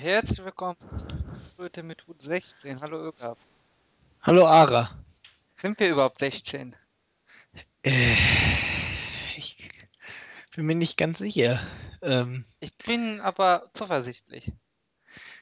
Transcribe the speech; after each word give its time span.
Herzlich 0.00 0.38
willkommen 0.44 0.76
heute 1.58 1.82
mit 1.82 2.06
Hut 2.06 2.22
16. 2.22 2.80
Hallo 2.80 3.08
Ögaf. 3.08 3.36
Hallo 4.22 4.46
Ara. 4.46 4.98
Sind 5.60 5.78
wir 5.78 5.90
überhaupt 5.90 6.18
16? 6.20 6.74
Äh, 7.82 8.14
ich 9.36 9.56
bin 10.54 10.66
mir 10.66 10.74
nicht 10.74 10.96
ganz 10.96 11.18
sicher. 11.18 11.60
Ähm, 12.02 12.44
Ich 12.60 12.74
bin 12.78 13.20
aber 13.20 13.70
zuversichtlich. 13.74 14.52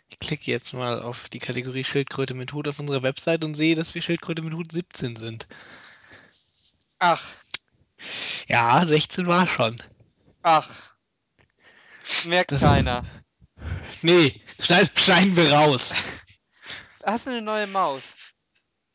ich 0.09 0.19
klicke 0.19 0.51
jetzt 0.51 0.73
mal 0.73 1.03
auf 1.03 1.29
die 1.29 1.39
Kategorie 1.39 1.85
Schildkröte 1.85 2.35
mit 2.35 2.53
Hut 2.53 2.67
auf 2.69 2.79
unserer 2.81 3.03
Website 3.03 3.45
und 3.45 3.55
sehe, 3.55 3.75
dass 3.77 3.95
wir 3.95 4.03
Schildkröte 4.03 4.43
mit 4.43 4.55
Hut 4.55 4.73
17 4.73 5.17
sind. 5.17 5.47
Ach, 6.99 7.23
Ja, 8.49 8.85
16 8.85 9.27
war 9.27 9.47
schon. 9.47 9.77
ach. 10.43 10.97
Merkt 12.27 12.51
Das- 12.53 12.63
keiner. 12.63 13.05
Nee, 14.03 14.41
schneid, 14.61 14.91
schneiden 14.95 15.37
wir 15.37 15.53
raus. 15.53 15.93
Hast 17.05 17.27
du 17.27 17.31
eine 17.31 17.43
neue 17.43 17.67
Maus? 17.67 18.03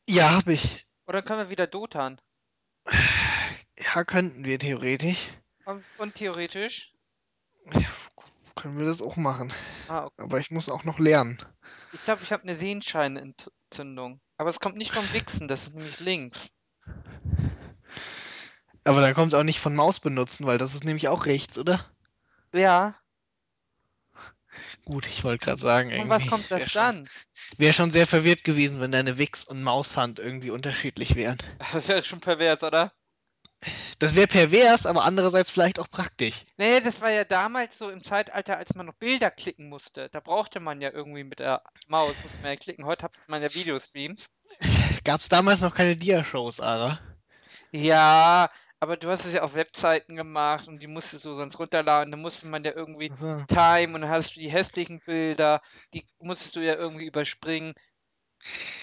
Ja, 0.07 0.35
hab 0.38 0.48
ich. 0.48 0.85
Oder 1.07 1.21
können 1.21 1.39
wir 1.39 1.49
wieder 1.49 1.67
Dotan? 1.67 2.21
Ja, 3.77 4.03
könnten 4.05 4.45
wir 4.45 4.59
theoretisch. 4.59 5.29
Und, 5.66 5.84
und 5.98 6.16
theoretisch? 6.16 6.93
Ja, 7.73 7.89
können 8.55 8.77
wir 8.77 8.85
das 8.85 9.02
auch 9.02 9.17
machen. 9.17 9.52
Ah, 9.88 10.05
okay. 10.05 10.23
Aber 10.23 10.39
ich 10.39 10.52
muss 10.52 10.70
auch 10.70 10.84
noch 10.84 10.99
lernen. 10.99 11.38
Ich 11.91 12.04
glaube, 12.04 12.23
ich 12.23 12.31
habe 12.31 12.43
eine 12.43 12.55
Sehenscheinentzündung. 12.55 14.21
Aber 14.38 14.49
es 14.49 14.59
kommt 14.59 14.77
nicht 14.77 14.93
vom 14.93 15.12
Wichsen, 15.12 15.48
das 15.48 15.63
ist 15.63 15.76
nämlich 15.76 15.99
links. 15.99 16.49
Aber 18.85 19.01
dann 19.01 19.13
kommt 19.13 19.34
es 19.34 19.40
auch 19.40 19.43
nicht 19.43 19.59
von 19.59 19.76
Maus 19.76 19.99
benutzen, 19.99 20.45
weil 20.45 20.57
das 20.57 20.76
ist 20.76 20.84
nämlich 20.84 21.07
auch 21.07 21.26
rechts, 21.26 21.57
oder? 21.57 21.90
Ja, 22.54 22.95
Gut, 24.85 25.07
ich 25.07 25.23
wollte 25.23 25.45
gerade 25.45 25.62
sagen, 25.62 25.91
irgendwie 25.91 26.09
was 26.09 26.27
kommt 26.27 26.52
das 26.52 26.71
schon, 26.71 26.81
dann? 26.95 27.09
Wäre 27.57 27.73
schon 27.73 27.91
sehr 27.91 28.07
verwirrt 28.07 28.43
gewesen, 28.43 28.79
wenn 28.79 28.91
deine 28.91 29.18
Wix- 29.18 29.46
und 29.46 29.63
Maushand 29.63 30.20
irgendwie 30.20 30.51
unterschiedlich 30.51 31.15
wären. 31.15 31.37
Das 31.71 31.87
wäre 31.87 32.04
schon 32.04 32.20
pervers, 32.20 32.63
oder? 32.63 32.91
Das 33.99 34.15
wäre 34.15 34.27
pervers, 34.27 34.85
aber 34.85 35.05
andererseits 35.05 35.49
vielleicht 35.49 35.79
auch 35.79 35.90
praktisch. 35.90 36.43
Nee, 36.57 36.81
das 36.81 36.99
war 36.99 37.12
ja 37.12 37.24
damals 37.24 37.77
so 37.77 37.90
im 37.90 38.04
Zeitalter, 38.04 38.57
als 38.57 38.76
man 38.76 38.87
noch 38.87 38.96
Bilder 38.96 39.31
klicken 39.31 39.70
musste. 39.70 40.09
Da 40.09 40.20
brauchte 40.20 40.59
man 40.59 40.81
ja 40.81 40.91
irgendwie 40.91 41.24
mit 41.24 41.40
der 41.40 41.62
Maus, 41.87 42.15
musste 42.21 42.41
man 42.41 42.51
ja 42.51 42.57
klicken. 42.57 42.85
Heute 42.85 43.04
hat 43.04 43.13
man 43.27 43.41
ja 43.41 43.54
Videostreams. 43.54 44.27
Gab 45.04 45.21
es 45.21 45.29
damals 45.29 45.62
noch 45.62 45.74
keine 45.74 45.96
Dia-Shows, 45.96 46.59
Ara? 46.59 46.99
Ja, 47.71 48.49
aber 48.84 48.98
du 48.98 49.09
hast 49.09 49.26
es 49.26 49.34
ja 49.34 49.41
auf 49.43 49.55
Webseiten 49.55 50.15
gemacht 50.15 50.67
und 50.67 50.79
die 50.79 50.87
musstest 50.87 51.26
du 51.26 51.35
sonst 51.35 51.57
runterladen. 51.57 52.12
Da 52.12 52.17
musste 52.17 52.48
man 52.48 52.63
ja 52.65 52.73
irgendwie 52.76 53.12
So. 53.15 53.45
Time 53.48 53.95
und 53.95 54.01
dann 54.01 54.09
hast 54.09 54.35
du 54.35 54.41
die 54.41 54.49
hässlichen 54.51 54.99
Bilder, 55.01 55.62
die 55.93 56.05
musstest 56.20 56.55
du 56.57 56.59
ja 56.59 56.75
irgendwie 56.75 57.05
überspringen. 57.07 57.73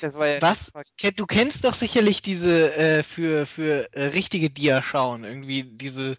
Das 0.00 0.14
war 0.14 0.26
ja 0.28 0.40
Was? 0.40 0.72
Du 1.16 1.26
kennst 1.26 1.64
doch 1.64 1.74
sicherlich 1.74 2.22
diese 2.22 2.74
äh, 2.76 3.02
für, 3.02 3.46
für 3.46 3.92
äh, 3.92 4.06
richtige 4.08 4.50
Dia-Schauen, 4.50 5.24
irgendwie 5.24 5.64
diese 5.64 6.16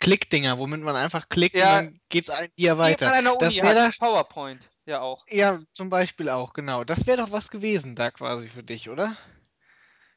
Klickdinger, 0.00 0.58
womit 0.58 0.82
man 0.82 0.96
einfach 0.96 1.28
klickt 1.28 1.56
und 1.56 1.60
Ja. 1.60 1.72
dann 1.72 2.00
geht's 2.08 2.30
ein 2.30 2.50
Dia 2.58 2.78
weiter. 2.78 3.12
Das 3.38 3.56
wäre 3.56 3.86
hat, 3.86 3.98
PowerPoint 3.98 4.68
ja 4.86 5.00
auch. 5.00 5.26
Ja, 5.28 5.60
zum 5.72 5.88
Beispiel 5.88 6.28
auch, 6.28 6.52
genau. 6.52 6.84
Das 6.84 7.06
wäre 7.06 7.18
doch 7.18 7.32
was 7.32 7.50
gewesen 7.50 7.94
da 7.96 8.10
quasi 8.10 8.48
für 8.48 8.62
dich, 8.62 8.88
oder? 8.90 9.16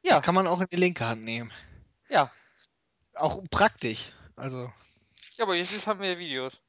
Ja, 0.04 0.16
Das 0.16 0.22
kann 0.22 0.36
man 0.36 0.48
auch 0.48 0.62
in 0.62 0.68
die 0.72 0.78
linke 0.78 1.06
Hand 1.08 1.24
nehmen. 1.24 1.52
ja. 2.10 2.32
Auch 3.16 3.44
praktisch. 3.50 4.12
Also. 4.36 4.72
Ja, 5.36 5.46
aber 5.46 5.56
jetzt 5.56 5.86
haben 5.88 6.00
wir 6.00 6.12
ja 6.12 6.18
Videos. 6.18 6.62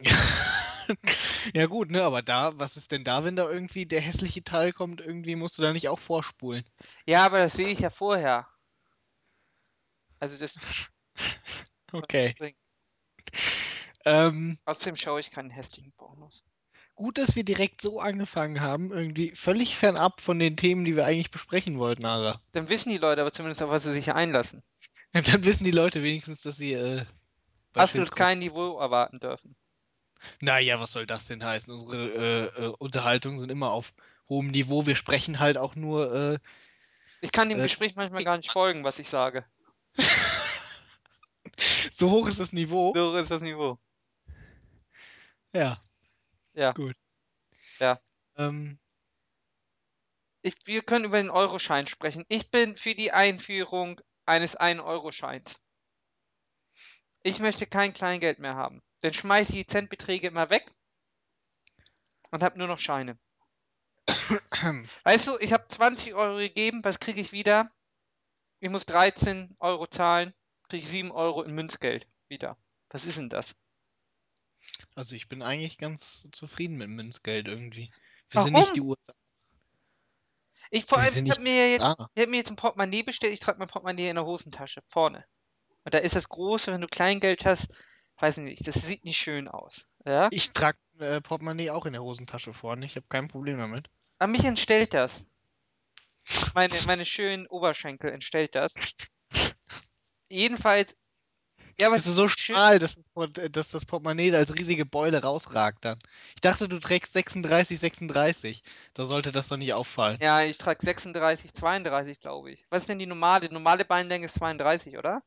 ja 1.54 1.66
gut, 1.66 1.90
ne, 1.90 2.02
aber 2.02 2.22
da, 2.22 2.58
was 2.58 2.76
ist 2.76 2.92
denn 2.92 3.04
da, 3.04 3.24
wenn 3.24 3.36
da 3.36 3.48
irgendwie 3.48 3.86
der 3.86 4.00
hässliche 4.00 4.44
Teil 4.44 4.72
kommt, 4.72 5.00
irgendwie 5.00 5.36
musst 5.36 5.58
du 5.58 5.62
da 5.62 5.72
nicht 5.72 5.88
auch 5.88 5.98
vorspulen. 5.98 6.64
Ja, 7.06 7.24
aber 7.24 7.38
das 7.38 7.54
sehe 7.54 7.68
ich 7.68 7.80
ja 7.80 7.90
vorher. 7.90 8.46
Also 10.20 10.36
das 10.36 10.58
Okay. 11.92 12.34
Ähm, 14.04 14.58
Außerdem 14.64 14.96
schaue 14.96 15.20
ich 15.20 15.30
keinen 15.30 15.50
hässlichen 15.50 15.92
Pornos. 15.92 16.44
gut, 16.94 17.18
dass 17.18 17.36
wir 17.36 17.44
direkt 17.44 17.80
so 17.80 18.00
angefangen 18.00 18.60
haben, 18.60 18.92
irgendwie 18.92 19.30
völlig 19.34 19.76
fernab 19.76 20.20
von 20.20 20.38
den 20.38 20.56
Themen, 20.56 20.84
die 20.84 20.96
wir 20.96 21.06
eigentlich 21.06 21.30
besprechen 21.30 21.78
wollten, 21.78 22.04
Ara. 22.04 22.40
Dann 22.52 22.68
wissen 22.68 22.90
die 22.90 22.98
Leute 22.98 23.20
aber 23.20 23.32
zumindest, 23.32 23.62
auf 23.62 23.70
was 23.70 23.84
sie 23.84 23.92
sich 23.92 24.12
einlassen. 24.12 24.62
Dann 25.12 25.44
wissen 25.44 25.64
die 25.64 25.70
Leute 25.70 26.02
wenigstens, 26.02 26.40
dass 26.42 26.56
sie 26.56 26.72
äh, 26.72 27.04
Absolut 27.74 28.14
kein 28.14 28.40
Niveau 28.40 28.78
erwarten 28.78 29.20
dürfen. 29.20 29.56
Naja, 30.40 30.80
was 30.80 30.92
soll 30.92 31.06
das 31.06 31.26
denn 31.26 31.44
heißen? 31.44 31.72
Unsere 31.72 32.50
äh, 32.56 32.64
äh, 32.64 32.68
Unterhaltungen 32.78 33.40
sind 33.40 33.50
immer 33.50 33.70
auf 33.70 33.92
hohem 34.28 34.48
Niveau. 34.48 34.86
Wir 34.86 34.96
sprechen 34.96 35.38
halt 35.38 35.56
auch 35.58 35.76
nur. 35.76 36.12
Äh, 36.14 36.38
Ich 37.20 37.32
kann 37.32 37.48
dem 37.48 37.60
Äh, 37.60 37.64
Gespräch 37.64 37.94
manchmal 37.96 38.24
gar 38.24 38.36
nicht 38.36 38.50
folgen, 38.50 38.84
was 38.84 38.98
ich 38.98 39.08
sage. 39.08 39.44
so 41.92 42.10
hoch 42.10 42.26
ist 42.28 42.40
das 42.40 42.52
Niveau. 42.52 42.92
So 42.94 43.16
ist 43.16 43.30
das 43.30 43.42
Niveau. 43.42 43.78
Ja. 45.52 45.82
Ja. 46.54 46.72
Gut. 46.72 46.96
Ja. 47.80 48.00
Ähm, 48.36 48.78
Ich, 50.42 50.54
wir 50.66 50.82
können 50.82 51.04
über 51.04 51.18
den 51.18 51.30
Euroschein 51.30 51.86
sprechen. 51.86 52.24
Ich 52.28 52.50
bin 52.50 52.76
für 52.76 52.94
die 52.94 53.12
Einführung 53.12 54.00
eines 54.28 54.58
1-Euro-Scheins. 54.58 55.58
Ich 57.22 57.40
möchte 57.40 57.66
kein 57.66 57.92
Kleingeld 57.92 58.38
mehr 58.38 58.54
haben. 58.54 58.82
Dann 59.00 59.12
schmeiße 59.12 59.52
ich 59.52 59.66
die 59.66 59.72
Centbeträge 59.72 60.28
immer 60.28 60.50
weg 60.50 60.70
und 62.30 62.42
habe 62.42 62.58
nur 62.58 62.68
noch 62.68 62.78
Scheine. 62.78 63.18
Weißt 65.04 65.26
du, 65.26 65.38
ich 65.38 65.52
habe 65.52 65.66
20 65.68 66.14
Euro 66.14 66.38
gegeben, 66.38 66.84
was 66.84 67.00
kriege 67.00 67.20
ich 67.20 67.32
wieder? 67.32 67.70
Ich 68.60 68.70
muss 68.70 68.86
13 68.86 69.56
Euro 69.60 69.86
zahlen, 69.86 70.34
kriege 70.68 70.84
ich 70.84 70.90
7 70.90 71.10
Euro 71.10 71.42
in 71.42 71.54
Münzgeld 71.54 72.06
wieder. 72.28 72.56
Was 72.90 73.04
ist 73.04 73.18
denn 73.18 73.28
das? 73.28 73.54
also 74.94 75.14
ich 75.14 75.28
bin 75.28 75.42
eigentlich 75.42 75.78
ganz 75.78 76.28
zufrieden 76.32 76.76
mit 76.76 76.88
Münzgeld 76.88 77.48
irgendwie. 77.48 77.92
Wir 78.30 78.42
sind 78.42 78.52
Warum? 78.52 78.66
nicht 78.66 78.76
die 78.76 78.80
USA. 78.80 79.14
Ich 80.70 80.86
vor 80.86 80.98
allem, 80.98 81.24
ich 81.24 81.30
habe 81.30 81.42
mir 81.42 81.70
jetzt, 81.72 81.82
Ah, 81.82 82.08
ich 82.14 82.22
hab 82.22 82.30
mir 82.30 82.36
jetzt 82.36 82.50
ein 82.50 82.56
Portemonnaie 82.56 83.02
bestellt, 83.02 83.32
ich 83.32 83.40
trage 83.40 83.58
mein 83.58 83.68
Portemonnaie 83.68 84.08
in 84.08 84.16
der 84.16 84.26
Hosentasche, 84.26 84.82
vorne. 84.88 85.24
Und 85.84 85.94
da 85.94 85.98
ist 85.98 86.16
das 86.16 86.28
große, 86.28 86.72
wenn 86.72 86.80
du 86.80 86.86
Kleingeld 86.86 87.46
hast, 87.46 87.68
weiß 88.18 88.38
ich 88.38 88.44
nicht, 88.44 88.66
das 88.66 88.74
sieht 88.74 89.04
nicht 89.04 89.18
schön 89.18 89.48
aus. 89.48 89.86
Ja? 90.04 90.28
ich 90.30 90.52
trage 90.52 90.78
äh, 90.98 91.20
Portemonnaie 91.20 91.70
auch 91.70 91.86
in 91.86 91.92
der 91.92 92.02
Hosentasche 92.02 92.52
vorne. 92.52 92.86
Ich 92.86 92.96
habe 92.96 93.06
kein 93.08 93.28
Problem 93.28 93.58
damit. 93.58 93.88
Aber 94.18 94.30
mich 94.30 94.44
entstellt 94.44 94.94
das. 94.94 95.24
Meine, 96.54 96.74
meine 96.86 97.04
schönen 97.04 97.46
Oberschenkel 97.46 98.10
entstellt 98.10 98.54
das. 98.54 98.74
Jedenfalls, 100.28 100.96
ja, 101.80 101.86
aber 101.88 101.98
du 101.98 102.10
so 102.10 102.26
ist 102.26 102.40
schön. 102.40 102.56
schmal, 102.56 102.78
dass 102.78 102.96
das, 103.14 103.30
äh, 103.38 103.50
dass 103.50 103.68
das 103.70 103.84
Portemonnaie 103.86 104.34
als 104.34 104.54
riesige 104.54 104.84
Beule 104.86 105.22
rausragt 105.22 105.84
dann? 105.84 105.98
Ich 106.34 106.40
dachte, 106.40 106.68
du 106.68 106.78
trägst 106.80 107.12
36, 107.12 107.78
36. 107.80 108.62
Da 108.94 109.04
sollte 109.04 109.32
das 109.32 109.48
doch 109.48 109.56
nicht 109.56 109.72
auffallen. 109.74 110.20
Ja, 110.20 110.42
ich 110.42 110.58
trage 110.58 110.84
36, 110.84 111.54
32, 111.54 112.20
glaube 112.20 112.50
ich. 112.52 112.64
Was 112.70 112.82
ist 112.82 112.88
denn 112.88 112.98
die 113.00 113.06
normale? 113.06 113.48
Die 113.48 113.54
normale 113.54 113.84
Beinlänge 113.84 114.26
ist 114.26 114.34
32, 114.38 114.96
oder? 114.96 115.22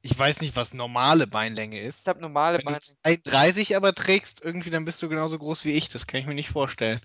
Ich 0.00 0.16
weiß 0.18 0.40
nicht, 0.42 0.54
was 0.56 0.74
normale 0.74 1.26
Beinlänge 1.26 1.80
Ich 1.80 1.86
ist. 1.88 2.04
glaube, 2.04 2.20
normale 2.20 2.58
Wenn 2.58 2.68
du 2.68 2.76
Beinlänge. 2.76 2.98
32 3.02 3.76
aber 3.76 3.94
trägst, 3.94 4.40
irgendwie, 4.42 4.70
dann 4.70 4.84
bist 4.84 5.02
du 5.02 5.08
genauso 5.08 5.38
groß 5.38 5.64
wie 5.64 5.72
ich. 5.72 5.88
Das 5.88 6.06
kann 6.06 6.20
ich 6.20 6.26
mir 6.26 6.34
nicht 6.34 6.50
vorstellen. 6.50 7.00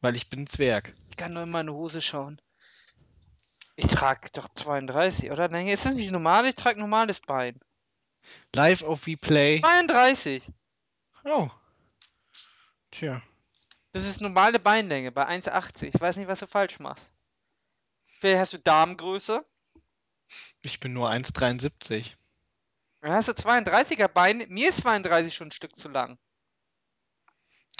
Weil 0.00 0.14
ich 0.14 0.28
bin 0.30 0.42
ein 0.42 0.46
Zwerg. 0.46 0.94
Ich 1.08 1.16
kann 1.16 1.32
nur 1.32 1.44
in 1.44 1.50
meine 1.50 1.72
Hose 1.72 2.02
schauen. 2.02 2.42
Ich 3.76 3.86
trage 3.86 4.30
doch 4.32 4.48
32, 4.54 5.30
oder? 5.30 5.48
Nein, 5.48 5.66
ist 5.68 5.84
das 5.84 5.94
nicht 5.94 6.10
normal? 6.10 6.46
Ich 6.46 6.54
trage 6.54 6.78
normales 6.78 7.20
Bein. 7.20 7.60
Live 8.54 8.82
auf 8.82 9.06
Replay. 9.06 9.60
32. 9.60 10.50
Oh. 11.24 11.50
Tja. 12.90 13.22
Das 13.92 14.04
ist 14.06 14.20
normale 14.20 14.58
Beinlänge 14.58 15.12
bei 15.12 15.26
1,80. 15.26 15.94
Ich 15.94 16.00
weiß 16.00 16.16
nicht, 16.16 16.28
was 16.28 16.40
du 16.40 16.46
falsch 16.46 16.78
machst. 16.78 17.12
Vielleicht 18.20 18.40
hast 18.40 18.52
du 18.52 18.58
Darmgröße. 18.58 19.44
Ich 20.62 20.80
bin 20.80 20.92
nur 20.92 21.10
1,73. 21.10 22.12
Dann 23.00 23.12
hast 23.12 23.28
du 23.28 23.32
32er 23.32 24.08
Bein. 24.08 24.46
Mir 24.48 24.70
ist 24.70 24.80
32 24.80 25.34
schon 25.34 25.48
ein 25.48 25.52
Stück 25.52 25.76
zu 25.76 25.88
lang. 25.88 26.18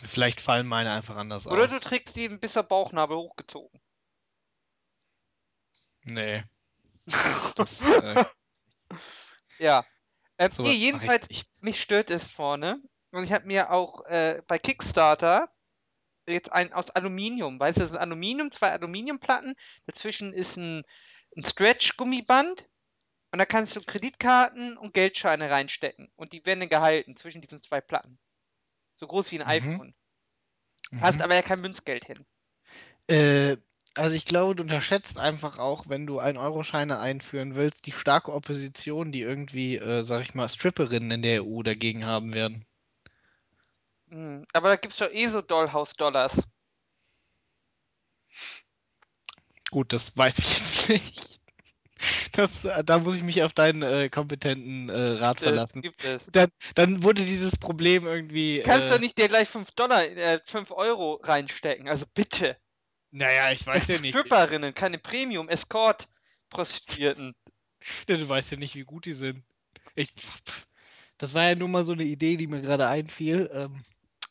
Vielleicht 0.05 0.41
fallen 0.41 0.67
meine 0.67 0.93
einfach 0.93 1.17
anders 1.17 1.47
Oder 1.47 1.65
aus. 1.65 1.71
du 1.71 1.81
trägst 1.81 2.15
die 2.17 2.29
bis 2.29 2.53
zur 2.53 2.65
Bauchnabel 2.65 3.17
hochgezogen. 3.17 3.81
Nee. 6.05 6.45
Das, 7.57 7.83
äh, 7.91 8.25
Ja. 9.59 9.85
Ähm, 10.39 10.51
sowas 10.51 10.71
nee, 10.71 10.77
ich 10.77 10.83
jedenfalls, 10.83 11.29
nicht. 11.29 11.49
mich 11.63 11.81
stört 11.81 12.11
es 12.11 12.29
vorne. 12.29 12.81
Und 13.13 13.23
ich 13.25 13.33
habe 13.33 13.47
mir 13.47 13.71
auch 13.71 14.05
äh, 14.07 14.43
bei 14.49 14.59
Kickstarter 14.59 15.49
jetzt 16.27 16.51
ein 16.53 16.73
aus 16.73 16.91
Aluminium, 16.91 17.61
weißt 17.61 17.79
du, 17.79 17.83
das 17.83 17.91
ist 17.91 17.97
Aluminium, 17.97 18.51
zwei 18.51 18.73
Aluminiumplatten, 18.73 19.55
dazwischen 19.87 20.33
ist 20.33 20.57
ein, 20.57 20.83
ein 21.37 21.45
Stretch-Gummiband 21.45 22.67
und 23.31 23.39
da 23.39 23.45
kannst 23.45 23.77
du 23.77 23.81
Kreditkarten 23.81 24.77
und 24.79 24.95
Geldscheine 24.95 25.51
reinstecken 25.51 26.11
und 26.17 26.33
die 26.33 26.45
werden 26.47 26.61
dann 26.61 26.69
gehalten 26.69 27.17
zwischen 27.17 27.43
diesen 27.43 27.61
zwei 27.63 27.81
Platten. 27.81 28.19
So 28.97 29.07
groß 29.07 29.31
wie 29.33 29.41
ein 29.41 29.47
Mhm. 29.47 29.71
iPhone. 29.73 29.95
Mhm. 30.91 30.99
Passt 31.01 31.23
aber 31.23 31.35
ja 31.35 31.43
kein 31.43 31.61
Münzgeld 31.61 32.07
hin. 32.07 32.25
Äh, 33.07 33.59
also 33.97 34.15
ich 34.17 34.25
glaube, 34.25 34.55
du 34.57 34.63
unterschätzt 34.63 35.19
einfach 35.19 35.59
auch, 35.59 35.89
wenn 35.89 36.07
du 36.07 36.21
1-Euro-Scheine 36.21 36.99
einführen 37.01 37.55
willst, 37.57 37.87
die 37.87 37.93
starke 37.93 38.33
Opposition, 38.33 39.11
die 39.13 39.23
irgendwie, 39.23 39.77
äh, 39.79 40.03
sag 40.05 40.23
ich 40.23 40.35
mal, 40.35 40.49
Stripperinnen 40.49 41.11
in 41.11 41.23
der 41.23 41.45
EU 41.45 41.63
dagegen 41.63 42.07
haben 42.07 42.33
werden. 42.35 42.65
Hm, 44.09 44.45
aber 44.55 44.69
da 44.71 44.77
gibt's 44.77 44.97
doch 44.97 45.11
eh 45.11 45.27
so 45.29 45.43
Dollhouse-Dollars. 45.43 46.41
Gut, 49.71 49.93
das 49.93 50.17
weiß 50.17 50.39
ich 50.39 50.53
jetzt 50.53 50.89
nicht. 50.89 51.41
Das, 52.33 52.69
da 52.85 52.99
muss 52.99 53.17
ich 53.17 53.23
mich 53.23 53.43
auf 53.43 53.53
deinen 53.55 53.83
äh, 53.83 54.11
kompetenten 54.11 54.89
äh, 54.91 54.99
Rat 55.23 55.41
Gibt 55.41 55.57
es, 55.57 55.57
verlassen. 55.57 55.83
gibt 55.83 56.05
es. 56.05 56.31
Dann, 56.33 56.51
dann 56.75 57.03
wurde 57.03 57.25
dieses 57.25 57.57
Problem 57.57 58.07
irgendwie. 58.07 58.59
Du 58.63 58.69
kannst 58.69 58.91
doch 58.91 58.99
Äh, 58.99 58.99
nicht 58.99 59.17
dir 59.19 59.29
gleich 59.29 59.49
5 59.49 59.71
Dollar, 59.73 60.03
äh, 60.05 60.41
5 60.45 60.71
Euro 60.73 61.15
reinstecken. 61.23 61.89
Also 61.89 62.05
bitte. 62.15 62.59
Naja, 63.15 63.51
ich 63.53 63.67
weiß 63.67 63.89
ja 63.89 63.99
nicht. 63.99 64.15
Stripperinnen, 64.17 64.75
keine 64.75 64.99
Premium-Escort-Prostituierten. 64.99 67.35
Du 68.07 68.27
weißt 68.29 68.53
ja 68.53 68.57
nicht, 68.57 68.75
wie 68.77 68.85
gut 68.85 69.05
die 69.05 69.13
sind. 69.13 69.45
Ich, 69.95 70.11
das 71.19 71.35
war 71.35 71.45
ja 71.45 71.55
nur 71.55 71.69
mal 71.69 71.85
so 71.85 71.93
eine 71.93 72.05
Idee, 72.05 72.39
die 72.39 72.47
mir 72.47 72.63
gerade 72.63 72.89
einfiel. 72.89 73.51
Ähm, 73.53 73.85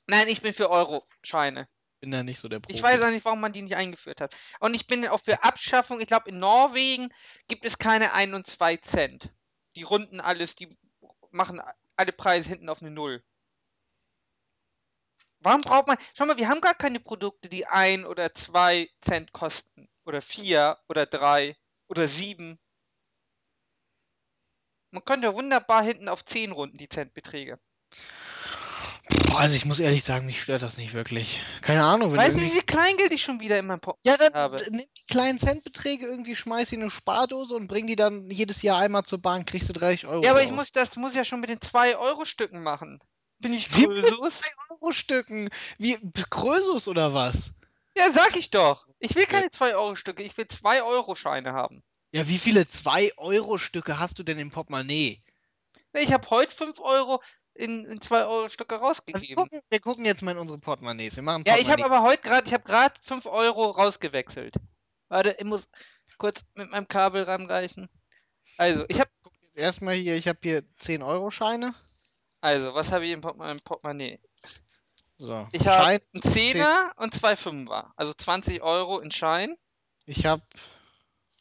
Nein, 0.08 0.28
ich 0.28 0.42
bin 0.42 0.54
für 0.54 0.72
Euro-Scheine. 0.72 1.68
bin 2.02 2.10
da 2.10 2.24
nicht 2.24 2.40
so 2.40 2.50
der 2.50 2.58
Ich 2.68 2.82
Profi. 2.82 2.82
weiß 2.82 3.04
auch 3.04 3.12
nicht, 3.12 3.24
warum 3.26 3.42
man 3.42 3.54
die 3.54 3.62
nicht 3.62 3.76
eingeführt 3.76 4.22
hat. 4.22 4.36
Und 4.60 4.74
ich 4.74 4.88
bin 4.88 5.08
auch 5.08 5.20
für 5.20 5.44
Abschaffung. 5.44 6.02
Ich 6.02 6.08
glaube, 6.08 6.30
in 6.30 6.40
Norwegen 6.40 7.14
gibt 7.48 7.64
es 7.64 7.78
keine 7.78 8.14
1 8.14 8.34
und 8.34 8.48
2 8.48 8.78
Cent. 8.78 9.32
Die 9.76 9.84
runden 9.84 10.20
alles, 10.20 10.56
die 10.56 10.76
machen 11.30 11.62
alle 11.96 12.12
Preise 12.12 12.50
hinten 12.50 12.70
auf 12.70 12.82
eine 12.82 12.90
Null. 12.90 13.24
Warum 15.44 15.62
braucht 15.62 15.88
man. 15.88 15.98
Schau 16.16 16.26
mal, 16.26 16.38
wir 16.38 16.48
haben 16.50 16.62
gar 16.62 16.74
keine 16.76 17.00
Produkte, 17.00 17.50
die 17.50 17.66
1 17.68 18.06
oder 18.06 18.34
2 18.34 18.90
Cent 19.02 19.32
kosten. 19.34 19.90
Oder 20.06 20.22
4 20.22 20.78
oder 20.90 21.06
3 21.06 21.56
oder 21.88 22.08
7. 22.08 22.60
Man 24.92 25.04
könnte 25.04 25.36
wunderbar 25.36 25.84
hinten 25.84 26.08
auf 26.08 26.24
10 26.24 26.54
runden, 26.54 26.78
die 26.78 26.88
Centbeträge. 26.88 27.60
Boah, 29.28 29.40
also 29.40 29.56
ich 29.56 29.66
muss 29.66 29.80
ehrlich 29.80 30.04
sagen, 30.04 30.26
mich 30.26 30.42
stört 30.42 30.62
das 30.62 30.78
nicht 30.78 30.94
wirklich. 30.94 31.42
Keine 31.62 31.84
Ahnung, 31.84 32.12
wenn 32.14 32.22
Weißt 32.22 32.38
du, 32.38 32.42
wie 32.42 32.50
irgendwie. 32.50 32.54
viel 32.54 32.62
Kleingeld 32.64 33.12
ich 33.14 33.22
schon 33.24 33.40
wieder 33.40 33.60
in 33.60 33.68
meinem 33.68 33.80
Ja, 34.06 34.16
Portemonnaie 34.18 34.18
dann 34.18 34.34
habe? 34.34 34.68
nimm 34.70 34.86
die 34.98 35.06
kleinen 35.08 35.40
Centbeträge, 35.40 36.06
irgendwie 36.06 36.36
schmeiß 36.38 36.70
sie 36.70 36.76
in 36.76 36.82
eine 36.84 36.92
Spardose 36.92 37.56
und 37.56 37.68
bring 37.68 37.86
die 37.88 37.96
dann 37.98 38.30
jedes 38.30 38.62
Jahr 38.62 38.80
einmal 38.80 39.04
zur 39.04 39.22
Bank, 39.22 39.48
kriegst 39.50 39.68
du 39.70 39.74
30 39.74 40.08
Euro 40.08 40.24
Ja, 40.24 40.32
aber 40.32 40.42
ich 40.42 40.50
raus. 40.50 40.52
muss 40.52 40.72
das 40.72 40.96
muss 40.96 41.12
ich 41.12 41.18
ja 41.18 41.24
schon 41.26 41.40
mit 41.40 41.50
den 41.52 41.60
2-Euro-Stücken 41.60 42.64
machen. 42.64 43.00
Bin 43.44 43.54
ich 43.54 43.76
Wie 43.76 43.88
mit 43.88 44.06
Krösus? 44.06 44.42
2-Euro-Stücken? 44.42 45.50
Wie 45.78 46.00
Krösus 46.30 46.88
oder 46.88 47.14
was? 47.14 47.52
Ja, 47.96 48.12
sag 48.12 48.36
ich 48.38 48.50
doch. 48.50 48.88
Ich 49.00 49.16
will 49.16 49.26
keine 49.26 49.48
2-Euro-Stücke, 49.48 50.24
ich 50.24 50.36
will 50.38 50.46
2-Euro-Scheine 50.46 51.54
haben. 51.54 51.84
Ja, 52.14 52.28
wie 52.28 52.38
viele 52.38 52.62
2-Euro-Stücke 52.62 54.00
hast 54.00 54.18
du 54.18 54.24
denn 54.24 54.40
im 54.40 54.50
Portemonnaie? 54.50 55.22
Ich 55.94 56.14
habe 56.14 56.28
heute 56.30 56.56
5 56.56 56.80
Euro 56.80 57.22
in, 57.54 57.86
in 57.86 58.00
2-Euro-Stücke 58.00 58.76
Also 58.76 58.82
wir, 58.82 58.88
rausgegeben. 58.88 59.36
gucken, 59.36 59.60
wir 59.70 59.80
gucken 59.80 60.06
jetzt 60.06 60.22
mal 60.22 60.32
in 60.32 60.38
unsere 60.38 60.60
Portemonnaies. 60.60 61.18
Wir 61.18 61.24
machen 61.24 61.44
Ja, 61.46 61.58
ich 61.58 61.70
habe 61.70 61.84
aber 61.84 62.02
heute 62.02 62.22
gerade, 62.22 62.48
ich 62.48 62.54
habe 62.54 62.64
gerade 62.64 62.96
5 63.02 63.26
Euro 63.26 63.72
rausgewechselt. 63.72 64.56
Warte, 65.10 65.36
ich 65.38 65.46
muss 65.46 65.68
kurz 66.18 66.46
mit 66.56 66.72
meinem 66.72 66.88
Kabel 66.88 67.24
ranreichen. 67.24 67.90
Also, 68.58 68.86
ich 68.88 69.00
habe, 69.00 69.10
erstmal 69.54 69.96
hier, 69.96 70.16
ich 70.16 70.28
habe 70.28 70.40
hier 70.42 70.62
10-Euro-Scheine. 70.82 71.76
Also, 72.44 72.74
was 72.76 72.92
habe 72.92 73.06
ich 73.06 73.12
in 73.14 73.22
Port- 73.22 73.38
meinem 73.38 73.62
Portemonnaie? 73.62 74.20
So, 75.18 75.48
Ich 75.54 75.66
habe 75.68 75.84
Schein. 75.86 76.00
einen 76.14 76.24
Zehner 76.24 76.94
und 76.98 77.14
zwei 77.16 77.36
Fünfer, 77.38 77.94
also 77.96 78.14
20 78.14 78.62
Euro 78.62 79.00
in 79.00 79.12
Schein. 79.12 79.56
Ich 80.06 80.26
habe 80.26 80.44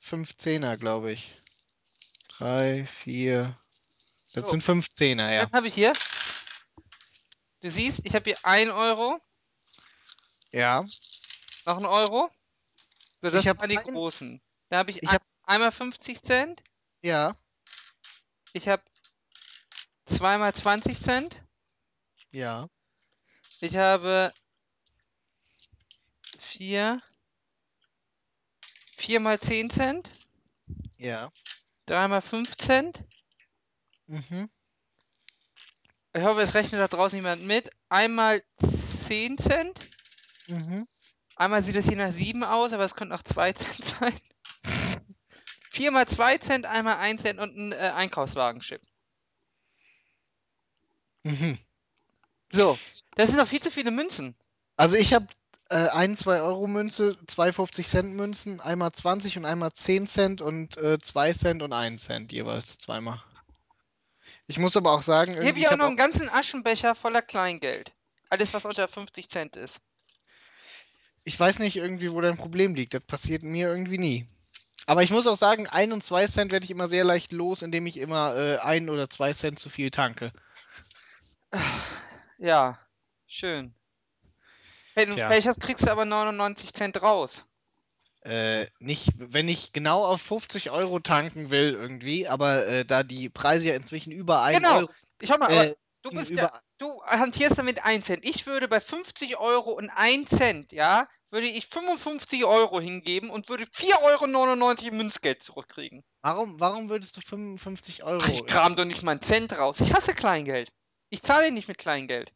5 0.00 0.36
Zehner, 0.36 0.76
glaube 0.76 1.10
ich. 1.12 1.34
3, 2.38 2.86
4. 2.86 3.58
Das 4.34 4.44
So. 4.44 4.50
sind 4.50 4.62
5 4.62 4.88
Zehner, 4.88 5.32
ja. 5.32 5.40
Dann 5.46 5.52
habe 5.52 5.66
ich 5.66 5.74
hier, 5.74 5.92
du 7.60 7.70
siehst, 7.70 8.00
ich 8.04 8.14
habe 8.14 8.24
hier 8.30 8.38
1 8.44 8.70
Euro, 8.70 9.20
Ja. 10.52 10.84
noch 11.66 11.78
ein 11.78 11.86
Euro. 11.86 12.30
So, 13.22 13.30
das 13.30 13.44
Ich 13.44 13.46
waren 13.58 13.68
die 13.68 13.78
ein- 13.78 13.84
großen. 13.84 14.40
Da 14.68 14.78
habe 14.78 14.90
ich, 14.92 15.02
Ich 15.02 15.08
ein, 15.08 15.14
hab- 15.16 15.22
einmal 15.44 15.72
50 15.72 16.22
Cent, 16.22 16.62
Ja. 17.02 17.36
ich 18.52 18.68
habe 18.68 18.82
zweimal 20.16 20.54
20 20.54 21.00
Cent, 21.00 21.42
Ja. 22.30 22.68
ich 23.60 23.76
habe 23.76 24.32
vier, 26.38 27.00
viermal 28.96 29.40
10 29.40 29.70
Cent, 29.70 30.08
Ja. 30.96 31.30
dreimal 31.86 32.22
5 32.22 32.56
Cent. 32.56 33.04
Mhm. 34.06 34.50
Ich 36.14 36.22
hoffe, 36.22 36.42
es 36.42 36.54
rechnet 36.54 36.80
da 36.80 36.88
draußen 36.88 37.16
niemand 37.18 37.42
mit. 37.42 37.70
Einmal 37.88 38.42
10 39.06 39.38
Cent. 39.38 39.78
Mhm. 40.46 40.86
Einmal 41.36 41.62
sieht 41.62 41.76
es 41.76 41.86
hier 41.86 41.96
nach 41.96 42.12
7 42.12 42.44
aus, 42.44 42.72
aber 42.72 42.84
es 42.84 42.94
könnte 42.94 43.14
auch 43.14 43.22
2 43.22 43.52
Cent 43.54 43.84
sein. 43.84 44.20
Viermal 45.70 46.06
2 46.06 46.36
Cent, 46.38 46.66
einmal 46.66 46.98
1 46.98 47.22
Cent 47.22 47.40
und 47.40 47.56
ein 47.56 47.72
äh, 47.72 47.92
Einkaufswagenchip. 47.94 48.82
Mhm. 51.22 51.58
So, 52.52 52.78
das 53.14 53.28
sind 53.30 53.38
noch 53.38 53.46
viel 53.48 53.60
zu 53.60 53.70
viele 53.70 53.90
Münzen. 53.90 54.34
Also 54.76 54.96
ich 54.96 55.14
habe 55.14 55.26
äh, 55.70 55.88
ein 55.90 56.16
2-Euro-Münze, 56.16 57.16
zwei 57.26 57.50
50-Cent-Münzen, 57.50 58.60
einmal 58.60 58.92
20 58.92 59.38
und 59.38 59.44
einmal 59.44 59.72
10 59.72 60.06
Cent 60.06 60.40
und 60.40 60.76
äh, 60.78 60.98
2 60.98 61.32
Cent 61.34 61.62
und 61.62 61.72
1 61.72 62.02
Cent 62.04 62.32
jeweils 62.32 62.78
zweimal. 62.78 63.18
Ich 64.46 64.58
muss 64.58 64.76
aber 64.76 64.92
auch 64.92 65.02
sagen, 65.02 65.34
Hier 65.34 65.48
habe 65.48 65.58
ich 65.58 65.68
auch 65.68 65.76
noch 65.76 65.86
einen 65.86 65.96
ganzen 65.96 66.28
Aschenbecher 66.28 66.94
voller 66.94 67.22
Kleingeld. 67.22 67.92
Alles, 68.28 68.52
was 68.52 68.64
unter 68.64 68.88
50 68.88 69.28
Cent 69.28 69.56
ist. 69.56 69.80
ich 71.24 71.38
weiß 71.38 71.58
nicht 71.60 71.76
irgendwie, 71.76 72.10
wo 72.12 72.20
dein 72.20 72.36
Problem 72.36 72.74
liegt. 72.74 72.94
Das 72.94 73.02
passiert 73.02 73.42
mir 73.42 73.68
irgendwie 73.68 73.98
nie. 73.98 74.26
Aber 74.86 75.02
ich 75.02 75.10
muss 75.10 75.26
auch 75.26 75.36
sagen, 75.36 75.68
1 75.68 75.92
und 75.92 76.02
2 76.02 76.26
Cent 76.26 76.52
werde 76.52 76.64
ich 76.64 76.70
immer 76.70 76.88
sehr 76.88 77.04
leicht 77.04 77.30
los, 77.32 77.62
indem 77.62 77.86
ich 77.86 77.98
immer 77.98 78.36
äh, 78.36 78.58
1 78.58 78.90
oder 78.90 79.08
2 79.08 79.32
Cent 79.32 79.58
zu 79.58 79.68
viel 79.70 79.90
tanke. 79.90 80.32
Ja, 82.38 82.78
schön. 83.26 83.74
Hey, 84.94 85.06
du, 85.06 85.14
Tja. 85.14 85.26
vielleicht 85.28 85.46
hast- 85.46 85.60
kriegst 85.60 85.86
du 85.86 85.90
aber 85.90 86.04
99 86.04 86.72
Cent 86.74 87.00
raus. 87.02 87.44
Äh, 88.22 88.66
nicht, 88.78 89.10
wenn 89.16 89.48
ich 89.48 89.72
genau 89.72 90.04
auf 90.04 90.22
50 90.22 90.70
Euro 90.70 91.00
tanken 91.00 91.50
will 91.50 91.74
irgendwie, 91.74 92.28
aber 92.28 92.66
äh, 92.68 92.84
da 92.84 93.02
die 93.02 93.28
Preise 93.28 93.68
ja 93.70 93.74
inzwischen 93.74 94.12
über 94.12 94.42
1 94.42 94.58
Genau. 94.58 94.76
Euro, 94.78 94.90
Ich 95.20 95.28
schau 95.28 95.38
mal, 95.38 95.50
äh, 95.50 95.74
du 96.02 96.10
bist 96.10 96.30
der, 96.30 96.60
du 96.78 97.02
hantierst 97.04 97.58
damit 97.58 97.84
1 97.84 98.06
Cent. 98.06 98.24
Ich 98.24 98.46
würde 98.46 98.68
bei 98.68 98.80
50 98.80 99.38
Euro 99.38 99.70
und 99.72 99.90
1 99.90 100.28
Cent, 100.30 100.72
ja, 100.72 101.08
würde 101.30 101.48
ich 101.48 101.66
55 101.68 102.44
Euro 102.44 102.80
hingeben 102.80 103.28
und 103.30 103.48
würde 103.48 103.64
4,99 103.64 104.84
Euro 104.86 104.94
Münzgeld 104.94 105.42
zurückkriegen. 105.42 106.04
warum, 106.20 106.60
warum 106.60 106.90
würdest 106.90 107.16
du 107.16 107.20
55 107.22 108.04
Euro? 108.04 108.22
Ach, 108.24 108.28
ich 108.28 108.46
kram 108.46 108.76
doch 108.76 108.84
nicht 108.84 109.02
mal 109.02 109.12
einen 109.12 109.22
Cent 109.22 109.52
raus. 109.54 109.80
Ich 109.80 109.92
hasse 109.94 110.14
Kleingeld. 110.14 110.70
Ich 111.12 111.20
zahle 111.20 111.52
nicht 111.52 111.68
mit 111.68 111.76
Kleingeld. 111.76 112.32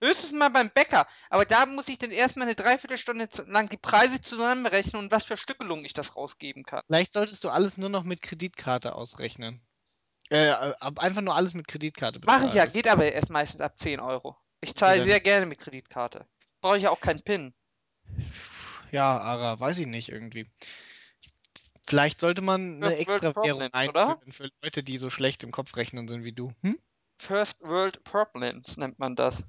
Höchstens 0.00 0.32
mal 0.32 0.48
beim 0.48 0.70
Bäcker. 0.70 1.06
Aber 1.28 1.44
da 1.44 1.66
muss 1.66 1.86
ich 1.88 1.98
dann 1.98 2.10
erstmal 2.10 2.46
eine 2.46 2.54
Dreiviertelstunde 2.54 3.28
lang 3.46 3.68
die 3.68 3.76
Preise 3.76 4.22
zusammenrechnen 4.22 5.02
und 5.02 5.12
was 5.12 5.24
für 5.24 5.36
Stückelungen 5.36 5.84
ich 5.84 5.92
das 5.92 6.16
rausgeben 6.16 6.64
kann. 6.64 6.82
Vielleicht 6.86 7.12
solltest 7.12 7.44
du 7.44 7.50
alles 7.50 7.76
nur 7.76 7.90
noch 7.90 8.02
mit 8.02 8.22
Kreditkarte 8.22 8.94
ausrechnen. 8.94 9.60
Äh, 10.30 10.54
einfach 10.80 11.20
nur 11.20 11.36
alles 11.36 11.52
mit 11.52 11.68
Kreditkarte 11.68 12.20
bezahlen. 12.20 12.48
ich 12.48 12.54
ja, 12.54 12.64
geht 12.64 12.88
aber 12.88 13.12
erst 13.12 13.28
meistens 13.28 13.60
ab 13.60 13.78
10 13.78 14.00
Euro. 14.00 14.34
Ich 14.62 14.74
zahle 14.74 15.04
sehr 15.04 15.20
gerne 15.20 15.44
mit 15.44 15.58
Kreditkarte. 15.58 16.26
Brauche 16.62 16.78
ich 16.78 16.84
ja 16.84 16.90
auch 16.90 17.00
keinen 17.00 17.20
PIN. 17.20 17.52
Ja, 18.92 19.18
Ara, 19.18 19.60
weiß 19.60 19.78
ich 19.78 19.86
nicht 19.86 20.08
irgendwie. 20.08 20.50
Vielleicht 21.86 22.20
sollte 22.20 22.40
man 22.40 22.82
eine 22.82 22.96
extra 22.96 23.36
Währung 23.36 23.68
Problems, 23.70 23.88
oder? 23.90 24.08
einführen 24.08 24.32
für 24.32 24.50
Leute, 24.62 24.82
die 24.82 24.96
so 24.96 25.10
schlecht 25.10 25.44
im 25.44 25.50
Kopf 25.50 25.76
rechnen 25.76 26.08
sind 26.08 26.24
wie 26.24 26.32
du. 26.32 26.54
Hm? 26.62 26.78
First 27.20 27.60
World 27.60 28.02
Problems 28.04 28.76
nennt 28.76 28.98
man 28.98 29.14
das. 29.14 29.44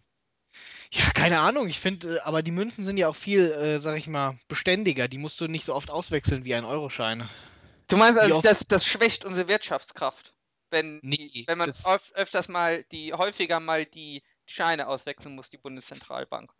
Ja, 0.91 1.09
keine 1.11 1.39
Ahnung. 1.39 1.69
Ich 1.69 1.79
finde, 1.79 2.17
äh, 2.17 2.19
aber 2.21 2.43
die 2.43 2.51
Münzen 2.51 2.83
sind 2.83 2.97
ja 2.97 3.07
auch 3.07 3.15
viel, 3.15 3.51
äh, 3.51 3.79
sag 3.79 3.97
ich 3.97 4.07
mal, 4.07 4.37
beständiger. 4.49 5.07
Die 5.07 5.17
musst 5.17 5.39
du 5.39 5.47
nicht 5.47 5.63
so 5.63 5.73
oft 5.73 5.89
auswechseln 5.89 6.43
wie 6.43 6.53
ein 6.53 6.65
Euroschein. 6.65 7.29
Du 7.87 7.95
meinst 7.97 8.19
also, 8.19 8.41
das, 8.41 8.67
das 8.67 8.85
schwächt 8.85 9.23
unsere 9.23 9.47
Wirtschaftskraft, 9.47 10.33
wenn, 10.69 10.99
Nee, 11.01 11.45
wenn 11.47 11.57
man 11.57 11.67
das- 11.67 11.85
öf 11.85 12.11
öfters 12.13 12.49
mal 12.49 12.83
die, 12.91 13.13
häufiger 13.13 13.59
mal 13.61 13.85
die 13.85 14.21
Scheine 14.45 14.87
auswechseln 14.87 15.33
muss, 15.35 15.49
die 15.49 15.57
Bundeszentralbank. 15.57 16.51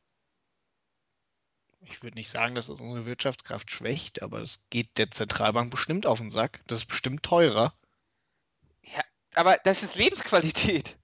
Ich 1.81 2.01
würde 2.03 2.15
nicht 2.15 2.29
sagen, 2.29 2.55
dass 2.55 2.69
es 2.69 2.79
unsere 2.79 3.05
Wirtschaftskraft 3.05 3.69
schwächt, 3.71 4.21
aber 4.21 4.39
es 4.39 4.65
geht 4.69 4.97
der 4.97 5.11
Zentralbank 5.11 5.71
bestimmt 5.71 6.05
auf 6.05 6.19
den 6.19 6.29
Sack. 6.29 6.61
Das 6.67 6.81
ist 6.81 6.85
bestimmt 6.85 7.23
teurer. 7.23 7.73
Ja, 8.83 9.01
aber 9.35 9.57
das 9.63 9.83
ist 9.83 9.95
Lebensqualität. 9.95 10.95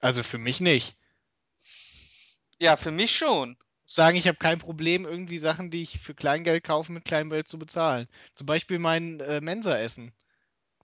Also 0.00 0.22
für 0.22 0.38
mich 0.38 0.60
nicht. 0.60 0.96
Ja, 2.58 2.76
für 2.76 2.90
mich 2.90 3.16
schon. 3.16 3.56
sagen, 3.84 4.16
ich 4.16 4.26
habe 4.26 4.38
kein 4.38 4.58
Problem, 4.58 5.04
irgendwie 5.04 5.38
Sachen, 5.38 5.70
die 5.70 5.82
ich 5.82 6.00
für 6.00 6.14
Kleingeld 6.14 6.64
kaufe, 6.64 6.92
mit 6.92 7.04
Kleingeld 7.04 7.48
zu 7.48 7.58
bezahlen. 7.58 8.08
Zum 8.34 8.46
Beispiel 8.46 8.78
mein 8.78 9.20
äh, 9.20 9.40
Mensa-Essen. 9.40 10.12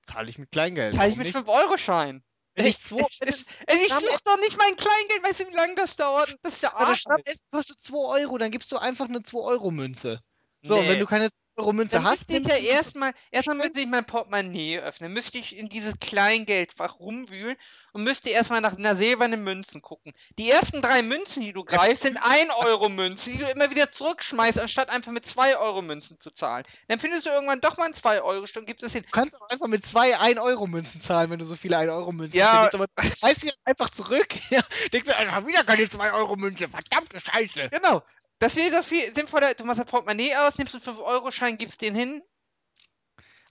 Zahle 0.02 0.30
ich 0.30 0.38
mit 0.38 0.50
Kleingeld. 0.52 0.96
Zahle 0.96 1.10
ich 1.10 1.16
mit 1.16 1.26
nicht? 1.26 1.36
5-Euro-Schein. 1.36 2.22
Wenn 2.54 2.66
ich 2.66 2.80
zwei, 2.80 3.06
es, 3.20 3.46
ich 3.68 3.88
krieg 3.88 4.18
doch 4.24 4.38
nicht 4.38 4.58
mein 4.58 4.76
Kleingeld, 4.76 5.22
weißt 5.24 5.40
du, 5.40 5.48
wie 5.48 5.54
lange 5.56 5.74
das 5.74 5.96
dauert? 5.96 6.36
Das 6.42 6.54
ist 6.54 6.62
ja 6.62 6.74
aber 6.74 6.86
das. 6.86 6.98
Schnappessen 7.00 7.46
kostet 7.50 7.80
2 7.80 8.20
Euro, 8.20 8.38
dann 8.38 8.50
gibst 8.50 8.70
du 8.72 8.76
einfach 8.78 9.08
eine 9.08 9.22
2-Euro-Münze. 9.22 10.20
So, 10.62 10.78
und 10.80 10.88
wenn 10.88 10.98
Nee. 10.98 11.00
du 11.00 11.06
keine 11.06 11.30
2-Euro-Münze 11.56 11.96
Dann 11.96 12.04
hast, 12.06 12.22
ich 12.22 12.28
nimmst 12.28 12.50
ja 12.50 12.56
du 12.58 12.64
erstmal, 12.64 13.12
erstmal 13.30 13.56
müsste 13.56 13.80
ich 13.80 13.86
mein 13.86 14.04
Portemonnaie 14.04 14.78
öffnen, 14.78 15.12
müsste 15.12 15.38
ich 15.38 15.56
in 15.56 15.68
dieses 15.68 15.94
Kleingeldfach 16.00 16.98
rumwühlen 16.98 17.56
und 17.92 18.04
müsste 18.04 18.30
erstmal 18.30 18.60
nach 18.62 18.76
einer 18.78 18.96
silbernen 18.96 19.44
Münzen 19.44 19.82
gucken. 19.82 20.12
Die 20.38 20.50
ersten 20.50 20.80
drei 20.80 21.02
Münzen, 21.02 21.42
die 21.42 21.52
du 21.52 21.64
greifst, 21.64 22.04
sind 22.04 22.16
du- 22.16 22.22
1-Euro-Münzen, 22.22 23.32
die 23.34 23.38
du 23.38 23.46
immer 23.50 23.70
wieder 23.70 23.92
zurückschmeißt, 23.92 24.58
anstatt 24.58 24.88
einfach 24.88 25.12
mit 25.12 25.26
2-Euro-Münzen 25.26 26.18
zu 26.18 26.30
zahlen. 26.30 26.64
Dann 26.88 26.98
findest 26.98 27.26
du 27.26 27.30
irgendwann 27.30 27.60
doch 27.60 27.76
mal 27.76 27.84
ein 27.86 27.94
2-Euro-Stück, 27.94 28.66
gibst 28.66 28.82
es 28.82 28.92
hin. 28.92 29.02
Du 29.04 29.10
kannst 29.10 29.40
auch 29.40 29.48
einfach 29.50 29.66
mit 29.68 29.84
zwei 29.86 30.16
1-Euro-Münzen 30.16 31.00
zahlen, 31.00 31.30
wenn 31.30 31.38
du 31.38 31.44
so 31.44 31.54
viele 31.56 31.76
1-Euro-Münzen 31.76 32.38
Ja. 32.38 32.52
findest. 32.70 32.74
Aber 32.76 32.86
du 32.86 33.16
schmeißt 33.18 33.42
die 33.42 33.46
dann 33.48 33.56
einfach 33.64 33.90
zurück. 33.90 34.28
Ja, 34.50 34.60
denkst 34.92 35.08
du, 35.08 35.16
Alter, 35.16 35.46
wieder 35.46 35.64
keine 35.64 35.82
2-Euro-Münze. 35.84 36.68
Verdammte 36.68 37.20
Scheiße. 37.20 37.68
Genau. 37.70 38.02
Das 38.42 38.56
wäre 38.56 38.72
doch 38.72 38.84
viel 38.84 39.14
sinnvoller. 39.14 39.54
Du 39.54 39.64
machst 39.64 39.78
ein 39.78 39.86
Portemonnaie 39.86 40.34
aus, 40.34 40.58
nimmst 40.58 40.74
einen 40.74 40.96
5-Euro-Schein, 40.96 41.58
gibst 41.58 41.80
den 41.80 41.94
hin. 41.94 42.22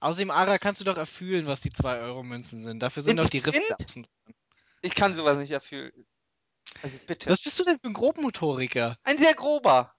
Außerdem, 0.02 0.32
Ara, 0.32 0.58
kannst 0.58 0.82
du 0.82 0.86
doch 0.86 0.98
erfühlen, 0.98 1.46
was 1.46 1.62
die 1.62 1.70
2-Euro-Münzen 1.72 2.66
sind. 2.66 2.82
Dafür 2.82 3.02
sind 3.02 3.12
Sind 3.12 3.24
doch 3.26 3.30
die 3.30 3.40
Pfand? 3.40 3.86
außen. 3.86 4.06
Ich 4.82 4.94
kann 4.94 5.16
sowas 5.16 5.38
nicht 5.38 5.52
erfüllen. 5.52 6.06
Also 6.84 6.98
bitte. 7.08 7.30
Was 7.30 7.42
bist 7.42 7.58
du 7.58 7.64
denn 7.64 7.80
für 7.80 7.88
ein 7.88 7.94
Grobmotoriker? 7.94 8.98
Ein 9.04 9.18
sehr 9.18 9.34
grober. 9.34 9.96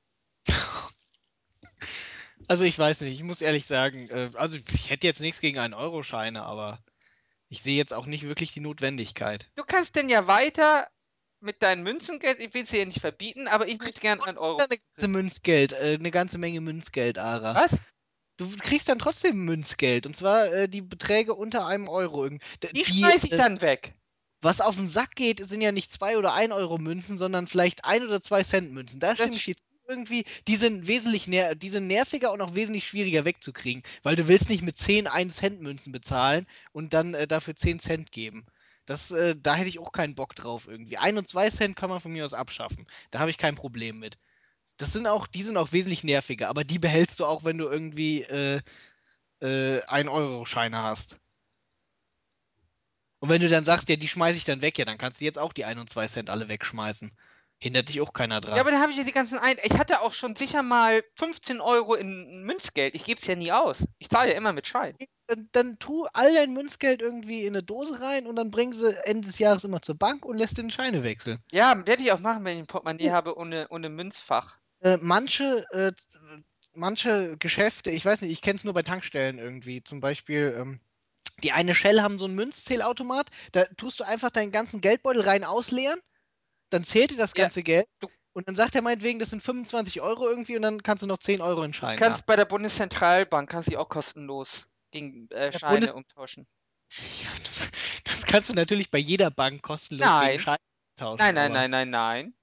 Also 2.48 2.64
ich 2.64 2.76
weiß 2.76 3.02
nicht, 3.02 3.14
ich 3.14 3.22
muss 3.22 3.40
ehrlich 3.40 3.66
sagen, 3.66 4.08
äh, 4.10 4.28
also 4.34 4.58
ich 4.74 4.90
hätte 4.90 5.06
jetzt 5.06 5.20
nichts 5.20 5.40
gegen 5.40 5.60
1-Euro-Scheine, 5.60 6.42
aber 6.42 6.80
ich 7.48 7.62
sehe 7.62 7.76
jetzt 7.76 7.94
auch 7.94 8.04
nicht 8.04 8.24
wirklich 8.24 8.52
die 8.52 8.60
Notwendigkeit. 8.60 9.48
Du 9.54 9.62
kannst 9.62 9.94
denn 9.94 10.08
ja 10.08 10.26
weiter 10.26 10.88
mit 11.42 11.62
deinem 11.62 11.82
Münzengeld, 11.82 12.40
ich 12.40 12.52
will 12.54 12.62
es 12.62 12.70
dir 12.70 12.80
ja 12.80 12.84
nicht 12.86 13.00
verbieten, 13.00 13.48
aber 13.48 13.66
ich 13.68 13.78
möchte 13.78 14.00
gern 14.00 14.20
einen 14.22 14.38
Euro. 14.38 14.58
Eine 14.58 14.68
ganze 14.68 15.08
Münzgeld, 15.08 15.72
äh, 15.72 15.96
eine 15.98 16.10
ganze 16.10 16.38
Menge 16.38 16.60
Münzgeld, 16.60 17.18
Ara. 17.18 17.54
Was? 17.54 17.78
Du 18.38 18.48
kriegst 18.58 18.88
dann 18.88 18.98
trotzdem 18.98 19.44
Münzgeld 19.44 20.06
und 20.06 20.16
zwar 20.16 20.46
äh, 20.52 20.68
die 20.68 20.82
Beträge 20.82 21.34
unter 21.34 21.66
einem 21.66 21.88
Euro. 21.88 22.24
Irgend- 22.24 22.42
d- 22.62 22.68
Die 22.72 22.84
schmeiß 22.86 23.24
ich 23.24 23.32
äh, 23.32 23.36
dann 23.36 23.60
weg. 23.60 23.94
was 24.40 24.60
auf 24.60 24.76
den 24.76 24.88
Sack 24.88 25.14
geht, 25.14 25.46
sind 25.48 25.60
ja 25.60 25.70
nicht 25.70 25.92
2 25.92 26.16
oder 26.18 26.34
1 26.34 26.52
Euro 26.52 26.78
Münzen, 26.78 27.16
sondern 27.18 27.46
vielleicht 27.46 27.84
1 27.84 28.04
oder 28.04 28.22
2 28.22 28.42
Cent 28.42 28.72
Münzen. 28.72 28.98
Da 29.00 29.14
stimme 29.14 29.36
ich 29.36 29.44
dir 29.44 29.54
zu. 29.56 29.62
Irgendwie, 29.88 30.24
die 30.48 30.56
sind 30.56 30.86
wesentlich 30.86 31.26
ner 31.26 31.54
die 31.56 31.68
sind 31.68 31.88
nerviger 31.88 32.32
und 32.32 32.40
auch 32.40 32.54
wesentlich 32.54 32.86
schwieriger 32.86 33.24
wegzukriegen, 33.24 33.82
weil 34.04 34.14
du 34.16 34.26
willst 34.28 34.48
nicht 34.48 34.62
mit 34.62 34.78
10 34.78 35.06
1 35.08 35.36
Cent 35.36 35.60
Münzen 35.60 35.92
bezahlen 35.92 36.46
und 36.70 36.94
dann 36.94 37.14
äh, 37.14 37.26
dafür 37.26 37.56
10 37.56 37.78
Cent 37.80 38.10
geben. 38.12 38.46
Das, 38.86 39.10
äh, 39.12 39.36
da 39.36 39.54
hätte 39.54 39.68
ich 39.68 39.78
auch 39.78 39.92
keinen 39.92 40.14
Bock 40.14 40.34
drauf 40.34 40.66
irgendwie. 40.68 40.96
1 40.98 41.18
und 41.18 41.28
2 41.28 41.50
Cent 41.50 41.76
kann 41.76 41.90
man 41.90 42.00
von 42.00 42.12
mir 42.12 42.24
aus 42.24 42.34
abschaffen. 42.34 42.86
Da 43.10 43.20
habe 43.20 43.30
ich 43.30 43.38
kein 43.38 43.54
Problem 43.54 43.98
mit. 43.98 44.18
Das 44.78 44.92
sind 44.92 45.06
auch, 45.06 45.26
die 45.26 45.44
sind 45.44 45.56
auch 45.56 45.72
wesentlich 45.72 46.04
nerviger, 46.04 46.48
aber 46.48 46.64
die 46.64 46.78
behältst 46.78 47.20
du 47.20 47.26
auch, 47.26 47.44
wenn 47.44 47.58
du 47.58 47.68
irgendwie 47.68 48.22
äh, 48.22 48.60
äh, 49.40 49.82
1-Euro-Scheine 49.86 50.82
hast. 50.82 51.20
Und 53.20 53.28
wenn 53.28 53.40
du 53.40 53.48
dann 53.48 53.64
sagst, 53.64 53.88
ja, 53.88 53.96
die 53.96 54.08
schmeiße 54.08 54.36
ich 54.36 54.44
dann 54.44 54.62
weg, 54.62 54.78
ja, 54.78 54.84
dann 54.84 54.98
kannst 54.98 55.20
du 55.20 55.24
jetzt 55.24 55.38
auch 55.38 55.52
die 55.52 55.64
1 55.64 55.80
und 55.80 55.88
2 55.88 56.08
Cent 56.08 56.28
alle 56.30 56.48
wegschmeißen. 56.48 57.12
Hindert 57.62 57.90
dich 57.90 58.00
auch 58.00 58.12
keiner 58.12 58.40
dran. 58.40 58.56
Ja, 58.56 58.60
aber 58.62 58.72
dann 58.72 58.80
habe 58.80 58.90
ich 58.90 58.98
ja 58.98 59.04
die 59.04 59.12
ganzen 59.12 59.38
ein. 59.38 59.56
Ich 59.62 59.78
hatte 59.78 60.00
auch 60.00 60.12
schon 60.12 60.34
sicher 60.34 60.64
mal 60.64 61.04
15 61.16 61.60
Euro 61.60 61.94
in 61.94 62.42
Münzgeld. 62.42 62.96
Ich 62.96 63.04
gebe 63.04 63.20
es 63.20 63.26
ja 63.28 63.36
nie 63.36 63.52
aus. 63.52 63.84
Ich 64.00 64.08
zahle 64.08 64.32
ja 64.32 64.36
immer 64.36 64.52
mit 64.52 64.66
Schein. 64.66 64.96
dann, 65.28 65.48
dann 65.52 65.78
tu 65.78 66.04
all 66.12 66.34
dein 66.34 66.52
Münzgeld 66.52 67.02
irgendwie 67.02 67.42
in 67.42 67.54
eine 67.54 67.62
Dose 67.62 68.00
rein 68.00 68.26
und 68.26 68.34
dann 68.34 68.50
bring 68.50 68.72
sie 68.72 68.96
Ende 69.06 69.28
des 69.28 69.38
Jahres 69.38 69.62
immer 69.62 69.80
zur 69.80 69.94
Bank 69.96 70.26
und 70.26 70.38
lässt 70.38 70.58
den 70.58 70.72
Scheine 70.72 71.04
wechseln. 71.04 71.38
Ja, 71.52 71.86
werde 71.86 72.02
ich 72.02 72.10
auch 72.10 72.18
machen, 72.18 72.44
wenn 72.44 72.56
ich 72.56 72.64
ein 72.64 72.66
Portemonnaie 72.66 73.06
Ja. 73.06 73.12
habe 73.12 73.38
ohne, 73.38 73.68
ohne 73.70 73.88
Münzfach. 73.90 74.58
Äh, 74.80 74.98
manche, 75.00 75.64
äh, 75.70 75.92
manche 76.74 77.36
Geschäfte, 77.38 77.92
ich 77.92 78.04
weiß 78.04 78.22
nicht, 78.22 78.32
ich 78.32 78.42
kenne 78.42 78.56
es 78.56 78.64
nur 78.64 78.74
bei 78.74 78.82
Tankstellen 78.82 79.38
irgendwie. 79.38 79.84
Zum 79.84 80.00
Beispiel, 80.00 80.52
ähm, 80.58 80.80
die 81.44 81.52
eine 81.52 81.76
Shell 81.76 82.00
haben 82.02 82.18
so 82.18 82.24
einen 82.24 82.34
Münzzählautomat, 82.34 83.28
da 83.52 83.66
tust 83.76 84.00
du 84.00 84.04
einfach 84.04 84.30
deinen 84.30 84.50
ganzen 84.50 84.80
Geldbeutel 84.80 85.22
rein 85.22 85.44
ausleeren, 85.44 86.00
dann 86.72 86.84
zählt 86.84 87.10
dir 87.10 87.16
das 87.16 87.32
Ja, 87.36 87.44
ganze 87.44 87.62
Geld 87.62 87.86
du- 88.00 88.08
und 88.34 88.48
dann 88.48 88.54
sagt 88.56 88.74
er 88.74 88.82
meinetwegen, 88.82 89.18
das 89.18 89.30
sind 89.30 89.42
25 89.42 90.00
Euro 90.00 90.28
irgendwie 90.28 90.56
und 90.56 90.62
dann 90.62 90.82
kannst 90.82 91.02
du 91.02 91.06
noch 91.06 91.18
10 91.18 91.40
Euro 91.42 91.62
in 91.64 91.72
Du 91.72 91.78
kannst 91.80 92.24
bei 92.26 92.36
der 92.36 92.46
Bundeszentralbank 92.46 93.50
kannst 93.50 93.70
du 93.70 93.78
auch 93.78 93.88
kostenlos 93.88 94.66
gegen 94.90 95.28
äh, 95.30 95.52
Scheine 95.58 95.74
Bundes- 95.80 95.94
umtauschen. 95.94 96.46
Ja, 97.22 97.28
das- 97.44 97.70
das 98.04 98.24
kannst 98.26 98.48
du 98.50 98.54
natürlich 98.54 98.90
bei 98.90 98.98
jeder 98.98 99.30
Bank 99.30 99.62
kostenlos 99.62 100.06
Nein. 100.08 100.30
gegen 100.32 100.42
Scheine 100.42 100.58
tauschen. 100.96 101.18
Nein, 101.18 101.34
nein, 101.34 101.52
nein, 101.52 101.70
nein, 101.70 101.90
nein. 101.90 102.34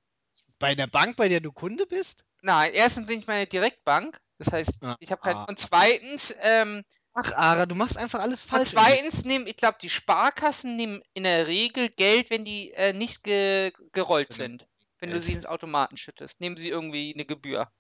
Bei 0.60 0.68
einer 0.70 0.88
Bank, 0.88 1.16
bei 1.16 1.30
der 1.30 1.40
du 1.40 1.52
Kunde 1.52 1.86
bist? 1.88 2.26
Nein, 2.42 2.72
erstens 2.74 3.08
bin 3.08 3.20
ich 3.20 3.28
meine 3.28 3.48
Direktbank. 3.48 4.20
Das 4.38 4.52
heißt, 4.54 4.72
Ah, 4.82 4.96
ich 5.00 5.12
habe 5.12 5.22
kein. 5.22 5.36
ah. 5.36 5.44
Und 5.46 5.60
zweitens, 5.60 6.34
ähm, 6.42 6.84
Ach, 7.26 7.34
Ara, 7.34 7.66
du 7.66 7.76
machst 7.76 7.98
einfach 7.98 8.20
alles 8.20 8.44
und 8.44 8.50
falsch. 8.50 8.74
irgendwie. 8.74 8.92
zweitens 8.92 9.26
nehmen, 9.26 9.48
ich 9.48 9.56
glaube, 9.58 9.78
die 9.82 9.90
Sparkassen 9.90 10.76
nehmen 10.76 11.02
in 11.14 11.24
der 11.24 11.48
Regel 11.48 11.90
Geld, 11.90 12.30
wenn 12.30 12.46
die 12.46 12.72
äh, 12.74 12.94
nicht 12.94 13.24
ge 13.24 13.72
gerollt 13.92 14.34
sind. 14.34 14.68
Wenn 15.00 15.12
du 15.12 15.22
sie 15.22 15.34
ins 15.34 15.46
Automaten 15.46 15.96
schüttest, 15.98 16.42
nehmen 16.42 16.58
sie 16.58 16.68
irgendwie 16.70 17.14
eine 17.14 17.26
Gebühr. 17.26 17.72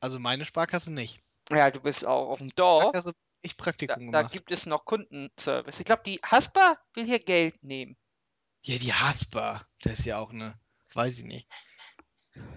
Also 0.00 0.18
meine 0.18 0.44
Sparkasse 0.44 0.92
nicht. 0.92 1.20
Ja, 1.50 1.70
du 1.70 1.80
bist 1.80 2.04
auch 2.04 2.30
auf 2.30 2.38
dem 2.38 2.54
Dorf. 2.54 2.82
Sparkasse 2.84 3.12
ich 3.42 3.56
Da, 3.56 3.62
Praktikum 3.64 4.12
da 4.12 4.20
gemacht. 4.20 4.32
gibt 4.32 4.50
es 4.50 4.66
noch 4.66 4.84
Kundenservice. 4.84 5.80
Ich 5.80 5.84
glaube, 5.84 6.02
die 6.06 6.20
Haspa 6.24 6.78
will 6.94 7.04
hier 7.04 7.18
Geld 7.18 7.62
nehmen. 7.62 7.96
Ja, 8.62 8.78
die 8.78 8.92
Haspa. 8.92 9.66
Das 9.82 9.98
ist 9.98 10.04
ja 10.06 10.18
auch 10.18 10.30
eine, 10.30 10.58
weiß 10.94 11.18
ich 11.18 11.24
nicht. 11.24 11.48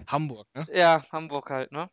Hamburg, 0.06 0.48
ne? 0.54 0.66
Ja, 0.72 1.04
Hamburg 1.10 1.50
halt, 1.50 1.72
ne? 1.72 1.90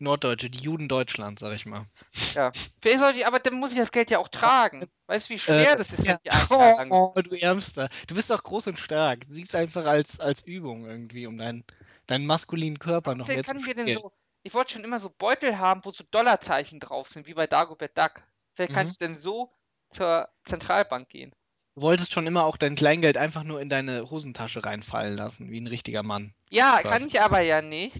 Norddeutsche, 0.00 0.50
die 0.50 0.58
Juden 0.62 0.88
Deutschlands, 0.88 1.40
sag 1.40 1.52
ich 1.54 1.66
mal. 1.66 1.86
Ja. 2.34 2.52
Vielleicht 2.80 2.98
sollte 2.98 3.18
ich, 3.18 3.26
aber 3.26 3.38
dann 3.38 3.54
muss 3.54 3.72
ich 3.72 3.78
das 3.78 3.92
Geld 3.92 4.10
ja 4.10 4.18
auch 4.18 4.28
tragen. 4.28 4.88
Weißt 5.06 5.28
du, 5.28 5.34
wie 5.34 5.38
schwer 5.38 5.72
Äh, 5.72 5.76
das 5.76 5.92
ist, 5.92 6.06
ja. 6.06 6.18
lang. 6.26 6.88
Oh, 6.90 7.12
du 7.14 7.34
Ärmster. 7.36 7.88
Du 8.08 8.14
bist 8.14 8.30
doch 8.30 8.42
groß 8.42 8.66
und 8.68 8.78
stark. 8.78 9.26
Du 9.26 9.34
siehst 9.34 9.54
einfach 9.54 9.86
als, 9.86 10.20
als 10.20 10.42
Übung 10.42 10.86
irgendwie, 10.86 11.26
um 11.26 11.38
deinen, 11.38 11.64
deinen 12.06 12.26
maskulinen 12.26 12.78
Körper 12.78 13.14
noch 13.14 13.28
mehr 13.28 13.44
zu 13.44 13.52
kann 13.54 13.64
wir 13.64 13.74
denn 13.74 13.84
spielen. 13.88 14.00
so. 14.00 14.12
Ich 14.42 14.52
wollte 14.52 14.72
schon 14.74 14.84
immer 14.84 15.00
so 15.00 15.08
Beutel 15.08 15.58
haben, 15.58 15.84
wo 15.84 15.92
so 15.92 16.04
Dollarzeichen 16.10 16.78
drauf 16.80 17.08
sind, 17.08 17.26
wie 17.26 17.34
bei 17.34 17.46
Dagobert 17.46 17.96
Duck. 17.96 18.22
Vielleicht 18.54 18.72
Mhm. 18.72 18.74
kann 18.74 18.88
ich 18.88 18.98
denn 18.98 19.16
so 19.16 19.52
zur 19.90 20.28
Zentralbank 20.44 21.08
gehen. 21.08 21.32
Du 21.76 21.82
wolltest 21.82 22.12
schon 22.12 22.26
immer 22.26 22.44
auch 22.44 22.56
dein 22.56 22.74
Kleingeld 22.76 23.16
einfach 23.16 23.42
nur 23.42 23.60
in 23.60 23.68
deine 23.68 24.08
Hosentasche 24.10 24.64
reinfallen 24.64 25.16
lassen, 25.16 25.50
wie 25.50 25.60
ein 25.60 25.66
richtiger 25.66 26.02
Mann. 26.02 26.34
Ja, 26.50 26.78
Quasi. 26.82 26.88
kann 26.88 27.08
ich 27.08 27.20
aber 27.20 27.40
ja 27.40 27.62
nicht. 27.62 27.98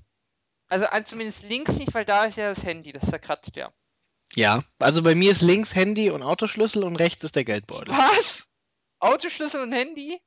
Also 0.68 0.86
an, 0.86 1.06
zumindest 1.06 1.42
links 1.44 1.76
nicht, 1.78 1.94
weil 1.94 2.04
da 2.04 2.24
ist 2.24 2.36
ja 2.36 2.48
das 2.48 2.64
Handy, 2.64 2.92
das 2.92 3.08
zerkratzt 3.08 3.56
ja. 3.56 3.72
Ja. 4.34 4.64
Also 4.78 5.02
bei 5.02 5.14
mir 5.14 5.30
ist 5.30 5.42
links 5.42 5.74
Handy 5.74 6.10
und 6.10 6.22
Autoschlüssel 6.22 6.84
und 6.84 6.96
rechts 6.96 7.24
ist 7.24 7.36
der 7.36 7.44
Geldbeutel. 7.44 7.94
Was? 7.94 8.46
Autoschlüssel 8.98 9.62
und 9.62 9.72
Handy? 9.72 10.20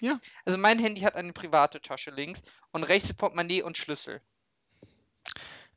Ja. 0.00 0.20
Also 0.44 0.58
mein 0.58 0.78
Handy 0.78 1.00
hat 1.02 1.14
eine 1.14 1.32
private 1.32 1.80
Tasche 1.80 2.10
links 2.10 2.42
und 2.72 2.84
rechts 2.84 3.10
ist 3.10 3.16
Portemonnaie 3.16 3.62
und 3.62 3.78
Schlüssel. 3.78 4.20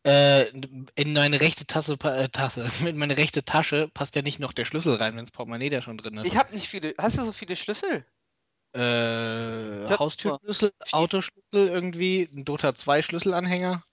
Äh, 0.04 0.50
in 0.96 1.14
meine 1.14 1.42
rechte 1.42 1.66
Tasse, 1.66 1.98
äh, 2.04 2.30
Tasse, 2.30 2.70
in 2.86 2.98
meine 2.98 3.18
rechte 3.18 3.44
Tasche 3.44 3.90
passt 3.94 4.16
ja 4.16 4.22
nicht 4.22 4.40
noch 4.40 4.54
der 4.54 4.66
Schlüssel 4.66 4.96
rein, 4.96 5.16
wenn 5.16 5.26
das 5.26 5.32
Portemonnaie 5.32 5.70
da 5.70 5.82
schon 5.82 5.98
drin 5.98 6.18
ist. 6.18 6.26
Ich 6.26 6.36
habe 6.36 6.54
nicht 6.54 6.68
viele. 6.68 6.94
Hast 6.98 7.18
du 7.18 7.26
so 7.26 7.32
viele 7.32 7.56
Schlüssel? 7.56 8.06
Äh, 8.74 9.88
hab 9.90 10.00
Haustürschlüssel, 10.00 10.72
Autoschlüssel 10.92 11.68
irgendwie, 11.68 12.30
ein 12.32 12.46
Dota 12.46 12.76
2 12.76 13.02
Schlüsselanhänger. 13.02 13.84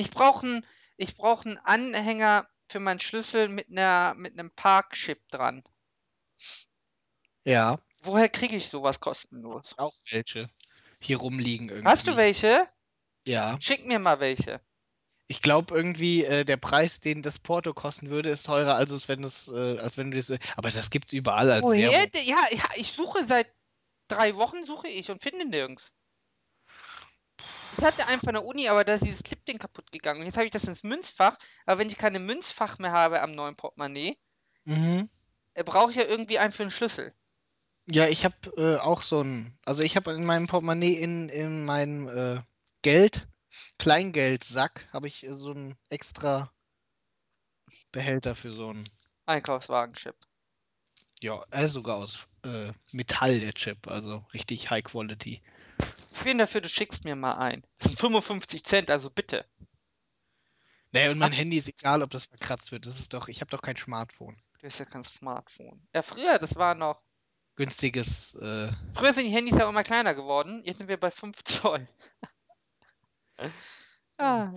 Ich 0.00 0.10
brauche 0.10 0.46
einen 0.46 0.66
ich 0.96 1.16
brauch 1.16 1.44
einen 1.44 1.58
Anhänger 1.58 2.48
für 2.68 2.80
meinen 2.80 3.00
Schlüssel 3.00 3.48
mit 3.48 3.68
einer 3.70 4.14
mit 4.14 4.32
einem 4.38 4.50
Parkchip 4.50 5.28
dran. 5.30 5.62
Ja, 7.44 7.78
Woher 8.02 8.28
kriege 8.28 8.56
ich 8.56 8.68
sowas 8.68 9.00
kostenlos? 9.00 9.74
auch 9.76 9.94
welche 10.10 10.48
hier 11.00 11.18
rumliegen 11.18 11.68
irgendwie. 11.68 11.88
Hast 11.88 12.06
du 12.06 12.16
welche? 12.16 12.68
Ja. 13.26 13.58
Schick 13.62 13.86
mir 13.86 13.98
mal 13.98 14.20
welche. 14.20 14.60
Ich 15.26 15.42
glaube 15.42 15.74
irgendwie, 15.74 16.24
äh, 16.24 16.44
der 16.44 16.56
Preis, 16.56 17.00
den 17.00 17.22
das 17.22 17.38
Porto 17.38 17.72
kosten 17.72 18.08
würde, 18.10 18.30
ist 18.30 18.46
teurer, 18.46 18.74
als 18.74 18.90
es, 18.90 19.08
wenn 19.08 19.22
es, 19.22 19.48
äh, 19.48 19.78
als 19.78 19.96
wenn 19.96 20.10
du 20.10 20.16
das. 20.16 20.32
Aber 20.56 20.70
das 20.70 20.90
gibt's 20.90 21.12
überall 21.12 21.50
als 21.50 21.66
Woher? 21.66 21.92
Werbung. 21.92 22.20
ja, 22.24 22.38
ich 22.74 22.92
suche 22.92 23.26
seit 23.26 23.46
drei 24.08 24.34
Wochen 24.36 24.64
suche 24.64 24.88
ich 24.88 25.10
und 25.10 25.22
finde 25.22 25.46
nirgends. 25.46 25.92
Ich 27.80 27.86
hatte 27.86 28.06
einen 28.06 28.20
von 28.20 28.34
der 28.34 28.44
Uni, 28.44 28.68
aber 28.68 28.84
da 28.84 28.92
ist 28.94 29.06
dieses 29.06 29.22
Clipding 29.22 29.56
kaputt 29.56 29.90
gegangen. 29.90 30.20
Und 30.20 30.26
jetzt 30.26 30.36
habe 30.36 30.44
ich 30.44 30.52
das 30.52 30.64
ins 30.64 30.82
Münzfach. 30.82 31.38
Aber 31.64 31.78
wenn 31.78 31.88
ich 31.88 31.96
keine 31.96 32.18
Münzfach 32.20 32.78
mehr 32.78 32.92
habe 32.92 33.22
am 33.22 33.32
neuen 33.32 33.56
Portemonnaie, 33.56 34.18
Mhm. 34.64 35.08
äh, 35.54 35.64
brauche 35.64 35.90
ich 35.90 35.96
ja 35.96 36.04
irgendwie 36.04 36.38
einen 36.38 36.52
für 36.52 36.62
einen 36.62 36.70
Schlüssel. 36.70 37.14
Ja, 37.86 38.06
ich 38.06 38.24
habe 38.26 38.36
äh, 38.58 38.76
auch 38.76 39.00
so 39.02 39.22
ein, 39.22 39.58
also 39.64 39.82
ich 39.82 39.96
habe 39.96 40.12
in 40.12 40.26
meinem 40.26 40.46
Portemonnaie 40.46 40.94
in, 40.94 41.28
in 41.30 41.64
meinem 41.64 42.06
äh, 42.08 42.42
Geld, 42.82 43.28
Kleingeldsack, 43.78 44.86
habe 44.92 45.08
ich 45.08 45.24
äh, 45.24 45.30
so 45.34 45.52
einen 45.52 45.76
extra 45.88 46.52
Behälter 47.92 48.34
für 48.34 48.52
so 48.52 48.68
einen, 48.70 48.84
Einkaufswagenchip. 49.26 50.16
ja, 51.22 51.44
er 51.50 51.64
ist 51.64 51.72
sogar 51.72 51.96
aus 51.96 52.28
äh, 52.44 52.72
Metall, 52.92 53.40
der 53.40 53.52
Chip, 53.54 53.88
also 53.88 54.24
richtig 54.34 54.70
High 54.70 54.84
Quality. 54.84 55.42
Ich 56.10 56.20
bin 56.22 56.38
dafür, 56.38 56.60
du 56.60 56.68
schickst 56.68 57.04
mir 57.04 57.16
mal 57.16 57.34
ein. 57.34 57.64
Das 57.78 57.88
sind 57.88 57.98
55 57.98 58.64
Cent, 58.64 58.90
also 58.90 59.10
bitte. 59.10 59.46
Naja, 60.92 61.12
und 61.12 61.18
mein 61.18 61.32
Handy 61.32 61.56
ist 61.56 61.68
egal, 61.68 62.02
ob 62.02 62.10
das 62.10 62.26
verkratzt 62.26 62.72
wird. 62.72 62.86
Das 62.86 62.98
ist 62.98 63.14
doch, 63.14 63.28
ich 63.28 63.40
habe 63.40 63.50
doch 63.50 63.62
kein 63.62 63.76
Smartphone. 63.76 64.40
Du 64.58 64.66
hast 64.66 64.78
ja 64.78 64.84
kein 64.84 65.04
Smartphone. 65.04 65.86
Ja, 65.94 66.02
früher, 66.02 66.38
das 66.38 66.56
war 66.56 66.74
noch. 66.74 67.00
Günstiges, 67.56 68.34
äh, 68.36 68.72
Früher 68.94 69.12
sind 69.12 69.26
die 69.26 69.32
Handys 69.32 69.58
ja 69.58 69.68
immer 69.68 69.82
kleiner 69.82 70.14
geworden. 70.14 70.62
Jetzt 70.64 70.78
sind 70.78 70.88
wir 70.88 70.98
bei 70.98 71.10
5 71.10 71.44
Zoll. 71.44 71.88
Ah. 74.16 74.52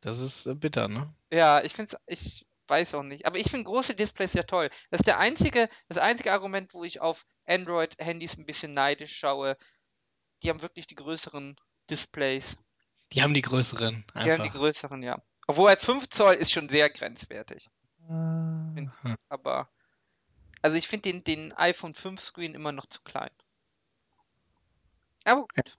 Das 0.00 0.20
ist 0.20 0.46
äh, 0.46 0.54
bitter, 0.54 0.88
ne? 0.88 1.12
Ja, 1.30 1.62
ich 1.62 1.74
finde 1.74 1.96
ich 2.06 2.46
weiß 2.68 2.94
auch 2.94 3.02
nicht. 3.02 3.26
Aber 3.26 3.38
ich 3.38 3.50
finde 3.50 3.64
große 3.64 3.94
Displays 3.94 4.32
ja 4.32 4.42
toll. 4.42 4.70
Das 4.90 5.00
ist 5.00 5.06
der 5.06 5.18
einzige, 5.18 5.68
das 5.88 5.98
einzige 5.98 6.32
Argument, 6.32 6.74
wo 6.74 6.84
ich 6.84 7.00
auf 7.00 7.26
Android-Handys 7.46 8.36
ein 8.36 8.46
bisschen 8.46 8.72
neidisch 8.72 9.16
schaue. 9.16 9.56
Die 10.46 10.50
haben 10.50 10.62
wirklich 10.62 10.86
die 10.86 10.94
größeren 10.94 11.56
Displays. 11.90 12.56
Die 13.12 13.20
haben 13.20 13.34
die 13.34 13.42
größeren, 13.42 14.04
Die 14.14 14.18
haben 14.20 14.26
die 14.26 14.30
einfach. 14.42 14.54
größeren, 14.54 15.02
ja. 15.02 15.20
Obwohl 15.48 15.68
halt 15.70 15.82
5 15.82 16.08
Zoll 16.08 16.34
ist 16.34 16.52
schon 16.52 16.68
sehr 16.68 16.88
grenzwertig. 16.88 17.68
Äh, 18.08 18.86
Aber, 19.28 19.68
also 20.62 20.76
ich 20.76 20.86
finde 20.86 21.10
den, 21.10 21.24
den 21.24 21.52
iPhone 21.54 21.94
5 21.94 22.20
Screen 22.20 22.54
immer 22.54 22.70
noch 22.70 22.86
zu 22.86 23.00
klein. 23.02 23.30
Aber 25.24 25.48
ja, 25.56 25.62
gut, 25.62 25.76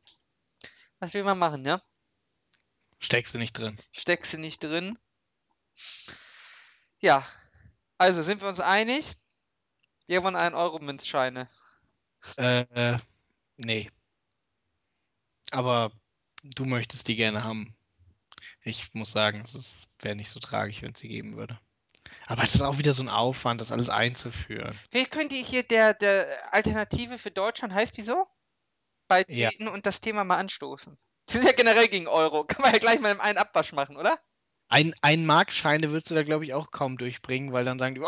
was 1.00 1.14
will 1.14 1.24
man 1.24 1.40
machen, 1.40 1.62
ne? 1.62 1.82
steckst 3.00 3.34
du 3.34 3.38
nicht 3.38 3.54
drin. 3.54 3.80
Steckst 3.94 4.34
du 4.34 4.38
nicht 4.38 4.62
drin. 4.62 5.00
Ja, 7.00 7.26
also 7.98 8.22
sind 8.22 8.42
wir 8.42 8.50
uns 8.50 8.60
einig? 8.60 9.16
Wir 10.08 10.24
wollen 10.24 10.36
1-Euro-Münzscheine. 10.36 11.50
Äh, 12.38 12.64
äh, 12.96 12.98
nee. 13.56 13.90
Aber 15.52 15.92
du 16.44 16.66
möchtest 16.66 17.08
die 17.08 17.16
gerne 17.16 17.44
haben. 17.44 17.76
Ich 18.64 18.94
muss 18.94 19.12
sagen, 19.12 19.42
es 19.42 19.88
wäre 20.00 20.16
nicht 20.16 20.30
so 20.30 20.40
tragisch, 20.40 20.82
wenn 20.82 20.92
es 20.92 21.00
sie 21.00 21.08
geben 21.08 21.38
würde. 21.38 21.60
Aber 22.28 22.44
es 22.44 22.56
ist 22.56 22.62
auch 22.62 22.78
wieder 22.78 22.94
so 22.94 23.04
ein 23.04 23.10
Aufwand, 23.10 23.62
das 23.62 23.72
alles 23.72 23.90
einzuführen. 23.90 24.78
Vielleicht 24.92 25.12
könnt 25.12 25.32
ihr 25.32 25.44
hier 25.44 25.64
der, 25.64 25.94
der 25.94 26.54
Alternative 26.54 27.18
für 27.18 27.32
Deutschland, 27.32 27.74
heißt 27.74 27.96
die 27.96 28.02
so? 28.02 28.14
Ja, 28.14 28.28
Beitreten 29.08 29.70
und 29.70 29.86
das 29.86 30.02
Thema 30.02 30.26
mal 30.26 30.38
anstoßen. 30.38 30.98
Sie 31.30 31.38
sind 31.38 31.46
ja 31.46 31.54
generell 31.54 31.88
gegen 31.88 32.08
Euro. 32.08 32.44
Kann 32.44 32.62
man 32.62 32.74
ja 32.74 32.80
gleich 32.80 33.00
mal 33.00 33.12
im 33.12 33.22
einen 33.22 33.38
Abwasch 33.38 33.72
machen, 33.72 33.96
oder? 33.96 34.20
ein, 34.70 34.94
ein 35.02 35.26
Markscheine 35.26 35.92
würdest 35.92 36.12
du 36.12 36.16
da, 36.16 36.24
glaube 36.24 36.46
ich, 36.46 36.54
auch 36.54 36.72
kaum 36.72 36.98
durchbringen, 36.98 37.54
weil 37.54 37.64
dann 37.64 37.80
sagen 37.80 37.96
die, 37.96 38.02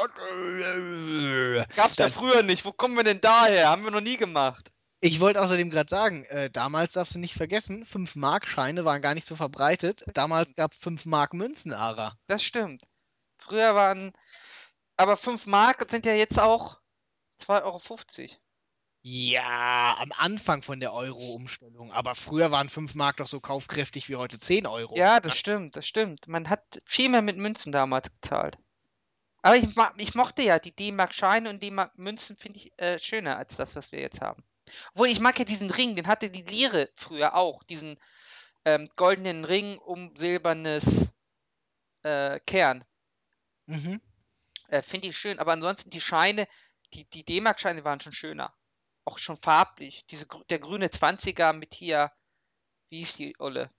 Gab's 1.75 1.95
ja 1.97 2.09
da, 2.09 2.09
früher 2.09 2.43
nicht. 2.43 2.65
Wo 2.65 2.71
kommen 2.71 2.95
wir 2.97 3.03
denn 3.03 3.21
daher? 3.21 3.69
Haben 3.69 3.83
wir 3.83 3.91
noch 3.91 4.01
nie 4.01 4.17
gemacht. 4.17 4.71
Ich 5.01 5.21
wollte 5.21 5.41
außerdem 5.41 5.69
gerade 5.69 5.89
sagen, 5.89 6.25
äh, 6.25 6.49
damals 6.49 6.93
darfst 6.93 7.15
du 7.15 7.19
nicht 7.19 7.33
vergessen, 7.33 7.85
5-Mark-Scheine 7.85 8.83
waren 8.83 9.01
gar 9.01 9.13
nicht 9.13 9.25
so 9.25 9.35
verbreitet. 9.35 10.03
Damals 10.13 10.55
gab 10.55 10.73
es 10.73 10.81
5-Mark-Münzen, 10.81 11.71
Ara. 11.71 12.17
Das 12.27 12.43
stimmt. 12.43 12.83
Früher 13.37 13.75
waren. 13.75 14.11
Aber 14.97 15.15
5 15.15 15.45
Mark 15.45 15.89
sind 15.89 16.05
ja 16.05 16.13
jetzt 16.13 16.37
auch 16.37 16.81
2,50 17.39 17.63
Euro. 17.63 18.29
Ja, 19.01 19.95
am 19.97 20.11
Anfang 20.11 20.61
von 20.61 20.81
der 20.81 20.93
Euro-Umstellung. 20.93 21.93
Aber 21.93 22.15
früher 22.15 22.51
waren 22.51 22.67
5 22.67 22.95
Mark 22.95 23.17
doch 23.17 23.27
so 23.27 23.39
kaufkräftig 23.39 24.09
wie 24.09 24.17
heute 24.17 24.37
10 24.37 24.67
Euro. 24.67 24.97
Ja, 24.97 25.21
das 25.21 25.37
stimmt, 25.37 25.77
das 25.77 25.87
stimmt. 25.87 26.27
Man 26.27 26.49
hat 26.49 26.81
viel 26.83 27.07
mehr 27.07 27.21
mit 27.21 27.37
Münzen 27.37 27.71
damals 27.71 28.11
gezahlt. 28.11 28.57
Aber 29.41 29.55
ich, 29.55 29.69
ich 29.95 30.15
mochte 30.15 30.41
ja 30.41 30.59
die 30.59 30.75
D-Mark-Scheine 30.75 31.49
und 31.49 31.63
D-Mark-Münzen 31.63 32.35
finde 32.35 32.59
ich 32.59 32.73
äh, 32.77 32.99
schöner 32.99 33.37
als 33.37 33.55
das, 33.55 33.77
was 33.77 33.93
wir 33.93 34.01
jetzt 34.01 34.19
haben. 34.19 34.43
Obwohl, 34.93 35.07
ich 35.09 35.19
mag 35.19 35.37
ja 35.39 35.45
diesen 35.45 35.69
Ring, 35.69 35.95
den 35.95 36.07
hatte 36.07 36.29
die 36.29 36.43
Lire 36.43 36.89
früher 36.95 37.35
auch. 37.35 37.63
Diesen 37.63 37.99
ähm, 38.65 38.89
goldenen 38.95 39.45
Ring 39.45 39.77
um 39.77 40.15
silbernes 40.15 41.09
äh, 42.03 42.39
Kern. 42.41 42.85
Mhm. 43.67 44.01
Äh, 44.67 44.81
finde 44.81 45.07
ich 45.07 45.17
schön. 45.17 45.39
Aber 45.39 45.53
ansonsten 45.53 45.89
die 45.89 46.01
Scheine, 46.01 46.47
die, 46.93 47.05
die 47.09 47.23
D-Mark-Scheine 47.23 47.83
waren 47.85 47.99
schon 48.01 48.13
schöner. 48.13 48.53
Auch 49.05 49.17
schon 49.17 49.37
farblich. 49.37 50.05
Diese, 50.11 50.25
der 50.49 50.59
grüne 50.59 50.89
20er 50.89 51.53
mit 51.53 51.73
hier, 51.73 52.11
wie 52.89 52.99
hieß 52.99 53.13
die 53.13 53.35
Olle? 53.39 53.71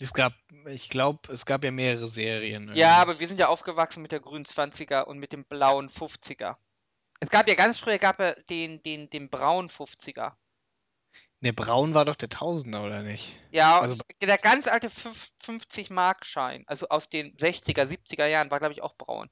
Es 0.00 0.14
gab, 0.14 0.32
ich 0.66 0.88
glaube, 0.88 1.32
es 1.32 1.44
gab 1.44 1.64
ja 1.64 1.70
mehrere 1.70 2.08
Serien 2.08 2.68
Ja, 2.72 2.96
irgendwie. 2.96 3.02
aber 3.02 3.20
wir 3.20 3.28
sind 3.28 3.40
ja 3.40 3.48
aufgewachsen 3.48 4.02
mit 4.02 4.12
der 4.12 4.20
grünen 4.20 4.46
20er 4.46 5.02
und 5.02 5.18
mit 5.18 5.32
dem 5.32 5.44
Ja. 5.64 5.74
blauen 5.74 5.88
50er. 5.90 6.56
Es 7.20 7.30
gab 7.30 7.48
ja 7.48 7.54
ganz 7.54 7.78
früher 7.78 7.98
gab 7.98 8.20
er 8.20 8.34
den, 8.44 8.82
den, 8.82 9.10
den 9.10 9.28
braunen 9.28 9.70
50er. 9.70 10.34
Der 11.40 11.52
Braun 11.52 11.94
war 11.94 12.04
doch 12.04 12.16
der 12.16 12.28
Tausender, 12.28 12.84
oder 12.84 13.02
nicht? 13.02 13.32
Ja, 13.52 13.80
Also, 13.80 13.96
der 14.20 14.38
ganz 14.38 14.66
alte 14.66 14.88
50-Mark-Schein, 14.88 16.64
also 16.66 16.88
aus 16.88 17.08
den 17.08 17.36
60er, 17.36 17.84
70er 17.84 18.26
Jahren, 18.26 18.50
war, 18.50 18.58
glaube 18.58 18.72
ich, 18.72 18.82
auch 18.82 18.96
braun. 18.96 19.30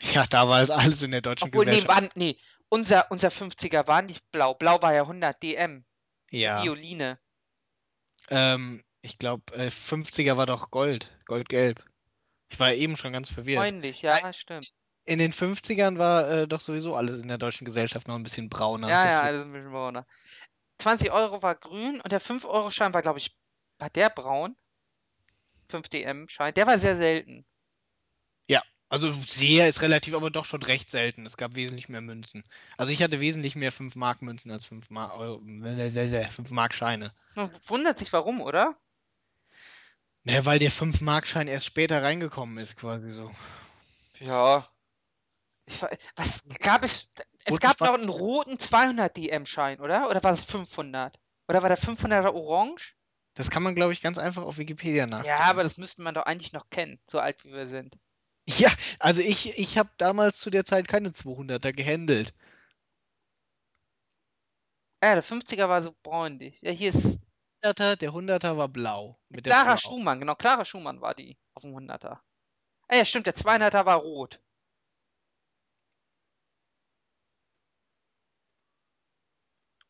ja, 0.00 0.24
da 0.26 0.48
war 0.48 0.62
es 0.62 0.70
alles 0.70 1.02
in 1.02 1.10
der 1.10 1.20
deutschen 1.20 1.48
Obwohl, 1.48 1.64
nee, 1.64 1.72
Gesellschaft. 1.72 2.02
war, 2.02 2.08
nee, 2.14 2.38
unser, 2.68 3.10
unser 3.10 3.28
50er 3.28 3.88
war 3.88 4.02
nicht 4.02 4.30
blau. 4.30 4.54
Blau 4.54 4.80
war 4.82 4.94
ja 4.94 5.02
100 5.02 5.42
DM. 5.42 5.84
Ja. 6.30 6.62
Violine. 6.62 7.18
Ähm, 8.28 8.84
ich 9.02 9.18
glaube, 9.18 9.52
äh, 9.54 9.68
50er 9.68 10.36
war 10.36 10.46
doch 10.46 10.70
Gold. 10.70 11.10
Goldgelb. 11.26 11.84
Ich 12.50 12.60
war 12.60 12.72
eben 12.72 12.96
schon 12.96 13.12
ganz 13.12 13.32
verwirrt. 13.32 13.62
Bräunlich, 13.62 14.02
ja, 14.02 14.32
stimmt. 14.32 14.72
In 15.04 15.18
den 15.18 15.32
50ern 15.32 15.98
war 15.98 16.28
äh, 16.28 16.48
doch 16.48 16.60
sowieso 16.60 16.94
alles 16.94 17.20
in 17.20 17.28
der 17.28 17.38
deutschen 17.38 17.64
Gesellschaft 17.64 18.06
noch 18.06 18.14
ein 18.14 18.22
bisschen 18.22 18.48
brauner. 18.48 18.88
Ja, 18.88 19.08
ja, 19.08 19.28
ist 19.30 19.42
ein 19.42 19.52
bisschen 19.52 19.70
brauner. 19.72 20.06
20 20.78 21.10
Euro 21.10 21.42
war 21.42 21.54
grün 21.54 22.00
und 22.00 22.12
der 22.12 22.20
5-Euro-Schein 22.20 22.94
war, 22.94 23.02
glaube 23.02 23.18
ich, 23.18 23.36
war 23.78 23.90
der 23.90 24.10
braun? 24.10 24.56
5DM-Schein. 25.70 26.54
Der 26.54 26.66
war 26.66 26.78
sehr 26.78 26.96
selten. 26.96 27.44
ja, 28.46 28.62
also 28.88 29.12
sehr 29.12 29.68
ist 29.68 29.82
relativ, 29.82 30.14
aber 30.14 30.30
doch 30.30 30.44
schon 30.44 30.62
recht 30.62 30.90
selten. 30.90 31.26
Es 31.26 31.36
gab 31.36 31.54
wesentlich 31.54 31.88
mehr 31.88 32.00
Münzen. 32.00 32.44
Also 32.76 32.92
ich 32.92 33.02
hatte 33.02 33.20
wesentlich 33.20 33.56
mehr 33.56 33.72
5 33.72 33.94
Mark 33.96 34.22
Münzen 34.22 34.50
als 34.50 34.64
5 34.64 34.90
Mark, 34.90 35.14
Euro, 35.16 35.40
5 35.40 36.50
Mark 36.50 36.74
Scheine. 36.74 37.14
Man 37.34 37.50
wundert 37.66 37.98
sich 37.98 38.12
warum, 38.12 38.40
oder? 38.40 38.76
Naja, 40.24 40.44
weil 40.44 40.58
der 40.58 40.70
5 40.70 41.00
Mark 41.00 41.26
Schein 41.26 41.46
erst 41.48 41.66
später 41.66 42.02
reingekommen 42.02 42.58
ist, 42.58 42.76
quasi 42.76 43.10
so. 43.10 43.30
Ja. 44.18 44.68
Ich, 45.70 45.82
was 46.16 46.44
gab 46.60 46.82
es? 46.82 47.10
Es 47.44 47.52
Und 47.52 47.60
gab 47.60 47.80
noch 47.80 47.94
einen 47.94 48.08
roten 48.08 48.58
200 48.58 49.16
DM-Schein, 49.16 49.80
oder? 49.80 50.10
Oder 50.10 50.22
war 50.22 50.32
das 50.32 50.44
500? 50.44 51.18
Oder 51.48 51.62
war 51.62 51.68
der 51.68 51.78
500er 51.78 52.34
orange? 52.34 52.96
Das 53.34 53.50
kann 53.50 53.62
man, 53.62 53.74
glaube 53.74 53.92
ich, 53.92 54.02
ganz 54.02 54.18
einfach 54.18 54.42
auf 54.42 54.58
Wikipedia 54.58 55.06
nachgucken. 55.06 55.28
Ja, 55.28 55.44
aber 55.44 55.62
das 55.62 55.76
müsste 55.76 56.02
man 56.02 56.14
doch 56.14 56.24
eigentlich 56.24 56.52
noch 56.52 56.68
kennen, 56.70 57.00
so 57.10 57.18
alt 57.20 57.44
wie 57.44 57.52
wir 57.52 57.66
sind. 57.66 57.98
Ja, 58.48 58.70
also 58.98 59.22
ich, 59.22 59.58
ich 59.58 59.78
habe 59.78 59.90
damals 59.96 60.40
zu 60.40 60.50
der 60.50 60.64
Zeit 60.64 60.88
keine 60.88 61.10
200er 61.10 61.72
gehandelt. 61.72 62.34
Ja, 65.02 65.14
der 65.14 65.24
50er 65.24 65.68
war 65.68 65.82
so 65.82 65.94
bräunlich. 66.02 66.60
Ja, 66.62 66.70
hier 66.72 66.90
ist 66.90 67.20
100er, 67.62 67.96
der 67.96 68.10
100er 68.12 68.56
war 68.56 68.68
blau. 68.68 69.18
Mit 69.28 69.46
der 69.46 69.54
Clara. 69.54 69.76
Schumann, 69.78 70.20
genau, 70.20 70.34
Clara 70.34 70.64
Schumann 70.64 71.00
war 71.00 71.14
die 71.14 71.38
auf 71.54 71.62
dem 71.62 71.74
100er. 71.74 72.18
Ah, 72.88 72.96
ja, 72.96 73.04
stimmt, 73.04 73.26
der 73.26 73.36
200er 73.36 73.86
war 73.86 73.96
rot. 73.96 74.40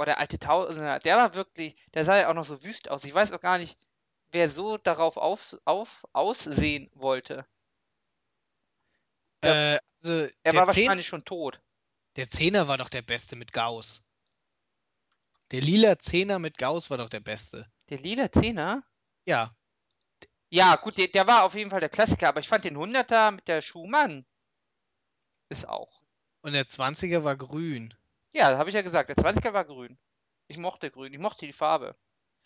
Oh, 0.00 0.04
der 0.04 0.18
alte 0.18 0.38
Tausender, 0.40 0.98
der 0.98 1.16
war 1.16 1.34
wirklich, 1.34 1.76
der 1.94 2.04
sah 2.04 2.16
ja 2.18 2.28
auch 2.30 2.34
noch 2.34 2.44
so 2.44 2.64
wüst 2.64 2.90
aus. 2.90 3.04
Ich 3.04 3.14
weiß 3.14 3.30
auch 3.32 3.40
gar 3.40 3.58
nicht, 3.58 3.78
wer 4.32 4.50
so 4.50 4.78
darauf 4.78 5.16
auf, 5.16 5.56
auf, 5.64 6.04
aussehen 6.12 6.90
wollte. 6.94 7.46
Äh, 9.42 9.78
also 10.02 10.28
Er 10.42 10.52
der, 10.52 10.54
war 10.54 10.66
10, 10.66 10.86
wahrscheinlich 10.86 11.06
schon 11.06 11.24
tot. 11.24 11.60
der 12.16 12.28
10er 12.28 12.66
war 12.68 12.78
doch 12.78 12.88
der 12.88 13.02
beste 13.02 13.36
mit 13.36 13.52
Gauss. 13.52 14.02
Der 15.50 15.60
lila 15.60 15.96
10er 15.98 16.38
mit 16.38 16.56
Gauss 16.56 16.88
war 16.88 16.96
doch 16.96 17.10
der 17.10 17.20
beste. 17.20 17.70
Der 17.90 17.98
lila 17.98 18.32
Zehner? 18.32 18.84
Ja, 19.26 19.54
Ja, 20.52 20.76
gut, 20.76 20.96
der, 20.98 21.08
der 21.08 21.26
war 21.26 21.42
auf 21.44 21.54
jeden 21.56 21.70
Fall 21.70 21.80
der 21.80 21.88
Klassiker, 21.88 22.28
aber 22.28 22.38
ich 22.40 22.48
fand 22.48 22.64
den 22.64 22.76
100er 22.76 23.32
mit 23.32 23.48
der 23.48 23.62
Schumann 23.62 24.24
ist 25.50 25.68
auch. 25.68 26.00
und 26.42 26.52
der 26.52 26.68
20er 26.68 27.24
war 27.24 27.34
grün. 27.36 27.94
Ja, 28.34 28.56
habe 28.58 28.68
ich 28.70 28.74
ja 28.74 28.82
gesagt, 28.82 29.08
der 29.08 29.16
20er 29.16 29.52
war 29.52 29.64
grün. 29.64 29.98
Ich 30.48 30.56
mochte 30.58 30.90
grün, 30.90 31.12
ich 31.12 31.18
mochte 31.20 31.46
die 31.46 31.52
Farbe. 31.52 31.96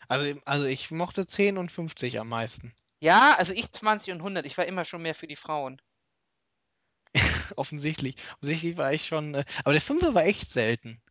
Also, 0.07 0.39
also 0.45 0.65
ich 0.65 0.89
mochte 0.89 1.27
10 1.27 1.59
und 1.59 1.71
50 1.71 2.19
am 2.19 2.27
meisten. 2.29 2.73
Ja, 2.99 3.35
also 3.37 3.53
ich 3.53 3.71
20 3.71 4.11
und 4.11 4.21
100, 4.21 4.45
ich 4.45 4.57
war 4.57 4.65
immer 4.65 4.83
schon 4.83 5.01
mehr 5.01 5.15
für 5.15 5.27
die 5.27 5.37
Frauen. 5.37 5.81
offensichtlich. 7.55 8.15
Offensichtlich 8.37 8.77
war 8.77 8.93
ich 8.93 9.05
schon. 9.05 9.35
Äh, 9.35 9.45
aber 9.63 9.73
der 9.73 9.81
Fünfer 9.81 10.13
war 10.15 10.23
echt 10.25 10.49
selten. 10.51 11.01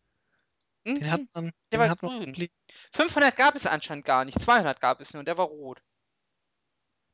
Den 0.99 1.11
hat 1.11 1.23
Mhm. 1.23 1.29
man, 1.35 1.53
Der 1.73 1.79
den 1.79 1.81
war 1.81 1.89
hat 1.89 2.03
man 2.03 2.11
grün. 2.11 2.19
wirklich. 2.19 2.51
500 2.93 3.37
gab 3.37 3.55
es 3.55 3.67
anscheinend 3.67 4.05
gar 4.07 4.25
nicht. 4.25 4.41
200 4.41 4.81
gab 4.81 5.01
es 5.01 5.13
nur 5.13 5.21
und 5.21 5.27
der 5.29 5.39
war 5.39 5.47
rot. 5.47 5.83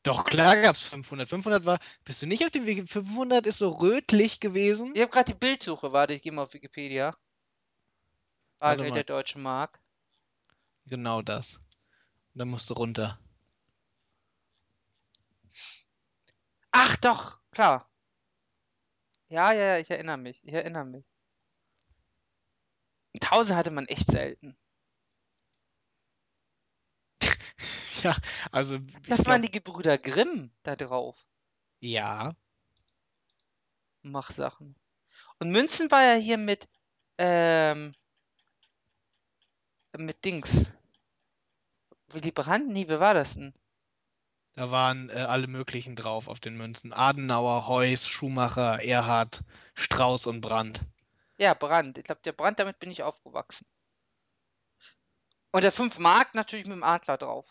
Doch, 0.02 0.24
klar 0.26 0.60
gab 0.60 0.76
es 0.76 0.82
500. 0.82 1.28
500 1.30 1.64
war. 1.64 1.78
Bist 2.04 2.20
du 2.20 2.26
nicht 2.26 2.44
auf 2.44 2.50
dem 2.50 2.66
Weg? 2.66 2.86
500 2.88 3.46
ist 3.46 3.58
so 3.58 3.70
rötlich 3.70 4.38
gewesen. 4.40 4.94
Ich 4.94 5.00
habe 5.02 5.10
gerade 5.10 5.32
die 5.32 5.38
Bildsuche. 5.38 5.92
Warte, 5.92 6.14
ich 6.14 6.22
gehe 6.22 6.30
mal 6.30 6.42
auf 6.44 6.54
Wikipedia. 6.54 7.16
Bargeld 8.60 8.94
der 8.94 9.02
Deutschen 9.04 9.42
Mark. 9.42 9.80
Genau 10.86 11.22
das. 11.22 11.60
Da 12.34 12.44
musst 12.44 12.70
du 12.70 12.74
runter. 12.74 13.18
Ach 16.72 16.96
doch, 16.96 17.38
klar. 17.52 17.88
Ja, 19.28 19.52
ja, 19.52 19.62
ja, 19.76 19.78
ich 19.78 19.90
erinnere 19.90 20.18
mich. 20.18 20.44
Ich 20.44 20.52
erinnere 20.52 20.84
mich. 20.84 21.06
1000 23.14 23.56
hatte 23.56 23.70
man 23.70 23.86
echt 23.86 24.10
selten. 24.10 24.56
Ja, 28.02 28.16
also 28.50 28.78
Das 29.08 29.18
waren 29.26 29.40
glaube, 29.40 29.40
die 29.42 29.50
Gebrüder 29.50 29.98
Grimm 29.98 30.50
da 30.62 30.76
drauf. 30.76 31.16
ja. 31.80 32.34
Machsachen. 34.02 34.76
Und 35.38 35.50
Münzen 35.50 35.90
war 35.90 36.02
ja 36.02 36.14
hier 36.14 36.38
mit, 36.38 36.68
ähm, 37.18 37.94
mit 39.96 40.24
Dings. 40.24 40.66
Willy 42.08 42.30
Brandt? 42.30 42.68
Nee, 42.68 42.88
wer 42.88 43.00
war 43.00 43.14
das 43.14 43.34
denn? 43.34 43.54
Da 44.54 44.70
waren 44.70 45.08
äh, 45.10 45.14
alle 45.14 45.46
möglichen 45.46 45.96
drauf 45.96 46.28
auf 46.28 46.40
den 46.40 46.56
Münzen. 46.56 46.92
Adenauer, 46.92 47.68
Heuss, 47.68 48.08
Schumacher, 48.08 48.82
Erhard, 48.82 49.42
Strauß 49.74 50.26
und 50.26 50.40
Brandt. 50.40 50.80
Ja, 51.38 51.54
Brandt. 51.54 51.98
Ich 51.98 52.04
glaube, 52.04 52.20
der 52.24 52.32
Brandt, 52.32 52.58
damit 52.58 52.78
bin 52.78 52.90
ich 52.90 53.02
aufgewachsen. 53.02 53.66
Und 55.52 55.62
der 55.62 55.72
5 55.72 55.98
Mark 55.98 56.34
natürlich 56.34 56.66
mit 56.66 56.76
dem 56.76 56.82
Adler 56.82 57.16
drauf. 57.16 57.46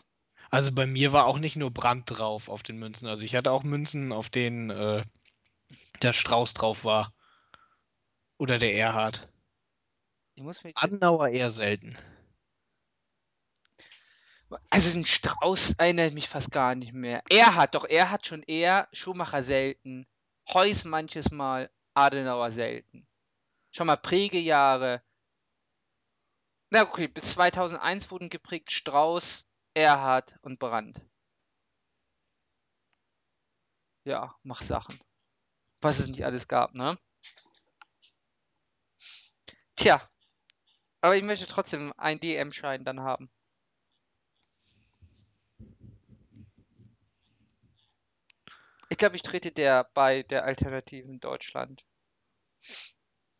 Also 0.50 0.72
bei 0.72 0.86
mir 0.86 1.12
war 1.12 1.26
auch 1.26 1.38
nicht 1.38 1.56
nur 1.56 1.70
Brandt 1.70 2.10
drauf 2.10 2.48
auf 2.48 2.62
den 2.62 2.76
Münzen. 2.76 3.06
Also 3.06 3.24
ich 3.24 3.34
hatte 3.34 3.52
auch 3.52 3.62
Münzen, 3.62 4.12
auf 4.12 4.30
denen 4.30 4.70
äh, 4.70 5.04
der 6.02 6.12
Strauß 6.12 6.54
drauf 6.54 6.84
war. 6.84 7.12
Oder 8.38 8.58
der 8.58 8.74
Erhard. 8.74 9.28
Adenauer 10.74 11.28
eher 11.28 11.50
selten. 11.50 11.98
Also 14.68 14.90
den 14.90 15.06
Strauß 15.06 15.74
erinnert 15.74 16.14
mich 16.14 16.28
fast 16.28 16.50
gar 16.50 16.74
nicht 16.74 16.92
mehr. 16.92 17.22
Er 17.28 17.54
hat 17.54 17.74
doch, 17.74 17.84
er 17.84 18.10
hat 18.10 18.26
schon 18.26 18.42
eher 18.42 18.88
Schumacher 18.92 19.42
selten. 19.42 20.06
Heuss 20.52 20.84
manches 20.84 21.30
Mal, 21.30 21.70
Adenauer 21.94 22.50
selten. 22.50 23.06
Schon 23.70 23.86
mal 23.86 23.96
Prägejahre. 23.96 25.02
Na 26.70 26.82
okay, 26.82 27.06
bis 27.08 27.32
2001 27.32 28.10
wurden 28.10 28.28
geprägt 28.28 28.72
Strauß, 28.72 29.46
Erhard 29.74 30.38
und 30.42 30.58
Brandt. 30.58 31.00
Ja, 34.04 34.34
mach 34.42 34.62
Sachen. 34.62 34.98
Was 35.80 35.98
es 36.00 36.06
nicht 36.08 36.24
alles 36.24 36.48
gab, 36.48 36.74
ne? 36.74 36.98
Tja. 39.76 40.08
Aber 41.00 41.16
ich 41.16 41.22
möchte 41.22 41.46
trotzdem 41.46 41.92
einen 41.96 42.20
DM-Schein 42.20 42.84
dann 42.84 43.00
haben. 43.00 43.30
Glaube, 49.00 49.16
ich 49.16 49.22
trete 49.22 49.50
der 49.50 49.90
bei 49.94 50.22
der 50.22 50.44
Alternativen 50.44 51.18
Deutschland. 51.18 51.84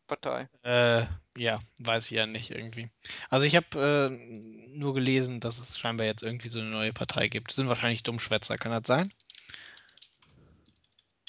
Partei. 0.07 0.49
Äh, 0.63 1.05
ja, 1.37 1.61
weiß 1.77 2.05
ich 2.05 2.11
ja 2.11 2.25
nicht 2.25 2.51
irgendwie. 2.51 2.89
Also 3.29 3.45
ich 3.45 3.55
habe 3.55 4.09
äh, 4.11 4.67
nur 4.77 4.93
gelesen, 4.93 5.39
dass 5.39 5.59
es 5.59 5.79
scheinbar 5.79 6.05
jetzt 6.05 6.23
irgendwie 6.23 6.49
so 6.49 6.59
eine 6.59 6.69
neue 6.69 6.91
Partei 6.91 7.29
gibt. 7.29 7.49
Das 7.49 7.55
sind 7.55 7.69
wahrscheinlich 7.69 8.03
Dummschwätzer, 8.03 8.57
kann 8.57 8.73
das 8.73 8.87
sein? 8.87 9.13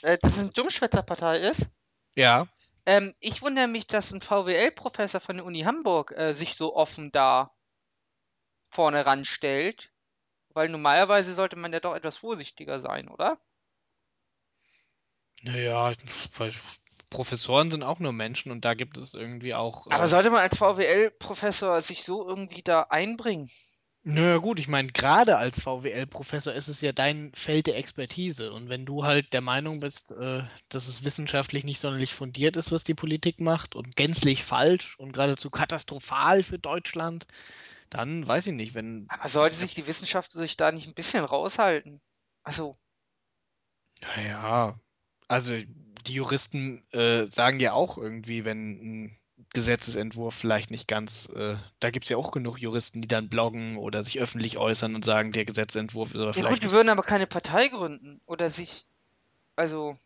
Äh, 0.03 0.19
dass 0.19 0.33
es 0.33 0.43
eine 0.43 0.51
Dummschwätzerpartei 0.51 1.39
ist? 1.39 1.69
Ja. 2.17 2.49
Ähm, 2.85 3.15
ich 3.21 3.41
wundere 3.41 3.69
mich, 3.69 3.87
dass 3.87 4.13
ein 4.13 4.21
VWL-Professor 4.21 5.21
von 5.21 5.37
der 5.37 5.47
Uni 5.47 5.61
Hamburg 5.61 6.11
äh, 6.17 6.35
sich 6.35 6.57
so 6.57 6.75
offen 6.75 7.13
da 7.13 7.55
vorne 8.69 9.07
ranstellt. 9.07 9.93
Weil 10.55 10.69
normalerweise 10.69 11.35
sollte 11.35 11.57
man 11.57 11.73
ja 11.73 11.79
doch 11.79 11.95
etwas 11.95 12.17
vorsichtiger 12.17 12.81
sein, 12.81 13.09
oder? 13.09 13.39
Naja, 15.43 15.93
weil 16.39 16.53
Professoren 17.11 17.71
sind 17.71 17.83
auch 17.83 17.99
nur 17.99 18.13
Menschen 18.13 18.51
und 18.53 18.65
da 18.65 18.75
gibt 18.75 18.97
es 18.97 19.15
irgendwie 19.15 19.55
auch. 19.55 19.87
Aber 19.91 20.07
Äh, 20.07 20.11
sollte 20.11 20.31
man 20.31 20.41
als 20.41 20.57
VWL-Professor 20.59 21.81
sich 21.81 22.05
so 22.05 22.27
irgendwie 22.27 22.63
da 22.63 22.83
einbringen? 22.83 23.51
naja, 24.05 24.39
gut, 24.39 24.59
ich 24.59 24.67
meine, 24.67 24.91
gerade 24.91 25.37
als 25.37 25.61
VWL-Professor 25.61 26.53
ist 26.53 26.67
es 26.69 26.81
ja 26.81 26.91
dein 26.93 27.31
Feld 27.35 27.69
der 27.69 27.77
Expertise. 27.77 28.53
Und 28.53 28.69
wenn 28.69 28.85
du 28.85 29.05
halt 29.05 29.33
der 29.33 29.43
Meinung 29.43 29.79
bist, 29.79 30.11
äh, 30.11 30.43
dass 30.69 30.89
es 30.89 31.05
wissenschaftlich 31.05 31.63
nicht 31.65 31.79
sonderlich 31.79 32.13
fundiert 32.13 32.57
ist, 32.57 32.73
was 32.73 32.83
die 32.83 32.95
Politik 32.95 33.41
macht 33.41 33.77
und 33.77 33.95
gänzlich 33.95 34.43
falsch 34.43 34.99
und 34.99 35.13
geradezu 35.13 35.51
katastrophal 35.51 36.43
für 36.43 36.59
Deutschland, 36.59 37.27
dann 37.91 38.27
weiß 38.27 38.49
ich 38.49 38.55
nicht, 38.55 38.75
wenn. 38.75 39.09
Aber 39.09 39.29
sollte 39.29 39.57
sich 39.59 39.75
die 39.75 39.87
Wissenschaft 39.87 40.33
sich 40.33 40.57
da 40.57 40.73
nicht 40.73 40.89
ein 40.89 40.95
bisschen 40.95 41.25
raushalten? 41.25 42.01
Also, 42.43 42.75
Naja, 44.03 44.79
also 45.29 45.55
die 46.07 46.15
Juristen 46.15 46.83
äh, 46.93 47.27
sagen 47.27 47.61
ja 47.61 47.73
auch 47.73 47.99
irgendwie, 47.99 48.45
wenn 48.45 49.05
ein 49.05 49.19
Gesetzesentwurf 49.55 50.35
vielleicht 50.35 50.71
nicht 50.71 50.89
ganz, 50.89 51.29
äh, 51.29 51.57
da 51.81 51.91
gibt 51.91 52.05
es 52.05 52.09
ja 52.11 52.17
auch 52.17 52.33
genug 52.33 52.59
Juristen, 52.61 53.01
die 53.03 53.09
dann 53.09 53.29
bloggen 53.29 53.77
oder 53.77 54.03
sich 54.03 54.21
öffentlich 54.21 54.57
äußern 54.57 54.95
und 54.95 55.05
sagen, 55.05 55.33
der 55.33 55.45
Gesetzentwurf 55.45 56.15
ist 56.15 56.21
aber 56.21 56.27
ja 56.27 56.33
vielleicht 56.33 56.63
gut, 56.63 56.71
die 56.71 56.75
würden 56.75 56.89
aber 56.89 57.03
keine 57.03 57.27
Partei 57.27 57.69
gründen 57.69 58.21
oder 58.27 58.51
sich, 58.51 58.87
also 59.57 59.97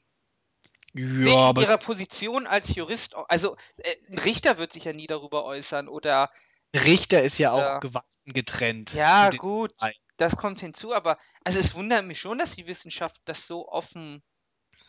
Ja, 0.94 1.36
aber 1.36 1.62
ihrer 1.62 1.78
Position 1.78 2.46
als 2.46 2.74
Jurist, 2.74 3.14
also 3.28 3.56
äh, 3.76 3.94
ein 4.10 4.18
Richter 4.18 4.58
wird 4.58 4.72
sich 4.72 4.84
ja 4.84 4.92
nie 4.92 5.06
darüber 5.06 5.44
äußern 5.44 5.88
oder 5.88 6.30
Richter 6.74 7.22
ist 7.22 7.38
ja 7.38 7.52
auch. 7.52 7.80
Gewalten 7.80 8.32
getrennt 8.32 8.92
Ja, 8.92 9.30
gut, 9.30 9.76
Parteien. 9.76 10.00
das 10.16 10.36
kommt 10.36 10.60
hinzu, 10.60 10.92
aber 10.92 11.18
also 11.44 11.58
es 11.58 11.74
wundert 11.74 12.04
mich 12.04 12.18
schon, 12.20 12.38
dass 12.38 12.56
die 12.56 12.66
Wissenschaft 12.66 13.20
das 13.24 13.46
so 13.46 13.68
offen, 13.68 14.22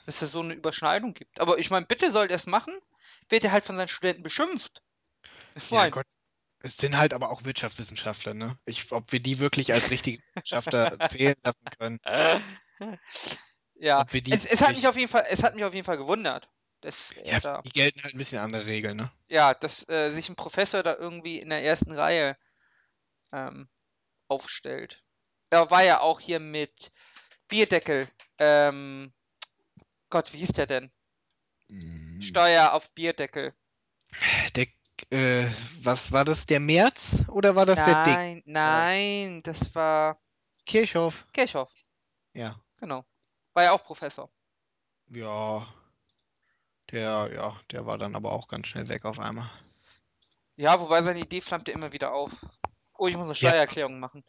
dass 0.07 0.21
es 0.21 0.31
so 0.31 0.39
eine 0.39 0.53
Überschneidung 0.53 1.13
gibt. 1.13 1.39
Aber 1.41 1.59
ich 1.59 1.69
meine, 1.69 1.85
bitte 1.85 2.11
soll 2.11 2.27
er 2.27 2.35
es 2.37 2.45
machen, 2.47 2.73
wird 3.27 3.43
er 3.43 3.51
halt 3.51 3.65
von 3.65 3.75
seinen 3.75 3.89
Studenten 3.89 4.23
beschimpft. 4.23 4.81
Ich 5.55 5.69
Ja, 5.69 5.89
Gott. 5.89 6.05
Es 6.63 6.77
sind 6.77 6.97
halt 6.97 7.13
aber 7.13 7.29
auch 7.29 7.43
Wirtschaftswissenschaftler, 7.43 8.33
ne? 8.33 8.57
Ich, 8.65 8.91
ob 8.91 9.11
wir 9.11 9.19
die 9.19 9.39
wirklich 9.39 9.73
als 9.73 9.91
richtige 9.91 10.23
Wissenschaftler 10.33 10.97
zählen 11.07 11.35
lassen 11.43 11.65
können. 11.77 11.99
ja, 13.75 14.05
es, 14.09 14.45
es 14.45 14.61
hat 14.61 14.75
mich 14.75 14.87
auf 14.87 14.95
jeden 14.97 15.09
Fall, 15.11 15.25
es 15.29 15.43
hat 15.43 15.55
mich 15.55 15.65
auf 15.65 15.73
jeden 15.73 15.85
Fall 15.85 15.97
gewundert, 15.97 16.49
dass 16.81 17.13
Ja, 17.23 17.39
da, 17.39 17.61
die 17.61 17.69
gelten 17.69 18.01
halt 18.01 18.15
ein 18.15 18.17
bisschen 18.17 18.39
andere 18.39 18.65
Regeln, 18.65 18.97
ne? 18.97 19.11
ja, 19.29 19.53
dass 19.53 19.87
äh, 19.89 20.11
sich 20.11 20.29
ein 20.29 20.35
Professor 20.37 20.83
da 20.83 20.95
irgendwie 20.95 21.39
in 21.39 21.49
der 21.49 21.63
ersten 21.63 21.91
Reihe 21.91 22.37
ähm, 23.33 23.67
aufstellt. 24.29 25.03
Da 25.49 25.69
war 25.69 25.83
ja 25.83 25.99
auch 25.99 26.19
hier 26.19 26.39
mit 26.39 26.91
Bierdeckel, 27.49 28.09
ähm, 28.39 29.13
Gott, 30.09 30.33
wie 30.33 30.37
hieß 30.37 30.53
der 30.53 30.65
denn? 30.65 30.91
Steuer 32.21 32.73
auf 32.73 32.89
Bierdeckel. 32.91 33.53
Der, 34.55 34.67
äh, 35.11 35.47
was 35.81 36.11
war 36.11 36.23
das? 36.25 36.45
Der 36.45 36.59
März 36.59 37.23
oder 37.27 37.55
war 37.55 37.65
das 37.65 37.83
der 37.83 38.03
Dick? 38.03 38.15
Nein, 38.15 38.43
nein, 38.45 39.43
das 39.43 39.73
war 39.75 40.19
Kirchhoff. 40.65 41.25
Kirchhoff, 41.33 41.71
Ja. 42.33 42.59
genau. 42.79 43.05
War 43.53 43.63
ja 43.63 43.71
auch 43.71 43.83
Professor. 43.83 44.29
Ja. 45.09 45.67
Der, 46.91 47.29
ja, 47.33 47.59
der 47.71 47.85
war 47.85 47.97
dann 47.97 48.15
aber 48.15 48.31
auch 48.31 48.47
ganz 48.47 48.67
schnell 48.67 48.87
weg 48.87 49.03
auf 49.05 49.19
einmal. 49.19 49.49
Ja, 50.55 50.79
wobei 50.79 51.03
seine 51.03 51.19
Idee 51.19 51.41
flammte 51.41 51.71
immer 51.71 51.91
wieder 51.91 52.13
auf. 52.13 52.31
Oh, 52.97 53.07
ich 53.07 53.15
muss 53.15 53.25
eine 53.25 53.33
Ja. 53.33 53.49
Steuererklärung 53.49 53.99
machen. 53.99 54.23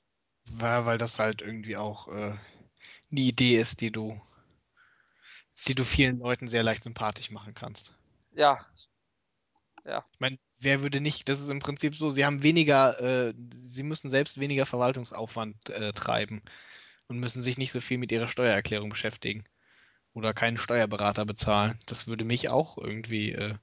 War, 0.50 0.86
weil 0.86 0.98
das 0.98 1.18
halt 1.18 1.40
irgendwie 1.40 1.76
auch 1.76 2.08
äh, 2.08 2.36
eine 3.10 3.20
Idee 3.20 3.58
ist, 3.58 3.80
die 3.80 3.90
du, 3.92 4.20
die 5.66 5.74
du 5.74 5.84
vielen 5.84 6.18
Leuten 6.18 6.46
sehr 6.48 6.62
leicht 6.62 6.84
sympathisch 6.84 7.30
machen 7.30 7.54
kannst. 7.54 7.94
Ja, 8.32 8.64
Ich 10.12 10.20
meine, 10.20 10.38
wer 10.58 10.82
würde 10.82 11.00
nicht, 11.00 11.28
das 11.28 11.40
ist 11.40 11.50
im 11.50 11.60
Prinzip 11.60 11.94
so, 11.94 12.10
sie 12.10 12.24
haben 12.24 12.42
weniger, 12.42 13.00
äh, 13.00 13.34
sie 13.54 13.82
müssen 13.82 14.10
selbst 14.10 14.40
weniger 14.40 14.66
Verwaltungsaufwand 14.66 15.70
äh, 15.70 15.92
treiben 15.92 16.42
und 17.08 17.18
müssen 17.18 17.42
sich 17.42 17.58
nicht 17.58 17.72
so 17.72 17.80
viel 17.80 17.98
mit 17.98 18.12
ihrer 18.12 18.28
Steuererklärung 18.28 18.90
beschäftigen 18.90 19.44
oder 20.14 20.32
keinen 20.32 20.56
Steuerberater 20.56 21.24
bezahlen. 21.24 21.78
Das 21.86 22.06
würde 22.06 22.24
mich 22.24 22.48
auch 22.48 22.78
irgendwie 22.78 23.32
äh, 23.32 23.54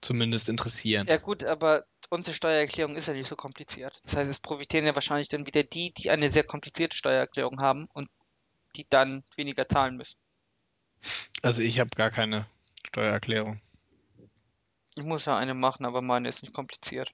zumindest 0.00 0.48
interessieren. 0.48 1.06
ja 1.08 1.16
gut, 1.16 1.42
aber 1.42 1.84
unsere 2.10 2.34
Steuererklärung 2.34 2.96
ist 2.96 3.08
ja 3.08 3.14
nicht 3.14 3.28
so 3.28 3.36
kompliziert. 3.36 4.00
Das 4.04 4.16
heißt, 4.16 4.30
es 4.30 4.38
profitieren 4.38 4.86
ja 4.86 4.94
wahrscheinlich 4.94 5.28
dann 5.28 5.46
wieder 5.46 5.64
die, 5.64 5.92
die 5.92 6.10
eine 6.10 6.30
sehr 6.30 6.44
komplizierte 6.44 6.96
Steuererklärung 6.96 7.60
haben 7.60 7.88
und 7.92 8.08
die 8.76 8.86
dann 8.88 9.24
weniger 9.36 9.68
zahlen 9.68 9.96
müssen. 9.96 10.16
Also 11.42 11.62
ich 11.62 11.78
habe 11.80 11.90
gar 11.94 12.10
keine 12.10 12.46
Steuererklärung. 12.86 13.60
Ich 14.96 15.04
muss 15.04 15.26
ja 15.26 15.36
eine 15.36 15.54
machen, 15.54 15.84
aber 15.84 16.00
meine 16.00 16.28
ist 16.28 16.42
nicht 16.42 16.54
kompliziert. 16.54 17.12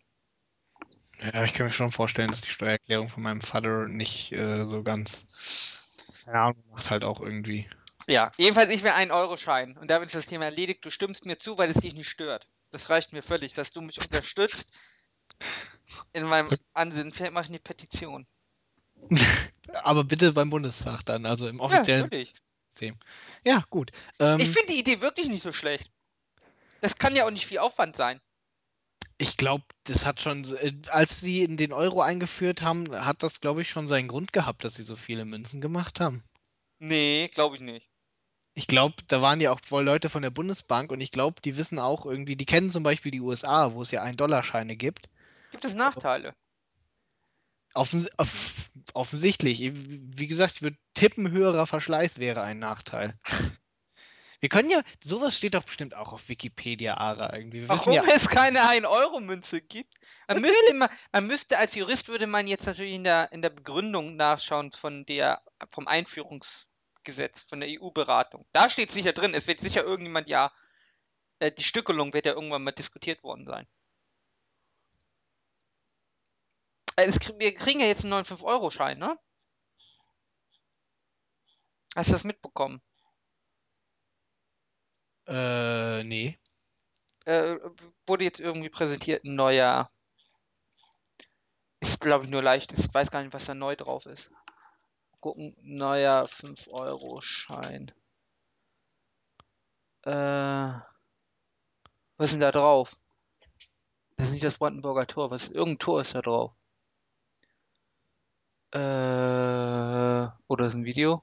Ja, 1.21 1.45
ich 1.45 1.55
kann 1.55 1.67
mir 1.67 1.73
schon 1.73 1.91
vorstellen, 1.91 2.31
dass 2.31 2.41
die 2.41 2.51
Steuererklärung 2.51 3.09
von 3.09 3.23
meinem 3.23 3.41
Vater 3.41 3.87
nicht 3.89 4.33
äh, 4.33 4.65
so 4.65 4.83
ganz. 4.83 5.27
Keine 6.25 6.39
Ahnung, 6.39 6.65
macht 6.71 6.91
halt 6.91 7.05
auch 7.05 7.21
irgendwie. 7.21 7.69
Ja, 8.09 8.33
jedenfalls 8.37 8.73
ich 8.73 8.83
will 8.83 8.91
einen 8.91 9.11
Euro-Schein. 9.11 9.77
Und 9.77 9.89
damit 9.91 10.07
ist 10.07 10.15
das 10.15 10.27
Thema 10.27 10.47
erledigt. 10.47 10.85
Du 10.85 10.91
stimmst 10.91 11.25
mir 11.25 11.39
zu, 11.39 11.59
weil 11.59 11.71
es 11.71 11.79
dich 11.79 11.95
nicht 11.95 12.09
stört. 12.09 12.49
Das 12.71 12.91
reicht 12.91 13.13
mir 13.13 13.23
völlig, 13.23 13.55
dass 13.55 13.73
du 13.73 13.81
mich 13.81 13.99
unterstützt 13.99 14.67
in 16.13 16.25
meinem 16.25 16.49
Ansinnen. 16.73 17.13
Vielleicht 17.13 17.33
mache 17.33 17.45
ich 17.45 17.51
eine 17.51 17.61
Petition. 17.61 18.27
Aber 19.83 20.05
bitte 20.05 20.33
beim 20.33 20.51
Bundestag 20.51 21.03
dann, 21.05 21.27
also 21.27 21.49
im 21.49 21.59
Ja, 21.59 21.65
offiziellen 21.65 22.03
natürlich. 22.03 22.33
System. 22.73 22.97
Ja, 23.45 23.65
gut. 23.71 23.93
Ähm, 24.19 24.41
Ich 24.41 24.51
finde 24.51 24.73
die 24.73 24.79
Idee 24.79 25.01
wirklich 25.01 25.29
nicht 25.29 25.43
so 25.43 25.53
schlecht. 25.53 25.91
Das 26.81 26.97
kann 26.97 27.15
ja 27.15 27.27
auch 27.27 27.31
nicht 27.31 27.47
viel 27.47 27.59
Aufwand 27.59 27.97
sein. 27.97 28.21
Ich 29.19 29.37
glaube, 29.37 29.65
das 29.85 30.05
hat 30.05 30.21
schon, 30.21 30.45
äh, 30.57 30.73
als 30.89 31.21
sie 31.21 31.43
in 31.43 31.57
den 31.57 31.73
Euro 31.73 32.01
eingeführt 32.01 32.63
haben, 32.63 32.91
hat 33.05 33.23
das, 33.23 33.41
glaube 33.41 33.63
ich, 33.63 33.71
schon 33.71 33.89
seinen 33.89 34.09
Grund 34.09 34.33
gehabt, 34.33 34.65
dass 34.65 34.75
sie 34.75 34.83
so 34.83 34.97
viele 34.97 35.25
Münzen 35.25 35.61
gemacht 35.61 36.01
haben. 36.01 36.25
Nee, 36.79 37.29
glaube 37.33 37.57
ich 37.57 37.63
nicht. 37.63 37.89
Ich 38.55 38.67
glaube, 38.67 38.97
da 39.09 39.23
waren 39.23 39.41
ja 39.41 39.53
auch 39.53 39.61
wohl 39.69 39.85
Leute 39.85 40.09
von 40.09 40.23
der 40.23 40.31
Bundesbank 40.31 40.93
und 40.93 41.01
ich 41.01 41.11
glaube, 41.11 41.41
die 41.43 41.57
wissen 41.57 41.79
auch 41.79 42.05
irgendwie, 42.05 42.37
die 42.37 42.47
kennen 42.47 42.71
zum 42.71 42.83
Beispiel 42.83 43.13
die 43.13 43.21
USA, 43.21 43.73
wo 43.73 43.83
es 43.83 43.91
ja 43.91 44.03
1-Dollar-Scheine 44.03 44.77
gibt. 44.77 45.09
Gibt 45.53 45.65
es 45.65 45.75
Nachteile? 45.75 46.35
Offens 47.75 48.11
off 48.19 48.71
offensichtlich. 48.95 49.61
Wie 49.75 50.27
gesagt, 50.27 50.57
ich 50.57 50.63
würde 50.63 50.77
tippen, 50.95 51.31
höherer 51.31 51.67
Verschleiß 51.67 52.19
wäre 52.19 52.43
ein 52.43 52.59
Nachteil. 52.59 53.19
Wir 54.41 54.49
können 54.49 54.71
ja, 54.71 54.83
sowas 55.05 55.39
steht 55.39 55.55
doch 55.55 55.63
bestimmt 55.63 55.95
auch 55.95 56.13
auf 56.13 56.29
Wikipedia, 56.29 56.97
Ara, 56.97 57.33
irgendwie. 57.37 57.61
Wir 57.61 57.69
Warum 57.69 57.93
ja, 57.93 58.03
es 58.09 58.29
keine 58.29 58.59
1-Euro-Münze 58.63 59.61
gibt? 59.61 59.95
Man 60.27 60.41
müsste, 60.41 60.75
man, 60.75 60.89
man 61.13 61.27
müsste 61.29 61.59
als 61.59 61.77
Jurist 61.77 62.09
würde 62.09 62.27
man 62.27 62.49
jetzt 62.49 62.67
natürlich 62.67 62.95
in 62.95 63.05
der, 63.05 63.31
in 63.31 63.41
der 63.41 63.51
Begründung 63.51 64.17
nachschauen 64.17 64.73
von 64.73 65.07
der, 65.07 65.43
vom 65.69 65.87
Einführungsgesetz, 65.87 67.43
von 67.49 67.61
der 67.61 67.69
EU-Beratung. 67.69 68.45
Da 68.53 68.69
steht 68.69 68.91
sicher 68.91 69.13
drin, 69.13 69.33
es 69.35 69.47
wird 69.47 69.61
sicher 69.61 69.85
irgendjemand 69.85 70.29
ja, 70.29 70.51
äh, 71.39 71.53
die 71.53 71.63
Stückelung 71.63 72.13
wird 72.13 72.27
ja 72.27 72.33
irgendwann 72.33 72.65
mal 72.65 72.73
diskutiert 72.73 73.23
worden 73.23 73.47
sein. 73.47 73.69
Äh, 76.45 76.51
es, 76.57 76.73
krie- 76.75 76.82
wir 76.97 77.55
kriegen 77.55 77.81
ja 77.81 77.87
jetzt 77.87 78.05
einen 78.05 78.11
neuen 78.11 78.25
5-Euro-Schein, 78.25 78.99
ne? 78.99 79.19
Hast 81.95 82.09
du 82.09 82.13
das 82.15 82.25
mitbekommen? 82.25 82.81
äh, 85.27 86.05
nee. 86.05 86.39
Äh, 87.25 87.57
wurde 88.07 88.25
jetzt 88.25 88.41
irgendwie 88.41 88.69
präsentiert, 88.69 89.25
ein 89.25 89.35
neuer. 89.35 89.91
Ist, 91.81 92.01
glaube 92.01 92.25
ich, 92.25 92.31
nur 92.31 92.43
leicht. 92.43 92.73
Ich 92.73 92.93
weiß 92.93 93.11
gar 93.11 93.23
nicht, 93.23 93.33
was 93.33 93.47
da 93.47 93.55
neu 93.55 93.77
drauf 93.77 94.07
ist. 94.07 94.31
Gucken, 95.21 95.57
neuer 95.61 96.25
5-Euro-Schein. 96.27 97.93
Äh, 100.05 100.81
was 102.17 102.27
ist 102.27 102.33
denn 102.33 102.41
da 102.41 102.53
drauf? 102.53 102.97
Das 104.17 104.29
ist 104.29 104.33
nicht 104.33 104.45
das 104.45 104.59
Brandenburger 104.59 105.07
Tor. 105.07 105.31
Was, 105.31 105.49
irgendein 105.49 105.79
Tor 105.79 106.01
ist 106.01 106.15
da 106.15 106.23
drauf. 106.23 106.53
Äh, 108.73 110.29
oder 110.49 110.67
ist 110.67 110.75
ein 110.75 110.85
Video? 110.85 111.23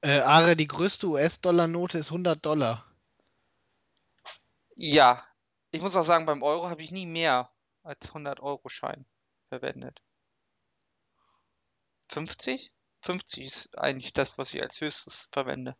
Äh, 0.00 0.20
Ara, 0.20 0.54
die 0.54 0.66
größte 0.66 1.06
US-Dollar-Note 1.06 1.98
ist 1.98 2.10
100 2.10 2.44
Dollar. 2.44 2.86
Ja. 4.76 5.24
Ich 5.70 5.82
muss 5.82 5.96
auch 5.96 6.04
sagen, 6.04 6.24
beim 6.26 6.42
Euro 6.42 6.70
habe 6.70 6.82
ich 6.82 6.90
nie 6.92 7.06
mehr 7.06 7.50
als 7.82 8.12
100-Euro-Schein 8.14 9.04
verwendet. 9.48 10.00
50? 12.08 12.72
50 13.02 13.44
ist 13.44 13.78
eigentlich 13.78 14.12
das, 14.12 14.38
was 14.38 14.52
ich 14.54 14.62
als 14.62 14.80
höchstes 14.80 15.28
verwende. 15.32 15.76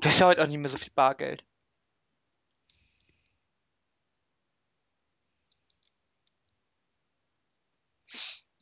Du 0.00 0.08
hast 0.08 0.20
ja 0.20 0.26
heute 0.26 0.42
auch 0.42 0.46
nicht 0.48 0.58
mehr 0.58 0.70
so 0.70 0.76
viel 0.76 0.92
Bargeld. 0.94 1.44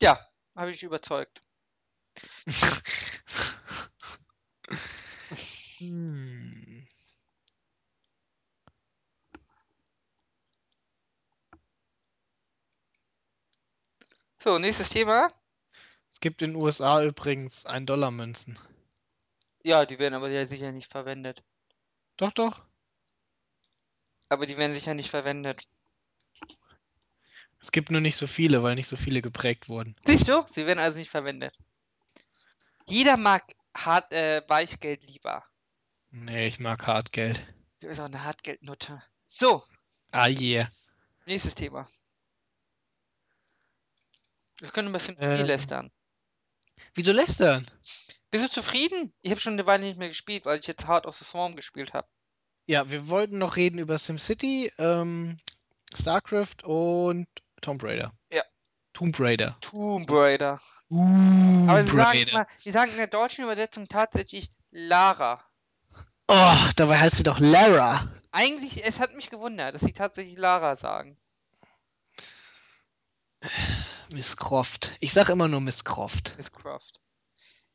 Ja, 0.01 0.28
habe 0.59 0.73
ich 0.73 0.83
überzeugt. 0.83 1.43
Hm. 5.79 6.87
So, 14.41 14.59
nächstes 14.59 14.89
Thema. 14.89 15.33
Es 16.11 16.21
gibt 16.21 16.43
in 16.43 16.53
den 16.53 16.63
USA 16.63 17.03
übrigens 17.05 17.67
1-Dollar-Münzen. 17.67 18.59
Ja, 19.65 19.85
die 19.85 19.99
werden 19.99 20.15
aber 20.15 20.31
ja 20.31 20.47
sicher 20.47 20.71
nicht 20.71 20.91
verwendet. 20.91 21.43
Doch, 22.17 22.31
doch. 22.33 22.65
Aber 24.29 24.47
die 24.47 24.57
werden 24.57 24.73
sicher 24.73 24.95
nicht 24.95 25.11
verwendet. 25.11 25.67
Es 27.61 27.73
gibt 27.73 27.91
nur 27.91 28.01
nicht 28.01 28.17
so 28.17 28.27
viele, 28.27 28.63
weil 28.63 28.75
nicht 28.77 28.87
so 28.89 28.97
viele 28.97 29.21
geprägt 29.23 29.69
wurden. 29.69 29.97
Siehst 30.07 30.29
du? 30.29 30.45
Sie 30.49 30.67
werden 30.67 30.79
also 30.79 30.99
nicht 30.99 31.11
verwendet. 31.11 31.55
Jeder 32.87 33.17
mag 33.17 33.45
hart, 33.77 34.13
äh, 34.13 34.43
Weichgeld 34.49 35.03
lieber. 35.05 35.45
Nee, 36.11 36.47
ich 36.47 36.59
mag 36.61 36.87
Hartgeld. 36.87 37.45
Du 37.81 37.89
bist 37.89 38.01
auch 38.01 38.05
eine 38.07 38.25
Hartgeldnutte. 38.25 39.03
So, 39.27 39.63
Ah, 40.11 40.27
yeah. 40.29 40.71
nächstes 41.27 41.55
Thema. 41.55 41.89
Wir 44.61 44.71
können 44.71 44.89
über 44.89 44.99
SimCity 44.99 45.41
Ähm. 45.41 45.47
lästern. 45.47 45.91
Wieso 46.95 47.13
lästern? 47.13 47.71
Bist 48.31 48.45
du 48.45 48.51
zufrieden? 48.51 49.13
Ich 49.23 49.31
habe 49.31 49.41
schon 49.41 49.53
eine 49.55 49.67
Weile 49.67 49.85
nicht 49.85 49.99
mehr 49.99 50.09
gespielt, 50.09 50.45
weil 50.45 50.59
ich 50.61 50.67
jetzt 50.67 50.87
Heart 50.87 51.07
of 51.07 51.17
the 51.17 51.25
Swarm 51.25 51.55
gespielt 51.57 51.93
habe. 51.93 52.09
Ja, 52.67 52.91
wir 52.91 53.09
wollten 53.09 53.39
noch 53.39 53.57
reden 53.57 53.79
über 53.79 53.97
SimCity, 53.99 54.73
ähm, 54.79 55.39
StarCraft 55.95 56.65
und 56.65 57.27
Tomb 57.61 57.83
Raider. 57.83 58.13
Ja. 58.31 58.43
Tomb 58.93 59.19
Raider. 59.19 59.57
Tomb 59.61 60.11
Raider. 60.11 60.61
Aber 60.91 61.85
Tomb 61.85 61.89
sie 61.89 61.97
sagen, 61.97 62.01
Raider. 62.01 62.47
sie 62.59 62.71
sagen 62.71 62.91
in 62.93 62.97
der 62.97 63.07
deutschen 63.07 63.45
Übersetzung 63.45 63.89
tatsächlich 63.89 64.51
Lara. 64.71 65.45
Oh, 66.29 66.57
dabei 66.77 66.99
heißt 66.99 67.17
sie 67.17 67.23
doch 67.23 67.39
Lara. 67.39 68.09
Eigentlich, 68.33 68.85
es 68.85 69.01
hat 69.01 69.15
mich 69.15 69.31
gewundert, 69.31 69.75
dass 69.75 69.83
sie 69.83 69.93
tatsächlich 69.93 70.37
Lara 70.37 70.77
sagen. 70.77 71.19
Miss 74.11 74.37
Croft. 74.37 74.93
Ich 75.01 75.13
sag 75.13 75.29
immer 75.29 75.49
nur 75.49 75.61
Miss 75.61 75.85
Croft. 75.85 76.35
Miss 76.39 76.53
Croft. 76.53 77.01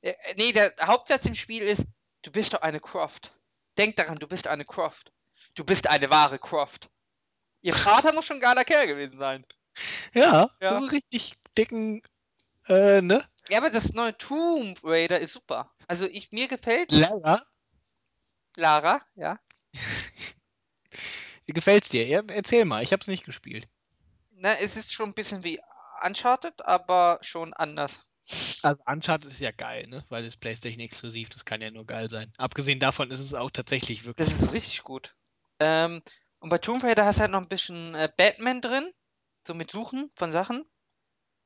Äh, 0.02 0.10
äh, 0.12 0.36
nee, 0.38 0.52
der 0.52 0.74
Hauptsatz 0.82 1.26
im 1.26 1.36
Spiel 1.36 1.64
ist, 1.64 1.86
du 2.24 2.32
bist 2.32 2.54
doch 2.54 2.62
eine 2.62 2.80
Croft. 2.80 3.34
Denk 3.78 3.96
daran, 3.96 4.20
du 4.20 4.28
bist 4.28 4.48
eine 4.48 4.66
Croft. 4.66 5.12
Du 5.56 5.64
bist 5.64 5.88
eine 5.88 6.10
wahre 6.10 6.40
Croft. 6.40 6.90
Ihr 7.62 7.74
Vater 7.74 8.14
muss 8.14 8.26
schon 8.26 8.38
ein 8.38 8.42
geiler 8.42 8.66
Kerl 8.66 8.88
gewesen 8.88 9.18
sein. 9.18 9.46
Ja, 10.14 10.50
Ja. 10.62 10.80
so 10.80 10.86
richtig 10.88 11.34
dicken, 11.58 12.02
äh, 12.68 13.02
ne? 13.02 13.24
Ja, 13.50 13.58
aber 13.58 13.70
das 13.70 13.94
neue 13.94 14.18
Tomb 14.18 14.80
Raider 14.84 15.20
ist 15.20 15.34
super. 15.34 15.72
Also 15.88 16.06
ich, 16.06 16.32
mir 16.32 16.48
gefällt 16.48 16.92
Lara. 16.92 17.42
Lara, 18.56 19.02
ja. 19.16 19.40
Gefällt's 21.48 21.90
dir? 21.90 22.08
Ja, 22.08 22.22
erzähl 22.28 22.66
mal, 22.66 22.84
ich 22.84 22.94
hab's 22.94 23.08
nicht 23.08 23.26
gespielt. 23.26 23.68
Na, 24.32 24.54
es 24.60 24.78
ist 24.78 24.94
schon 24.94 25.10
ein 25.10 25.14
bisschen 25.14 25.44
wie 25.44 25.60
Uncharted, 26.04 26.66
aber 26.66 27.20
schon 27.22 27.54
anders. 27.54 28.02
Also 28.62 28.82
Uncharted 28.86 29.30
ist 29.32 29.42
ja 29.42 29.52
geil, 29.52 29.88
ne? 29.88 30.06
Weil 30.10 30.24
das 30.24 30.38
PlayStation 30.38 30.80
exklusiv, 30.80 31.30
das 31.30 31.44
kann 31.44 31.62
ja 31.62 31.72
nur 31.72 31.86
geil 31.86 32.10
sein. 32.10 32.32
Abgesehen 32.38 32.80
davon 32.80 33.12
ist 33.12 33.20
es 33.20 33.34
auch 33.34 33.52
tatsächlich 33.52 34.06
wirklich. 34.06 34.30
Das 34.30 34.44
ist 34.44 34.54
richtig 34.54 34.84
gut. 34.84 35.16
Ähm, 35.60 36.02
und 36.40 36.50
bei 36.50 36.58
Tomb 36.58 36.84
Raider 36.84 37.06
hast 37.06 37.18
du 37.18 37.22
halt 37.22 37.32
noch 37.32 37.42
ein 37.42 37.50
bisschen 37.50 37.94
äh, 37.96 38.10
Batman 38.16 38.62
drin, 38.62 38.92
so 39.48 39.54
mit 39.54 39.72
Suchen 39.72 40.12
von 40.16 40.32
Sachen. 40.32 40.66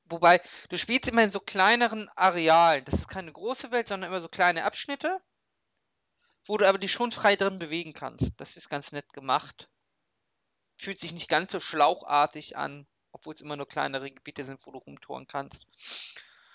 Wobei, 0.06 0.42
du 0.70 0.78
spielst 0.78 1.10
immer 1.10 1.24
in 1.24 1.32
so 1.32 1.40
kleineren 1.40 2.10
Arealen. 2.16 2.86
Das 2.86 2.96
ist 2.96 3.08
keine 3.08 3.32
große 3.32 3.72
Welt, 3.72 3.88
sondern 3.88 4.10
immer 4.10 4.22
so 4.22 4.30
kleine 4.30 4.64
Abschnitte, 4.64 5.20
wo 6.46 6.58
du 6.58 6.68
aber 6.68 6.78
dich 6.78 6.92
schon 6.92 7.12
frei 7.12 7.36
drin 7.36 7.60
bewegen 7.60 7.94
kannst. 7.94 8.32
Das 8.38 8.56
ist 8.56 8.70
ganz 8.70 8.92
nett 8.92 9.12
gemacht. 9.12 9.70
Fühlt 10.78 11.00
sich 11.00 11.12
nicht 11.12 11.28
ganz 11.28 11.52
so 11.52 11.60
schlauchartig 11.60 12.56
an, 12.56 12.88
obwohl 13.12 13.34
es 13.34 13.42
immer 13.42 13.58
nur 13.58 13.68
kleinere 13.68 14.10
Gebiete 14.12 14.46
sind, 14.46 14.66
wo 14.66 14.72
du 14.72 14.78
rumtouren 14.78 15.28
kannst. 15.28 15.66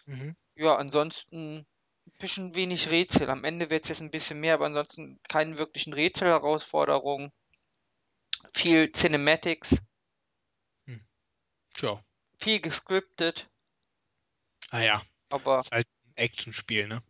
Mhm. 0.07 0.37
Ja, 0.55 0.77
ansonsten 0.77 1.67
ein 2.07 2.19
bisschen 2.19 2.55
wenig 2.55 2.91
Rätsel. 2.91 3.29
Am 3.31 3.45
Ende 3.45 3.71
wird 3.71 3.85
es 3.85 3.91
jetzt 3.91 4.01
ein 4.01 4.11
bisschen 4.11 4.41
mehr, 4.41 4.55
aber 4.55 4.67
ansonsten 4.67 5.21
keine 5.29 5.59
wirklichen 5.59 5.93
Rätselherausforderungen. 5.93 7.33
Viel 8.55 8.91
Cinematics, 8.93 9.77
Tja. 11.75 12.03
viel 12.39 12.61
gescriptet, 12.61 13.49
Ah 14.73 14.81
ja, 14.81 15.03
aber 15.29 15.59
ist 15.59 15.71
halt 15.71 15.87
ein 16.07 16.17
Actionspiel, 16.17 16.89
ne? 16.89 17.03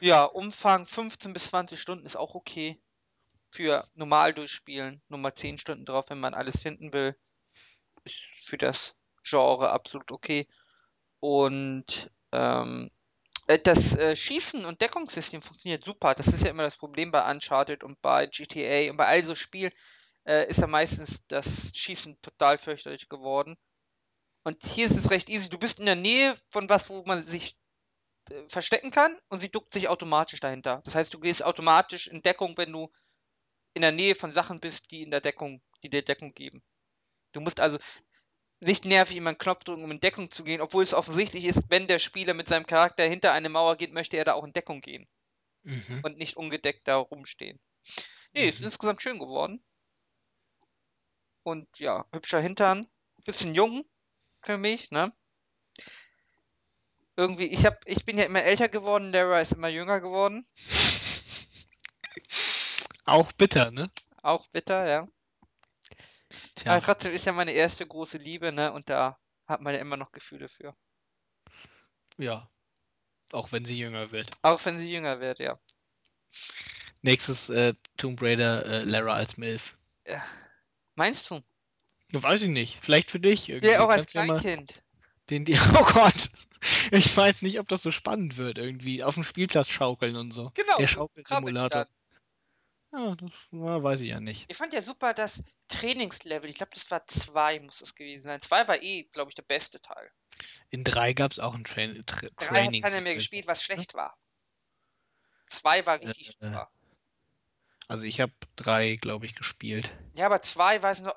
ja, 0.00 0.24
Umfang 0.24 0.84
15 0.84 1.32
bis 1.32 1.46
20 1.48 1.80
Stunden 1.80 2.04
ist 2.04 2.16
auch 2.16 2.34
okay. 2.34 2.78
für 3.50 3.86
normal 3.94 4.34
durchspielen. 4.34 5.00
Nur 5.08 5.18
mal 5.18 5.34
10 5.34 5.58
Stunden 5.58 5.86
drauf, 5.86 6.10
wenn 6.10 6.20
man 6.20 6.34
alles 6.34 6.60
finden 6.60 6.92
will. 6.92 7.16
Ist 8.04 8.16
für 8.44 8.58
das 8.58 8.94
Genre 9.22 9.70
absolut 9.70 10.12
okay. 10.12 10.46
Und 11.20 12.10
ähm, 12.32 12.90
äh, 13.46 13.58
das 13.58 13.96
äh, 13.96 14.14
Schießen 14.14 14.66
und 14.66 14.82
Deckungssystem 14.82 15.40
funktioniert 15.42 15.84
super. 15.84 16.14
Das 16.14 16.28
ist 16.28 16.44
ja 16.44 16.50
immer 16.50 16.64
das 16.64 16.76
Problem 16.76 17.10
bei 17.12 17.30
Uncharted 17.30 17.82
und 17.82 18.00
bei 18.02 18.26
GTA 18.26 18.90
und 18.90 18.98
bei 18.98 19.06
all 19.06 19.24
so 19.24 19.34
Spielen 19.34 19.72
äh, 20.26 20.48
ist 20.48 20.60
ja 20.60 20.66
meistens 20.66 21.26
das 21.28 21.70
Schießen 21.74 22.20
total 22.20 22.58
fürchterlich 22.58 23.08
geworden. 23.08 23.56
Und 24.46 24.64
hier 24.64 24.86
ist 24.86 24.96
es 24.96 25.10
recht 25.10 25.28
easy. 25.28 25.48
Du 25.48 25.58
bist 25.58 25.80
in 25.80 25.86
der 25.86 25.96
Nähe 25.96 26.36
von 26.50 26.68
was, 26.68 26.88
wo 26.88 27.02
man 27.04 27.24
sich 27.24 27.58
äh, 28.30 28.48
verstecken 28.48 28.92
kann 28.92 29.18
und 29.28 29.40
sie 29.40 29.48
duckt 29.48 29.74
sich 29.74 29.88
automatisch 29.88 30.38
dahinter. 30.38 30.82
Das 30.84 30.94
heißt, 30.94 31.12
du 31.12 31.18
gehst 31.18 31.42
automatisch 31.42 32.06
in 32.06 32.22
Deckung, 32.22 32.56
wenn 32.56 32.70
du 32.70 32.92
in 33.74 33.82
der 33.82 33.90
Nähe 33.90 34.14
von 34.14 34.32
Sachen 34.32 34.60
bist, 34.60 34.92
die 34.92 35.02
in 35.02 35.10
der 35.10 35.20
Deckung, 35.20 35.62
die 35.82 35.90
dir 35.90 36.04
Deckung 36.04 36.32
geben. 36.32 36.62
Du 37.32 37.40
musst 37.40 37.58
also 37.58 37.78
nicht 38.60 38.84
nervig 38.84 39.16
immer 39.16 39.30
einen 39.30 39.38
Knopf 39.38 39.64
drücken, 39.64 39.82
um 39.82 39.90
in 39.90 39.98
Deckung 39.98 40.30
zu 40.30 40.44
gehen, 40.44 40.60
obwohl 40.60 40.84
es 40.84 40.94
offensichtlich 40.94 41.44
ist, 41.44 41.68
wenn 41.68 41.88
der 41.88 41.98
Spieler 41.98 42.32
mit 42.32 42.46
seinem 42.46 42.66
Charakter 42.66 43.02
hinter 43.02 43.32
eine 43.32 43.48
Mauer 43.48 43.74
geht, 43.74 43.92
möchte 43.92 44.16
er 44.16 44.24
da 44.24 44.34
auch 44.34 44.44
in 44.44 44.52
Deckung 44.52 44.80
gehen 44.80 45.08
Mhm. 45.64 46.02
und 46.04 46.18
nicht 46.18 46.36
ungedeckt 46.36 46.86
da 46.86 46.98
rumstehen. 46.98 47.58
Nee, 48.32 48.50
ist 48.50 48.60
Mhm. 48.60 48.66
insgesamt 48.66 49.02
schön 49.02 49.18
geworden. 49.18 49.60
Und 51.42 51.80
ja, 51.80 52.06
hübscher 52.12 52.40
Hintern, 52.40 52.86
bisschen 53.24 53.52
jung 53.52 53.84
für 54.46 54.58
mich, 54.58 54.90
ne? 54.90 55.12
Irgendwie, 57.16 57.46
ich 57.46 57.64
hab, 57.66 57.80
ich 57.86 58.04
bin 58.04 58.18
ja 58.18 58.24
immer 58.24 58.42
älter 58.42 58.68
geworden, 58.68 59.12
Lara 59.12 59.40
ist 59.40 59.52
immer 59.52 59.68
jünger 59.68 60.00
geworden. 60.00 60.46
Auch 63.04 63.32
bitter, 63.32 63.70
ne? 63.70 63.90
Auch 64.22 64.46
bitter, 64.48 64.86
ja. 64.86 65.08
Tja, 66.54 66.72
Aber 66.72 66.84
trotzdem 66.84 67.12
ist 67.12 67.26
ja 67.26 67.32
meine 67.32 67.52
erste 67.52 67.86
große 67.86 68.18
Liebe, 68.18 68.52
ne? 68.52 68.72
Und 68.72 68.90
da 68.90 69.18
hat 69.46 69.60
man 69.60 69.74
ja 69.74 69.80
immer 69.80 69.96
noch 69.96 70.12
Gefühle 70.12 70.48
für. 70.48 70.74
ja. 72.18 72.48
Auch 73.32 73.50
wenn 73.50 73.64
sie 73.64 73.76
jünger 73.76 74.12
wird. 74.12 74.30
Auch 74.42 74.64
wenn 74.64 74.78
sie 74.78 74.90
jünger 74.90 75.18
wird, 75.18 75.40
ja. 75.40 75.58
Nächstes 77.02 77.48
äh, 77.48 77.74
Tomb 77.96 78.22
Raider, 78.22 78.64
äh, 78.64 78.84
Lara 78.84 79.14
als 79.14 79.36
Milf. 79.36 79.76
ja. 80.06 80.22
Meinst 80.94 81.30
du? 81.30 81.42
Weiß 82.12 82.42
ich 82.42 82.48
nicht. 82.48 82.78
Vielleicht 82.82 83.10
für 83.10 83.20
dich 83.20 83.48
irgendwie. 83.48 83.72
Ja, 83.72 83.84
auch 83.84 83.88
als 83.88 84.06
Kleinkind. 84.06 84.82
den, 85.30 85.44
die, 85.44 85.54
oh 85.74 85.84
Gott. 85.92 86.30
Ich 86.90 87.16
weiß 87.16 87.42
nicht, 87.42 87.58
ob 87.60 87.68
das 87.68 87.82
so 87.82 87.90
spannend 87.90 88.36
wird 88.36 88.58
irgendwie. 88.58 89.02
Auf 89.02 89.14
dem 89.14 89.24
Spielplatz 89.24 89.68
schaukeln 89.68 90.16
und 90.16 90.32
so. 90.32 90.50
Genau, 90.54 90.76
Der 90.78 90.86
Schaukelsimulator. 90.86 91.86
Ja, 92.92 93.14
das 93.16 93.32
ja, 93.50 93.82
weiß 93.82 94.00
ich 94.00 94.08
ja 94.08 94.20
nicht. 94.20 94.46
Ich 94.48 94.56
fand 94.56 94.72
ja 94.72 94.80
super 94.80 95.12
das 95.12 95.42
Trainingslevel. 95.68 96.48
Ich 96.48 96.56
glaube, 96.56 96.72
das 96.74 96.90
war 96.90 97.06
zwei, 97.08 97.60
muss 97.60 97.80
es 97.82 97.94
gewesen 97.94 98.24
sein. 98.24 98.40
Zwei 98.40 98.66
war 98.68 98.80
eh, 98.82 99.02
glaube 99.12 99.30
ich, 99.30 99.34
der 99.34 99.42
beste 99.42 99.82
Teil. 99.82 100.10
In 100.70 100.84
drei 100.84 101.12
gab 101.12 101.32
es 101.32 101.38
auch 101.38 101.54
ein 101.54 101.64
Train 101.64 102.02
Tra 102.06 102.20
Drei 102.20 102.28
hat 102.28 102.36
Training. 102.38 102.82
keiner 102.82 103.00
mehr 103.02 103.16
gespielt, 103.16 103.46
was 103.46 103.62
schlecht 103.62 103.94
war. 103.94 104.16
Zwei 105.46 105.84
war 105.86 106.00
richtig 106.00 106.28
Äh, 106.40 106.46
super. 106.46 106.70
Also 107.88 108.04
ich 108.04 108.20
habe 108.20 108.32
drei, 108.56 108.96
glaube 108.96 109.26
ich, 109.26 109.34
gespielt. 109.34 109.90
Ja, 110.16 110.26
aber 110.26 110.42
zwei 110.42 110.82
weiß 110.82 111.02
noch 111.02 111.14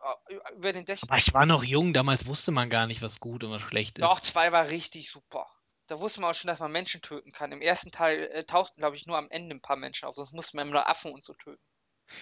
über 0.56 0.72
den 0.72 0.86
Dächern. 0.86 1.10
Aber 1.10 1.18
ich 1.18 1.34
war 1.34 1.46
noch 1.46 1.64
jung, 1.64 1.94
damals 1.94 2.28
wusste 2.28 2.52
man 2.52 2.70
gar 2.70 2.86
nicht, 2.86 3.02
was 3.02 3.20
gut 3.20 3.44
und 3.44 3.52
was 3.52 3.62
schlecht 3.62 3.98
ist. 3.98 4.04
Doch, 4.04 4.20
zwei 4.20 4.52
war 4.52 4.70
richtig 4.70 5.10
super. 5.10 5.48
Da 5.88 6.00
wusste 6.00 6.22
man 6.22 6.30
auch 6.30 6.36
schon, 6.36 6.48
dass 6.48 6.60
man 6.60 6.72
Menschen 6.72 7.02
töten 7.02 7.32
kann. 7.32 7.52
Im 7.52 7.62
ersten 7.62 7.90
Teil 7.90 8.30
äh, 8.32 8.44
tauchten, 8.44 8.80
glaube 8.80 8.96
ich, 8.96 9.08
nur 9.08 9.18
am 9.18 9.32
Ende 9.32 9.56
ein 9.56 9.62
paar 9.62 9.78
Menschen 9.78 10.08
auf, 10.08 10.16
sonst 10.16 10.34
musste 10.34 10.56
man 10.56 10.68
immer 10.68 10.76
nur 10.76 10.88
Affen 10.88 11.12
und 11.12 11.26
so 11.26 11.34
töten. 11.34 11.64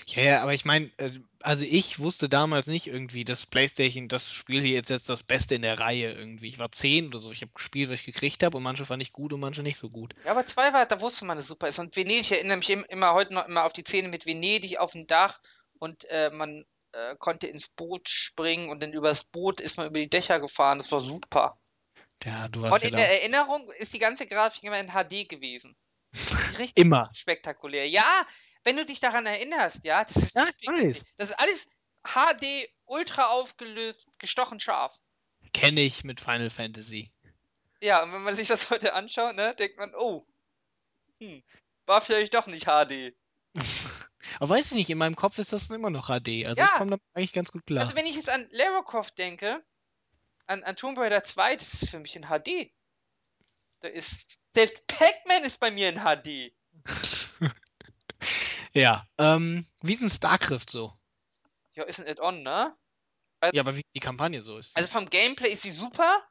Ja, 0.07 0.21
ja, 0.23 0.41
aber 0.41 0.53
ich 0.53 0.65
meine, 0.65 0.91
äh, 0.97 1.11
also 1.41 1.65
ich 1.65 1.99
wusste 1.99 2.29
damals 2.29 2.67
nicht 2.67 2.87
irgendwie, 2.87 3.23
dass 3.23 3.45
PlayStation 3.45 4.07
das 4.07 4.31
Spiel 4.31 4.61
hier 4.61 4.73
jetzt, 4.73 4.89
jetzt 4.89 5.09
das 5.09 5.23
Beste 5.23 5.55
in 5.55 5.61
der 5.61 5.79
Reihe 5.79 6.11
irgendwie. 6.11 6.47
Ich 6.47 6.59
war 6.59 6.71
zehn 6.71 7.07
oder 7.07 7.19
so. 7.19 7.31
Ich 7.31 7.41
habe 7.41 7.51
gespielt, 7.53 7.89
was 7.89 7.99
ich 7.99 8.05
gekriegt 8.05 8.43
habe 8.43 8.57
und 8.57 8.63
manche 8.63 8.85
fand 8.85 9.01
ich 9.01 9.13
gut 9.13 9.33
und 9.33 9.39
manche 9.39 9.61
nicht 9.63 9.77
so 9.77 9.89
gut. 9.89 10.13
Ja, 10.25 10.31
aber 10.31 10.45
zwei 10.45 10.73
war, 10.73 10.85
da 10.85 10.99
wusste 11.01 11.25
man, 11.25 11.37
dass 11.37 11.45
es 11.45 11.49
super 11.49 11.67
ist. 11.67 11.79
Und 11.79 11.95
Venedig, 11.95 12.21
ich 12.21 12.31
erinnere 12.31 12.57
mich 12.57 12.69
im- 12.69 12.85
immer 12.85 13.13
heute 13.13 13.33
noch 13.33 13.47
immer 13.47 13.63
auf 13.65 13.73
die 13.73 13.83
Szene 13.83 14.07
mit 14.09 14.25
Venedig 14.25 14.77
auf 14.77 14.91
dem 14.91 15.07
Dach 15.07 15.39
und 15.79 16.05
äh, 16.09 16.29
man 16.31 16.65
äh, 16.93 17.15
konnte 17.17 17.47
ins 17.47 17.67
Boot 17.67 18.09
springen 18.09 18.69
und 18.69 18.81
dann 18.81 18.93
übers 18.93 19.23
Boot 19.23 19.61
ist 19.61 19.77
man 19.77 19.87
über 19.87 19.99
die 19.99 20.09
Dächer 20.09 20.39
gefahren. 20.39 20.79
Das 20.79 20.91
war 20.91 21.01
super. 21.01 21.57
Ja, 22.25 22.47
du 22.47 22.61
Und 22.61 22.65
warst 22.69 22.83
ja 22.83 22.89
in 22.89 22.95
der 22.95 23.21
Erinnerung 23.21 23.71
ist 23.77 23.93
die 23.93 23.99
ganze 23.99 24.25
Grafik 24.25 24.63
immer 24.63 24.79
in 24.79 24.91
HD 24.91 25.25
gewesen. 25.25 25.75
Richtig 26.57 26.77
immer. 26.77 27.09
spektakulär. 27.13 27.87
Ja, 27.87 28.25
wenn 28.67 28.75
du 28.75 28.85
dich 28.85 28.99
daran 28.99 29.25
erinnerst, 29.25 29.79
ja, 29.85 30.03
das 30.03 30.17
ist, 30.17 30.35
Ja, 30.35 30.45
ich 30.45 30.55
super 30.59 30.73
gesehen. 30.73 30.89
weiß. 30.89 31.13
das 31.15 31.29
ist 31.29 31.39
alles 31.39 31.67
HD, 32.03 32.69
ultra 32.85 33.27
aufgelöst, 33.27 34.05
gestochen 34.17 34.59
scharf. 34.59 34.99
Kenne 35.53 35.79
ich 35.79 36.03
mit 36.03 36.19
Final 36.19 36.49
Fantasy. 36.49 37.09
Ja, 37.81 38.03
und 38.03 38.11
wenn 38.11 38.23
man 38.23 38.35
sich 38.35 38.49
das 38.49 38.69
heute 38.69 38.93
anschaut, 38.93 39.37
ne, 39.37 39.55
denkt 39.55 39.77
man, 39.77 39.95
oh, 39.95 40.27
hm, 41.21 41.41
war 41.85 42.01
vielleicht 42.01 42.33
doch 42.33 42.47
nicht 42.47 42.65
HD. 42.65 43.15
Aber 44.39 44.49
weiß 44.49 44.65
ich 44.65 44.73
nicht, 44.73 44.89
in 44.89 44.97
meinem 44.97 45.15
Kopf 45.15 45.37
ist 45.37 45.53
das 45.53 45.69
immer 45.69 45.89
noch 45.89 46.07
HD. 46.07 46.45
Also 46.45 46.61
Ja. 46.61 46.65
ich 46.69 46.77
komme 46.77 46.89
damit 46.89 47.03
eigentlich 47.13 47.31
ganz 47.31 47.53
gut 47.53 47.65
klar. 47.65 47.83
Also 47.85 47.95
wenn 47.95 48.05
ich 48.05 48.17
jetzt 48.17 48.29
an 48.29 48.49
Lara 48.51 48.81
Croft 48.81 49.17
denke, 49.17 49.63
an, 50.45 50.61
an 50.63 50.75
Tomb 50.75 50.97
Raider 50.97 51.23
2, 51.23 51.55
das 51.55 51.73
ist 51.73 51.89
für 51.89 51.99
mich 51.99 52.17
in 52.17 52.23
HD. 52.23 52.69
Da 53.79 53.87
ist, 53.87 54.17
selbst 54.53 54.85
Pac-Man 54.87 55.45
ist 55.45 55.57
bei 55.61 55.71
mir 55.71 55.87
in 55.87 55.99
HD. 56.01 56.53
ja, 58.73 59.07
ähm, 59.17 59.65
wie 59.81 59.93
ist 59.93 60.01
denn 60.01 60.09
StarCraft 60.09 60.69
so? 60.69 60.93
Ja, 61.73 61.83
ist 61.83 61.99
ein 61.99 62.07
Add-on, 62.07 62.41
ne? 62.41 62.75
Ja, 63.53 63.61
aber 63.61 63.75
wie 63.75 63.83
die 63.95 63.99
Kampagne 63.99 64.41
so 64.41 64.57
ist. 64.57 64.75
Also 64.75 64.91
vom 64.91 65.09
Gameplay 65.09 65.51
ist 65.51 65.61
sie 65.61 65.71
super. 65.71 66.23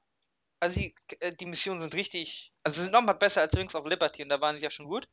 Also 0.61 0.81
die, 0.81 0.95
äh, 1.21 1.35
die 1.35 1.47
Missionen 1.47 1.81
sind 1.81 1.95
richtig, 1.95 2.53
also 2.65 2.83
sind 2.83 2.93
nochmal 2.93 3.15
besser 3.15 3.43
als 3.43 3.55
Wings 3.55 3.75
of 3.75 3.87
Liberty 3.87 4.23
und 4.23 4.31
da 4.31 4.41
waren 4.41 4.57
sie 4.57 4.65
ja 4.65 4.71
schon 4.71 4.87
gut. 4.87 5.09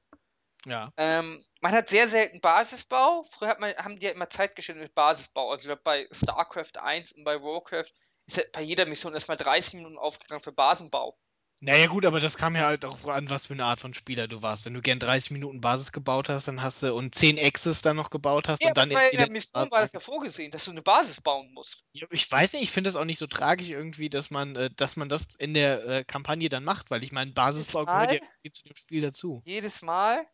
ja. 0.66 0.92
Ähm, 0.98 1.46
man 1.62 1.74
hat 1.74 1.90
sehr 1.90 2.10
selten 2.10 2.42
Basisbau. 2.42 3.24
Früher 3.24 3.50
hat 3.50 3.60
man, 3.60 3.76
haben 3.76 4.00
die 4.00 4.06
ja 4.06 4.12
immer 4.12 4.30
Zeit 4.30 4.56
geschnitten 4.56 4.82
mit 4.82 4.96
Basisbau. 4.96 5.52
Also 5.52 5.76
bei 5.84 6.08
StarCraft 6.12 6.78
1 6.80 7.12
und 7.14 7.24
bei 7.26 7.42
Warcraft 7.42 7.92
ist 8.26 8.38
ja 8.38 8.44
bei 8.54 8.62
jeder 8.62 8.86
Mission 8.86 9.14
erstmal 9.14 9.38
30 9.38 9.76
Minuten 9.76 9.98
aufgegangen 9.98 10.42
für 10.42 10.54
Basenbau. 10.54 11.18
Naja 11.66 11.88
gut, 11.88 12.06
aber 12.06 12.20
das 12.20 12.36
kam 12.36 12.58
ja 12.58 12.66
halt 12.66 12.84
auch 12.84 13.08
an, 13.08 13.30
was 13.30 13.46
für 13.46 13.54
eine 13.54 13.64
Art 13.64 13.80
von 13.80 13.94
Spieler 13.94 14.28
du 14.28 14.42
warst. 14.42 14.66
Wenn 14.66 14.74
du 14.74 14.82
gern 14.82 15.00
30 15.00 15.32
Minuten 15.32 15.62
Basis 15.62 15.94
gebaut 15.94 16.28
hast, 16.28 16.50
dann 16.50 16.62
hast 16.62 16.84
du 16.84 16.94
und 16.94 17.16
10 17.16 17.38
Exes 17.38 17.82
dann 17.82 17.96
noch 17.96 18.10
gebaut 18.10 18.50
hast 18.50 18.62
Ja, 18.62 18.68
und 18.68 18.78
dann 18.78 18.92
erst 18.92 19.14
der 19.14 19.30
Mission 19.30 19.72
war 19.72 19.80
das 19.80 19.94
ja 19.94 20.02
vorgesehen, 20.02 20.52
dass 20.52 20.66
du 20.66 20.72
eine 20.72 20.82
Basis 20.82 21.22
bauen 21.22 21.54
musst. 21.54 21.82
Ja, 21.94 22.06
Ich 22.12 22.30
weiß 22.30 22.52
nicht, 22.52 22.64
ich 22.64 22.72
finde 22.72 22.90
es 22.90 22.98
auch 22.98 23.06
nicht 23.06 23.18
so 23.18 23.28
tragisch 23.28 23.70
irgendwie, 23.70 24.10
dass 24.10 24.30
man, 24.30 24.58
äh, 24.58 24.72
dass 24.76 24.98
man 24.98 25.08
das 25.08 25.28
in 25.40 25.54
der 25.54 25.86
äh, 25.86 26.04
Kampagne 26.04 26.50
dann 26.50 26.66
macht, 26.66 26.92
weil 26.92 27.02
ich 27.02 27.14
meine, 27.14 27.32
Basisbau 27.32 27.86
gehört 27.86 28.12
ja 28.12 28.18
irgendwie 28.18 28.52
zu 28.52 28.64
dem 28.64 28.76
Spiel 28.76 29.02
dazu. 29.02 29.42
Jedes 29.46 29.82
Mal. 29.82 30.28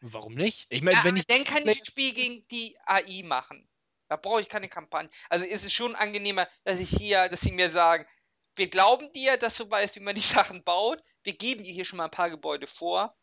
Warum 0.00 0.34
nicht? 0.34 0.66
Ich 0.70 0.82
meine, 0.82 0.98
Ja, 0.98 1.04
wenn 1.04 1.16
ich 1.16 1.26
dann 1.26 1.44
kann 1.44 1.68
ich 1.68 1.78
das 1.78 1.86
Spiel 1.86 2.12
gegen 2.12 2.44
die 2.48 2.76
AI 2.84 3.22
machen. 3.22 3.68
Da 4.08 4.16
brauche 4.16 4.40
ich 4.40 4.48
keine 4.48 4.68
Kampagne. 4.68 5.08
Also 5.30 5.46
ist 5.46 5.64
es 5.64 5.72
schon 5.72 5.94
angenehmer, 5.94 6.46
dass 6.64 6.78
ich 6.78 6.90
hier, 6.90 7.28
dass 7.28 7.40
sie 7.40 7.52
mir 7.52 7.70
sagen, 7.70 8.06
wir 8.56 8.68
glauben 8.68 9.12
dir, 9.12 9.36
dass 9.36 9.56
du 9.56 9.68
weißt, 9.70 9.96
wie 9.96 10.00
man 10.00 10.14
die 10.14 10.20
Sachen 10.22 10.62
baut. 10.64 11.02
Wir 11.22 11.34
geben 11.34 11.64
dir 11.64 11.72
hier 11.72 11.84
schon 11.84 11.96
mal 11.96 12.04
ein 12.06 12.10
paar 12.10 12.30
Gebäude 12.30 12.66
vor. 12.66 13.16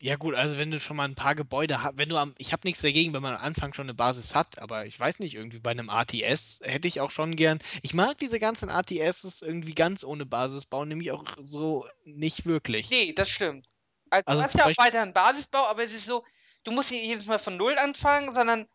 Ja 0.00 0.16
gut, 0.16 0.34
also 0.34 0.58
wenn 0.58 0.72
du 0.72 0.80
schon 0.80 0.96
mal 0.96 1.04
ein 1.04 1.14
paar 1.14 1.36
Gebäude 1.36 1.80
hast, 1.80 1.96
wenn 1.96 2.08
du 2.08 2.16
am, 2.16 2.34
ich 2.36 2.52
habe 2.52 2.66
nichts 2.66 2.82
dagegen, 2.82 3.14
wenn 3.14 3.22
man 3.22 3.36
am 3.36 3.40
Anfang 3.42 3.72
schon 3.72 3.84
eine 3.84 3.94
Basis 3.94 4.34
hat, 4.34 4.58
aber 4.58 4.84
ich 4.84 4.98
weiß 4.98 5.20
nicht, 5.20 5.34
irgendwie 5.34 5.60
bei 5.60 5.70
einem 5.70 5.90
ATS 5.90 6.58
hätte 6.62 6.88
ich 6.88 7.00
auch 7.00 7.12
schon 7.12 7.36
gern. 7.36 7.60
Ich 7.82 7.94
mag 7.94 8.18
diese 8.18 8.40
ganzen 8.40 8.68
ATSs 8.68 9.42
irgendwie 9.42 9.76
ganz 9.76 10.02
ohne 10.02 10.26
Basis 10.26 10.64
bauen, 10.64 10.88
nämlich 10.88 11.12
auch 11.12 11.22
so 11.44 11.86
nicht 12.04 12.46
wirklich. 12.46 12.90
Nee, 12.90 13.12
das 13.12 13.28
stimmt. 13.30 13.68
Also, 14.10 14.24
Also 14.26 14.40
du 14.42 14.46
hast 14.48 14.54
ja 14.54 14.60
auch 14.62 14.64
Beispiel- 14.66 14.84
weiter 14.86 15.02
einen 15.02 15.12
Basisbau, 15.12 15.66
aber 15.68 15.84
es 15.84 15.92
ist 15.94 16.06
so, 16.06 16.24
du 16.64 16.72
musst 16.72 16.90
nicht 16.90 17.06
jedes 17.06 17.26
Mal 17.26 17.38
von 17.38 17.56
Null 17.56 17.78
anfangen, 17.78 18.34
sondern 18.34 18.68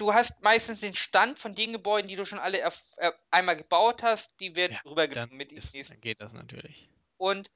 du 0.00 0.14
hast 0.14 0.40
meistens 0.42 0.80
den 0.80 0.94
Stand 0.94 1.38
von 1.38 1.54
den 1.54 1.72
Gebäuden, 1.72 2.08
die 2.08 2.16
du 2.16 2.24
schon 2.24 2.38
alle 2.38 2.66
erf- 2.66 2.96
äh, 2.98 3.12
einmal 3.30 3.56
gebaut 3.56 4.02
hast, 4.02 4.40
die 4.40 4.56
werden 4.56 4.78
Ja, 4.84 5.06
Dann, 5.06 5.30
mit 5.30 5.52
ist, 5.52 5.74
dann 5.74 6.00
geht 6.00 6.20
das 6.20 6.32
natürlich. 6.32 6.88
Und 7.18 7.50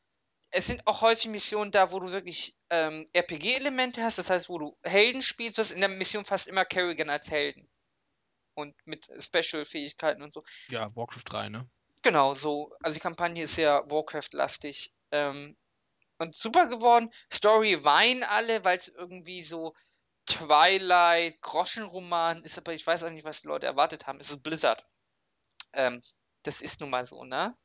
es 0.50 0.66
sind 0.66 0.86
auch 0.86 1.00
häufig 1.02 1.28
Missionen 1.28 1.72
da, 1.72 1.90
wo 1.90 2.00
du 2.00 2.12
wirklich 2.12 2.56
ähm, 2.70 3.08
RPG-Elemente 3.12 4.02
hast, 4.04 4.18
das 4.18 4.30
heißt, 4.30 4.48
wo 4.48 4.58
du 4.58 4.78
Helden 4.84 5.22
spielst, 5.22 5.58
du 5.58 5.62
hast 5.62 5.72
in 5.72 5.80
der 5.80 5.88
Mission 5.88 6.24
fast 6.24 6.46
immer 6.46 6.64
Kerrigan 6.64 7.10
als 7.10 7.30
Helden. 7.30 7.68
Und 8.54 8.74
mit 8.86 9.08
Special-Fähigkeiten 9.18 10.22
und 10.22 10.32
so. 10.32 10.44
Ja, 10.70 10.94
Warcraft 10.94 11.24
3, 11.24 11.48
ne? 11.48 11.68
Genau, 12.02 12.34
so. 12.34 12.72
Also 12.82 12.94
die 12.94 13.00
Kampagne 13.00 13.44
ist 13.44 13.54
sehr 13.56 13.84
Warcraft-lastig. 13.90 14.92
Ähm, 15.10 15.56
und 16.18 16.36
super 16.36 16.68
geworden. 16.68 17.12
Story 17.32 17.82
weinen 17.84 18.22
alle, 18.22 18.64
weil 18.64 18.78
es 18.78 18.88
irgendwie 18.88 19.42
so 19.42 19.74
Twilight, 20.26 21.40
Groschenroman 21.42 22.44
ist, 22.44 22.58
aber 22.58 22.74
ich 22.74 22.86
weiß 22.86 23.02
auch 23.04 23.10
nicht, 23.10 23.24
was 23.24 23.42
die 23.42 23.48
Leute 23.48 23.66
erwartet 23.66 24.06
haben. 24.06 24.20
Es 24.20 24.30
ist 24.30 24.42
Blizzard. 24.42 24.86
Ähm, 25.72 26.02
das 26.42 26.60
ist 26.60 26.80
nun 26.80 26.90
mal 26.90 27.06
so, 27.06 27.24
ne? 27.24 27.56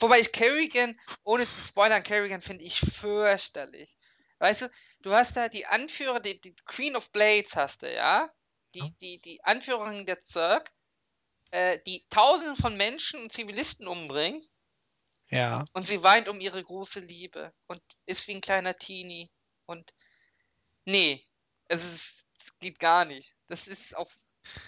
Wobei 0.00 0.20
ich 0.20 0.32
Kerrigan, 0.32 0.98
ohne 1.24 1.46
zu 1.46 1.60
spoilern, 1.68 2.02
Kerrigan 2.02 2.42
finde 2.42 2.64
ich 2.64 2.78
fürchterlich. 2.80 3.96
Weißt 4.38 4.62
du, 4.62 4.70
du 5.00 5.12
hast 5.12 5.36
da 5.36 5.48
die 5.48 5.66
Anführer, 5.66 6.20
die, 6.20 6.40
die 6.40 6.54
Queen 6.66 6.96
of 6.96 7.10
Blades 7.12 7.56
hast 7.56 7.82
du, 7.82 7.92
ja? 7.92 8.30
Die, 8.74 8.94
die, 9.00 9.20
die 9.22 9.42
Anführerin 9.44 10.06
der 10.06 10.22
Zerg, 10.22 10.72
äh, 11.50 11.80
die 11.86 12.06
Tausende 12.10 12.56
von 12.56 12.76
Menschen 12.76 13.22
und 13.22 13.32
Zivilisten 13.32 13.88
umbringt 13.88 14.46
Ja. 15.30 15.64
und 15.72 15.86
sie 15.86 16.02
weint 16.02 16.28
um 16.28 16.40
ihre 16.40 16.62
große 16.62 17.00
Liebe 17.00 17.54
und 17.66 17.82
ist 18.06 18.26
wie 18.28 18.34
ein 18.34 18.40
kleiner 18.40 18.76
Teenie. 18.76 19.30
Und 19.66 19.94
nee, 20.84 21.27
es, 21.68 21.84
ist, 21.84 22.26
es 22.38 22.58
geht 22.58 22.78
gar 22.78 23.04
nicht. 23.04 23.34
Das 23.46 23.66
ist 23.68 23.96
auch, 23.96 24.10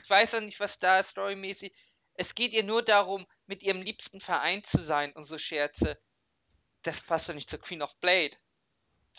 ich 0.04 0.10
weiß 0.10 0.34
auch 0.34 0.40
nicht, 0.40 0.60
was 0.60 0.78
da 0.78 1.02
storymäßig. 1.02 1.72
Es 2.14 2.34
geht 2.34 2.52
ihr 2.52 2.64
nur 2.64 2.82
darum, 2.82 3.26
mit 3.46 3.62
ihrem 3.62 3.82
liebsten 3.82 4.20
vereint 4.20 4.66
zu 4.66 4.84
sein 4.84 5.12
und 5.12 5.24
so 5.24 5.38
Scherze. 5.38 5.98
Das 6.82 7.02
passt 7.02 7.28
doch 7.28 7.34
nicht 7.34 7.50
zur 7.50 7.60
Queen 7.60 7.82
of 7.82 7.96
Blade. 8.00 8.36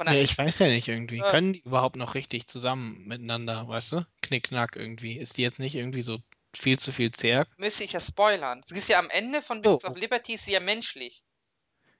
Nee, 0.03 0.21
ich 0.23 0.37
weiß 0.37 0.59
ja 0.59 0.67
nicht 0.67 0.87
irgendwie. 0.87 1.17
Ja. 1.17 1.29
Können 1.29 1.53
die 1.53 1.61
überhaupt 1.61 1.95
noch 1.95 2.13
richtig 2.15 2.47
zusammen 2.47 3.05
miteinander, 3.05 3.67
weißt 3.67 3.93
du? 3.93 4.07
Knickknack 4.21 4.75
irgendwie. 4.75 5.17
Ist 5.17 5.37
die 5.37 5.43
jetzt 5.43 5.59
nicht 5.59 5.75
irgendwie 5.75 6.01
so 6.01 6.19
viel 6.55 6.77
zu 6.79 6.91
viel 6.91 7.11
Zerg? 7.11 7.47
müsste 7.55 7.85
ich 7.85 7.93
ja 7.93 8.01
spoilern. 8.01 8.61
Sie 8.65 8.75
ist 8.77 8.89
ja 8.89 8.99
am 8.99 9.09
Ende 9.09 9.41
von 9.41 9.63
Oh, 9.63 9.79
Wings 9.79 9.85
of 9.85 9.95
Liberty 9.95 10.33
ist 10.33 10.45
sie 10.45 10.51
ja 10.53 10.59
menschlich. 10.59 11.23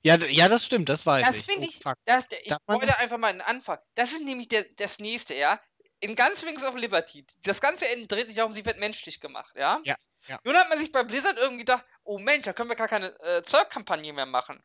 Ja, 0.03 0.17
ja, 0.17 0.49
das 0.49 0.65
stimmt, 0.65 0.89
das 0.89 1.05
weiß 1.05 1.29
Das 1.29 1.33
ich. 1.33 1.45
finde 1.45 1.67
Oh, 1.67 1.69
ich, 1.69 1.79
das, 2.05 2.25
ich 2.43 2.53
spoilere 2.53 2.97
einfach 2.97 3.17
mal 3.17 3.31
den 3.31 3.41
Anfang. 3.41 3.79
Das 3.95 4.11
ist 4.11 4.21
nämlich 4.21 4.47
der, 4.47 4.65
das 4.77 4.99
nächste, 4.99 5.35
ja. 5.35 5.61
In 6.01 6.15
ganz 6.15 6.43
Wings 6.43 6.63
of 6.63 6.75
Liberty, 6.75 7.25
das 7.43 7.61
ganze 7.61 7.87
Ende 7.87 8.07
dreht 8.07 8.27
sich 8.27 8.35
darum, 8.35 8.53
sie 8.53 8.65
wird 8.65 8.79
menschlich 8.79 9.21
gemacht, 9.21 9.55
ja. 9.55 9.79
Ja, 9.83 9.95
ja. 10.27 10.39
Nun 10.43 10.57
hat 10.57 10.67
man 10.69 10.79
sich 10.79 10.91
bei 10.91 11.03
Blizzard 11.03 11.37
irgendwie 11.37 11.59
gedacht, 11.59 11.85
oh 12.03 12.17
Mensch, 12.19 12.45
da 12.45 12.53
können 12.53 12.69
wir 12.69 12.75
gar 12.75 12.87
keine 12.87 13.07
äh, 13.21 13.43
Zerg-Kampagne 13.45 14.11
mehr 14.11 14.25
machen. 14.25 14.61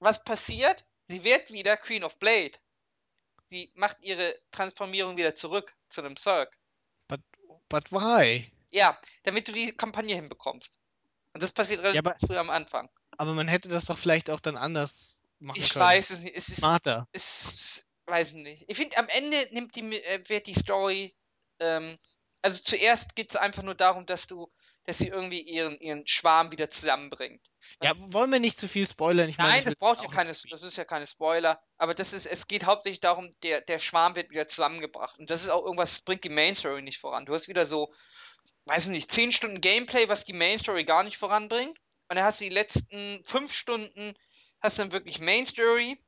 Was 0.00 0.22
passiert? 0.22 0.84
Sie 1.08 1.24
wird 1.24 1.50
wieder 1.50 1.76
Queen 1.76 2.04
of 2.04 2.18
Blade. 2.18 2.52
Sie 3.46 3.72
macht 3.74 3.96
ihre 4.00 4.38
Transformierung 4.50 5.16
wieder 5.16 5.34
zurück 5.34 5.74
zu 5.88 6.00
einem 6.02 6.16
Zerg. 6.16 6.56
But, 7.08 7.20
but 7.68 7.90
why? 7.92 8.50
Ja, 8.70 8.98
damit 9.22 9.48
du 9.48 9.52
die 9.52 9.74
Kampagne 9.76 10.14
hinbekommst. 10.14 10.76
Und 11.32 11.42
das 11.42 11.52
passiert 11.52 11.80
relativ 11.80 11.98
aber- 12.06 12.16
früh 12.26 12.36
am 12.36 12.50
Anfang. 12.50 12.88
Aber 13.16 13.32
man 13.32 13.48
hätte 13.48 13.68
das 13.68 13.86
doch 13.86 13.96
vielleicht 13.98 14.28
auch 14.30 14.40
dann 14.40 14.56
anders 14.56 15.16
machen 15.38 15.58
Ich 15.58 15.70
können. 15.70 15.84
weiß 15.84 16.10
es 16.10 16.20
nicht. 16.20 16.36
Es 16.36 16.48
ist, 16.48 16.56
Smarter. 16.56 17.06
es 17.12 17.83
weiß 18.06 18.28
ich 18.28 18.34
nicht. 18.34 18.64
Ich 18.68 18.76
finde, 18.76 18.96
am 18.98 19.08
Ende 19.08 19.48
nimmt 19.52 19.74
die, 19.76 20.02
äh, 20.02 20.22
wird 20.28 20.46
die 20.46 20.54
Story, 20.54 21.14
ähm, 21.60 21.98
also 22.42 22.62
zuerst 22.62 23.14
geht 23.16 23.30
es 23.30 23.36
einfach 23.36 23.62
nur 23.62 23.74
darum, 23.74 24.04
dass 24.06 24.26
du, 24.26 24.52
dass 24.84 24.98
sie 24.98 25.08
irgendwie 25.08 25.40
ihren, 25.40 25.78
ihren 25.80 26.06
Schwarm 26.06 26.52
wieder 26.52 26.70
zusammenbringt. 26.70 27.42
Ja, 27.82 27.92
wollen 27.96 28.30
wir 28.30 28.38
nicht 28.38 28.58
zu 28.58 28.68
viel 28.68 28.86
spoilern? 28.86 29.28
Ich 29.30 29.38
meine, 29.38 29.50
Nein, 29.50 29.58
ich 29.60 29.64
das 29.64 29.76
braucht 29.76 30.02
ja 30.02 30.08
keine, 30.08 30.30
das 30.30 30.62
ist 30.62 30.76
ja 30.76 30.84
keine 30.84 31.06
Spoiler, 31.06 31.62
aber 31.78 31.94
das 31.94 32.12
ist, 32.12 32.26
es 32.26 32.46
geht 32.46 32.66
hauptsächlich 32.66 33.00
darum, 33.00 33.34
der, 33.42 33.62
der 33.62 33.78
Schwarm 33.78 34.14
wird 34.14 34.30
wieder 34.30 34.46
zusammengebracht. 34.46 35.18
Und 35.18 35.30
das 35.30 35.42
ist 35.42 35.48
auch 35.48 35.64
irgendwas, 35.64 35.92
das 35.92 36.00
bringt 36.02 36.24
die 36.24 36.28
Main 36.28 36.54
Story 36.54 36.82
nicht 36.82 36.98
voran. 36.98 37.24
Du 37.24 37.34
hast 37.34 37.48
wieder 37.48 37.64
so, 37.64 37.94
weiß 38.66 38.88
nicht, 38.88 39.10
10 39.10 39.32
Stunden 39.32 39.60
Gameplay, 39.62 40.08
was 40.08 40.24
die 40.24 40.34
Main 40.34 40.58
Story 40.58 40.84
gar 40.84 41.02
nicht 41.02 41.16
voranbringt. 41.16 41.78
Und 42.08 42.16
dann 42.16 42.24
hast 42.24 42.40
du 42.40 42.44
die 42.44 42.50
letzten 42.50 43.24
5 43.24 43.52
Stunden, 43.52 44.14
hast 44.60 44.78
dann 44.78 44.92
wirklich 44.92 45.18
Main 45.18 45.46
Story. 45.46 45.98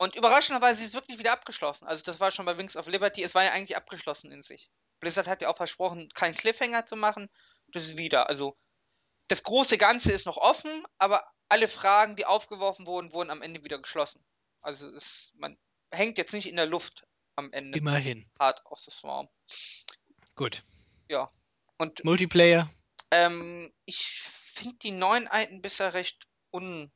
Und 0.00 0.16
überraschenderweise 0.16 0.82
ist 0.82 0.88
es 0.90 0.94
wirklich 0.94 1.18
wieder 1.18 1.32
abgeschlossen. 1.32 1.86
Also 1.86 2.02
das 2.02 2.20
war 2.20 2.30
schon 2.30 2.46
bei 2.46 2.56
Wings 2.56 2.74
of 2.74 2.86
Liberty, 2.86 3.22
es 3.22 3.34
war 3.34 3.44
ja 3.44 3.52
eigentlich 3.52 3.76
abgeschlossen 3.76 4.32
in 4.32 4.42
sich. 4.42 4.70
Blizzard 4.98 5.26
hat 5.26 5.42
ja 5.42 5.50
auch 5.50 5.58
versprochen, 5.58 6.08
keinen 6.14 6.34
Cliffhanger 6.34 6.86
zu 6.86 6.96
machen. 6.96 7.28
Das 7.68 7.86
ist 7.86 7.98
wieder, 7.98 8.26
also 8.30 8.56
das 9.28 9.42
große 9.42 9.76
Ganze 9.76 10.12
ist 10.12 10.24
noch 10.24 10.38
offen, 10.38 10.86
aber 10.96 11.30
alle 11.50 11.68
Fragen, 11.68 12.16
die 12.16 12.24
aufgeworfen 12.24 12.86
wurden, 12.86 13.12
wurden 13.12 13.28
am 13.28 13.42
Ende 13.42 13.62
wieder 13.62 13.78
geschlossen. 13.78 14.24
Also 14.62 14.88
es 14.88 15.04
ist, 15.04 15.32
man 15.34 15.58
hängt 15.90 16.16
jetzt 16.16 16.32
nicht 16.32 16.48
in 16.48 16.56
der 16.56 16.66
Luft 16.66 17.06
am 17.36 17.52
Ende. 17.52 17.78
Immerhin. 17.78 18.26
Hard 18.38 18.64
of 18.64 18.78
the 18.78 18.90
Swarm. 18.90 19.28
Gut. 20.34 20.64
Ja. 21.10 21.30
Und 21.76 22.02
Multiplayer. 22.04 22.70
ähm, 23.10 23.70
ich 23.84 24.22
finde 24.22 24.78
die 24.78 24.92
neuen 24.92 25.28
Einheiten 25.28 25.60
bisher 25.60 25.92
recht 25.92 26.26
un, 26.52 26.90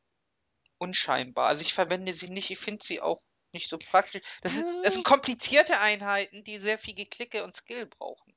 unscheinbar. 0.78 1.48
Also 1.48 1.62
ich 1.62 1.74
verwende 1.74 2.12
sie 2.12 2.28
nicht, 2.28 2.50
ich 2.50 2.58
finde 2.58 2.84
sie 2.84 3.00
auch 3.00 3.22
nicht 3.52 3.70
so 3.70 3.78
praktisch. 3.78 4.22
Das, 4.42 4.52
sind, 4.52 4.66
das 4.84 4.94
sind 4.94 5.04
komplizierte 5.04 5.78
Einheiten, 5.78 6.44
die 6.44 6.58
sehr 6.58 6.78
viel 6.78 6.94
Geklicke 6.94 7.44
und 7.44 7.56
Skill 7.56 7.86
brauchen. 7.86 8.34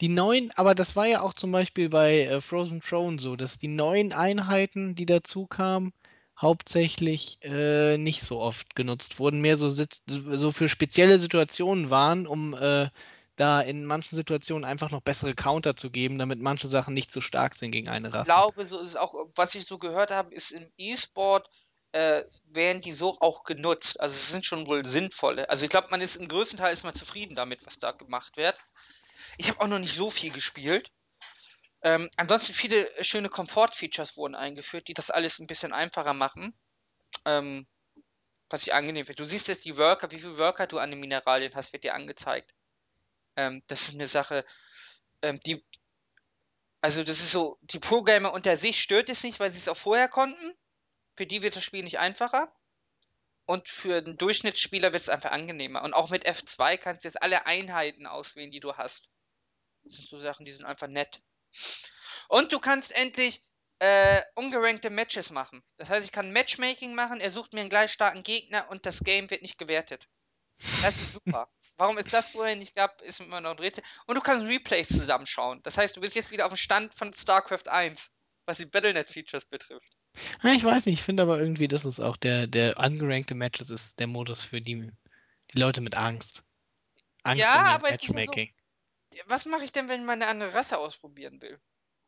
Die 0.00 0.08
neuen, 0.08 0.50
aber 0.52 0.74
das 0.74 0.96
war 0.96 1.06
ja 1.06 1.20
auch 1.20 1.34
zum 1.34 1.52
Beispiel 1.52 1.88
bei 1.90 2.22
äh, 2.22 2.40
Frozen 2.40 2.80
Throne 2.80 3.18
so, 3.18 3.36
dass 3.36 3.58
die 3.58 3.68
neuen 3.68 4.12
Einheiten, 4.12 4.94
die 4.94 5.06
dazu 5.06 5.46
kamen, 5.46 5.92
hauptsächlich 6.40 7.38
äh, 7.42 7.98
nicht 7.98 8.22
so 8.22 8.40
oft 8.40 8.74
genutzt 8.74 9.18
wurden, 9.18 9.40
mehr 9.40 9.58
so, 9.58 9.70
so 9.70 10.52
für 10.52 10.68
spezielle 10.68 11.18
Situationen 11.18 11.90
waren, 11.90 12.26
um 12.26 12.54
äh, 12.54 12.88
da 13.40 13.60
in 13.60 13.84
manchen 13.86 14.16
Situationen 14.16 14.64
einfach 14.64 14.90
noch 14.90 15.00
bessere 15.02 15.34
Counter 15.34 15.76
zu 15.76 15.90
geben, 15.90 16.18
damit 16.18 16.40
manche 16.40 16.68
Sachen 16.68 16.94
nicht 16.94 17.12
so 17.12 17.20
stark 17.20 17.54
sind 17.54 17.72
gegen 17.72 17.88
eine 17.88 18.12
Ich 18.12 18.14
Rasse. 18.14 18.24
glaube, 18.24 18.66
so 18.68 18.78
ist 18.80 18.96
auch, 18.96 19.14
was 19.34 19.54
ich 19.54 19.66
so 19.66 19.78
gehört 19.78 20.10
habe, 20.10 20.34
ist 20.34 20.50
im 20.50 20.72
E-Sport 20.76 21.48
äh, 21.92 22.24
werden 22.44 22.82
die 22.82 22.92
so 22.92 23.18
auch 23.20 23.44
genutzt. 23.44 23.98
Also 24.00 24.14
es 24.14 24.28
sind 24.28 24.44
schon 24.44 24.66
wohl 24.66 24.84
sinnvolle. 24.88 25.48
Also 25.48 25.64
ich 25.64 25.70
glaube, 25.70 25.88
man 25.90 26.00
ist 26.00 26.16
im 26.16 26.28
größten 26.28 26.58
Teil 26.58 26.72
ist 26.72 26.84
man 26.84 26.94
zufrieden 26.94 27.34
damit, 27.34 27.64
was 27.66 27.78
da 27.78 27.92
gemacht 27.92 28.36
wird. 28.36 28.56
Ich 29.38 29.48
habe 29.50 29.60
auch 29.60 29.68
noch 29.68 29.78
nicht 29.78 29.96
so 29.96 30.10
viel 30.10 30.32
gespielt. 30.32 30.90
Ähm, 31.82 32.10
ansonsten 32.16 32.54
viele 32.54 32.90
schöne 33.04 33.28
Komfort-Features 33.28 34.16
wurden 34.16 34.34
eingeführt, 34.34 34.88
die 34.88 34.94
das 34.94 35.10
alles 35.10 35.38
ein 35.38 35.46
bisschen 35.46 35.72
einfacher 35.72 36.14
machen. 36.14 36.58
Ähm, 37.26 37.66
was 38.50 38.62
ich 38.62 38.74
angenehm 38.74 39.06
finde. 39.06 39.22
Du 39.24 39.28
siehst 39.28 39.48
jetzt 39.48 39.64
die 39.64 39.76
Worker, 39.78 40.10
wie 40.10 40.18
viele 40.20 40.38
Worker 40.38 40.66
du 40.66 40.78
an 40.78 40.90
den 40.90 41.00
Mineralien 41.00 41.54
hast, 41.54 41.72
wird 41.72 41.84
dir 41.84 41.94
angezeigt. 41.94 42.54
Ähm, 43.38 43.62
das 43.68 43.82
ist 43.82 43.94
eine 43.94 44.08
Sache, 44.08 44.44
ähm, 45.22 45.40
die 45.46 45.64
also 46.80 47.02
das 47.02 47.18
ist 47.20 47.32
so, 47.32 47.58
die 47.62 47.80
Pro-Gamer 47.80 48.32
unter 48.32 48.56
sich 48.56 48.80
stört 48.80 49.08
es 49.08 49.24
nicht, 49.24 49.40
weil 49.40 49.50
sie 49.50 49.58
es 49.58 49.68
auch 49.68 49.76
vorher 49.76 50.08
konnten. 50.08 50.54
Für 51.16 51.26
die 51.26 51.42
wird 51.42 51.56
das 51.56 51.64
Spiel 51.64 51.82
nicht 51.82 51.98
einfacher. 51.98 52.54
Und 53.46 53.68
für 53.68 54.02
den 54.02 54.16
Durchschnittsspieler 54.16 54.92
wird 54.92 55.02
es 55.02 55.08
einfach 55.08 55.32
angenehmer. 55.32 55.82
Und 55.82 55.94
auch 55.94 56.10
mit 56.10 56.26
F2 56.26 56.76
kannst 56.76 57.02
du 57.02 57.08
jetzt 57.08 57.20
alle 57.22 57.46
Einheiten 57.46 58.06
auswählen, 58.06 58.50
die 58.50 58.60
du 58.60 58.76
hast. 58.76 59.08
Das 59.84 59.94
sind 59.94 60.08
so 60.08 60.20
Sachen, 60.20 60.44
die 60.44 60.52
sind 60.52 60.66
einfach 60.66 60.86
nett. 60.86 61.20
Und 62.28 62.52
du 62.52 62.60
kannst 62.60 62.92
endlich 62.92 63.42
äh, 63.80 64.22
ungerankte 64.34 64.90
Matches 64.90 65.30
machen. 65.30 65.64
Das 65.78 65.88
heißt, 65.88 66.04
ich 66.04 66.12
kann 66.12 66.32
Matchmaking 66.32 66.94
machen, 66.94 67.20
er 67.20 67.30
sucht 67.30 67.54
mir 67.54 67.60
einen 67.60 67.70
gleich 67.70 67.92
starken 67.92 68.22
Gegner 68.22 68.68
und 68.70 68.86
das 68.86 69.00
Game 69.00 69.30
wird 69.30 69.42
nicht 69.42 69.58
gewertet. 69.58 70.08
Das 70.82 70.94
ist 70.96 71.12
super. 71.12 71.48
Warum 71.78 71.96
es 71.96 72.06
das 72.08 72.30
vorher 72.32 72.56
nicht 72.56 72.74
gab, 72.74 73.00
ist 73.02 73.20
immer 73.20 73.40
noch 73.40 73.52
ein 73.52 73.58
Rätsel. 73.58 73.84
Und 74.06 74.16
du 74.16 74.20
kannst 74.20 74.46
Replays 74.46 74.88
zusammenschauen. 74.88 75.62
Das 75.62 75.78
heißt, 75.78 75.96
du 75.96 76.00
bist 76.00 76.16
jetzt 76.16 76.30
wieder 76.30 76.44
auf 76.46 76.52
dem 76.52 76.56
Stand 76.56 76.92
von 76.94 77.14
StarCraft 77.14 77.68
1, 77.68 78.10
was 78.46 78.58
die 78.58 78.66
Battlenet-Features 78.66 79.46
betrifft. 79.46 79.96
Ja, 80.42 80.52
ich 80.52 80.64
weiß 80.64 80.86
nicht, 80.86 80.98
ich 80.98 81.02
finde 81.02 81.22
aber 81.22 81.38
irgendwie, 81.38 81.68
das 81.68 81.84
ist 81.84 82.00
auch 82.00 82.16
der, 82.16 82.46
der 82.48 82.76
ungerankte 82.76 83.34
Matches 83.34 83.70
ist 83.70 84.00
der 84.00 84.08
Modus 84.08 84.42
für 84.42 84.60
die, 84.60 84.90
die 85.54 85.58
Leute 85.58 85.80
mit 85.80 85.96
Angst. 85.96 86.44
Angst 87.22 87.40
Ja, 87.44 87.62
aber 87.76 87.90
es 87.90 88.02
ist 88.02 88.02
ja 88.02 88.08
so- 88.08 88.14
Matchmaking. 88.14 88.54
Was 89.26 89.46
mache 89.46 89.64
ich 89.64 89.72
denn, 89.72 89.88
wenn 89.88 90.04
man 90.04 90.20
eine 90.20 90.30
andere 90.30 90.54
Rasse 90.54 90.78
ausprobieren 90.78 91.40
will? 91.40 91.60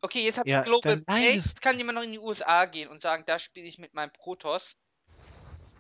Okay, 0.02 0.24
jetzt 0.24 0.38
habe 0.38 0.48
Ja, 0.48 0.60
ich 0.60 0.66
Global 0.66 0.96
dann 0.96 1.04
Play, 1.04 1.34
jetzt 1.34 1.60
kann 1.62 1.78
jemand 1.78 1.96
noch 1.96 2.04
in 2.04 2.12
die 2.12 2.18
USA 2.18 2.64
gehen 2.64 2.88
und 2.88 3.00
sagen, 3.02 3.24
da 3.26 3.38
spiele 3.38 3.66
ich 3.66 3.78
mit 3.78 3.94
meinem 3.94 4.12
Protoss. 4.12 4.76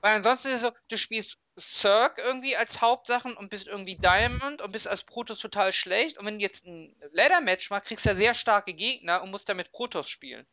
Weil 0.02 0.16
ansonsten 0.16 0.48
ist 0.48 0.54
es 0.56 0.60
so, 0.62 0.72
du 0.88 0.96
spielst 0.96 1.38
Cirque 1.60 2.20
irgendwie 2.22 2.56
als 2.56 2.80
Hauptsachen 2.80 3.36
und 3.36 3.50
bist 3.50 3.66
irgendwie 3.66 3.96
Diamond 3.96 4.62
und 4.62 4.72
bist 4.72 4.88
als 4.88 5.04
Protoss 5.04 5.38
total 5.38 5.72
schlecht. 5.72 6.18
Und 6.18 6.26
wenn 6.26 6.38
du 6.38 6.42
jetzt 6.42 6.66
ein 6.66 6.94
Ladder-Match 7.12 7.70
machst, 7.70 7.88
kriegst 7.88 8.06
du 8.06 8.10
ja 8.10 8.16
sehr 8.16 8.34
starke 8.34 8.74
Gegner 8.74 9.22
und 9.22 9.30
musst 9.30 9.48
damit 9.48 9.72
Protoss 9.72 10.08
spielen. 10.08 10.46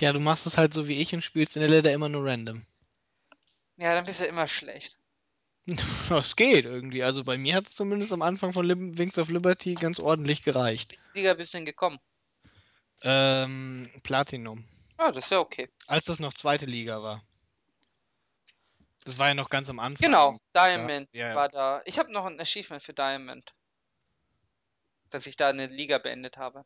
Ja, 0.00 0.12
du 0.12 0.20
machst 0.20 0.46
es 0.46 0.56
halt 0.56 0.72
so 0.72 0.88
wie 0.88 1.00
ich 1.00 1.14
und 1.14 1.22
spielst 1.22 1.56
in 1.56 1.62
der 1.62 1.70
Ladder 1.70 1.92
immer 1.92 2.08
nur 2.08 2.24
random. 2.24 2.64
Ja, 3.76 3.92
dann 3.92 4.04
bist 4.04 4.20
du 4.20 4.24
immer 4.24 4.48
schlecht. 4.48 4.98
Das 6.08 6.36
geht 6.36 6.66
irgendwie. 6.66 7.02
Also 7.02 7.24
bei 7.24 7.38
mir 7.38 7.54
hat 7.54 7.68
es 7.68 7.76
zumindest 7.76 8.12
am 8.12 8.22
Anfang 8.22 8.52
von 8.52 8.66
Lib 8.66 8.98
Wings 8.98 9.18
of 9.18 9.30
Liberty 9.30 9.74
ganz 9.74 9.98
ordentlich 9.98 10.42
gereicht. 10.42 10.96
Liga 11.14 11.34
bist 11.34 11.54
du 11.54 11.58
denn 11.58 11.64
gekommen. 11.64 11.98
Ähm, 13.02 13.90
Platinum. 14.02 14.64
Ja, 14.98 15.10
das 15.10 15.24
ist 15.24 15.30
ja 15.30 15.40
okay. 15.40 15.70
Als 15.86 16.04
das 16.04 16.20
noch 16.20 16.34
zweite 16.34 16.66
Liga 16.66 17.02
war. 17.02 17.24
Das 19.04 19.18
war 19.18 19.28
ja 19.28 19.34
noch 19.34 19.50
ganz 19.50 19.68
am 19.68 19.78
Anfang. 19.78 20.10
Genau, 20.10 20.38
Diamond 20.56 21.08
ja, 21.12 21.28
ja. 21.28 21.34
war 21.34 21.48
da. 21.50 21.82
Ich 21.84 21.98
habe 21.98 22.10
noch 22.10 22.24
ein 22.24 22.40
Achievement 22.40 22.82
für 22.82 22.94
Diamond. 22.94 23.54
Dass 25.10 25.26
ich 25.26 25.36
da 25.36 25.48
eine 25.50 25.66
Liga 25.66 25.98
beendet 25.98 26.38
habe. 26.38 26.64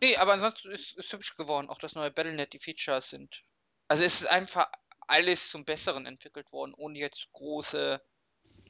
Nee, 0.00 0.16
aber 0.16 0.34
ansonsten 0.34 0.72
ist 0.72 0.96
es 0.98 1.12
hübsch 1.12 1.36
geworden. 1.36 1.68
Auch 1.68 1.78
das 1.78 1.94
neue 1.94 2.10
Battlenet, 2.10 2.52
die 2.52 2.58
Features 2.58 3.10
sind. 3.10 3.42
Also 3.88 4.02
es 4.02 4.20
ist 4.20 4.26
einfach 4.26 4.68
alles 5.06 5.50
zum 5.50 5.64
Besseren 5.64 6.04
entwickelt 6.06 6.50
worden, 6.50 6.74
ohne 6.74 6.98
jetzt 6.98 7.28
große. 7.32 8.02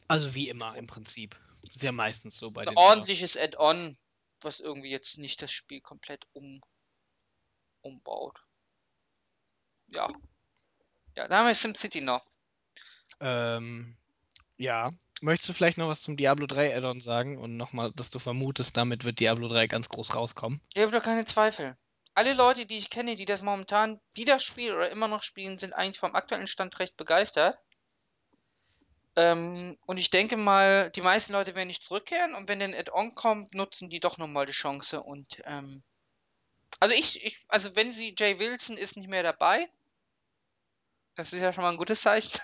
Also 0.09 0.35
wie 0.35 0.51
immer 0.51 0.77
im 0.77 0.87
Prinzip. 0.87 1.39
Ist 1.63 1.83
ja 1.83 1.93
meistens 1.93 2.37
so 2.37 2.51
bei 2.51 2.63
Ein 2.63 2.69
den 2.69 2.77
ordentliches 2.77 3.37
Add-on, 3.37 3.97
was 4.41 4.61
irgendwie 4.61 4.91
jetzt 4.91 5.19
nicht 5.19 5.41
das 5.43 5.51
Spiel 5.51 5.81
komplett 5.81 6.27
um, 6.33 6.61
umbaut. 7.81 8.39
Ja. 9.89 10.09
Ja, 11.15 11.27
da 11.27 11.39
haben 11.39 11.47
wir 11.47 11.55
SimCity 11.55 12.03
noch. 12.03 12.25
Ähm, 13.21 13.97
Ja. 14.59 14.93
Möchtest 15.23 15.49
du 15.49 15.53
vielleicht 15.55 15.79
noch 15.79 15.89
was 15.89 16.03
zum 16.03 16.19
Diablo 16.19 16.47
3 16.47 16.77
Add-on 16.77 17.01
sagen 17.01 17.39
und 17.39 17.57
nochmal, 17.57 17.91
dass 17.93 18.11
du 18.11 18.19
vermutest, 18.19 18.77
damit 18.77 19.05
wird 19.05 19.19
Diablo 19.19 19.49
3 19.49 19.67
ganz 19.67 19.89
groß 19.89 20.15
rauskommen? 20.15 20.61
Ich 20.75 20.83
habe 20.83 20.93
doch 20.93 21.03
keine 21.03 21.25
Zweifel. 21.25 21.77
Alle 22.15 22.35
Leute, 22.35 22.67
die 22.67 22.79
ich 22.79 22.91
kenne, 22.91 23.17
die 23.17 23.25
das 23.25 23.41
momentan 23.41 23.99
wieder 24.15 24.39
spielen 24.41 24.77
oder 24.77 24.91
immer 24.91 25.09
noch 25.09 25.23
spielen, 25.23 25.59
sind 25.59 25.73
eigentlich 25.73 25.99
vom 25.99 26.15
aktuellen 26.15 26.47
Stand 26.47 26.79
recht 26.81 26.97
begeistert. 26.99 27.59
Ähm, 29.17 29.79
und 29.87 29.97
ich 29.97 30.11
denke 30.11 30.37
mal, 30.37 30.91
die 30.91 31.01
meisten 31.01 31.33
Leute 31.33 31.55
werden 31.55 31.69
nicht 31.69 31.85
zurückkehren 31.85 32.35
und 32.35 32.49
wenn 32.49 32.61
ein 32.61 32.75
Add-on 32.75 33.15
kommt, 33.15 33.55
nutzen 33.55 33.89
die 33.89 34.01
doch 34.01 34.19
nochmal 34.19 34.45
die 34.45 34.53
Chance 34.53 35.03
und 35.03 35.43
ähm, 35.47 35.83
also 36.81 36.95
ich, 36.95 37.25
ich, 37.25 37.43
also 37.49 37.75
wenn 37.75 37.93
sie, 37.93 38.15
Jay 38.19 38.39
Wilson 38.39 38.77
ist 38.77 38.97
nicht 38.99 39.09
mehr 39.09 39.23
dabei, 39.23 39.71
das 41.17 41.33
ist 41.33 41.41
ja 41.41 41.53
schon 41.53 41.65
mal 41.65 41.71
ein 41.71 41.77
gutes 41.77 42.03
Zeichen. 42.03 42.39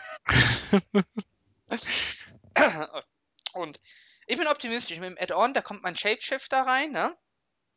Und 3.52 3.80
ich 4.26 4.36
bin 4.36 4.46
optimistisch 4.46 4.98
mit 4.98 5.10
dem 5.10 5.18
Add-on, 5.18 5.54
da 5.54 5.62
kommt 5.62 5.82
mein 5.82 5.96
Shapeshifter 5.96 6.62
rein, 6.66 6.90
ne? 6.92 7.16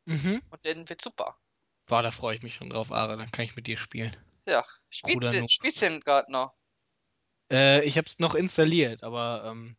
Mhm. 0.06 0.42
Und 0.50 0.64
dann 0.64 0.88
wird 0.88 1.02
super. 1.02 1.38
Boah, 1.86 2.02
da 2.02 2.10
freue 2.10 2.36
ich 2.36 2.42
mich 2.42 2.54
schon 2.54 2.70
drauf, 2.70 2.90
Ara, 2.92 3.16
dann 3.16 3.30
kann 3.30 3.44
ich 3.44 3.56
mit 3.56 3.66
dir 3.66 3.76
spielen. 3.76 4.16
Ja, 4.46 4.64
Noob. 5.04 5.50
spielst 5.50 5.82
du 5.82 5.86
denn 5.86 6.00
gerade 6.00 6.30
noch? 6.32 6.54
Äh, 7.50 7.84
ich 7.84 7.98
hab's 7.98 8.18
noch 8.18 8.34
installiert, 8.34 9.02
aber 9.02 9.44
ähm, 9.46 9.76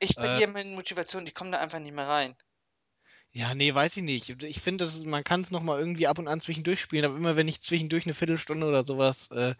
Ich 0.00 0.10
äh, 0.12 0.14
verliere 0.14 0.50
meine 0.50 0.74
Motivation, 0.74 1.26
ich 1.26 1.34
komme 1.34 1.50
da 1.52 1.58
einfach 1.58 1.78
nicht 1.78 1.94
mehr 1.94 2.08
rein. 2.08 2.36
ja, 3.32 3.54
nee, 3.54 3.74
weiß 3.74 3.96
ich 3.98 4.02
nicht. 4.02 4.42
Ich 4.42 4.60
finde, 4.60 4.88
man 5.04 5.22
kann 5.22 5.42
es 5.42 5.50
nochmal 5.50 5.78
irgendwie 5.78 6.06
ab 6.06 6.18
und 6.18 6.28
an 6.28 6.40
zwischendurch 6.40 6.80
spielen, 6.80 7.04
aber 7.04 7.16
immer 7.16 7.36
wenn 7.36 7.48
ich 7.48 7.60
zwischendurch 7.60 8.06
eine 8.06 8.14
Viertelstunde 8.14 8.66
oder 8.66 8.84
sowas 8.84 9.30
äh, 9.30 9.54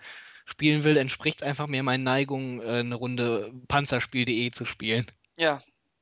spielen 0.49 0.85
will, 0.85 0.97
entspricht 0.97 1.43
es 1.43 1.47
einfach 1.47 1.67
mehr 1.67 1.83
meinen 1.83 2.05
Neigungen, 2.05 2.61
äh, 2.61 2.81
eine 2.81 2.95
Runde 2.95 3.53
Panzerspiel.de 3.69 4.51
zu 4.51 4.65
spielen. 4.65 5.07
Ja, 5.37 5.61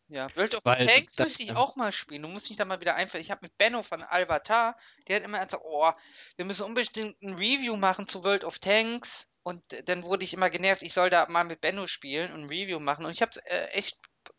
ja. 0.09 0.29
World 0.37 0.55
of 0.55 0.65
Weil 0.65 0.87
Tanks 0.87 1.19
müsste 1.19 1.43
ich 1.43 1.55
auch 1.57 1.75
mal 1.77 1.91
spielen. 1.91 2.23
Du 2.23 2.29
musst 2.29 2.49
mich 2.49 2.57
da 2.57 2.65
mal 2.65 2.81
wieder 2.81 2.95
einfallen. 2.95 3.23
Ich 3.23 3.31
habe 3.31 3.41
mit 3.43 3.59
Benno 3.59 3.83
von 3.83 4.03
Alvatar, 4.03 4.79
der 5.09 5.17
hat 5.17 5.25
immer 5.25 5.45
gesagt, 5.45 5.65
oh, 5.65 5.91
wir 6.37 6.45
müssen 6.45 6.63
unbedingt 6.63 7.21
ein 7.23 7.35
Review 7.35 7.77
machen 7.77 8.07
zu 8.09 8.23
World 8.23 8.45
of 8.45 8.59
Tanks. 8.59 9.27
Und 9.43 9.63
dann 9.87 10.05
wurde 10.05 10.25
ich 10.25 10.35
immer 10.35 10.51
genervt, 10.51 10.83
ich 10.83 10.93
soll 10.93 11.11
da 11.11 11.27
mal 11.29 11.45
mit 11.45 11.61
Benno 11.61 11.87
spielen 11.87 12.33
und 12.33 12.43
ein 12.43 12.49
Review 12.49 12.81
machen. 12.81 13.05
Und 13.05 13.13
ich 13.13 13.23
habe 13.23 13.33
äh, 13.47 13.67
echt 13.69 13.97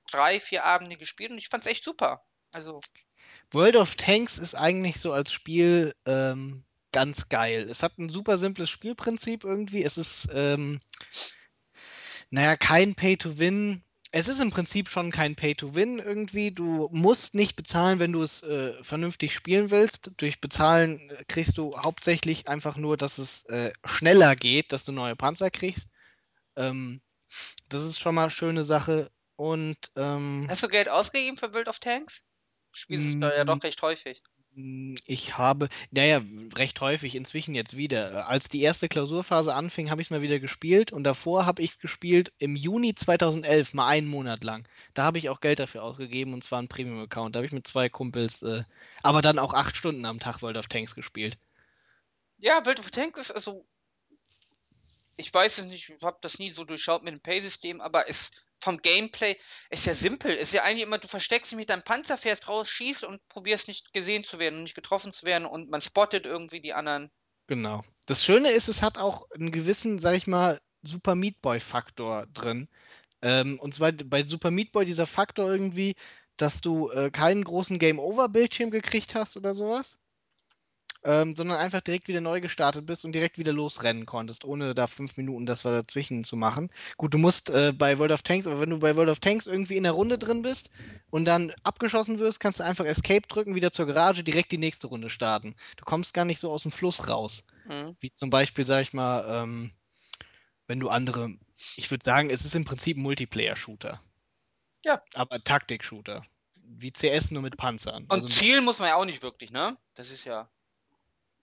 drei, 0.09 0.39
vier 0.39 0.63
Abende 0.63 0.97
gespielt 0.97 1.31
und 1.31 1.37
ich 1.37 1.49
fand's 1.49 1.67
echt 1.67 1.83
super. 1.83 2.25
Also, 2.51 2.79
World 3.51 3.75
of 3.75 3.95
Tanks 3.95 4.37
ist 4.37 4.55
eigentlich 4.55 4.99
so 4.99 5.13
als 5.13 5.31
Spiel 5.31 5.93
ähm, 6.05 6.65
ganz 6.97 7.29
geil. 7.29 7.67
Es 7.69 7.83
hat 7.83 7.99
ein 7.99 8.09
super 8.09 8.39
simples 8.39 8.71
Spielprinzip 8.71 9.43
irgendwie. 9.43 9.83
Es 9.83 9.99
ist, 9.99 10.29
ähm, 10.33 10.79
naja, 12.31 12.57
kein 12.57 12.95
Pay-to-Win. 12.95 13.83
Es 14.11 14.27
ist 14.27 14.39
im 14.39 14.49
Prinzip 14.49 14.89
schon 14.89 15.11
kein 15.11 15.35
Pay-to-Win 15.35 15.99
irgendwie. 15.99 16.51
Du 16.51 16.89
musst 16.91 17.35
nicht 17.35 17.55
bezahlen, 17.55 17.99
wenn 17.99 18.13
du 18.13 18.23
es 18.23 18.41
äh, 18.41 18.73
vernünftig 18.83 19.35
spielen 19.35 19.69
willst. 19.69 20.09
Durch 20.17 20.41
Bezahlen 20.41 21.11
äh, 21.11 21.23
kriegst 21.27 21.59
du 21.59 21.77
hauptsächlich 21.77 22.47
einfach 22.47 22.77
nur, 22.77 22.97
dass 22.97 23.19
es 23.19 23.45
äh, 23.45 23.71
schneller 23.85 24.35
geht, 24.35 24.71
dass 24.71 24.83
du 24.83 24.91
neue 24.91 25.15
Panzer 25.15 25.51
kriegst. 25.51 25.89
Ähm, 26.55 26.99
das 27.69 27.85
ist 27.85 27.99
schon 27.99 28.15
mal 28.15 28.23
eine 28.23 28.31
schöne 28.31 28.63
Sache. 28.63 29.11
Und 29.35 29.77
ähm, 29.95 30.47
hast 30.49 30.63
du 30.63 30.67
Geld 30.67 30.89
ausgegeben 30.89 31.37
für 31.37 31.53
World 31.53 31.67
of 31.67 31.77
Tanks? 31.77 32.23
Spielst 32.71 33.21
du 33.21 33.35
ja 33.35 33.43
mh, 33.43 33.53
doch 33.53 33.63
recht 33.63 33.83
häufig. 33.83 34.23
Hm, 34.57 34.95
Ich 35.05 35.37
habe, 35.37 35.69
naja, 35.91 36.21
recht 36.55 36.81
häufig 36.81 37.15
inzwischen 37.15 37.55
jetzt 37.55 37.77
wieder. 37.77 38.27
Als 38.27 38.49
die 38.49 38.61
erste 38.61 38.89
Klausurphase 38.89 39.53
anfing, 39.53 39.89
habe 39.89 40.01
ich 40.01 40.07
es 40.07 40.11
mal 40.11 40.21
wieder 40.21 40.39
gespielt 40.39 40.91
und 40.91 41.03
davor 41.05 41.45
habe 41.45 41.61
ich 41.61 41.71
es 41.71 41.79
gespielt 41.79 42.33
im 42.39 42.55
Juni 42.57 42.93
2011, 42.95 43.73
mal 43.73 43.87
einen 43.87 44.07
Monat 44.07 44.43
lang. 44.43 44.67
Da 44.93 45.03
habe 45.03 45.17
ich 45.19 45.29
auch 45.29 45.39
Geld 45.41 45.59
dafür 45.59 45.83
ausgegeben 45.83 46.33
und 46.33 46.43
zwar 46.43 46.59
einen 46.59 46.67
Premium-Account. 46.67 47.35
Da 47.35 47.37
habe 47.39 47.45
ich 47.47 47.53
mit 47.53 47.67
zwei 47.67 47.87
Kumpels, 47.89 48.41
äh, 48.41 48.63
aber 49.03 49.21
dann 49.21 49.39
auch 49.39 49.53
acht 49.53 49.77
Stunden 49.77 50.05
am 50.05 50.19
Tag 50.19 50.41
World 50.41 50.57
of 50.57 50.67
Tanks 50.67 50.93
gespielt. 50.95 51.37
Ja, 52.37 52.65
World 52.65 52.79
of 52.79 52.89
Tanks 52.91 53.19
ist 53.19 53.31
also 53.31 53.67
ich 55.17 55.33
weiß 55.33 55.57
es 55.57 55.65
nicht, 55.65 55.89
ich 55.89 56.01
habe 56.03 56.19
das 56.21 56.39
nie 56.39 56.51
so 56.51 56.63
durchschaut 56.63 57.03
mit 57.03 57.13
dem 57.13 57.19
Pay-System, 57.21 57.81
aber 57.81 58.07
es 58.09 58.31
vom 58.59 58.77
Gameplay 58.81 59.37
ist 59.69 59.85
ja 59.85 59.93
simpel. 59.93 60.33
Ist 60.33 60.53
ja 60.53 60.63
eigentlich 60.63 60.83
immer, 60.83 60.97
du 60.97 61.07
versteckst 61.07 61.51
dich 61.51 61.57
mit 61.57 61.69
deinem 61.69 61.83
Panzer, 61.83 62.17
fährst 62.17 62.47
raus, 62.47 62.69
schießt 62.69 63.03
und 63.03 63.25
probierst 63.29 63.67
nicht 63.67 63.93
gesehen 63.93 64.23
zu 64.23 64.39
werden 64.39 64.57
und 64.57 64.63
nicht 64.63 64.75
getroffen 64.75 65.13
zu 65.13 65.25
werden 65.25 65.45
und 65.45 65.69
man 65.69 65.81
spottet 65.81 66.25
irgendwie 66.25 66.61
die 66.61 66.73
anderen. 66.73 67.11
Genau. 67.47 67.83
Das 68.05 68.23
Schöne 68.23 68.49
ist, 68.51 68.67
es 68.67 68.81
hat 68.81 68.97
auch 68.97 69.29
einen 69.31 69.51
gewissen, 69.51 69.99
sag 69.99 70.15
ich 70.15 70.27
mal, 70.27 70.59
Super 70.83 71.15
Meat 71.15 71.41
Boy-Faktor 71.41 72.27
drin. 72.33 72.67
Ähm, 73.21 73.59
und 73.59 73.73
zwar 73.73 73.91
bei 73.91 74.23
Super 74.23 74.51
Meat 74.51 74.71
Boy 74.71 74.85
dieser 74.85 75.05
Faktor 75.05 75.49
irgendwie, 75.49 75.95
dass 76.35 76.61
du 76.61 76.89
äh, 76.91 77.09
keinen 77.09 77.43
großen 77.43 77.79
Game-Over-Bildschirm 77.79 78.69
gekriegt 78.69 79.15
hast 79.15 79.37
oder 79.37 79.55
sowas, 79.55 79.97
ähm, 81.07 81.37
sondern 81.37 81.57
einfach 81.57 81.79
direkt 81.79 82.09
wieder 82.09 82.19
neu 82.19 82.41
gestartet 82.41 82.85
bist 82.85 83.05
und 83.05 83.13
direkt 83.13 83.37
wieder 83.37 83.53
losrennen 83.53 84.05
konntest, 84.05 84.43
ohne 84.43 84.75
da 84.75 84.87
fünf 84.87 85.15
Minuten 85.15 85.45
das 85.45 85.63
war 85.63 85.71
dazwischen 85.71 86.25
zu 86.25 86.35
machen. 86.35 86.69
Gut, 86.97 87.13
du 87.13 87.17
musst 87.17 87.49
äh, 87.49 87.71
bei 87.71 87.97
World 87.97 88.11
of 88.11 88.23
Tanks, 88.23 88.45
aber 88.45 88.59
wenn 88.59 88.71
du 88.71 88.79
bei 88.79 88.97
World 88.97 89.09
of 89.09 89.21
Tanks 89.21 89.47
irgendwie 89.47 89.77
in 89.77 89.83
der 89.83 89.93
Runde 89.93 90.17
drin 90.17 90.41
bist 90.41 90.69
und 91.09 91.23
dann 91.23 91.53
abgeschossen 91.63 92.19
wirst, 92.19 92.41
kannst 92.41 92.59
du 92.59 92.65
einfach 92.65 92.83
Escape 92.83 93.25
drücken, 93.25 93.55
wieder 93.55 93.71
zur 93.71 93.87
Garage, 93.87 94.21
direkt 94.21 94.51
die 94.51 94.57
nächste 94.57 94.87
Runde 94.87 95.09
starten. 95.09 95.55
Du 95.77 95.85
kommst 95.85 96.13
gar 96.13 96.25
nicht 96.25 96.39
so 96.39 96.51
aus 96.51 96.63
dem 96.63 96.71
Fluss 96.71 97.07
raus. 97.07 97.47
Mhm. 97.69 97.95
Wie 98.01 98.11
zum 98.11 98.29
Beispiel, 98.29 98.67
sag 98.67 98.81
ich 98.81 98.91
mal, 98.91 99.43
ähm, 99.43 99.71
wenn 100.67 100.81
du 100.81 100.89
andere, 100.89 101.33
ich 101.77 101.89
würde 101.89 102.03
sagen, 102.03 102.29
es 102.29 102.43
ist 102.43 102.53
im 102.53 102.65
Prinzip 102.65 102.97
ein 102.97 103.03
Multiplayer-Shooter. 103.03 104.01
Ja. 104.83 105.01
Aber 105.13 105.41
Taktik-Shooter. 105.41 106.25
Wie 106.55 106.91
CS 106.91 107.31
nur 107.31 107.43
mit 107.43 107.55
Panzern. 107.55 108.05
Also 108.09 108.25
Und 108.25 108.33
mit 108.33 108.43
Ziel 108.43 108.59
muss 108.59 108.79
man 108.79 108.89
ja 108.89 108.95
auch 108.95 109.05
nicht 109.05 109.23
wirklich, 109.23 109.51
ne? 109.51 109.77
Das 109.95 110.11
ist 110.11 110.25
ja 110.25 110.49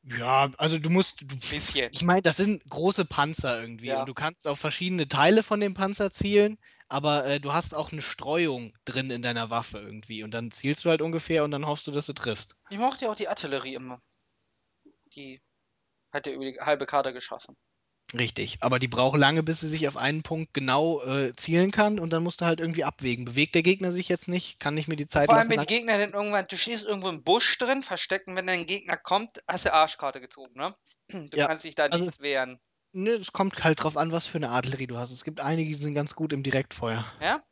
Ja, 0.06 0.50
also 0.58 0.78
du 0.78 0.90
musst, 0.90 1.22
du, 1.22 1.36
bisschen. 1.36 1.88
ich 1.90 2.02
meine, 2.02 2.22
das 2.22 2.36
sind 2.36 2.62
große 2.68 3.06
Panzer 3.06 3.60
irgendwie 3.60 3.88
und 3.90 4.00
Ja. 4.00 4.04
du 4.04 4.14
kannst 4.14 4.46
auf 4.46 4.58
verschiedene 4.58 5.08
Teile 5.08 5.42
von 5.42 5.60
dem 5.60 5.72
Panzer 5.74 6.10
zielen, 6.10 6.58
aber 6.88 7.24
äh, 7.24 7.40
du 7.40 7.54
hast 7.54 7.74
auch 7.74 7.90
eine 7.90 8.02
Streuung 8.02 8.74
drin 8.84 9.10
in 9.10 9.22
deiner 9.22 9.48
Waffe 9.48 9.78
irgendwie 9.78 10.22
und 10.22 10.32
dann 10.32 10.50
zielst 10.50 10.84
du 10.84 10.90
halt 10.90 11.00
ungefähr 11.00 11.42
und 11.44 11.52
dann 11.52 11.66
hoffst 11.66 11.86
du, 11.86 11.92
dass 11.92 12.06
du 12.06 12.12
triffst. 12.12 12.54
Ich 12.68 12.78
mochte 12.78 13.06
ja 13.06 13.10
auch 13.10 13.16
die 13.16 13.28
Artillerie 13.28 13.74
immer. 13.74 14.02
Die 15.14 15.40
hat 16.12 16.26
ja 16.26 16.32
über 16.32 16.44
die 16.44 16.58
halbe 16.60 16.86
Karte 16.86 17.12
geschossen. 17.12 17.56
Richtig, 18.12 18.58
aber 18.60 18.78
die 18.80 18.88
braucht 18.88 19.16
lange, 19.18 19.42
bis 19.44 19.60
sie 19.60 19.68
sich 19.68 19.86
auf 19.88 19.96
einen 19.96 20.22
Punkt 20.24 20.52
genau 20.54 21.02
äh, 21.04 21.32
zielen 21.36 21.70
kann 21.70 21.98
und 22.00 22.10
dann 22.12 22.22
musst 22.24 22.40
du 22.40 22.44
halt 22.44 22.58
irgendwie 22.60 22.82
abwägen. 22.84 23.24
Bewegt 23.24 23.54
der 23.54 23.62
Gegner 23.62 23.92
sich 23.92 24.08
jetzt 24.08 24.26
nicht? 24.28 24.58
Kann 24.60 24.76
ich 24.76 24.88
mir 24.88 24.96
die 24.96 25.06
Zeit 25.06 25.30
vor 25.30 25.34
allem, 25.36 25.48
lassen? 25.48 25.50
wenn 25.50 25.60
die 25.60 25.66
Gegner 25.66 25.98
dann 25.98 26.12
irgendwann, 26.14 26.46
du 26.46 26.56
stehst 26.56 26.84
irgendwo 26.84 27.08
im 27.08 27.24
Busch 27.24 27.58
drin, 27.58 27.82
versteckt, 27.82 28.26
und 28.26 28.36
wenn 28.36 28.46
dein 28.46 28.64
Gegner 28.66 28.96
kommt, 28.96 29.42
hast 29.48 29.64
du 29.66 29.72
Arschkarte 29.72 30.20
gezogen, 30.20 30.54
ne? 30.54 30.74
Du 31.30 31.36
Ja, 31.36 31.48
kannst 31.48 31.64
dich 31.64 31.74
da 31.74 31.88
also 31.90 32.04
nicht 32.04 32.06
es, 32.06 32.20
wehren. 32.20 32.58
ne, 32.92 33.12
es 33.12 33.32
kommt 33.32 33.64
halt 33.64 33.82
drauf 33.84 33.96
an, 33.96 34.12
was 34.12 34.26
für 34.26 34.38
eine 34.38 34.50
Artillerie 34.50 34.86
du 34.88 34.98
hast. 34.98 35.12
Es 35.12 35.24
gibt 35.24 35.40
einige, 35.40 35.70
die 35.76 35.82
sind 35.82 35.94
ganz 35.94 36.14
gut 36.16 36.32
im 36.32 36.42
Direktfeuer. 36.44 37.06
Ja? 37.20 37.44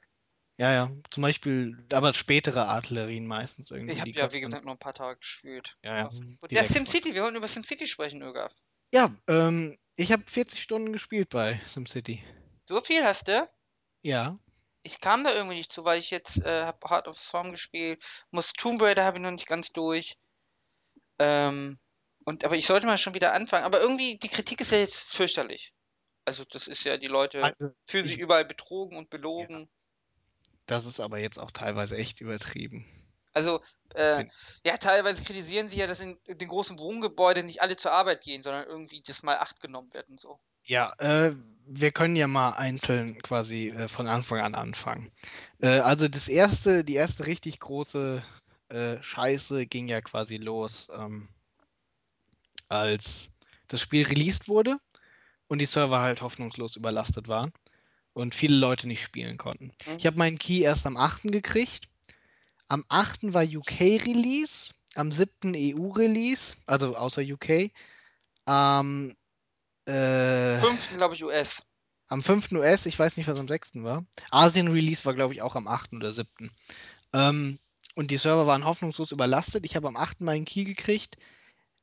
Ja, 0.59 0.73
ja, 0.73 0.91
zum 1.11 1.23
Beispiel, 1.23 1.87
aber 1.93 2.15
spätere 2.15 2.67
Artillerien 2.69 3.27
meistens 3.27 3.71
Ich 3.87 4.01
irgendwie, 4.01 4.01
habe 4.01 4.11
die 4.13 4.15
ja, 4.15 4.33
wie 4.33 4.41
gesagt, 4.41 4.65
noch 4.65 4.73
ein 4.73 4.79
paar 4.81 4.93
Tage 4.95 5.19
gespielt. 5.21 5.79
Ja, 5.83 5.97
ja, 5.97 6.11
ja. 6.51 6.69
SimCity, 6.69 7.15
wir 7.15 7.23
wollten 7.23 7.37
über 7.37 7.47
SimCity 7.49 7.87
sprechen, 7.87 8.23
Ögaf. 8.23 8.53
Ja, 8.93 9.11
ähm, 9.27 9.79
ich 9.97 10.13
habe 10.13 10.23
40 10.27 10.63
Stunden 10.63 10.93
gespielt 10.93 11.31
bei 11.31 11.61
SimCity. 11.67 12.23
So 12.69 12.81
viel 12.81 13.03
hast 13.03 13.29
du? 13.29 13.49
Ja. 14.03 14.39
Ich 14.83 15.01
kam 15.01 15.25
da 15.25 15.35
irgendwie 15.35 15.57
nicht 15.57 15.73
zu, 15.73 15.85
weil 15.85 15.99
ich 15.99 16.11
jetzt 16.11 16.39
äh, 16.45 16.65
habe 16.65 16.89
Heart 16.89 17.09
of 17.09 17.19
Storm 17.19 17.53
gespielt. 17.53 18.03
Muss 18.31 18.53
Tomb 18.53 18.83
Raider 18.83 19.05
habe 19.05 19.19
ich 19.19 19.23
noch 19.23 19.31
nicht 19.31 19.47
ganz 19.47 19.71
durch. 19.73 20.19
Ähm, 21.19 21.79
und 22.25 22.45
aber 22.45 22.57
ich 22.57 22.67
sollte 22.67 22.87
mal 22.87 22.99
schon 22.99 23.15
wieder 23.15 23.33
anfangen. 23.33 23.65
Aber 23.65 23.81
irgendwie 23.81 24.19
die 24.19 24.29
Kritik 24.29 24.61
ist 24.61 24.73
ja 24.73 24.79
jetzt 24.79 24.97
fürchterlich. 24.97 25.73
Also 26.25 26.45
das 26.45 26.69
ist 26.69 26.85
ja 26.85 26.97
die 26.99 27.09
Leute 27.09 27.43
Also, 27.43 27.75
fühlen 27.87 28.05
sich 28.05 28.15
ich, 28.15 28.21
überall 28.21 28.45
betrogen 28.45 28.97
und 28.97 29.05
ja, 29.05 29.11
belogen. 29.11 29.71
das 30.67 30.87
ist 30.87 31.01
aber 31.01 31.19
jetzt 31.19 31.39
auch 31.39 31.51
teilweise 31.51 31.97
echt 31.97 32.21
übertrieben. 32.21 32.85
Also 33.33 33.61
äh, 33.95 34.25
ja, 34.65 34.77
teilweise 34.79 35.23
kritisieren 35.23 35.69
sie 35.69 35.79
ja, 35.79 35.87
dass 35.87 36.01
in 36.01 36.19
den 36.27 36.49
großen 36.49 36.79
Wohngebäuden 36.79 37.47
nicht 37.47 37.63
alle 37.63 37.77
zur 37.77 37.93
Arbeit 37.93 38.23
gehen, 38.23 38.43
sondern 38.43 38.67
irgendwie 38.67 39.03
das 39.03 39.23
mal 39.23 39.39
acht 39.39 39.61
genommen 39.61 39.93
wird 39.93 40.09
und 40.09 40.21
so. 40.21 40.41
Ja, 40.65 40.93
äh, 40.99 41.35
wir 41.67 41.91
können 41.93 42.17
ja 42.17 42.27
mal 42.29 42.51
einzeln 42.51 43.21
quasi 43.23 43.69
äh, 43.71 43.89
von 43.89 44.07
Anfang 44.07 44.41
an 44.41 44.55
anfangen. 44.55 45.11
Äh, 45.61 45.81
also 45.81 46.09
das 46.09 46.29
erste, 46.29 46.85
die 46.85 46.95
erste 46.95 47.27
richtig 47.27 47.59
große 47.61 48.23
äh, 48.69 49.03
Scheiße 49.03 49.67
ging 49.67 49.89
ja 49.89 50.01
quasi 50.01 50.37
los, 50.37 50.89
ähm, 50.97 51.29
als 52.69 53.31
das 53.69 53.81
Spiel 53.81 54.07
released 54.07 54.49
wurde 54.49 54.79
und 55.49 55.61
die 55.61 55.67
Server 55.67 56.01
halt 56.01 56.23
hoffnungslos 56.23 56.77
überlastet 56.77 57.29
waren 57.29 57.53
und 58.15 58.35
viele 58.35 58.57
Leute 58.57 58.89
nicht 58.89 59.03
spielen 59.03 59.39
konnten. 59.39 59.73
Ich 59.99 60.05
Mhm. 60.05 60.07
habe 60.07 60.19
meinen 60.19 60.39
Key 60.39 60.61
erst 60.61 60.87
am 60.87 60.97
8. 60.97 61.33
gekriegt. 61.33 61.89
Am 62.73 62.87
8. 62.89 63.35
war 63.35 63.45
UK-Release, 63.45 64.73
am 64.95 65.13
7. 65.13 65.53
EU-Release, 65.55 66.57
also 66.65 66.97
außer 66.97 67.21
UK. 67.21 67.71
Am, 68.47 69.15
äh, 69.85 70.57
Fünften, 70.57 70.97
glaube 70.97 71.15
ich, 71.15 71.23
US. 71.23 71.63
Am 72.09 72.23
5. 72.23 72.53
US, 72.53 72.87
ich 72.87 72.99
weiß 72.99 73.19
nicht, 73.19 73.29
was 73.29 73.39
am 73.39 73.47
6. 73.47 73.83
war. 73.83 74.07
Asien-Release 74.31 75.05
war, 75.05 75.13
glaube 75.13 75.35
ich, 75.35 75.43
auch 75.43 75.55
am 75.55 75.69
8. 75.69 75.93
oder 75.93 76.13
7. 76.15 76.51
Ähm, 77.13 77.59
und 77.95 78.11
die 78.11 78.17
Server 78.17 78.47
waren 78.47 78.65
hoffnungslos 78.65 79.13
überlastet. 79.13 79.67
Ich 79.67 79.77
habe 79.77 79.89
am 79.89 79.99
8. 79.99 80.23
meinen 80.23 80.47
Key 80.47 80.65
gekriegt. 80.65 81.19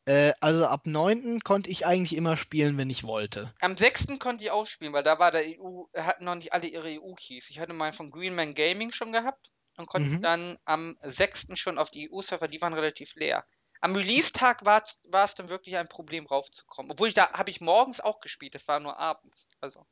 Äh, 0.05 0.33
also 0.39 0.65
ab 0.65 0.87
9. 0.87 1.41
konnte 1.41 1.69
ich 1.69 1.85
eigentlich 1.85 2.15
immer 2.15 2.35
spielen, 2.35 2.79
wenn 2.79 2.89
ich 2.89 3.03
wollte. 3.03 3.53
Am 3.61 3.77
6. 3.77 4.17
konnte 4.17 4.43
ich 4.43 4.49
auch 4.49 4.65
spielen, 4.65 4.93
weil 4.93 5.03
da 5.03 5.19
war 5.19 5.29
der 5.29 5.43
EU, 5.43 5.83
hatten 5.95 6.25
noch 6.25 6.33
nicht 6.33 6.51
alle 6.51 6.65
ihre 6.65 6.99
EU-Keys. 6.99 7.51
Ich 7.51 7.59
hatte 7.59 7.73
mal 7.73 7.93
von 7.93 8.09
Greenman 8.09 8.55
Gaming 8.55 8.91
schon 8.91 9.11
gehabt 9.11 9.51
und 9.79 9.87
konnte 9.87 10.09
Mhm. 10.09 10.21
dann 10.21 10.57
am 10.65 10.97
6. 11.03 11.57
schon 11.57 11.77
auf 11.77 11.89
die 11.89 12.09
EU-Server, 12.11 12.47
die 12.47 12.61
waren 12.61 12.73
relativ 12.73 13.15
leer. 13.15 13.45
Am 13.81 13.95
Release-Tag 13.95 14.65
war 14.65 14.83
es 14.83 15.35
dann 15.35 15.49
wirklich 15.49 15.77
ein 15.77 15.87
Problem 15.87 16.25
raufzukommen. 16.27 16.91
Obwohl 16.91 17.07
ich 17.07 17.13
da 17.13 17.31
habe 17.31 17.49
ich 17.49 17.61
morgens 17.61 18.01
auch 18.01 18.19
gespielt, 18.19 18.53
das 18.55 18.67
war 18.67 18.79
nur 18.79 18.99
abends. 18.99 19.47
Also. 19.61 19.85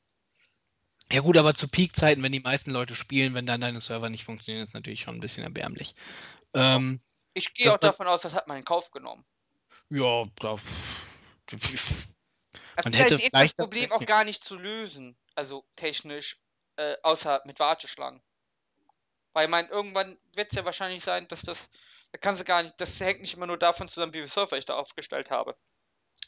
Ja 1.09 1.21
gut, 1.21 1.37
aber 1.37 1.53
zu 1.53 1.69
Peak-Zeiten, 1.69 2.21
wenn 2.21 2.33
die 2.33 2.41
meisten 2.41 2.71
Leute 2.71 2.95
spielen, 2.95 3.33
wenn 3.33 3.45
dann 3.45 3.61
deine 3.61 3.79
Server 3.79 4.09
nicht 4.09 4.25
funktionieren, 4.25 4.65
ist 4.65 4.73
natürlich 4.73 5.01
schon 5.01 5.15
ein 5.15 5.21
bisschen 5.21 5.43
erbärmlich. 5.43 5.95
Ähm, 6.53 6.99
Ich 7.33 7.53
gehe 7.53 7.67
das 7.67 7.75
auch 7.75 7.79
davon 7.79 8.07
aus, 8.07 8.21
das 8.21 8.33
hat 8.33 8.47
man 8.47 8.57
in 8.57 8.65
Kauf 8.65 8.91
genommen. 8.91 9.25
ja, 9.89 10.25
da, 10.35 10.57
man 12.83 12.93
Vielleicht 12.93 12.97
hätte 12.97 13.13
ist 13.15 13.23
das 13.23 13.29
vielleicht 13.29 13.57
Problem 13.57 13.91
auch 13.91 14.05
gar 14.05 14.25
nicht 14.25 14.43
zu 14.43 14.57
lösen, 14.57 15.17
also 15.35 15.65
technisch, 15.77 16.41
äh, 16.75 16.95
außer 17.03 17.41
mit 17.45 17.59
Warteschlangen. 17.59 18.21
Weil 19.37 19.49
man 19.49 19.69
irgendwann 19.69 20.17
wird 20.33 20.49
es 20.49 20.57
ja 20.57 20.65
wahrscheinlich 20.65 21.03
sein, 21.03 21.27
dass 21.27 21.43
das, 21.43 21.69
da 22.11 22.17
kannst 22.17 22.41
du 22.41 22.43
gar 22.43 22.63
nicht, 22.63 22.73
das 22.79 22.99
hängt 22.99 23.21
nicht 23.21 23.35
immer 23.35 23.45
nur 23.45 23.59
davon 23.59 23.87
zusammen, 23.87 24.15
wie 24.15 24.21
viel 24.21 24.27
Server 24.27 24.57
ich 24.57 24.65
da 24.65 24.73
aufgestellt 24.73 25.29
habe. 25.29 25.55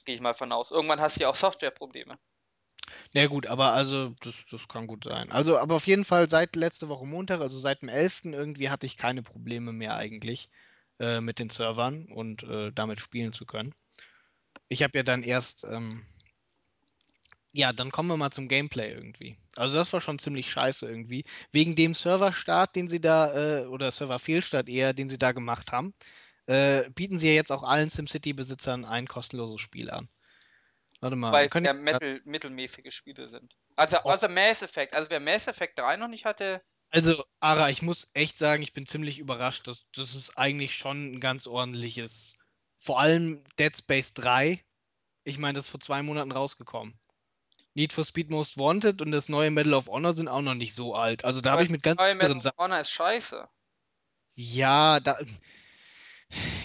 Gehe 0.05 0.13
ich 0.13 0.21
mal 0.21 0.35
von 0.35 0.51
aus. 0.51 0.69
Irgendwann 0.69 1.01
hast 1.01 1.15
du 1.15 1.21
ja 1.21 1.29
auch 1.29 1.35
Softwareprobleme. 1.35 2.19
Ja 3.15 3.25
gut, 3.25 3.47
aber 3.47 3.73
also 3.73 4.13
das, 4.21 4.45
das 4.51 4.67
kann 4.67 4.85
gut 4.85 5.05
sein. 5.05 5.31
Also, 5.31 5.57
aber 5.57 5.73
auf 5.73 5.87
jeden 5.87 6.05
Fall 6.05 6.29
seit 6.29 6.55
letzte 6.55 6.87
Woche 6.87 7.07
Montag, 7.07 7.41
also 7.41 7.57
seit 7.57 7.81
dem 7.81 7.89
11. 7.89 8.25
irgendwie 8.25 8.69
hatte 8.69 8.85
ich 8.85 8.95
keine 8.95 9.23
Probleme 9.23 9.71
mehr 9.71 9.95
eigentlich 9.95 10.47
äh, 10.99 11.19
mit 11.19 11.39
den 11.39 11.49
Servern 11.49 12.05
und 12.11 12.43
äh, 12.43 12.71
damit 12.71 12.99
spielen 12.99 13.33
zu 13.33 13.47
können. 13.47 13.73
Ich 14.67 14.83
habe 14.83 14.95
ja 14.95 15.03
dann 15.03 15.23
erst, 15.23 15.63
ähm, 15.63 16.05
ja, 17.53 17.73
dann 17.73 17.91
kommen 17.91 18.09
wir 18.09 18.17
mal 18.17 18.31
zum 18.31 18.47
Gameplay 18.47 18.91
irgendwie. 18.91 19.37
Also 19.55 19.77
das 19.77 19.91
war 19.93 20.01
schon 20.01 20.19
ziemlich 20.19 20.49
scheiße 20.51 20.87
irgendwie. 20.87 21.25
Wegen 21.51 21.75
dem 21.75 21.93
Serverstart, 21.93 22.75
den 22.75 22.87
sie 22.87 23.01
da, 23.01 23.61
äh, 23.61 23.65
oder 23.65 23.91
Serverfehlstart 23.91 24.69
eher, 24.69 24.93
den 24.93 25.09
sie 25.09 25.17
da 25.17 25.31
gemacht 25.31 25.71
haben, 25.71 25.93
äh, 26.45 26.89
bieten 26.91 27.19
sie 27.19 27.27
ja 27.27 27.33
jetzt 27.33 27.51
auch 27.51 27.63
allen 27.63 27.89
SimCity-Besitzern 27.89 28.85
ein 28.85 29.07
kostenloses 29.07 29.59
Spiel 29.61 29.89
an. 29.89 30.09
Warte 31.01 31.15
mal, 31.15 31.31
Weil 31.31 31.45
es 31.45 31.53
ja- 31.53 31.73
mittel, 31.73 32.21
mittelmäßige 32.25 32.93
Spiele 32.93 33.29
sind. 33.29 33.55
Also, 33.75 33.97
Oh. 34.03 34.15
Mass 34.29 34.61
Effect. 34.61 34.93
Also, 34.93 35.09
wer 35.09 35.19
Mass 35.19 35.47
Effect 35.47 35.79
3 35.79 35.95
noch 35.95 36.09
nicht 36.09 36.25
hatte, 36.25 36.61
Also, 36.91 37.23
Ara, 37.39 37.69
ich 37.69 37.81
muss 37.83 38.09
echt 38.13 38.37
sagen, 38.37 38.63
ich 38.63 38.73
bin 38.73 38.85
ziemlich 38.87 39.19
überrascht. 39.19 39.67
Das, 39.67 39.85
das 39.93 40.15
ist 40.15 40.37
eigentlich 40.37 40.73
schon 40.75 41.13
ein 41.13 41.19
ganz 41.19 41.45
ordentliches. 41.47 42.35
Vor 42.79 42.99
allem 42.99 43.43
Dead 43.59 43.77
Space 43.77 44.13
3. 44.13 44.65
Ich 45.23 45.37
meine, 45.37 45.53
das 45.53 45.65
ist 45.65 45.69
vor 45.71 45.79
zwei 45.79 46.01
Monaten 46.01 46.31
rausgekommen. 46.31 46.98
Need 47.75 47.93
for 47.93 48.03
Speed 48.03 48.29
Most 48.29 48.57
Wanted 48.57 49.01
und 49.01 49.11
das 49.11 49.29
neue 49.29 49.51
Medal 49.51 49.73
of 49.73 49.87
Honor 49.87 50.13
sind 50.13 50.27
auch 50.27 50.41
noch 50.41 50.55
nicht 50.55 50.73
so 50.73 50.95
alt. 50.95 51.23
Also 51.23 51.41
da 51.41 51.51
habe 51.51 51.63
ich 51.63 51.69
mit 51.69 51.83
ganz 51.83 51.97
neue 51.97 52.15
Medal 52.15 52.37
of. 52.37 52.45
Honor 52.57 52.81
ist 52.81 52.89
scheiße. 52.89 53.47
Ja, 54.35 54.99
da. 54.99 55.19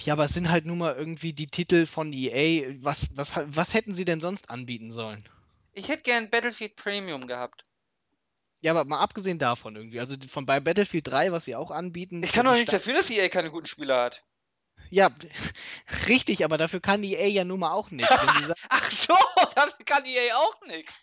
Ja, 0.01 0.13
aber 0.13 0.25
es 0.25 0.35
sind 0.35 0.51
halt 0.51 0.67
nur 0.67 0.77
mal 0.77 0.95
irgendwie 0.95 1.33
die 1.33 1.47
Titel 1.47 1.87
von 1.87 2.13
EA. 2.13 2.75
Was, 2.81 3.09
was, 3.15 3.33
was 3.47 3.75
hätten 3.75 3.95
sie 3.95 4.05
denn 4.05 4.21
sonst 4.21 4.51
anbieten 4.51 4.91
sollen? 4.91 5.27
Ich 5.73 5.89
hätte 5.89 6.03
gern 6.03 6.31
Battlefield 6.31 6.77
Premium 6.77 7.27
gehabt. 7.27 7.65
Ja, 8.61 8.73
aber 8.73 8.85
mal 8.85 9.01
abgesehen 9.01 9.39
davon 9.39 9.77
irgendwie. 9.77 10.01
Also 10.01 10.17
von 10.29 10.47
bei 10.47 10.61
Battlefield 10.61 11.07
3, 11.09 11.33
was 11.33 11.45
sie 11.45 11.57
auch 11.57 11.71
anbieten. 11.71 12.23
Ich 12.23 12.33
kann 12.33 12.47
doch 12.47 12.55
nicht 12.55 12.73
dafür, 12.73 12.95
dass 12.95 13.11
EA 13.11 13.29
keine 13.29 13.51
guten 13.51 13.67
Spieler 13.67 14.03
hat. 14.03 14.25
Ja, 14.95 15.11
richtig, 16.09 16.45
aber 16.45 16.57
dafür 16.57 16.79
kann 16.79 17.03
EA 17.03 17.27
ja 17.27 17.45
nun 17.45 17.61
mal 17.61 17.73
auch 17.73 17.91
nichts. 17.91 18.09
Ach 18.69 18.91
so, 18.93 19.15
dafür 19.57 19.85
kann 19.85 20.05
EA 20.07 20.37
auch 20.37 20.61
nichts. 20.67 20.95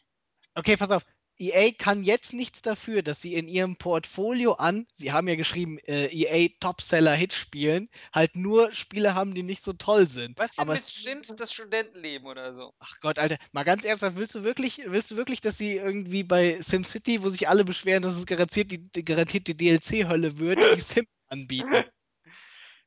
okay, 0.56 0.78
pass 0.78 0.92
auf. 0.92 1.04
EA 1.38 1.72
kann 1.78 2.04
jetzt 2.04 2.34
nichts 2.34 2.62
dafür, 2.62 3.02
dass 3.02 3.20
sie 3.22 3.34
in 3.34 3.48
ihrem 3.48 3.76
Portfolio 3.76 4.54
an, 4.54 4.86
sie 4.94 5.12
haben 5.12 5.28
ja 5.28 5.36
geschrieben, 5.36 5.78
äh, 5.80 6.06
EA 6.06 6.50
Topseller 6.60 7.16
Hit 7.16 7.34
spielen, 7.34 7.90
halt 8.14 8.36
nur 8.36 8.72
Spiele 8.74 9.16
haben, 9.16 9.34
die 9.34 9.44
nicht 9.44 9.64
so 9.64 9.74
toll 9.74 10.08
sind. 10.08 10.38
Was 10.38 10.56
denn 10.56 10.62
aber 10.62 10.76
mit 10.76 10.86
Sims 10.86 11.28
das 11.36 11.52
Studentenleben 11.52 12.28
oder 12.28 12.54
so? 12.54 12.74
Ach 12.80 12.94
Gott, 13.02 13.18
Alter, 13.18 13.38
mal 13.52 13.64
ganz 13.64 13.84
ernsthaft, 13.84 14.18
willst 14.18 14.36
du 14.36 14.44
wirklich, 14.44 14.84
willst 14.86 15.12
du 15.12 15.18
wirklich, 15.18 15.42
dass 15.42 15.58
sie 15.58 15.76
irgendwie 15.76 16.24
bei 16.24 16.62
SimCity, 16.62 17.24
wo 17.24 17.30
sich 17.30 17.50
alle 17.50 17.66
beschweren, 17.66 18.04
dass 18.04 18.16
es 18.16 18.26
garantiert 18.26 18.72
die, 18.72 18.90
die 18.92 19.04
garantiert 19.04 19.48
die 19.48 19.58
DLC-Hölle 19.58 20.38
wird, 20.38 20.62
die 20.62 20.80
Sim 20.80 21.08
anbieten? 21.28 21.84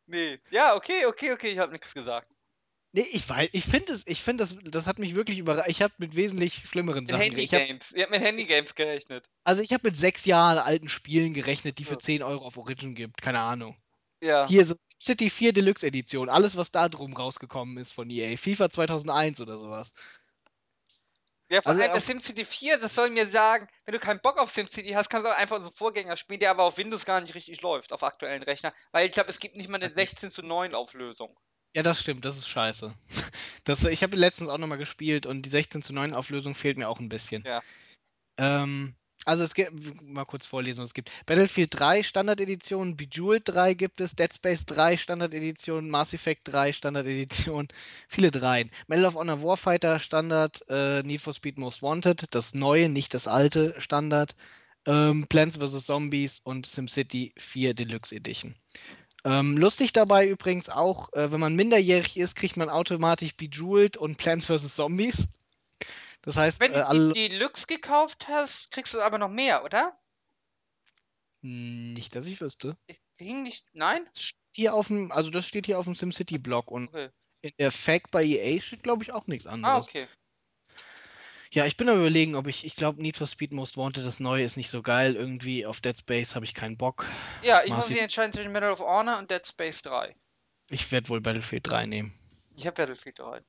Nee. 0.06 0.38
Ja, 0.50 0.74
okay, 0.76 1.06
okay, 1.06 1.32
okay, 1.32 1.50
ich 1.52 1.58
habe 1.58 1.72
nichts 1.72 1.94
gesagt. 1.94 2.28
Nee, 2.92 3.06
ich 3.10 3.28
weiß, 3.28 3.48
ich 3.52 3.64
finde 3.64 3.92
es, 3.92 4.06
ich 4.06 4.22
finde 4.22 4.44
das, 4.44 4.56
das 4.62 4.86
hat 4.86 5.00
mich 5.00 5.16
wirklich 5.16 5.38
überrascht. 5.38 5.68
Ich 5.68 5.82
habe 5.82 5.92
mit 5.98 6.14
wesentlich 6.14 6.62
schlimmeren 6.68 7.00
Mit 7.04 7.08
Sachen 7.08 7.30
gerechnet. 7.30 7.44
Ich 7.44 7.52
hab, 7.52 7.60
Handygames. 7.60 7.92
Ihr 7.92 8.02
habt 8.02 8.12
mit 8.12 8.20
Handygames 8.20 8.74
gerechnet. 8.76 9.30
also 9.42 9.62
ich 9.62 9.72
habe 9.72 9.88
mit 9.88 9.96
sechs 9.96 10.24
Jahren 10.26 10.58
alten 10.58 10.88
Spielen 10.88 11.34
gerechnet, 11.34 11.78
die 11.78 11.84
für 11.84 11.94
Ja. 11.94 11.98
10 11.98 12.22
Euro 12.22 12.46
auf 12.46 12.56
Origin 12.56 12.94
gibt. 12.94 13.20
Keine 13.20 13.40
Ahnung. 13.40 13.76
Ja. 14.22 14.46
Hier 14.46 14.64
so 14.64 14.76
City 15.02 15.28
4 15.28 15.52
Deluxe 15.52 15.84
Edition, 15.86 16.28
alles 16.28 16.56
was 16.56 16.70
da 16.70 16.88
drum 16.88 17.14
rausgekommen 17.14 17.78
ist 17.78 17.92
von 17.92 18.08
EA. 18.10 18.36
FIFA 18.36 18.70
2001 18.70 19.40
oder 19.40 19.58
sowas. 19.58 19.92
Ja, 21.50 21.60
vor 21.62 21.70
Also 21.72 21.82
allem 21.82 21.92
das 21.92 22.06
SimCity 22.06 22.44
4, 22.44 22.78
das 22.78 22.94
soll 22.94 23.10
mir 23.10 23.28
sagen, 23.28 23.68
wenn 23.84 23.92
du 23.92 23.98
keinen 24.00 24.20
Bock 24.20 24.38
auf 24.38 24.50
SimCity 24.50 24.90
hast, 24.92 25.10
kannst 25.10 25.26
du 25.26 25.30
auch 25.30 25.36
einfach 25.36 25.56
unseren 25.56 25.74
Vorgänger 25.74 26.16
spielen, 26.16 26.40
der 26.40 26.50
aber 26.50 26.64
auf 26.64 26.78
Windows 26.78 27.04
gar 27.04 27.20
nicht 27.20 27.34
richtig 27.34 27.60
läuft, 27.60 27.92
auf 27.92 28.02
aktuellen 28.02 28.42
Rechner. 28.42 28.72
Weil 28.92 29.06
ich 29.06 29.12
glaube, 29.12 29.30
es 29.30 29.38
gibt 29.38 29.56
nicht 29.56 29.68
mal 29.68 29.76
eine 29.76 29.86
Okay. 29.86 29.94
16 29.94 30.30
zu 30.30 30.42
9 30.42 30.74
Auflösung. 30.74 31.38
Ja, 31.76 31.82
das 31.82 32.00
stimmt, 32.00 32.24
das 32.24 32.36
ist 32.36 32.48
scheiße. 32.48 32.94
Das, 33.64 33.82
ich 33.84 34.02
habe 34.02 34.16
letztens 34.16 34.50
auch 34.50 34.58
nochmal 34.58 34.76
gespielt 34.76 35.24
und 35.24 35.40
die 35.46 35.48
16 35.48 35.80
zu 35.80 35.94
9 35.94 36.12
Auflösung 36.12 36.54
fehlt 36.54 36.76
mir 36.76 36.86
auch 36.86 37.00
ein 37.00 37.08
bisschen. 37.08 37.42
Ja. 37.46 37.62
Ähm, 38.38 38.94
also 39.24 39.44
es 39.44 39.54
gibt, 39.54 39.72
mal 40.02 40.24
kurz 40.24 40.46
vorlesen, 40.46 40.80
was 40.80 40.88
es 40.88 40.94
gibt. 40.94 41.10
Battlefield 41.26 41.70
3 41.72 42.02
Standardedition, 42.02 42.96
Bejeweled 42.96 43.42
3 43.46 43.74
gibt 43.74 44.00
es, 44.00 44.14
Dead 44.14 44.32
Space 44.32 44.66
3 44.66 44.96
Standardedition, 44.96 45.88
Mass 45.88 46.12
Effect 46.12 46.42
3 46.44 46.72
Standardedition, 46.72 47.68
viele 48.08 48.30
Dreien. 48.30 48.70
Medal 48.86 49.06
of 49.06 49.16
Honor 49.16 49.42
Warfighter 49.42 50.00
Standard, 50.00 50.60
äh, 50.68 51.02
Need 51.02 51.20
for 51.20 51.32
Speed 51.32 51.58
Most 51.58 51.82
Wanted, 51.82 52.26
das 52.30 52.54
neue, 52.54 52.88
nicht 52.88 53.14
das 53.14 53.26
alte 53.26 53.74
Standard, 53.78 54.34
ähm, 54.86 55.26
Plants 55.28 55.56
vs. 55.56 55.86
Zombies 55.86 56.40
und 56.44 56.66
SimCity 56.66 57.32
4 57.36 57.74
Deluxe 57.74 58.14
Edition. 58.14 58.54
Ähm, 59.24 59.56
lustig 59.56 59.94
dabei 59.94 60.28
übrigens 60.28 60.68
auch, 60.68 61.10
äh, 61.14 61.32
wenn 61.32 61.40
man 61.40 61.56
minderjährig 61.56 62.18
ist, 62.18 62.36
kriegt 62.36 62.58
man 62.58 62.68
automatisch 62.68 63.34
Bejeweled 63.34 63.96
und 63.96 64.18
Plants 64.18 64.46
vs. 64.46 64.74
Zombies. 64.74 65.28
Das 66.24 66.36
heißt, 66.36 66.60
Wenn 66.60 66.72
äh, 66.72 66.84
du 66.84 67.12
die 67.12 67.28
Deluxe 67.28 67.66
gekauft 67.66 68.26
hast, 68.28 68.70
kriegst 68.70 68.94
du 68.94 69.00
aber 69.00 69.18
noch 69.18 69.28
mehr, 69.28 69.64
oder? 69.64 69.98
Hm, 71.42 71.92
Nicht, 71.94 72.14
dass 72.16 72.26
ich 72.26 72.40
wüsste. 72.40 72.76
Ich 72.86 73.00
ging 73.18 73.42
nicht. 73.42 73.66
Nein? 73.74 73.98
Das 74.14 74.22
steht 74.22 74.38
hier 74.54 74.74
auf 74.74 74.88
dem, 74.88 75.12
also 75.12 75.30
das 75.30 75.46
steht 75.46 75.66
hier 75.66 75.78
auf 75.78 75.84
dem 75.84 75.94
SimCity-Blog 75.94 76.70
und 76.70 76.88
Okay. 76.88 77.10
in 77.42 77.52
der 77.58 77.70
Fact 77.70 78.10
bei 78.10 78.24
EA 78.24 78.60
steht, 78.60 78.82
glaube 78.82 79.02
ich, 79.04 79.12
auch 79.12 79.26
nichts 79.26 79.46
Ah, 79.46 79.52
anderes. 79.52 79.86
okay. 79.86 80.08
Ja, 81.52 81.66
ich 81.66 81.76
bin 81.76 81.88
am 81.88 81.98
überlegen, 81.98 82.34
ob 82.34 82.48
ich, 82.48 82.64
ich 82.64 82.74
glaube, 82.74 83.00
Need 83.00 83.16
for 83.16 83.26
Speed 83.28 83.52
Most 83.52 83.76
Wanted, 83.76 84.04
das 84.04 84.18
neue 84.18 84.42
ist 84.44 84.56
nicht 84.56 84.70
so 84.70 84.82
geil. 84.82 85.14
Irgendwie 85.14 85.66
auf 85.66 85.80
Dead 85.80 85.96
Space 85.96 86.34
habe 86.34 86.44
ich 86.44 86.54
keinen 86.54 86.76
Bock. 86.76 87.06
Ja, 87.44 87.62
ich 87.62 87.70
muss 87.70 87.90
mich 87.90 88.00
entscheiden 88.00 88.32
zwischen 88.32 88.50
Medal 88.50 88.72
of 88.72 88.80
Honor 88.80 89.18
und 89.18 89.30
Dead 89.30 89.46
Space 89.46 89.82
3. 89.82 90.16
Ich 90.70 90.90
werde 90.90 91.08
wohl 91.10 91.20
Battlefield 91.20 91.66
3 91.66 91.86
nehmen. 91.86 92.12
Ich 92.56 92.66
habe 92.66 92.74
Battlefield 92.74 93.18
3. 93.18 93.42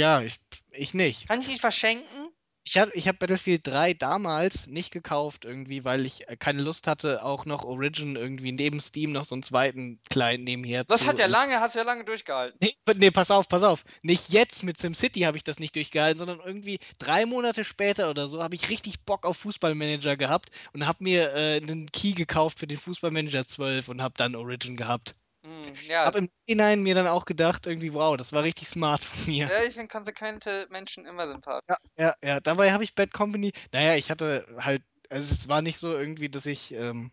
Ja, 0.00 0.22
ich, 0.22 0.40
ich 0.70 0.94
nicht. 0.94 1.28
Kann 1.28 1.42
ich 1.42 1.46
dich 1.48 1.60
verschenken? 1.60 2.30
Ich 2.64 2.78
habe 2.78 2.90
ich 2.94 3.06
hab 3.06 3.18
Battlefield 3.18 3.66
3 3.66 3.92
damals 3.92 4.66
nicht 4.66 4.92
gekauft, 4.92 5.44
irgendwie, 5.44 5.84
weil 5.84 6.06
ich 6.06 6.26
äh, 6.28 6.36
keine 6.38 6.62
Lust 6.62 6.86
hatte, 6.86 7.22
auch 7.22 7.44
noch 7.44 7.64
Origin 7.64 8.16
irgendwie 8.16 8.52
neben 8.52 8.80
Steam 8.80 9.12
noch 9.12 9.26
so 9.26 9.34
einen 9.34 9.42
zweiten 9.42 10.00
Client 10.08 10.44
nebenher 10.44 10.84
Das 10.84 10.98
zu. 11.00 11.06
hat 11.06 11.18
ja 11.18 11.26
lange, 11.26 11.60
hast 11.60 11.74
du 11.74 11.80
ja 11.80 11.84
lange 11.84 12.04
durchgehalten. 12.04 12.58
Nee, 12.62 12.74
nee, 12.96 13.10
pass 13.10 13.30
auf, 13.30 13.46
pass 13.46 13.62
auf. 13.62 13.84
Nicht 14.00 14.30
jetzt 14.30 14.62
mit 14.62 14.78
SimCity 14.78 15.20
habe 15.20 15.36
ich 15.36 15.44
das 15.44 15.58
nicht 15.58 15.76
durchgehalten, 15.76 16.18
sondern 16.18 16.40
irgendwie 16.40 16.78
drei 16.98 17.26
Monate 17.26 17.64
später 17.64 18.08
oder 18.08 18.26
so 18.26 18.42
habe 18.42 18.54
ich 18.54 18.70
richtig 18.70 19.00
Bock 19.04 19.26
auf 19.26 19.36
Fußballmanager 19.36 20.16
gehabt 20.16 20.50
und 20.72 20.86
habe 20.86 21.04
mir 21.04 21.34
äh, 21.34 21.56
einen 21.56 21.92
Key 21.92 22.12
gekauft 22.12 22.58
für 22.58 22.66
den 22.66 22.78
Fußballmanager 22.78 23.44
12 23.44 23.88
und 23.90 24.00
habe 24.00 24.14
dann 24.16 24.34
Origin 24.34 24.76
gehabt. 24.76 25.14
Hm, 25.42 25.62
ja. 25.88 26.04
Hab 26.04 26.16
im 26.16 26.28
Nachhinein 26.40 26.82
mir 26.82 26.94
dann 26.94 27.06
auch 27.06 27.24
gedacht, 27.24 27.66
irgendwie, 27.66 27.94
wow, 27.94 28.16
das 28.16 28.32
war 28.32 28.42
richtig 28.42 28.68
smart 28.68 29.02
von 29.02 29.32
mir. 29.32 29.48
ja, 29.48 29.62
ich 29.62 29.74
finde 29.74 29.88
konsequente 29.88 30.66
Menschen 30.70 31.06
immer 31.06 31.26
sympathisch. 31.28 31.66
Ja, 31.68 31.76
ja, 31.96 32.14
ja. 32.22 32.40
Dabei 32.40 32.72
habe 32.72 32.84
ich 32.84 32.94
Bad 32.94 33.12
Company. 33.12 33.52
Naja, 33.72 33.96
ich 33.96 34.10
hatte 34.10 34.46
halt, 34.58 34.82
also 35.08 35.32
es 35.32 35.48
war 35.48 35.62
nicht 35.62 35.78
so 35.78 35.96
irgendwie, 35.96 36.28
dass 36.28 36.46
ich, 36.46 36.74
ähm, 36.74 37.10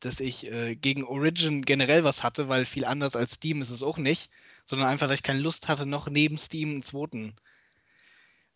dass 0.00 0.20
ich 0.20 0.50
äh, 0.52 0.76
gegen 0.76 1.04
Origin 1.04 1.62
generell 1.62 2.04
was 2.04 2.22
hatte, 2.22 2.48
weil 2.48 2.64
viel 2.64 2.84
anders 2.84 3.16
als 3.16 3.32
Steam 3.32 3.62
ist 3.62 3.70
es 3.70 3.82
auch 3.82 3.98
nicht, 3.98 4.30
sondern 4.64 4.88
einfach, 4.88 5.08
dass 5.08 5.16
ich 5.16 5.22
keine 5.22 5.40
Lust 5.40 5.68
hatte, 5.68 5.86
noch 5.86 6.08
neben 6.08 6.36
Steam 6.36 6.70
einen 6.70 6.82
zweiten 6.82 7.34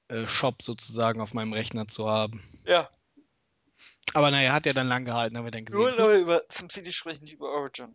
äh, 0.09 0.27
Shop 0.27 0.63
sozusagen 0.63 1.21
auf 1.21 1.33
meinem 1.33 1.55
Rechner 1.55 1.89
zu 1.89 2.09
haben. 2.09 2.43
Ja. 2.67 2.91
Aber 4.15 4.31
naja, 4.31 4.53
hat 4.53 4.67
ja 4.67 4.73
dann 4.73 4.89
lang 4.89 5.05
gehalten, 5.05 5.37
haben 5.37 5.45
wir 5.45 5.51
dann 5.51 5.65
gesehen. 5.65 5.89
aber 5.99 6.19
über 6.19 6.45
SimCity 6.51 6.93
sprechen, 6.93 7.25
nicht 7.25 7.35
über 7.35 7.51
Origin. 7.51 7.95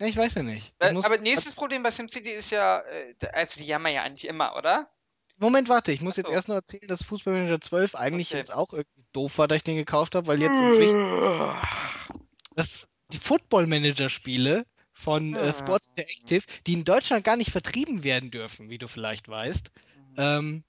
Ja, 0.00 0.06
ich 0.06 0.16
weiß 0.16 0.34
ja 0.34 0.42
nicht. 0.42 0.72
Ich 0.80 0.80
Weil, 0.80 0.92
muss, 0.92 1.04
aber 1.04 1.18
nächstes 1.18 1.54
Problem 1.54 1.82
bei 1.82 1.90
SimCity 1.90 2.30
ist 2.30 2.50
ja, 2.50 2.80
äh, 2.80 3.14
also 3.32 3.60
die 3.60 3.66
jammern 3.66 3.92
ja 3.92 4.02
eigentlich 4.02 4.26
immer, 4.26 4.56
oder? 4.56 4.90
Moment, 5.38 5.68
warte, 5.68 5.92
ich 5.92 6.02
muss 6.02 6.14
Ach 6.14 6.18
jetzt 6.18 6.28
so. 6.28 6.32
erst 6.34 6.48
noch 6.48 6.54
erzählen, 6.56 6.86
dass 6.88 7.02
Fußball 7.02 7.34
Manager 7.34 7.60
12 7.60 7.94
eigentlich 7.94 8.28
Okay. 8.28 8.36
jetzt 8.38 8.54
auch 8.54 8.72
irgendwie 8.72 9.04
doof 9.12 9.38
war, 9.38 9.48
dass 9.48 9.56
ich 9.56 9.62
den 9.64 9.76
gekauft 9.76 10.14
habe, 10.14 10.26
weil 10.26 10.40
jetzt 10.40 10.60
inzwischen 10.60 10.96
das, 12.54 12.88
die 13.12 13.18
Football 13.18 13.66
Manager 13.66 14.08
Spiele 14.10 14.66
von 14.92 15.36
äh, 15.36 15.52
Sports 15.52 15.88
Interactive, 15.88 16.44
die 16.66 16.74
in 16.74 16.84
Deutschland 16.84 17.24
gar 17.24 17.36
nicht 17.36 17.50
vertrieben 17.50 18.04
werden 18.04 18.30
dürfen, 18.30 18.70
wie 18.70 18.78
du 18.78 18.88
vielleicht 18.88 19.28
weißt, 19.28 19.70
ähm, 20.16 20.64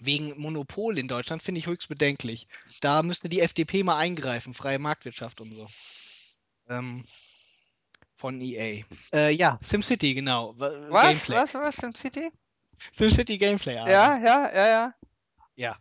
wegen 0.00 0.38
Monopol 0.40 0.98
in 0.98 1.08
Deutschland, 1.08 1.42
finde 1.42 1.58
ich 1.58 1.66
höchst 1.66 1.88
bedenklich. 1.88 2.46
Da 2.80 3.02
müsste 3.02 3.28
die 3.28 3.40
FDP 3.40 3.82
mal 3.82 3.96
eingreifen, 3.96 4.54
freie 4.54 4.78
Marktwirtschaft 4.78 5.40
und 5.40 5.52
so. 5.52 5.66
Ähm, 6.68 7.04
von 8.16 8.40
EA. 8.40 8.84
Äh, 9.14 9.30
ja, 9.34 9.58
SimCity, 9.62 10.14
genau. 10.14 10.54
W- 10.58 10.90
Was? 10.90 11.02
Gameplay. 11.04 11.36
Was? 11.36 11.54
Was? 11.54 11.76
SimCity? 11.76 12.30
SimCity 12.92 13.38
Gameplay, 13.38 13.76
Aaron. 13.76 13.92
Ja, 13.92 14.18
ja, 14.18 14.54
ja, 14.54 14.68
ja. 14.68 14.94
Ja. 15.56 15.76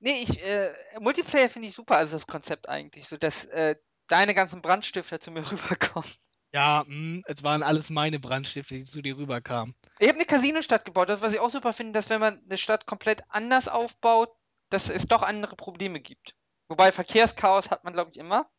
Nee, 0.00 0.22
ich, 0.22 0.42
äh, 0.44 0.72
Multiplayer 1.00 1.50
finde 1.50 1.68
ich 1.68 1.74
super, 1.74 1.96
also 1.96 2.16
das 2.16 2.26
Konzept 2.26 2.68
eigentlich, 2.68 3.08
so 3.08 3.16
dass 3.16 3.44
äh, 3.46 3.74
deine 4.06 4.34
ganzen 4.34 4.62
Brandstifter 4.62 5.20
zu 5.20 5.30
mir 5.30 5.40
rüberkommen. 5.50 6.10
Ja, 6.52 6.84
mh, 6.86 7.22
es 7.26 7.42
waren 7.42 7.62
alles 7.62 7.90
meine 7.90 8.18
Brandstifte, 8.18 8.74
die 8.74 8.84
zu 8.84 9.02
dir 9.02 9.16
rüberkamen. 9.16 9.74
Ich 9.98 10.08
habe 10.08 10.16
eine 10.16 10.26
Casino-Stadt 10.26 10.84
gebaut, 10.84 11.08
das 11.08 11.20
was 11.20 11.32
ich 11.32 11.40
auch 11.40 11.50
super 11.50 11.72
finde, 11.72 11.92
dass 11.92 12.08
wenn 12.08 12.20
man 12.20 12.42
eine 12.44 12.58
Stadt 12.58 12.86
komplett 12.86 13.22
anders 13.28 13.68
aufbaut, 13.68 14.30
dass 14.70 14.88
es 14.90 15.06
doch 15.06 15.22
andere 15.22 15.56
Probleme 15.56 16.00
gibt. 16.00 16.34
Wobei 16.68 16.92
Verkehrschaos 16.92 17.70
hat 17.70 17.84
man, 17.84 17.92
glaube 17.92 18.10
ich, 18.10 18.18
immer. 18.18 18.50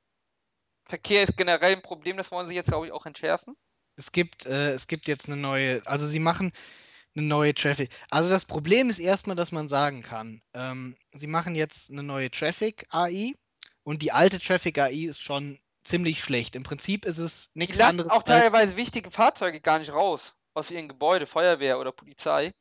Verkehr 0.85 1.23
ist 1.23 1.37
generell 1.37 1.73
ein 1.73 1.81
Problem, 1.81 2.17
das 2.17 2.31
wollen 2.31 2.47
sie 2.47 2.55
jetzt, 2.55 2.69
glaube 2.69 2.87
ich, 2.87 2.91
auch 2.91 3.05
entschärfen. 3.05 3.55
Es 3.95 4.11
gibt, 4.11 4.45
äh, 4.45 4.71
es 4.71 4.87
gibt 4.87 5.07
jetzt 5.07 5.27
eine 5.27 5.37
neue, 5.37 5.85
also 5.85 6.07
sie 6.07 6.19
machen 6.19 6.51
eine 7.15 7.25
neue 7.25 7.53
Traffic. 7.53 7.91
Also 8.09 8.29
das 8.29 8.45
Problem 8.45 8.89
ist 8.89 8.99
erstmal, 8.99 9.35
dass 9.35 9.51
man 9.51 9.67
sagen 9.67 10.01
kann, 10.01 10.41
ähm, 10.53 10.95
sie 11.13 11.27
machen 11.27 11.55
jetzt 11.55 11.89
eine 11.89 12.03
neue 12.03 12.31
Traffic-AI 12.31 13.33
und 13.83 14.01
die 14.01 14.11
alte 14.11 14.39
Traffic-AI 14.39 15.07
ist 15.09 15.21
schon 15.21 15.59
ziemlich 15.89 16.21
schlecht. 16.21 16.55
Im 16.55 16.63
Prinzip 16.63 17.05
ist 17.05 17.17
es 17.17 17.51
Die 17.53 17.59
nichts 17.59 17.77
lassen 17.77 17.89
anderes 17.89 18.11
auch 18.11 18.23
teilweise 18.23 18.77
wichtige 18.77 19.11
Fahrzeuge 19.11 19.59
gar 19.59 19.79
nicht 19.79 19.91
raus 19.91 20.35
aus 20.53 20.71
ihren 20.71 20.87
Gebäude, 20.87 21.25
Feuerwehr 21.25 21.79
oder 21.79 21.91
Polizei. 21.91 22.53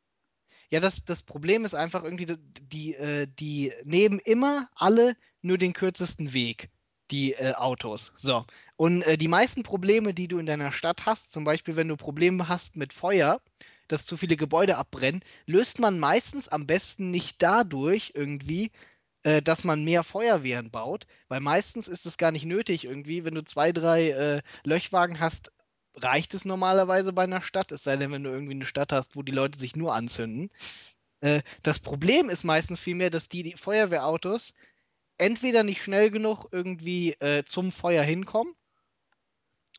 Ja, 0.69 0.79
das, 0.79 1.03
das 1.03 1.23
Problem 1.23 1.65
ist 1.65 1.73
einfach 1.73 2.03
irgendwie, 2.03 2.27
die, 2.27 2.37
die, 2.61 2.95
äh, 2.95 3.27
die 3.27 3.73
nehmen 3.83 4.19
immer 4.19 4.69
alle 4.75 5.15
nur 5.41 5.57
den 5.57 5.73
kürzesten 5.73 6.33
Weg, 6.33 6.69
die 7.09 7.33
äh, 7.33 7.53
Autos. 7.53 8.13
So. 8.15 8.45
Und 8.75 9.01
äh, 9.03 9.17
die 9.17 9.27
meisten 9.27 9.63
Probleme, 9.63 10.13
die 10.13 10.27
du 10.27 10.37
in 10.37 10.45
deiner 10.45 10.71
Stadt 10.71 11.05
hast, 11.05 11.31
zum 11.31 11.43
Beispiel 11.43 11.75
wenn 11.75 11.87
du 11.87 11.97
Probleme 11.97 12.47
hast 12.47 12.75
mit 12.75 12.93
Feuer, 12.93 13.41
dass 13.87 14.05
zu 14.05 14.15
viele 14.15 14.37
Gebäude 14.37 14.77
abbrennen, 14.77 15.23
löst 15.47 15.79
man 15.79 15.97
meistens 15.99 16.47
am 16.47 16.67
besten 16.67 17.09
nicht 17.09 17.41
dadurch 17.41 18.11
irgendwie, 18.13 18.71
äh, 19.23 19.41
dass 19.41 19.63
man 19.63 19.83
mehr 19.83 20.03
Feuerwehren 20.03 20.71
baut, 20.71 21.05
weil 21.27 21.41
meistens 21.41 21.87
ist 21.87 22.05
es 22.05 22.17
gar 22.17 22.31
nicht 22.31 22.45
nötig 22.45 22.85
irgendwie, 22.85 23.25
wenn 23.25 23.35
du 23.35 23.43
zwei, 23.43 23.71
drei 23.71 24.09
äh, 24.11 24.41
Löschwagen 24.63 25.19
hast, 25.19 25.51
reicht 25.95 26.33
es 26.33 26.45
normalerweise 26.45 27.13
bei 27.13 27.23
einer 27.23 27.41
Stadt, 27.41 27.71
es 27.71 27.83
sei 27.83 27.97
denn, 27.97 28.11
wenn 28.11 28.23
du 28.23 28.29
irgendwie 28.29 28.53
eine 28.53 28.65
Stadt 28.65 28.91
hast, 28.91 29.15
wo 29.15 29.23
die 29.23 29.31
Leute 29.31 29.59
sich 29.59 29.75
nur 29.75 29.93
anzünden. 29.93 30.49
Äh, 31.21 31.41
das 31.63 31.79
Problem 31.79 32.29
ist 32.29 32.43
meistens 32.43 32.79
vielmehr, 32.79 33.09
dass 33.09 33.27
die, 33.27 33.43
die 33.43 33.57
Feuerwehrautos 33.57 34.53
entweder 35.17 35.63
nicht 35.63 35.83
schnell 35.83 36.11
genug 36.11 36.47
irgendwie 36.51 37.13
äh, 37.13 37.43
zum 37.45 37.71
Feuer 37.71 38.03
hinkommen 38.03 38.53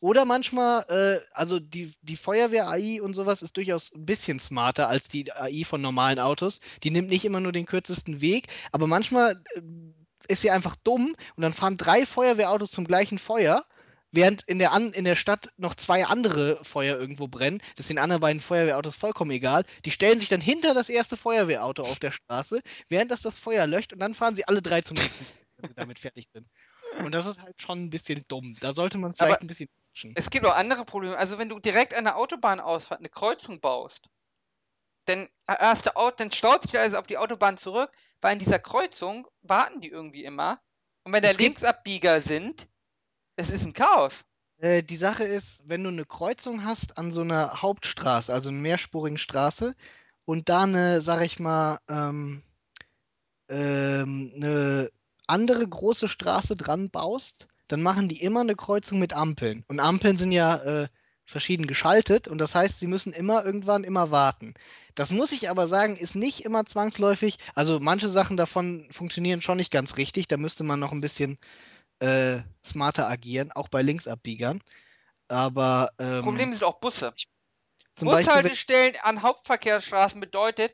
oder 0.01 0.25
manchmal, 0.25 0.83
äh, 0.89 1.23
also 1.31 1.59
die, 1.59 1.93
die 2.01 2.17
Feuerwehr-AI 2.17 3.01
und 3.01 3.13
sowas 3.13 3.43
ist 3.43 3.55
durchaus 3.55 3.93
ein 3.93 4.05
bisschen 4.05 4.39
smarter 4.39 4.89
als 4.89 5.07
die 5.07 5.31
AI 5.31 5.63
von 5.63 5.79
normalen 5.79 6.19
Autos. 6.19 6.59
Die 6.83 6.89
nimmt 6.89 7.09
nicht 7.09 7.23
immer 7.23 7.39
nur 7.39 7.51
den 7.51 7.67
kürzesten 7.67 8.19
Weg, 8.19 8.47
aber 8.71 8.87
manchmal 8.87 9.35
äh, 9.53 9.61
ist 10.27 10.41
sie 10.41 10.49
einfach 10.49 10.75
dumm 10.75 11.15
und 11.35 11.43
dann 11.43 11.53
fahren 11.53 11.77
drei 11.77 12.05
Feuerwehrautos 12.07 12.71
zum 12.71 12.85
gleichen 12.85 13.19
Feuer, 13.19 13.63
während 14.11 14.41
in 14.47 14.57
der, 14.57 14.71
An 14.71 14.91
in 14.91 15.05
der 15.05 15.15
Stadt 15.15 15.49
noch 15.57 15.75
zwei 15.75 16.05
andere 16.05 16.59
Feuer 16.65 16.97
irgendwo 16.99 17.27
brennen. 17.27 17.61
Das 17.75 17.83
ist 17.83 17.89
den 17.89 17.99
anderen 17.99 18.21
beiden 18.21 18.41
Feuerwehrautos 18.41 18.95
vollkommen 18.95 19.31
egal. 19.31 19.65
Die 19.85 19.91
stellen 19.91 20.19
sich 20.19 20.29
dann 20.29 20.41
hinter 20.41 20.73
das 20.73 20.89
erste 20.89 21.15
Feuerwehrauto 21.15 21.83
auf 21.83 21.99
der 21.99 22.11
Straße, 22.11 22.61
während 22.89 23.11
das 23.11 23.21
das 23.21 23.37
Feuer 23.37 23.67
löscht 23.67 23.93
und 23.93 23.99
dann 23.99 24.15
fahren 24.15 24.35
sie 24.35 24.47
alle 24.47 24.63
drei 24.63 24.81
zum 24.81 24.97
nächsten 24.97 25.25
Feuer, 25.25 25.45
wenn 25.57 25.69
sie 25.69 25.75
damit 25.75 25.99
fertig 25.99 26.27
sind. 26.33 26.47
Und 26.97 27.13
das 27.13 27.27
ist 27.27 27.43
halt 27.43 27.61
schon 27.61 27.83
ein 27.83 27.89
bisschen 27.91 28.23
dumm. 28.27 28.55
Da 28.59 28.73
sollte 28.73 28.97
man 28.97 29.13
vielleicht 29.13 29.31
Aber 29.31 29.41
ein 29.41 29.47
bisschen 29.47 29.69
quatschen. 29.91 30.13
es 30.15 30.29
gibt 30.29 30.45
auch 30.45 30.55
andere 30.55 30.85
Probleme. 30.85 31.17
Also 31.17 31.37
wenn 31.37 31.49
du 31.49 31.59
direkt 31.59 31.93
an 31.93 32.05
der 32.05 32.17
Autobahnausfahrt 32.17 32.99
eine 32.99 33.09
Kreuzung 33.09 33.59
baust, 33.59 34.09
dann 35.05 35.27
hast 35.47 35.87
du 35.87 35.91
dann 36.17 36.31
staut 36.31 36.63
sich 36.63 36.77
alles 36.77 36.93
auf 36.93 37.07
die 37.07 37.17
Autobahn 37.17 37.57
zurück, 37.57 37.91
weil 38.21 38.33
in 38.33 38.39
dieser 38.39 38.59
Kreuzung 38.59 39.27
warten 39.41 39.81
die 39.81 39.89
irgendwie 39.89 40.23
immer. 40.23 40.61
Und 41.03 41.13
wenn 41.13 41.23
da 41.23 41.31
Linksabbieger 41.31 42.21
sind, 42.21 42.67
es 43.35 43.49
ist 43.49 43.65
ein 43.65 43.73
Chaos. 43.73 44.23
Äh, 44.57 44.83
die 44.83 44.97
Sache 44.97 45.23
ist, 45.23 45.63
wenn 45.65 45.83
du 45.83 45.89
eine 45.89 46.05
Kreuzung 46.05 46.63
hast 46.63 46.97
an 46.99 47.11
so 47.11 47.21
einer 47.21 47.61
Hauptstraße, 47.61 48.31
also 48.31 48.49
einer 48.49 48.59
mehrspurigen 48.59 49.17
Straße, 49.17 49.73
und 50.25 50.49
da 50.49 50.63
eine, 50.63 51.01
sag 51.01 51.23
ich 51.23 51.39
mal, 51.39 51.79
ähm, 51.89 52.43
ähm, 53.49 54.31
eine 54.35 54.91
andere 55.25 55.67
große 55.67 56.07
Straße 56.07 56.55
dran 56.55 56.91
baust, 56.91 57.47
dann 57.71 57.81
machen 57.81 58.07
die 58.07 58.21
immer 58.21 58.41
eine 58.41 58.55
Kreuzung 58.55 58.99
mit 58.99 59.13
Ampeln. 59.13 59.63
Und 59.67 59.79
Ampeln 59.79 60.17
sind 60.17 60.31
ja 60.31 60.55
äh, 60.57 60.87
verschieden 61.25 61.67
geschaltet 61.67 62.27
und 62.27 62.37
das 62.37 62.55
heißt, 62.55 62.79
sie 62.79 62.87
müssen 62.87 63.13
immer 63.13 63.45
irgendwann 63.45 63.83
immer 63.83 64.11
warten. 64.11 64.53
Das 64.95 65.11
muss 65.11 65.31
ich 65.31 65.49
aber 65.49 65.67
sagen, 65.67 65.95
ist 65.95 66.15
nicht 66.15 66.43
immer 66.43 66.65
zwangsläufig. 66.65 67.37
Also 67.55 67.79
manche 67.79 68.09
Sachen 68.09 68.35
davon 68.35 68.87
funktionieren 68.91 69.41
schon 69.41 69.57
nicht 69.57 69.71
ganz 69.71 69.97
richtig. 69.97 70.27
Da 70.27 70.37
müsste 70.37 70.63
man 70.63 70.79
noch 70.79 70.91
ein 70.91 71.01
bisschen 71.01 71.37
äh, 71.99 72.39
smarter 72.65 73.07
agieren, 73.07 73.51
auch 73.51 73.69
bei 73.69 73.81
Linksabbiegern. 73.81 74.61
Aber 75.29 75.91
ähm, 75.97 76.23
Problem 76.23 76.51
sind 76.51 76.63
auch 76.63 76.79
Busse. 76.81 77.13
zum 77.95 78.09
Bushaltestellen 78.09 78.95
an 79.01 79.21
Hauptverkehrsstraßen 79.21 80.19
bedeutet, 80.19 80.73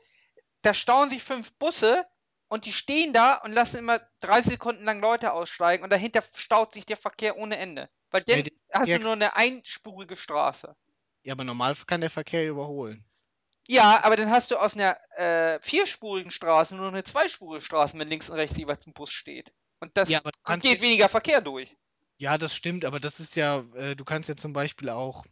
da 0.64 0.74
stauen 0.74 1.12
sich 1.12 1.22
fünf 1.22 1.54
Busse 1.54 2.06
und 2.50 2.66
die 2.66 2.74
stehen 2.74 3.14
da 3.14 3.36
und 3.36 3.54
lassen 3.54 3.78
immer 3.78 4.00
30 4.22 4.54
Sekunden 4.54 4.84
lang 4.86 5.00
Leute 5.02 5.34
aussteigen 5.34 5.84
und 5.84 5.92
dahinter 5.92 6.24
staut 6.36 6.74
sich 6.74 6.86
der 6.86 6.98
Verkehr 6.98 7.38
ohne 7.38 7.58
Ende. 7.58 7.90
Weil 8.12 8.24
dann 8.24 8.44
Ja, 8.44 8.44
hast 8.74 8.94
du 8.96 9.00
nur 9.00 9.14
eine 9.14 9.36
einspurige 9.36 10.16
Straße. 10.18 10.76
ja, 11.24 11.34
aber 11.34 11.44
normal 11.44 11.76
kann 11.86 12.02
der 12.02 12.10
Verkehr 12.10 12.50
überholen. 12.50 13.06
Ja, 13.70 14.04
aber 14.04 14.16
dann 14.16 14.30
hast 14.32 14.52
du 14.52 14.58
aus 14.58 14.76
einer 14.76 14.98
äh, 15.18 15.60
vierspurigen 15.62 16.32
Straße 16.32 16.76
nur 16.76 16.88
eine 16.88 17.04
zweispurige 17.04 17.62
Straße, 17.64 17.98
wenn 18.00 18.08
links 18.08 18.30
und 18.30 18.36
rechts 18.38 18.58
jeweils 18.58 18.86
ein 18.88 18.94
Bus 18.94 19.12
steht. 19.12 19.52
Und 19.80 19.96
das 19.98 20.08
Ja, 20.08 20.22
und 20.46 20.64
geht 20.64 20.82
weniger 20.82 21.10
Verkehr 21.10 21.42
durch. 21.42 21.76
Ja, 22.20 22.38
das 22.38 22.54
stimmt, 22.54 22.86
aber 22.86 23.00
das 23.00 23.20
ist 23.20 23.36
ja, 23.36 23.60
äh, 23.74 23.96
du 23.96 24.04
kannst 24.06 24.30
ja 24.30 24.36
zum 24.36 24.54
Beispiel 24.54 24.90
auch 24.90 25.26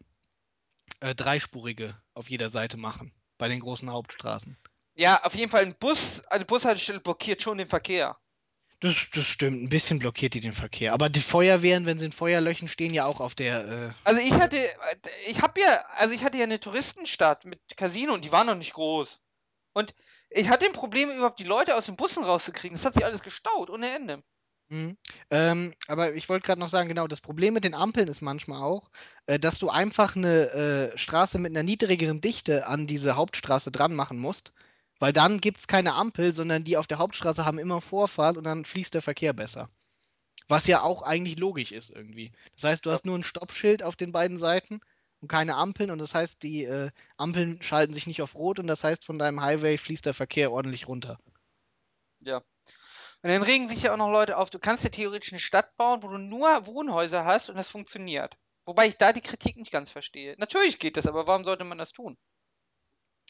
äh, 0.99 1.15
dreispurige 1.15 2.01
auf 2.13 2.29
jeder 2.29 2.49
Seite 2.49 2.75
machen, 2.75 3.13
bei 3.37 3.47
den 3.47 3.61
großen 3.61 3.89
Hauptstraßen. 3.89 4.57
Ja, 4.95 5.23
auf 5.23 5.35
jeden 5.35 5.51
Fall 5.51 5.63
ein 5.63 5.75
Bus, 5.75 6.21
eine 6.29 6.45
Bushaltestelle 6.45 6.99
blockiert 6.99 7.41
schon 7.41 7.57
den 7.57 7.67
Verkehr. 7.67 8.17
Das, 8.79 9.09
das 9.13 9.25
stimmt, 9.25 9.63
ein 9.63 9.69
bisschen 9.69 9.99
blockiert 9.99 10.33
die 10.33 10.41
den 10.41 10.53
Verkehr. 10.53 10.93
Aber 10.93 11.09
die 11.09 11.21
Feuerwehren, 11.21 11.85
wenn 11.85 11.97
sie 11.97 12.05
in 12.05 12.11
Feuerlöchen 12.11 12.67
stehen, 12.67 12.93
ja 12.93 13.05
auch 13.05 13.19
auf 13.19 13.35
der. 13.35 13.67
Äh, 13.67 13.91
Also 14.03 14.21
ich 14.21 14.33
hatte, 14.33 14.57
ich 15.27 15.41
habe 15.41 15.61
ja, 15.61 15.83
also 15.95 16.13
ich 16.13 16.23
hatte 16.23 16.37
ja 16.37 16.43
eine 16.43 16.59
Touristenstadt 16.59 17.45
mit 17.45 17.59
Casino 17.77 18.13
und 18.13 18.25
die 18.25 18.31
war 18.31 18.43
noch 18.43 18.55
nicht 18.55 18.73
groß. 18.73 19.19
Und 19.73 19.93
ich 20.29 20.49
hatte 20.49 20.65
ein 20.65 20.73
Problem, 20.73 21.09
überhaupt 21.09 21.39
die 21.39 21.45
Leute 21.45 21.75
aus 21.75 21.85
den 21.85 21.95
Bussen 21.95 22.23
rauszukriegen. 22.23 22.75
Das 22.77 22.85
hat 22.85 22.93
sich 22.93 23.05
alles 23.05 23.21
gestaut, 23.21 23.69
ohne 23.69 23.89
Ende. 23.89 24.23
Mhm. 24.69 24.97
Ähm, 25.29 25.73
aber 25.87 26.13
ich 26.15 26.27
wollte 26.27 26.45
gerade 26.45 26.59
noch 26.59 26.69
sagen, 26.69 26.89
genau, 26.89 27.07
das 27.07 27.21
Problem 27.21 27.53
mit 27.53 27.63
den 27.63 27.75
Ampeln 27.75 28.07
ist 28.07 28.21
manchmal 28.21 28.61
auch, 28.61 28.89
äh, 29.27 29.39
dass 29.39 29.59
du 29.59 29.69
einfach 29.69 30.15
eine 30.15 30.91
äh, 30.93 30.97
Straße 30.97 31.39
mit 31.39 31.51
einer 31.51 31.63
niedrigeren 31.63 32.19
Dichte 32.19 32.67
an 32.67 32.87
diese 32.87 33.15
Hauptstraße 33.15 33.71
dran 33.71 33.93
machen 33.93 34.17
musst, 34.17 34.53
weil 34.99 35.13
dann 35.13 35.41
gibt 35.41 35.59
es 35.59 35.67
keine 35.67 35.93
Ampel, 35.93 36.33
sondern 36.33 36.63
die 36.63 36.77
auf 36.77 36.87
der 36.87 36.99
Hauptstraße 36.99 37.45
haben 37.45 37.59
immer 37.59 37.81
Vorfahrt 37.81 38.37
und 38.37 38.43
dann 38.43 38.65
fließt 38.65 38.93
der 38.93 39.01
Verkehr 39.01 39.33
besser. 39.33 39.69
Was 40.47 40.67
ja 40.67 40.81
auch 40.81 41.01
eigentlich 41.01 41.37
logisch 41.37 41.71
ist 41.71 41.89
irgendwie. 41.89 42.31
Das 42.55 42.65
heißt, 42.65 42.85
du 42.85 42.91
hast 42.91 43.05
nur 43.05 43.17
ein 43.17 43.23
Stoppschild 43.23 43.83
auf 43.83 43.95
den 43.95 44.11
beiden 44.11 44.37
Seiten 44.37 44.79
und 45.21 45.27
keine 45.27 45.55
Ampeln 45.55 45.91
und 45.91 45.97
das 45.97 46.13
heißt, 46.13 46.43
die 46.43 46.65
äh, 46.65 46.91
Ampeln 47.17 47.61
schalten 47.61 47.93
sich 47.93 48.05
nicht 48.05 48.21
auf 48.21 48.35
Rot 48.35 48.59
und 48.59 48.67
das 48.67 48.83
heißt, 48.83 49.05
von 49.05 49.17
deinem 49.17 49.41
Highway 49.41 49.77
fließt 49.77 50.05
der 50.05 50.13
Verkehr 50.13 50.51
ordentlich 50.51 50.87
runter. 50.87 51.17
Ja. 52.23 52.37
Und 52.37 53.29
dann 53.31 53.41
regen 53.41 53.67
sich 53.67 53.83
ja 53.83 53.93
auch 53.93 53.97
noch 53.97 54.11
Leute 54.11 54.37
auf, 54.37 54.51
du 54.51 54.59
kannst 54.59 54.83
ja 54.83 54.91
theoretisch 54.91 55.33
eine 55.33 55.39
Stadt 55.39 55.75
bauen, 55.77 56.03
wo 56.03 56.09
du 56.09 56.19
nur 56.19 56.67
Wohnhäuser 56.67 57.25
hast 57.25 57.49
und 57.49 57.55
das 57.55 57.69
funktioniert. 57.69 58.37
Wobei 58.65 58.87
ich 58.87 58.97
da 58.97 59.13
die 59.13 59.21
Kritik 59.21 59.57
nicht 59.57 59.71
ganz 59.71 59.91
verstehe. 59.91 60.35
Natürlich 60.37 60.79
geht 60.79 60.97
das, 60.97 61.07
aber 61.07 61.25
warum 61.25 61.43
sollte 61.43 61.63
man 61.63 61.77
das 61.77 61.91
tun? 61.91 62.17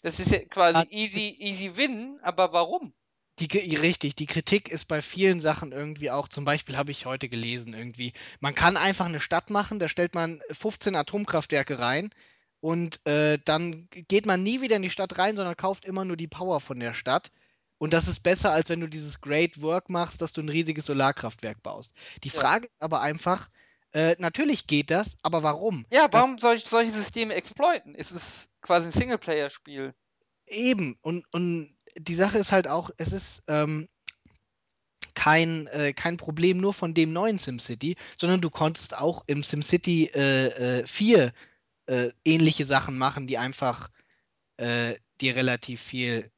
Das 0.06 0.20
ist 0.20 0.30
ja 0.30 0.38
quasi 0.46 0.86
easy, 0.92 1.36
easy 1.40 1.76
win, 1.78 2.20
aber 2.22 2.54
warum? 2.54 2.94
Die, 3.40 3.48
richtig, 3.76 4.16
die 4.16 4.28
Kritik 4.28 4.70
ist 4.70 4.86
bei 4.86 5.02
vielen 5.02 5.40
Sachen 5.40 5.72
irgendwie 5.72 6.12
auch, 6.12 6.28
zum 6.28 6.46
Beispiel 6.46 6.78
habe 6.78 6.92
ich 6.92 7.08
heute 7.08 7.28
gelesen, 7.28 7.74
irgendwie, 7.74 8.14
man 8.40 8.54
kann 8.54 8.78
einfach 8.78 9.08
eine 9.08 9.20
Stadt 9.20 9.50
machen, 9.50 9.80
da 9.80 9.90
stellt 9.90 10.14
man 10.14 10.42
15 10.52 10.96
Atomkraftwerke 10.96 11.80
rein 11.80 12.12
und 12.62 13.04
äh, 13.08 13.40
dann 13.46 13.90
geht 13.90 14.28
man 14.28 14.44
nie 14.44 14.62
wieder 14.62 14.76
in 14.76 14.84
die 14.84 14.92
Stadt 14.92 15.18
rein, 15.18 15.36
sondern 15.38 15.58
kauft 15.58 15.86
immer 15.86 16.06
nur 16.06 16.18
die 16.18 16.28
Power 16.28 16.60
von 16.60 16.80
der 16.80 16.94
Stadt. 16.94 17.32
Und 17.80 17.92
das 17.92 18.08
ist 18.08 18.20
besser, 18.20 18.52
als 18.52 18.70
wenn 18.70 18.82
du 18.82 18.88
dieses 18.88 19.22
Great 19.22 19.60
Work 19.64 19.90
machst, 19.90 20.22
dass 20.22 20.34
du 20.34 20.42
ein 20.42 20.50
riesiges 20.50 20.86
Solarkraftwerk 20.86 21.64
baust. 21.64 21.94
Die 22.24 22.30
Ja. 22.30 22.40
Frage 22.42 22.68
ist 22.68 22.80
aber 22.80 23.02
einfach, 23.02 23.50
äh, 23.96 24.18
natürlich 24.20 24.68
geht 24.68 24.92
das, 24.92 25.16
aber 25.24 25.42
warum? 25.42 25.86
Ja, 25.90 26.10
Das 26.10 26.22
warum 26.22 26.38
soll 26.38 26.56
ich 26.56 26.66
solche 26.66 26.92
Systeme 26.92 27.34
exploiten? 27.34 27.96
Es 27.96 28.12
ist 28.12 28.50
quasi 28.62 28.88
ein 28.88 28.92
Singleplayer-Spiel. 28.92 29.94
Eben, 30.48 30.98
und, 31.02 31.26
und 31.32 31.74
die 31.98 32.16
Sache 32.16 32.38
ist 32.38 32.52
halt 32.52 32.68
auch, 32.68 32.90
es 32.98 33.14
ist 33.14 33.44
ähm, 33.48 33.88
kein, 35.14 35.68
äh, 35.68 35.94
kein 35.94 36.18
Problem 36.18 36.58
nur 36.58 36.74
von 36.74 36.94
dem 36.94 37.14
neuen 37.14 37.40
SimCity, 37.40 37.96
sondern 38.18 38.42
du 38.42 38.50
konntest 38.50 38.98
auch 38.98 39.24
im 39.28 39.44
SimCity 39.44 40.12
äh, 40.14 40.80
äh, 40.82 40.86
4 40.86 41.32
äh, 41.86 42.10
ähnliche 42.26 42.66
Sachen 42.66 42.98
machen, 42.98 43.28
die 43.28 43.38
einfach 43.38 43.90
äh, 44.58 44.96
dir 45.22 45.38
relativ 45.38 45.82
viel 45.82 46.30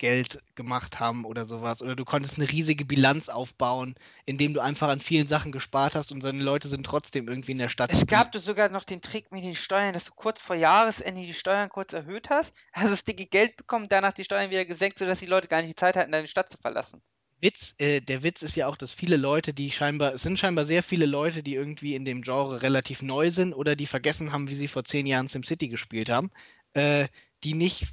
Geld 0.00 0.40
gemacht 0.54 0.98
haben 0.98 1.26
oder 1.26 1.44
sowas. 1.44 1.82
Oder 1.82 1.94
du 1.94 2.06
konntest 2.06 2.38
eine 2.38 2.50
riesige 2.50 2.86
Bilanz 2.86 3.28
aufbauen, 3.28 3.94
indem 4.24 4.54
du 4.54 4.60
einfach 4.60 4.88
an 4.88 4.98
vielen 4.98 5.28
Sachen 5.28 5.52
gespart 5.52 5.94
hast 5.94 6.10
und 6.10 6.22
seine 6.22 6.42
Leute 6.42 6.68
sind 6.68 6.84
trotzdem 6.84 7.28
irgendwie 7.28 7.52
in 7.52 7.58
der 7.58 7.68
Stadt 7.68 7.92
Es 7.92 8.06
gab 8.06 8.34
sogar 8.34 8.70
noch 8.70 8.84
den 8.84 9.02
Trick 9.02 9.30
mit 9.30 9.44
den 9.44 9.54
Steuern, 9.54 9.92
dass 9.92 10.06
du 10.06 10.12
kurz 10.16 10.40
vor 10.40 10.56
Jahresende 10.56 11.20
die 11.20 11.34
Steuern 11.34 11.68
kurz 11.68 11.92
erhöht 11.92 12.30
hast, 12.30 12.54
hast 12.72 12.90
das 12.90 13.04
dicke 13.04 13.26
Geld 13.26 13.56
bekommen, 13.58 13.86
danach 13.88 14.12
die 14.12 14.24
Steuern 14.24 14.50
wieder 14.50 14.64
gesenkt, 14.64 14.98
sodass 14.98 15.20
die 15.20 15.26
Leute 15.26 15.48
gar 15.48 15.60
nicht 15.60 15.70
die 15.70 15.80
Zeit 15.80 15.96
hatten, 15.96 16.12
deine 16.12 16.26
Stadt 16.26 16.50
zu 16.50 16.56
verlassen. 16.56 17.02
Witz, 17.42 17.74
äh, 17.78 18.00
der 18.00 18.22
Witz 18.22 18.42
ist 18.42 18.56
ja 18.56 18.68
auch, 18.68 18.76
dass 18.76 18.92
viele 18.92 19.18
Leute, 19.18 19.52
die 19.52 19.70
scheinbar, 19.70 20.14
es 20.14 20.22
sind 20.22 20.38
scheinbar 20.38 20.64
sehr 20.64 20.82
viele 20.82 21.06
Leute, 21.06 21.42
die 21.42 21.54
irgendwie 21.54 21.94
in 21.94 22.06
dem 22.06 22.22
Genre 22.22 22.62
relativ 22.62 23.02
neu 23.02 23.30
sind 23.30 23.52
oder 23.52 23.76
die 23.76 23.86
vergessen 23.86 24.32
haben, 24.32 24.48
wie 24.48 24.54
sie 24.54 24.68
vor 24.68 24.84
zehn 24.84 25.06
Jahren 25.06 25.28
SimCity 25.28 25.68
gespielt 25.68 26.08
haben, 26.08 26.30
äh, 26.72 27.06
die 27.44 27.54
nicht, 27.54 27.86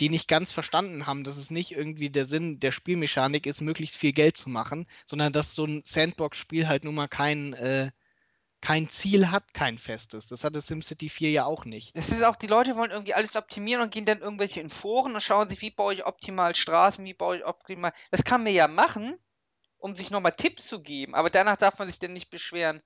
die 0.00 0.10
nicht 0.10 0.28
ganz 0.28 0.52
verstanden 0.52 1.06
haben, 1.06 1.24
dass 1.24 1.36
es 1.36 1.50
nicht 1.50 1.72
irgendwie 1.72 2.10
der 2.10 2.26
Sinn 2.26 2.60
der 2.60 2.72
Spielmechanik 2.72 3.46
ist, 3.46 3.60
möglichst 3.60 3.96
viel 3.96 4.12
Geld 4.12 4.36
zu 4.36 4.48
machen, 4.50 4.86
sondern 5.06 5.32
dass 5.32 5.54
so 5.54 5.64
ein 5.64 5.82
Sandbox-Spiel 5.86 6.68
halt 6.68 6.84
nun 6.84 6.94
mal 6.94 7.08
kein, 7.08 7.54
äh, 7.54 7.90
kein 8.60 8.88
Ziel 8.88 9.30
hat, 9.30 9.54
kein 9.54 9.78
festes. 9.78 10.26
Das 10.26 10.44
hatte 10.44 10.60
SimCity 10.60 11.08
4 11.08 11.30
ja 11.30 11.44
auch 11.46 11.64
nicht. 11.64 11.96
Das 11.96 12.10
ist 12.10 12.24
auch, 12.24 12.36
die 12.36 12.46
Leute 12.46 12.76
wollen 12.76 12.90
irgendwie 12.90 13.14
alles 13.14 13.36
optimieren 13.36 13.82
und 13.82 13.92
gehen 13.92 14.06
dann 14.06 14.20
irgendwelche 14.20 14.60
in 14.60 14.70
Foren 14.70 15.14
und 15.14 15.20
schauen 15.22 15.48
sich, 15.48 15.60
wie 15.62 15.70
baue 15.70 15.94
ich 15.94 16.04
optimal 16.04 16.54
Straßen, 16.54 17.04
wie 17.04 17.14
baue 17.14 17.38
ich 17.38 17.44
optimal. 17.46 17.92
Das 18.10 18.24
kann 18.24 18.42
man 18.42 18.52
ja 18.52 18.68
machen, 18.68 19.16
um 19.78 19.96
sich 19.96 20.10
nochmal 20.10 20.32
Tipps 20.32 20.66
zu 20.66 20.82
geben, 20.82 21.14
aber 21.14 21.30
danach 21.30 21.56
darf 21.56 21.78
man 21.78 21.88
sich 21.88 21.98
dann 21.98 22.12
nicht 22.12 22.30
beschweren. 22.30 22.82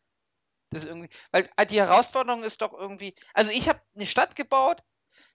Das 0.71 0.85
irgendwie, 0.85 1.11
weil 1.33 1.51
äh, 1.57 1.67
die 1.67 1.81
Herausforderung 1.81 2.45
ist 2.45 2.61
doch 2.61 2.73
irgendwie, 2.73 3.15
also 3.35 3.51
ich 3.51 3.69
habe 3.69 3.81
eine 3.97 4.07
Stadt 4.07 4.37
gebaut, 4.37 4.83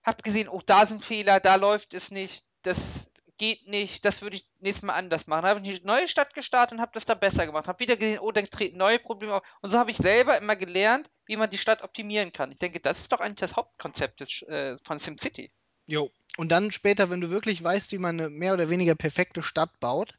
habe 0.06 0.22
gesehen, 0.24 0.48
oh, 0.50 0.62
da 0.66 0.86
sind 0.86 1.04
Fehler, 1.04 1.40
da 1.40 1.56
läuft 1.56 1.94
es 1.94 2.12
nicht, 2.12 2.46
das 2.62 3.08
geht 3.38 3.68
nicht, 3.68 4.06
das 4.06 4.22
würde 4.22 4.38
ich 4.38 4.48
nächstes 4.60 4.84
Mal 4.84 4.94
anders 4.94 5.28
machen. 5.28 5.44
Dann 5.44 5.56
habe 5.58 5.68
ich 5.68 5.82
eine 5.82 5.86
neue 5.86 6.08
Stadt 6.08 6.34
gestartet 6.34 6.74
und 6.74 6.82
habe 6.82 6.92
das 6.94 7.06
da 7.06 7.16
besser 7.16 7.46
gemacht. 7.46 7.68
Habe 7.68 7.80
wieder 7.80 7.98
gesehen, 7.98 8.20
oh, 8.20 8.32
da 8.32 8.42
treten 8.42 8.78
neue 8.78 9.00
Probleme 9.00 9.36
auf. 9.36 9.44
Und 9.62 9.72
so 9.72 9.78
habe 9.78 9.92
ich 9.92 9.98
selber 9.98 10.38
immer 10.38 10.56
gelernt, 10.56 11.10
wie 11.26 11.38
man 11.38 11.50
die 11.50 11.58
Stadt 11.58 11.84
optimieren 11.84 12.32
kann. 12.32 12.52
Ich 12.52 12.60
denke, 12.60 12.80
das 12.80 13.00
ist 13.00 13.12
doch 13.12 13.20
eigentlich 13.20 13.36
das 13.38 13.56
Hauptkonzept 13.56 14.22
des, 14.22 14.42
äh, 14.44 14.78
von 14.84 15.00
SimCity. 15.00 15.52
Jo. 15.88 16.12
Und 16.38 16.52
dann 16.52 16.72
später, 16.72 17.10
wenn 17.10 17.22
du 17.22 17.30
wirklich 17.30 17.64
weißt, 17.64 17.92
wie 17.92 17.98
man 17.98 18.20
eine 18.20 18.30
mehr 18.30 18.54
oder 18.54 18.70
weniger 18.70 18.96
perfekte 18.96 19.42
Stadt 19.42 19.80
baut, 19.80 20.14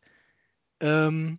ähm, 0.80 1.38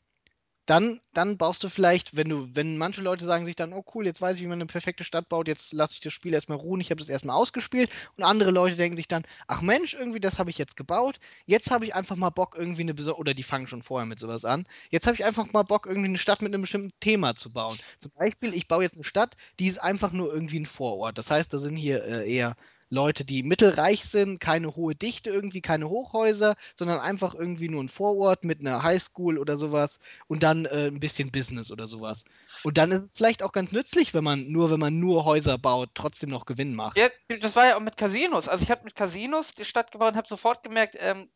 dann, 0.68 1.00
dann 1.14 1.38
baust 1.38 1.64
du 1.64 1.70
vielleicht, 1.70 2.16
wenn 2.18 2.28
du, 2.28 2.50
wenn 2.54 2.78
manche 2.78 3.02
Leute 3.02 3.24
sagen 3.24 3.46
sich 3.46 3.56
dann, 3.56 3.72
oh 3.72 3.86
cool, 3.96 4.06
jetzt 4.06 4.22
weiß 4.22 4.36
ich, 4.36 4.44
wie 4.44 4.48
man 4.48 4.58
eine 4.58 4.66
perfekte 4.66 5.06
Stadt 5.06 5.30
baut, 5.30 5.48
jetzt 5.48 5.72
lasse 5.72 5.94
ich 5.94 6.02
das 6.02 6.12
Spiel 6.12 6.34
erstmal 6.34 6.58
ruhen, 6.58 6.82
ich 6.82 6.92
habe 6.92 7.00
das 7.00 7.08
erstmal 7.08 7.38
ausgespielt. 7.38 7.90
Und 8.18 8.26
andere 8.26 8.52
Leute 8.52 8.76
denken 8.76 8.98
sich 8.98 9.08
dann, 9.08 9.24
ach 9.48 9.62
Mensch, 9.62 9.94
irgendwie 9.94 10.20
das 10.20 10.40
habe 10.40 10.50
ich 10.50 10.58
jetzt 10.58 10.76
gebaut. 10.76 11.20
Jetzt 11.46 11.72
habe 11.72 11.86
ich 11.86 11.96
einfach 11.96 12.18
mal 12.18 12.32
Bock, 12.32 12.56
irgendwie 12.58 12.82
eine 12.82 12.94
besondere, 12.94 13.20
oder 13.22 13.34
die 13.34 13.44
fangen 13.44 13.68
schon 13.68 13.82
vorher 13.82 14.06
mit 14.06 14.20
sowas 14.20 14.44
an. 14.44 14.68
Jetzt 14.90 15.08
habe 15.08 15.16
ich 15.16 15.24
einfach 15.24 15.52
mal 15.54 15.64
Bock, 15.64 15.86
irgendwie 15.86 16.10
eine 16.10 16.18
Stadt 16.18 16.42
mit 16.42 16.54
einem 16.54 16.62
bestimmten 16.62 16.92
Thema 17.00 17.36
zu 17.36 17.54
bauen. 17.54 17.80
Zum 18.00 18.12
Beispiel, 18.18 18.54
ich 18.54 18.68
baue 18.68 18.84
jetzt 18.84 18.96
eine 18.96 19.06
Stadt, 19.06 19.38
die 19.60 19.68
ist 19.68 19.82
einfach 19.82 20.12
nur 20.12 20.34
irgendwie 20.34 20.60
ein 20.60 20.66
Vorort. 20.66 21.18
Das 21.18 21.32
heißt, 21.32 21.54
da 21.54 21.60
sind 21.60 21.78
hier 21.78 22.04
äh, 22.04 22.30
eher 22.30 22.58
Leute, 22.90 23.26
die 23.26 23.44
mittelreich 23.44 24.06
sind, 24.06 24.40
keine 24.40 24.76
hohe 24.76 24.96
Dichte 24.96 25.30
irgendwie, 25.30 25.62
keine 25.62 25.90
Hochhäuser, 25.90 26.56
sondern 26.76 27.00
einfach 27.00 27.36
irgendwie 27.36 27.70
nur 27.70 27.84
ein 27.84 27.90
Vorort 27.90 28.44
mit 28.44 28.62
einer 28.62 28.84
Highschool 28.84 29.38
oder 29.38 29.58
sowas 29.58 30.00
und 30.28 30.44
dann 30.44 30.66
äh, 30.66 30.88
ein 30.88 31.00
bisschen 31.00 31.32
Business 31.32 31.72
oder 31.72 31.88
sowas. 31.88 32.24
Und 32.64 32.78
dann 32.78 32.92
ist 32.92 33.04
es 33.04 33.18
vielleicht 33.18 33.44
auch 33.44 33.52
ganz 33.52 33.72
nützlich, 33.72 34.14
wenn 34.14 34.24
man 34.24 34.52
nur, 34.52 34.72
wenn 34.72 34.80
man 34.80 35.00
nur 35.00 35.26
Häuser 35.26 35.58
baut, 35.58 35.90
trotzdem 35.94 36.30
noch 36.30 36.46
Gewinn 36.46 36.76
macht. 36.76 36.98
Ja, 36.98 37.10
das 37.42 37.56
war 37.56 37.68
ja 37.68 37.76
auch 37.76 37.82
mit 37.82 37.98
Casinos. 37.98 38.48
Also 38.48 38.64
ich 38.64 38.72
habe 38.72 38.86
mit 38.86 38.96
Casinos 38.96 39.54
die 39.54 39.66
Stadt 39.66 39.92
gebaut 39.92 40.12
und 40.12 40.18
habe 40.18 40.28
sofort 40.28 40.64
gemerkt, 40.64 40.96
ähm, 41.00 41.30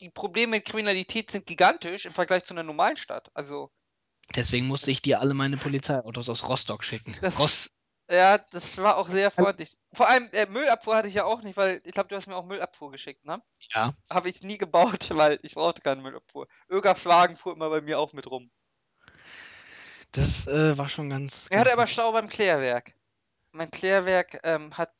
die 0.00 0.10
Probleme 0.10 0.56
mit 0.56 0.64
Kriminalität 0.64 1.30
sind 1.30 1.46
gigantisch 1.46 2.06
im 2.06 2.12
Vergleich 2.12 2.44
zu 2.44 2.54
einer 2.54 2.62
normalen 2.62 2.96
Stadt. 2.96 3.30
Also 3.34 3.70
Deswegen 4.36 4.66
musste 4.66 4.90
ich 4.90 5.00
dir 5.00 5.20
alle 5.20 5.34
meine 5.34 5.56
Polizeiautos 5.56 6.28
aus 6.28 6.48
Rostock 6.48 6.84
schicken. 6.84 7.16
das, 7.20 7.38
Rost 7.38 7.70
ja, 8.10 8.38
das 8.38 8.78
war 8.78 8.96
auch 8.96 9.08
sehr 9.08 9.30
freundlich. 9.30 9.76
Vor 9.92 10.08
allem 10.08 10.28
äh, 10.32 10.46
Müllabfuhr 10.46 10.96
hatte 10.96 11.08
ich 11.08 11.14
ja 11.14 11.24
auch 11.24 11.42
nicht, 11.42 11.56
weil 11.56 11.80
ich 11.84 11.92
glaube, 11.92 12.08
du 12.08 12.16
hast 12.16 12.26
mir 12.26 12.36
auch 12.36 12.46
Müllabfuhr 12.46 12.90
geschickt, 12.90 13.24
ne? 13.24 13.42
ja. 13.74 13.94
Habe 14.08 14.30
ich 14.30 14.42
nie 14.42 14.56
gebaut, 14.56 15.10
weil 15.14 15.38
ich 15.42 15.54
brauchte 15.54 15.82
keine 15.82 16.00
Müllabfuhr. 16.00 16.48
Ögafs 16.70 17.04
Wagen 17.04 17.36
fuhr 17.36 17.52
immer 17.52 17.68
bei 17.68 17.80
mir 17.80 17.98
auch 17.98 18.12
mit 18.14 18.30
rum. 18.30 18.50
Das 20.12 20.46
äh, 20.46 20.78
war 20.78 20.88
schon 20.88 21.10
ganz. 21.10 21.48
Er 21.50 21.60
hatte 21.60 21.68
ganz 21.68 21.78
aber 21.78 21.86
Stau 21.86 22.12
beim 22.12 22.28
Klärwerk. 22.28 22.94
Mein 23.52 23.70
Klärwerk 23.70 24.40
ähm, 24.42 24.76
hat, 24.76 24.94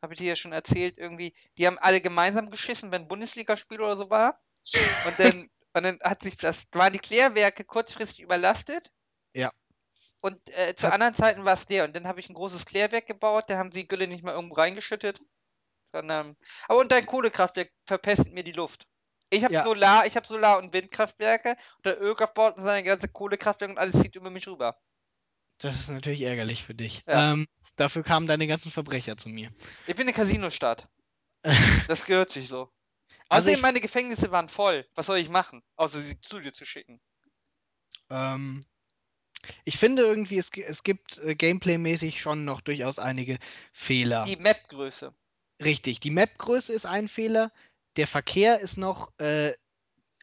habe 0.00 0.14
ich 0.14 0.18
dir 0.18 0.28
ja 0.28 0.36
schon 0.36 0.52
erzählt, 0.52 0.96
irgendwie, 0.96 1.34
die 1.58 1.66
haben 1.66 1.78
alle 1.78 2.00
gemeinsam 2.00 2.50
geschissen, 2.50 2.90
wenn 2.92 3.08
Bundesligaspiel 3.08 3.80
oder 3.80 3.96
so 3.96 4.08
war. 4.08 4.40
Und 5.06 5.18
dann, 5.18 5.50
und 5.74 5.82
dann 5.82 5.98
hat 6.02 6.22
sich 6.22 6.38
das, 6.38 6.68
waren 6.72 6.92
die 6.94 6.98
Klärwerke 6.98 7.64
kurzfristig 7.64 8.20
überlastet. 8.20 8.90
Ja. 9.34 9.52
Und 10.24 10.40
äh, 10.56 10.74
zu 10.74 10.86
Hat- 10.86 10.94
anderen 10.94 11.14
Zeiten 11.14 11.44
war 11.44 11.52
es 11.52 11.66
der. 11.66 11.84
Und 11.84 11.94
dann 11.94 12.06
habe 12.08 12.18
ich 12.18 12.30
ein 12.30 12.34
großes 12.34 12.64
Klärwerk 12.64 13.06
gebaut, 13.06 13.44
da 13.48 13.58
haben 13.58 13.72
sie 13.72 13.86
Gülle 13.86 14.06
nicht 14.08 14.24
mal 14.24 14.32
irgendwo 14.32 14.54
reingeschüttet. 14.54 15.20
Sondern, 15.92 16.36
aber 16.66 16.80
und 16.80 16.90
dein 16.90 17.04
Kohlekraftwerk 17.04 17.70
verpestet 17.86 18.32
mir 18.32 18.42
die 18.42 18.52
Luft. 18.52 18.86
Ich 19.28 19.44
habe 19.44 19.52
Ja. 19.52 19.64
Solar, 19.64 20.06
ich 20.06 20.16
habe 20.16 20.26
Solar- 20.26 20.58
und 20.58 20.72
Windkraftwerke 20.72 21.50
und 21.76 21.86
der 21.86 22.00
Ölkraft 22.00 22.32
baut 22.34 22.54
seine 22.56 22.82
ganze 22.82 23.08
Kohlekraftwerke 23.08 23.72
und 23.74 23.78
alles 23.78 24.00
zieht 24.00 24.16
über 24.16 24.30
mich 24.30 24.48
rüber. 24.48 24.80
Das 25.58 25.78
ist 25.78 25.90
natürlich 25.90 26.22
ärgerlich 26.22 26.64
für 26.64 26.74
dich. 26.74 27.02
Ja. 27.06 27.32
Ähm, 27.34 27.46
dafür 27.76 28.02
kamen 28.02 28.26
deine 28.26 28.46
ganzen 28.46 28.70
Verbrecher 28.70 29.16
zu 29.18 29.28
mir. 29.28 29.52
Ich 29.86 29.94
bin 29.94 30.06
eine 30.06 30.14
Casinostadt. 30.14 30.88
Das 31.88 32.04
gehört 32.06 32.30
sich 32.30 32.48
so. 32.48 32.72
Also 33.28 33.42
Außerdem, 33.50 33.54
ich- 33.56 33.62
meine 33.62 33.80
Gefängnisse 33.82 34.30
waren 34.32 34.48
voll. 34.48 34.88
Was 34.94 35.06
soll 35.06 35.18
ich 35.18 35.28
machen? 35.28 35.62
Außer 35.76 36.00
sie 36.00 36.18
zu 36.22 36.40
dir 36.40 36.54
zu 36.54 36.64
schicken. 36.64 36.98
Ähm, 38.10 38.64
ich 39.64 39.78
finde 39.78 40.02
irgendwie, 40.02 40.38
es, 40.38 40.50
es 40.50 40.82
gibt 40.82 41.18
äh, 41.18 41.34
Gameplay-mäßig 41.34 42.20
schon 42.20 42.44
noch 42.44 42.60
durchaus 42.60 42.98
einige 42.98 43.38
Fehler. 43.72 44.24
Die 44.24 44.36
Map-Größe. 44.36 45.12
Richtig, 45.62 46.00
die 46.00 46.10
Map-Größe 46.10 46.72
ist 46.72 46.86
ein 46.86 47.08
Fehler. 47.08 47.50
Der 47.96 48.06
Verkehr 48.06 48.60
ist 48.60 48.76
noch, 48.76 49.12
äh, 49.18 49.52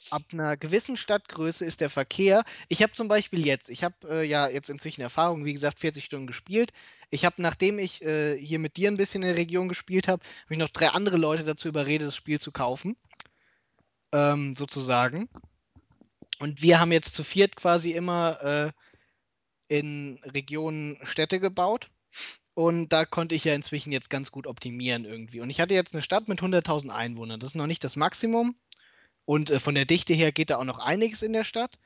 ab 0.10 0.24
einer 0.34 0.58
gewissen 0.58 0.98
Stadtgröße 0.98 1.64
ist 1.66 1.82
der 1.82 1.90
Verkehr. 1.90 2.44
Ich 2.70 2.82
habe 2.82 2.94
zum 2.94 3.08
Beispiel 3.08 3.46
jetzt, 3.46 3.70
ich 3.70 3.84
habe 3.84 3.96
äh, 4.10 4.24
ja 4.24 4.48
jetzt 4.48 4.70
inzwischen 4.70 5.02
Erfahrung, 5.02 5.46
wie 5.46 5.54
gesagt, 5.54 5.80
40 5.80 6.04
Stunden 6.04 6.28
gespielt. 6.28 6.72
Ich 7.10 7.26
habe, 7.26 7.42
nachdem 7.42 7.80
ich 7.80 8.02
äh, 8.02 8.38
hier 8.38 8.60
mit 8.60 8.78
dir 8.78 8.90
ein 8.90 8.98
bisschen 8.98 9.22
in 9.22 9.30
der 9.30 9.38
Region 9.38 9.70
gespielt 9.70 10.08
habe, 10.08 10.24
habe 10.46 10.54
ich 10.54 10.60
noch 10.60 10.70
drei 10.70 10.90
andere 10.90 11.18
Leute 11.18 11.44
dazu 11.44 11.68
überredet, 11.68 12.08
das 12.08 12.16
Spiel 12.16 12.40
zu 12.40 12.52
kaufen. 12.52 12.98
Ähm, 14.14 14.56
sozusagen. 14.56 15.30
Und 16.40 16.62
wir 16.62 16.80
haben 16.80 16.92
jetzt 16.92 17.16
zu 17.16 17.24
viert 17.24 17.56
quasi 17.56 17.92
immer 17.92 18.42
äh, 18.42 18.72
in 19.72 20.20
Regionen 20.26 20.98
Städte 21.04 21.40
gebaut. 21.40 21.90
Und 22.54 22.90
da 22.90 23.06
konnte 23.06 23.36
ich 23.36 23.46
ja 23.46 23.56
inzwischen 23.56 23.94
jetzt 23.94 24.10
ganz 24.10 24.30
gut 24.30 24.46
optimieren 24.46 25.06
irgendwie. 25.06 25.40
Und 25.40 25.50
ich 25.50 25.62
hatte 25.62 25.74
jetzt 25.74 25.94
eine 25.94 26.02
Stadt 26.02 26.28
mit 26.28 26.42
100.000 26.42 26.90
Einwohnern. 26.90 27.40
Das 27.40 27.52
ist 27.52 27.56
noch 27.56 27.68
nicht 27.68 27.84
das 27.86 27.96
Maximum. 27.96 28.54
Und 29.24 29.50
äh, 29.50 29.62
von 29.62 29.74
der 29.74 29.86
Dichte 29.86 30.14
her 30.14 30.34
geht 30.34 30.50
da 30.50 30.58
auch 30.58 30.66
noch 30.66 30.80
einiges 30.80 31.22
in 31.22 31.32
der 31.32 31.46
Stadt. 31.46 31.80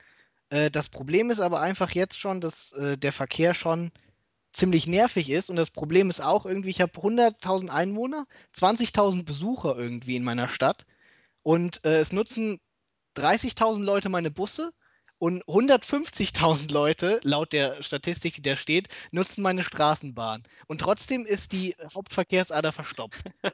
Äh, 0.50 0.68
das 0.72 0.88
Problem 0.88 1.30
ist 1.30 1.38
aber 1.38 1.60
einfach 1.60 1.92
jetzt 1.92 2.18
schon, 2.18 2.40
dass 2.40 2.72
äh, 2.72 2.98
der 2.98 3.12
Verkehr 3.12 3.54
schon 3.54 3.92
ziemlich 4.52 4.88
nervig 4.88 5.30
ist. 5.30 5.48
Und 5.48 5.54
das 5.54 5.70
Problem 5.70 6.10
ist 6.10 6.20
auch 6.20 6.44
irgendwie, 6.44 6.70
ich 6.70 6.80
habe 6.80 6.98
100.000 6.98 7.68
Einwohner, 7.68 8.26
20.000 8.58 9.24
Besucher 9.24 9.76
irgendwie 9.76 10.16
in 10.16 10.24
meiner 10.24 10.48
Stadt. 10.48 10.86
Und 11.44 11.84
äh, 11.84 12.00
es 12.00 12.12
nutzen 12.12 12.58
30.000 13.16 13.84
Leute 13.84 14.08
meine 14.08 14.32
Busse 14.32 14.72
und 15.18 15.44
150.000 15.44 16.72
Leute, 16.72 17.20
laut 17.22 17.52
der 17.52 17.82
Statistik, 17.82 18.34
die 18.34 18.42
da 18.42 18.56
steht, 18.56 18.88
nutzen 19.10 19.42
meine 19.42 19.62
Straßenbahn. 19.62 20.42
Und 20.66 20.80
trotzdem 20.80 21.26
ist 21.26 21.52
die 21.52 21.74
Hauptverkehrsader 21.94 22.72
verstopft. 22.72 23.24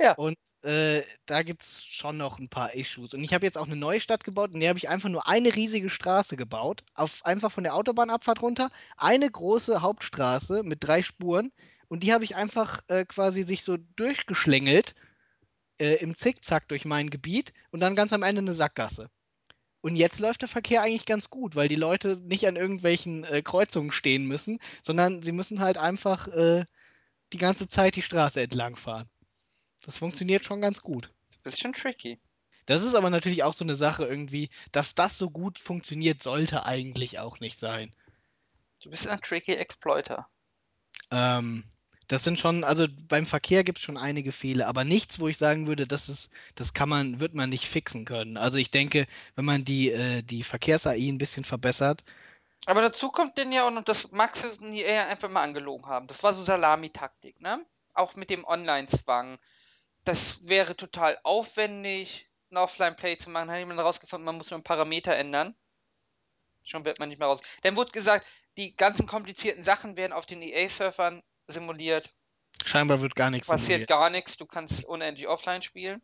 Ja. 0.00 0.12
Und 0.12 0.36
äh, 0.62 1.02
da 1.26 1.42
gibt 1.42 1.64
es 1.64 1.84
schon 1.84 2.16
noch 2.16 2.38
ein 2.38 2.48
paar 2.48 2.74
Issues. 2.74 3.14
Und 3.14 3.24
ich 3.24 3.34
habe 3.34 3.44
jetzt 3.44 3.58
auch 3.58 3.66
eine 3.66 3.76
neue 3.76 4.00
Stadt 4.00 4.24
gebaut, 4.24 4.54
in 4.54 4.60
der 4.60 4.70
habe 4.70 4.78
ich 4.78 4.88
einfach 4.88 5.08
nur 5.08 5.26
eine 5.28 5.54
riesige 5.54 5.90
Straße 5.90 6.36
gebaut, 6.36 6.84
auf, 6.94 7.24
einfach 7.24 7.50
von 7.50 7.64
der 7.64 7.74
Autobahnabfahrt 7.74 8.42
runter, 8.42 8.70
eine 8.96 9.30
große 9.30 9.82
Hauptstraße 9.82 10.62
mit 10.62 10.84
drei 10.84 11.02
Spuren 11.02 11.52
und 11.88 12.02
die 12.02 12.12
habe 12.12 12.24
ich 12.24 12.36
einfach 12.36 12.82
äh, 12.88 13.04
quasi 13.04 13.42
sich 13.42 13.64
so 13.64 13.76
durchgeschlängelt 13.96 14.94
äh, 15.78 15.94
im 15.96 16.14
Zickzack 16.14 16.68
durch 16.68 16.84
mein 16.84 17.10
Gebiet 17.10 17.52
und 17.70 17.80
dann 17.80 17.96
ganz 17.96 18.12
am 18.12 18.22
Ende 18.22 18.40
eine 18.40 18.54
Sackgasse. 18.54 19.10
Und 19.80 19.96
jetzt 19.96 20.18
läuft 20.18 20.42
der 20.42 20.48
Verkehr 20.48 20.82
eigentlich 20.82 21.06
ganz 21.06 21.30
gut, 21.30 21.54
weil 21.54 21.68
die 21.68 21.76
Leute 21.76 22.16
nicht 22.16 22.46
an 22.48 22.56
irgendwelchen 22.56 23.24
äh, 23.24 23.42
Kreuzungen 23.42 23.92
stehen 23.92 24.26
müssen, 24.26 24.58
sondern 24.82 25.22
sie 25.22 25.32
müssen 25.32 25.60
halt 25.60 25.78
einfach 25.78 26.26
äh, 26.28 26.64
die 27.32 27.38
ganze 27.38 27.68
Zeit 27.68 27.94
die 27.96 28.02
Straße 28.02 28.40
entlang 28.40 28.76
fahren. 28.76 29.08
Das 29.82 29.98
funktioniert 29.98 30.44
schon 30.44 30.60
ganz 30.60 30.82
gut. 30.82 31.12
Bisschen 31.44 31.72
tricky. 31.72 32.18
Das 32.66 32.84
ist 32.84 32.94
aber 32.94 33.08
natürlich 33.08 33.44
auch 33.44 33.54
so 33.54 33.64
eine 33.64 33.76
Sache 33.76 34.04
irgendwie, 34.04 34.50
dass 34.72 34.94
das 34.94 35.16
so 35.16 35.30
gut 35.30 35.58
funktioniert, 35.58 36.22
sollte 36.22 36.66
eigentlich 36.66 37.18
auch 37.18 37.40
nicht 37.40 37.58
sein. 37.58 37.94
Du 38.82 38.90
bist 38.90 39.06
ein 39.06 39.20
tricky 39.20 39.54
Exploiter. 39.54 40.28
Ähm, 41.10 41.64
das 42.08 42.24
sind 42.24 42.38
schon, 42.38 42.64
also 42.64 42.86
beim 43.08 43.26
Verkehr 43.26 43.64
gibt 43.64 43.78
es 43.78 43.84
schon 43.84 43.98
einige 43.98 44.32
Fehler, 44.32 44.66
aber 44.66 44.84
nichts, 44.84 45.20
wo 45.20 45.28
ich 45.28 45.36
sagen 45.38 45.66
würde, 45.66 45.86
das 45.86 46.08
ist, 46.08 46.32
das 46.54 46.72
kann 46.72 46.88
man, 46.88 47.20
wird 47.20 47.34
man 47.34 47.50
nicht 47.50 47.66
fixen 47.66 48.06
können. 48.06 48.36
Also 48.38 48.58
ich 48.58 48.70
denke, 48.70 49.06
wenn 49.36 49.44
man 49.44 49.64
die, 49.64 49.90
äh, 49.92 50.22
die 50.22 50.42
Verkehrs-AI 50.42 51.08
ein 51.08 51.18
bisschen 51.18 51.44
verbessert, 51.44 52.02
Aber 52.66 52.82
dazu 52.82 53.10
kommt 53.10 53.38
denn 53.38 53.52
ja 53.52 53.66
auch 53.66 53.70
noch, 53.70 53.84
dass 53.84 54.12
Max 54.12 54.44
und 54.44 54.74
EA 54.74 55.06
einfach 55.06 55.28
mal 55.30 55.42
angelogen 55.42 55.86
haben. 55.86 56.06
Das 56.06 56.22
war 56.22 56.34
so 56.34 56.44
Salami-Taktik, 56.44 57.40
ne? 57.40 57.64
Auch 57.94 58.14
mit 58.16 58.30
dem 58.30 58.44
Online-Zwang. 58.44 59.38
Das 60.04 60.46
wäre 60.48 60.76
total 60.76 61.18
aufwendig, 61.24 62.28
ein 62.50 62.56
Offline-Play 62.58 63.18
zu 63.18 63.30
machen. 63.30 63.50
Hat 63.50 63.58
jemand 63.58 63.80
herausgefunden, 63.80 64.24
man 64.24 64.36
muss 64.36 64.50
nur 64.50 64.56
einen 64.56 64.64
Parameter 64.64 65.14
ändern. 65.14 65.54
Schon 66.64 66.84
wird 66.84 67.00
man 67.00 67.08
nicht 67.08 67.18
mehr 67.18 67.28
raus. 67.28 67.40
Dann 67.62 67.76
wurde 67.76 67.92
gesagt, 67.92 68.26
die 68.56 68.76
ganzen 68.76 69.06
komplizierten 69.06 69.64
Sachen 69.64 69.96
werden 69.96 70.12
auf 70.12 70.26
den 70.26 70.42
EA-Surfern 70.42 71.22
simuliert. 71.48 72.12
scheinbar 72.64 73.00
wird 73.02 73.14
gar 73.14 73.30
nichts 73.30 73.48
Passiert 73.48 73.66
simuliert. 73.66 73.88
gar 73.90 74.10
nichts. 74.10 74.36
Du 74.36 74.46
kannst 74.46 74.84
unendlich 74.84 75.26
offline 75.28 75.62
spielen. 75.62 76.02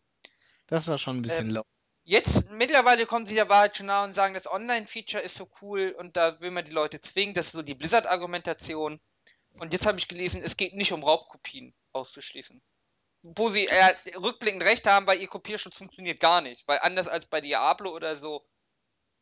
Das 0.66 0.88
war 0.88 0.99
schon 0.99 1.18
ein 1.18 1.22
bisschen 1.22 1.49
Ähm, 1.51 1.55
low. 1.57 1.62
Jetzt, 2.07 2.51
mittlerweile 2.51 3.07
kommen 3.07 3.26
sie 3.26 3.34
der 3.34 3.49
Wahrheit 3.49 3.76
schon 3.78 3.86
nah 3.86 4.05
und 4.05 4.14
sagen, 4.14 4.34
das 4.34 4.47
Online-Feature 4.47 5.22
ist 5.22 5.36
so 5.36 5.49
cool 5.62 5.95
und 5.99 6.16
da 6.16 6.38
will 6.40 6.51
man 6.51 6.64
die 6.64 6.70
Leute 6.72 7.01
zwingen. 7.01 7.34
Das 7.34 7.47
ist 7.47 7.53
so 7.53 7.62
die 7.62 7.74
Blizzard-Argumentation. 7.74 9.01
Und 9.59 9.72
jetzt 9.72 9.86
habe 9.86 9.99
ich 9.99 10.09
gelesen, 10.09 10.42
es 10.42 10.57
geht 10.57 10.74
nicht 10.74 10.92
um 10.92 11.03
Raubkopien 11.03 11.74
auszuschließen. 11.92 12.61
Wo 13.22 13.49
sie 13.51 13.64
äh, 13.64 13.95
rückblickend 14.16 14.62
recht 14.64 14.86
haben, 14.86 15.07
weil 15.07 15.18
ihr 15.20 15.28
Kopierschutz 15.28 15.78
funktioniert 15.78 16.20
gar 16.20 16.40
nicht. 16.42 16.66
Weil 16.68 16.78
anders 16.82 17.09
als 17.09 17.24
bei 17.26 17.40
Diablo 17.40 17.90
oder 17.95 18.16
so, 18.18 18.47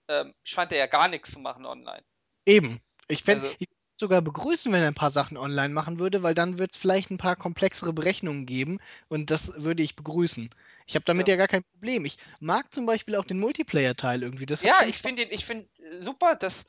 ähm, 0.08 0.34
scheint 0.42 0.72
er 0.72 0.78
ja 0.78 0.86
gar 0.86 1.06
nichts 1.06 1.30
zu 1.30 1.38
machen 1.38 1.64
online. 1.66 2.02
Eben. 2.46 2.80
Ich 3.06 3.22
fände, 3.22 3.46
Also- 3.50 3.56
sogar 4.03 4.20
begrüßen, 4.20 4.72
wenn 4.72 4.82
er 4.82 4.88
ein 4.88 4.94
paar 4.94 5.12
Sachen 5.12 5.36
online 5.36 5.72
machen 5.72 5.98
würde, 5.98 6.22
weil 6.22 6.34
dann 6.34 6.59
wird 6.59 6.72
es 6.72 6.76
vielleicht 6.76 7.11
ein 7.11 7.18
paar 7.18 7.36
komplexere 7.36 7.92
Berechnungen 7.92 8.44
geben 8.44 8.80
und 9.09 9.30
das 9.30 9.62
würde 9.62 9.82
ich 9.82 9.96
begrüßen. 9.96 10.50
Ich 10.86 10.96
habe 10.96 11.05
damit 11.05 11.28
Ja. 11.28 11.34
ja. 11.34 11.38
gar 11.38 11.48
kein 11.48 11.64
Problem. 11.64 12.05
Ich 12.05 12.18
mag 12.40 12.74
zum 12.74 12.84
Beispiel 12.84 13.16
auch 13.16 13.24
den 13.24 13.38
Multiplayer-Teil 13.38 14.22
irgendwie. 14.22 14.46
Das 14.46 14.62
Ja, 14.62 14.84
ich 14.84 14.98
finde 14.98 15.22
ich 15.22 15.46
finde 15.46 15.68
super, 16.00 16.34
dass 16.34 16.64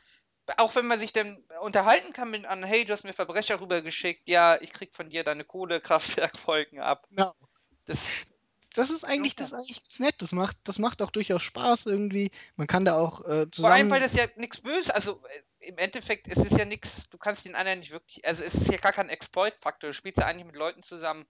auch 0.57 0.75
wenn 0.75 0.85
man 0.85 0.99
sich 0.99 1.13
dann 1.13 1.37
unterhalten 1.61 2.13
kann 2.13 2.29
mit 2.29 2.45
an, 2.45 2.63
hey, 2.63 2.85
du 2.85 2.93
hast 2.93 3.03
mir 3.03 3.13
Verbrecher 3.13 3.59
rübergeschickt, 3.59 4.27
ja, 4.27 4.61
ich 4.61 4.73
krieg 4.73 4.93
von 4.93 5.09
dir 5.09 5.23
deine 5.23 5.45
Kohlekraftwerkfolgen 5.45 6.79
ab. 6.79 7.07
Genau. 7.09 7.33
Das, 7.85 7.99
Das 8.75 8.89
ist 8.89 9.03
eigentlich, 9.03 9.35
das 9.35 9.51
ist 9.51 9.53
eigentlich 9.53 9.81
ganz 9.81 9.99
nett. 9.99 10.15
Das 10.19 10.31
macht, 10.31 10.57
das 10.63 10.79
macht 10.79 11.01
auch 11.01 11.11
durchaus 11.11 11.43
Spaß 11.43 11.85
irgendwie. 11.85 12.31
Man 12.55 12.67
kann 12.67 12.85
da 12.85 12.97
auch 12.97 13.21
äh, 13.21 13.25
vor 13.25 13.31
allem, 13.35 13.51
zusammen. 13.51 13.91
weil 13.91 14.01
das 14.01 14.13
ja 14.13 14.25
nichts 14.35 14.61
Böses, 14.61 14.89
also 14.89 15.21
äh, 15.25 15.41
im 15.65 15.77
Endeffekt, 15.77 16.27
es 16.27 16.37
ist 16.37 16.57
ja 16.57 16.65
nichts, 16.65 17.09
du 17.09 17.17
kannst 17.17 17.45
den 17.45 17.55
anderen 17.55 17.79
nicht 17.79 17.91
wirklich, 17.91 18.25
also 18.25 18.43
es 18.43 18.53
ist 18.53 18.71
ja 18.71 18.77
gar 18.77 18.93
kein 18.93 19.09
Exploit-Faktor, 19.09 19.89
du 19.89 19.93
spielst 19.93 20.19
ja 20.19 20.25
eigentlich 20.25 20.45
mit 20.45 20.55
Leuten 20.55 20.83
zusammen, 20.83 21.25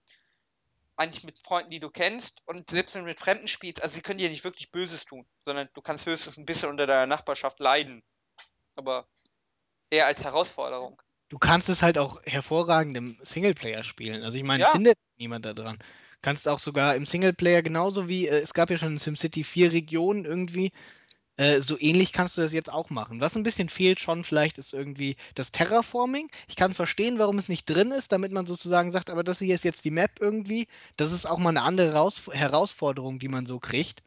eigentlich 0.96 1.24
mit 1.24 1.38
Freunden, 1.40 1.70
die 1.70 1.80
du 1.80 1.90
kennst 1.90 2.40
und 2.46 2.70
selbst 2.70 2.94
wenn 2.94 3.02
du 3.02 3.08
mit 3.08 3.18
Fremden 3.20 3.48
spielst, 3.48 3.82
also 3.82 3.94
sie 3.94 4.02
können 4.02 4.18
dir 4.18 4.30
nicht 4.30 4.44
wirklich 4.44 4.70
Böses 4.70 5.04
tun, 5.04 5.26
sondern 5.44 5.68
du 5.74 5.82
kannst 5.82 6.06
höchstens 6.06 6.36
ein 6.36 6.46
bisschen 6.46 6.68
unter 6.68 6.86
deiner 6.86 7.06
Nachbarschaft 7.06 7.58
leiden. 7.60 8.02
Aber 8.76 9.08
eher 9.90 10.06
als 10.06 10.22
Herausforderung. 10.24 11.00
Du 11.28 11.38
kannst 11.38 11.68
es 11.68 11.82
halt 11.82 11.98
auch 11.98 12.22
hervorragend 12.24 12.96
im 12.96 13.18
Singleplayer 13.22 13.82
spielen. 13.82 14.22
Also 14.22 14.38
ich 14.38 14.44
meine, 14.44 14.64
Ja. 14.64 14.70
findet 14.70 14.98
niemand 15.16 15.44
da 15.44 15.54
dran. 15.54 15.78
Kannst 16.22 16.48
auch 16.48 16.58
sogar 16.58 16.96
im 16.96 17.06
Singleplayer 17.06 17.62
genauso 17.62 18.08
wie, 18.08 18.26
äh, 18.28 18.40
es 18.40 18.54
gab 18.54 18.70
ja 18.70 18.78
schon 18.78 18.92
in 18.92 18.98
SimCity 18.98 19.44
vier 19.44 19.72
Regionen 19.72 20.24
irgendwie, 20.24 20.72
äh, 21.36 21.60
so 21.60 21.78
ähnlich 21.78 22.12
kannst 22.12 22.36
du 22.36 22.42
das 22.42 22.52
jetzt 22.52 22.72
auch 22.72 22.90
machen. 22.90 23.20
Was 23.20 23.36
ein 23.36 23.42
bisschen 23.42 23.68
fehlt 23.68 24.00
schon 24.00 24.24
vielleicht 24.24 24.58
ist 24.58 24.72
irgendwie 24.72 25.16
das 25.34 25.50
Terraforming. 25.50 26.30
Ich 26.48 26.56
kann 26.56 26.74
verstehen, 26.74 27.18
warum 27.18 27.38
es 27.38 27.48
nicht 27.48 27.66
drin 27.66 27.90
ist, 27.90 28.12
damit 28.12 28.32
man 28.32 28.46
sozusagen 28.46 28.92
sagt, 28.92 29.10
aber 29.10 29.24
das 29.24 29.40
hier 29.40 29.54
ist 29.54 29.64
jetzt 29.64 29.84
die 29.84 29.90
Map 29.90 30.20
irgendwie. 30.20 30.68
Das 30.96 31.12
ist 31.12 31.26
auch 31.26 31.38
mal 31.38 31.50
eine 31.50 31.62
andere 31.62 31.94
Raus 31.94 32.30
Herausforderung, 32.32 33.18
die 33.18 33.28
man 33.28 33.46
so 33.46 33.58
kriegt. 33.58 34.02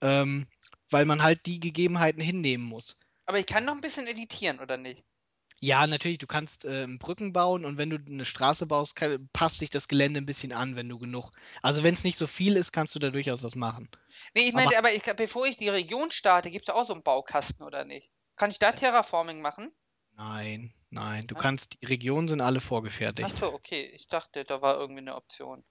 Ähm, 0.00 0.46
weil 0.90 1.04
man 1.04 1.22
halt 1.22 1.44
die 1.46 1.60
Gegebenheiten 1.60 2.22
hinnehmen 2.22 2.64
muss. 2.64 2.98
Aber 3.26 3.38
ich 3.38 3.46
kann 3.46 3.64
noch 3.64 3.74
ein 3.74 3.80
bisschen 3.80 4.06
editieren, 4.06 4.58
oder 4.58 4.76
nicht? 4.76 5.04
Ja, 5.60 5.86
natürlich, 5.86 6.18
du 6.18 6.26
kannst 6.28 6.64
ähm, 6.64 6.98
Brücken 6.98 7.32
bauen 7.32 7.64
und 7.64 7.78
wenn 7.78 7.90
du 7.90 7.96
eine 7.96 8.24
Straße 8.24 8.66
baust, 8.66 8.94
kann, 8.94 9.28
passt 9.32 9.58
sich 9.58 9.70
das 9.70 9.88
Gelände 9.88 10.20
ein 10.20 10.26
bisschen 10.26 10.52
an, 10.52 10.76
wenn 10.76 10.88
du 10.88 10.98
genug. 10.98 11.32
Also 11.62 11.82
wenn 11.82 11.94
es 11.94 12.04
nicht 12.04 12.16
so 12.16 12.26
viel 12.28 12.56
ist, 12.56 12.72
kannst 12.72 12.94
du 12.94 12.98
da 13.00 13.10
durchaus 13.10 13.42
was 13.42 13.56
machen. 13.56 13.88
Nee, 14.34 14.42
ich 14.48 14.54
Aber- 14.54 14.64
meine, 14.64 14.78
aber, 14.78 14.92
ich, 14.92 15.02
bevor 15.02 15.46
ich 15.46 15.56
die 15.56 15.68
Region 15.68 16.10
starte, 16.12 16.50
gibt 16.50 16.68
es 16.68 16.74
auch 16.74 16.86
so 16.86 16.92
einen 16.92 17.02
Baukasten, 17.02 17.64
oder 17.64 17.84
nicht? 17.84 18.10
Kann 18.36 18.50
ich 18.50 18.58
da 18.60 18.70
Terraforming 18.72 19.40
machen? 19.40 19.72
Nein, 20.16 20.72
nein, 20.90 21.26
du 21.26 21.34
Ja. 21.34 21.40
kannst, 21.40 21.80
die 21.80 21.86
Regionen 21.86 22.28
sind 22.28 22.40
alle 22.40 22.58
Ach 22.58 22.62
vorgefertigt. 22.62 23.38
so, 23.38 23.52
okay. 23.52 23.90
Ich 23.94 24.08
dachte, 24.08 24.44
da 24.44 24.62
war 24.62 24.76
irgendwie 24.78 25.00
eine 25.00 25.16
Option. 25.16 25.64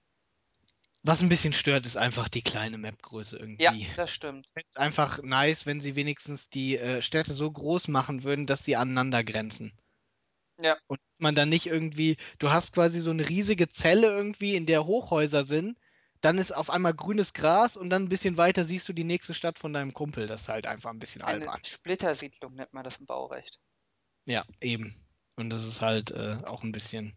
Was 1.08 1.22
ein 1.22 1.30
bisschen 1.30 1.54
stört, 1.54 1.86
ist 1.86 1.96
einfach 1.96 2.28
die 2.28 2.42
kleine 2.42 2.76
Mapgröße 2.76 3.38
irgendwie. 3.38 3.62
Ja, 3.62 3.72
das 3.96 4.10
stimmt. 4.10 4.46
Ich 4.48 4.52
fänd's 4.52 4.76
einfach 4.76 5.22
nice, 5.22 5.64
wenn 5.64 5.80
sie 5.80 5.96
wenigstens 5.96 6.50
die 6.50 6.76
äh, 6.76 7.00
Städte 7.00 7.32
so 7.32 7.50
groß 7.50 7.88
machen 7.88 8.24
würden, 8.24 8.44
dass 8.44 8.62
sie 8.62 8.76
aneinander 8.76 9.24
grenzen. 9.24 9.72
Ja. 10.60 10.76
Und 10.86 11.00
dass 11.00 11.18
man 11.18 11.34
dann 11.34 11.48
nicht 11.48 11.64
irgendwie, 11.64 12.18
du 12.38 12.50
hast 12.50 12.74
quasi 12.74 13.00
so 13.00 13.10
eine 13.10 13.26
riesige 13.26 13.70
Zelle 13.70 14.08
irgendwie, 14.08 14.54
in 14.54 14.66
der 14.66 14.84
Hochhäuser 14.84 15.44
sind, 15.44 15.78
dann 16.20 16.36
ist 16.36 16.52
auf 16.52 16.68
einmal 16.68 16.92
grünes 16.92 17.32
Gras 17.32 17.78
und 17.78 17.88
dann 17.88 18.02
ein 18.02 18.08
bisschen 18.10 18.36
weiter 18.36 18.66
siehst 18.66 18.86
du 18.86 18.92
die 18.92 19.04
nächste 19.04 19.32
Stadt 19.32 19.58
von 19.58 19.72
deinem 19.72 19.94
Kumpel. 19.94 20.26
Das 20.26 20.42
ist 20.42 20.48
halt 20.50 20.66
einfach 20.66 20.90
ein 20.90 20.98
bisschen 20.98 21.22
Eine 21.22 21.46
albern. 21.48 21.64
Splittersiedlung 21.64 22.54
nennt 22.54 22.74
man 22.74 22.84
das 22.84 22.98
im 22.98 23.06
Baurecht. 23.06 23.58
Ja, 24.26 24.44
eben. 24.60 24.94
Und 25.36 25.48
das 25.48 25.64
ist 25.64 25.80
halt 25.80 26.10
äh, 26.10 26.36
auch 26.44 26.64
ein 26.64 26.72
bisschen. 26.72 27.16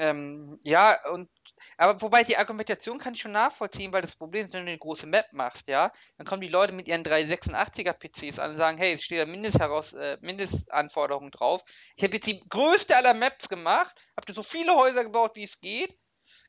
Ähm, 0.00 0.58
ja, 0.62 0.96
und 1.10 1.28
aber 1.76 2.00
wobei 2.00 2.24
die 2.24 2.38
Argumentation 2.38 2.98
kann 2.98 3.12
ich 3.12 3.20
schon 3.20 3.32
nachvollziehen, 3.32 3.92
weil 3.92 4.00
das 4.00 4.16
Problem 4.16 4.46
ist, 4.46 4.52
wenn 4.54 4.64
du 4.64 4.70
eine 4.70 4.78
große 4.78 5.06
Map 5.06 5.26
machst, 5.32 5.68
ja, 5.68 5.92
dann 6.16 6.26
kommen 6.26 6.40
die 6.40 6.48
Leute 6.48 6.72
mit 6.72 6.88
ihren 6.88 7.02
386er 7.02 7.92
PCs 7.92 8.38
an 8.38 8.52
und 8.52 8.56
sagen, 8.56 8.78
hey, 8.78 8.94
es 8.94 9.02
steht 9.02 9.20
da 9.20 9.26
Mindestheraus 9.26 9.92
äh, 9.92 10.16
Mindestanforderungen 10.22 11.30
drauf. 11.30 11.62
Ich 11.96 12.02
habe 12.02 12.14
jetzt 12.14 12.26
die 12.26 12.40
größte 12.48 12.96
aller 12.96 13.12
Maps 13.12 13.50
gemacht, 13.50 13.94
habe 14.16 14.32
so 14.32 14.42
viele 14.42 14.74
Häuser 14.74 15.04
gebaut, 15.04 15.32
wie 15.34 15.42
es 15.42 15.60
geht, 15.60 15.94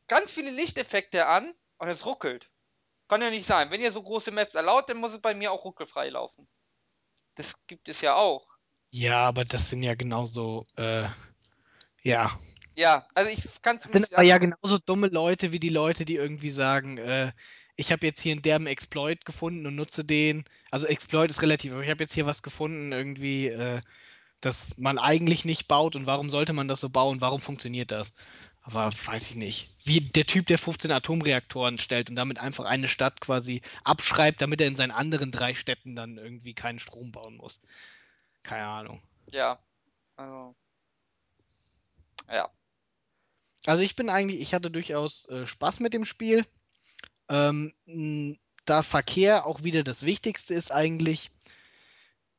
ganz 0.07 0.31
viele 0.31 0.51
Lichteffekte 0.51 1.27
an 1.27 1.53
und 1.77 1.89
es 1.89 2.05
ruckelt. 2.05 2.49
Kann 3.09 3.21
ja 3.21 3.31
nicht 3.31 3.45
sein. 3.45 3.69
Wenn 3.69 3.81
ihr 3.81 3.91
so 3.91 4.01
große 4.01 4.31
Maps 4.31 4.55
erlaubt, 4.55 4.89
dann 4.89 4.95
muss 4.95 5.11
es 5.11 5.19
bei 5.19 5.33
mir 5.33 5.51
auch 5.51 5.65
ruckelfrei 5.65 6.07
laufen. 6.07 6.47
Das 7.35 7.53
gibt 7.67 7.89
es 7.89 7.99
ja 7.99 8.15
auch. 8.15 8.47
Ja, 8.91 9.27
aber 9.27 9.43
das 9.43 9.69
sind 9.69 9.83
ja 9.83 9.95
genauso. 9.95 10.63
Äh, 10.77 11.09
ja. 12.01 12.39
Ja, 12.81 13.05
also 13.13 13.29
ich 13.29 13.61
kann 13.61 13.77
es 13.77 13.83
Das 13.83 13.91
sind 13.91 14.13
aber 14.13 14.25
ja 14.25 14.39
genauso 14.39 14.79
dumme 14.79 15.07
Leute 15.07 15.51
wie 15.51 15.59
die 15.59 15.69
Leute, 15.69 16.03
die 16.03 16.15
irgendwie 16.15 16.49
sagen, 16.49 16.97
äh, 16.97 17.31
ich 17.75 17.91
habe 17.91 18.07
jetzt 18.07 18.21
hier 18.21 18.31
einen 18.31 18.41
derben 18.41 18.65
Exploit 18.65 19.23
gefunden 19.23 19.67
und 19.67 19.75
nutze 19.75 20.03
den. 20.03 20.45
Also 20.71 20.87
Exploit 20.87 21.29
ist 21.29 21.43
relativ, 21.43 21.73
aber 21.73 21.83
ich 21.83 21.91
habe 21.91 22.01
jetzt 22.01 22.13
hier 22.13 22.25
was 22.25 22.41
gefunden, 22.41 22.91
irgendwie, 22.91 23.49
äh, 23.49 23.81
das 24.41 24.75
man 24.79 24.97
eigentlich 24.97 25.45
nicht 25.45 25.67
baut 25.67 25.95
und 25.95 26.07
warum 26.07 26.29
sollte 26.29 26.53
man 26.53 26.67
das 26.67 26.81
so 26.81 26.89
bauen? 26.89 27.21
Warum 27.21 27.39
funktioniert 27.39 27.91
das? 27.91 28.13
Aber 28.63 28.91
weiß 29.05 29.29
ich 29.29 29.35
nicht. 29.35 29.75
Wie 29.83 30.01
der 30.01 30.25
Typ, 30.25 30.47
der 30.47 30.57
15 30.57 30.91
Atomreaktoren 30.91 31.77
stellt 31.77 32.09
und 32.09 32.15
damit 32.15 32.39
einfach 32.39 32.65
eine 32.65 32.87
Stadt 32.87 33.21
quasi 33.21 33.61
abschreibt, 33.83 34.41
damit 34.41 34.59
er 34.59 34.67
in 34.67 34.75
seinen 34.75 34.91
anderen 34.91 35.31
drei 35.31 35.53
Städten 35.53 35.95
dann 35.95 36.17
irgendwie 36.17 36.55
keinen 36.55 36.79
Strom 36.79 37.11
bauen 37.11 37.37
muss. 37.37 37.61
Keine 38.41 38.65
Ahnung. 38.65 39.03
Ja. 39.31 39.59
Also. 40.15 40.55
Ja. 42.27 42.49
Also 43.65 43.83
ich 43.83 43.95
bin 43.95 44.09
eigentlich, 44.09 44.41
ich 44.41 44.53
hatte 44.53 44.71
durchaus 44.71 45.25
äh, 45.29 45.45
Spaß 45.47 45.79
mit 45.79 45.93
dem 45.93 46.05
Spiel. 46.05 46.45
Ähm, 47.29 47.73
da 48.65 48.83
Verkehr 48.83 49.45
auch 49.45 49.63
wieder 49.63 49.83
das 49.83 50.05
Wichtigste 50.05 50.53
ist 50.53 50.71
eigentlich, 50.71 51.31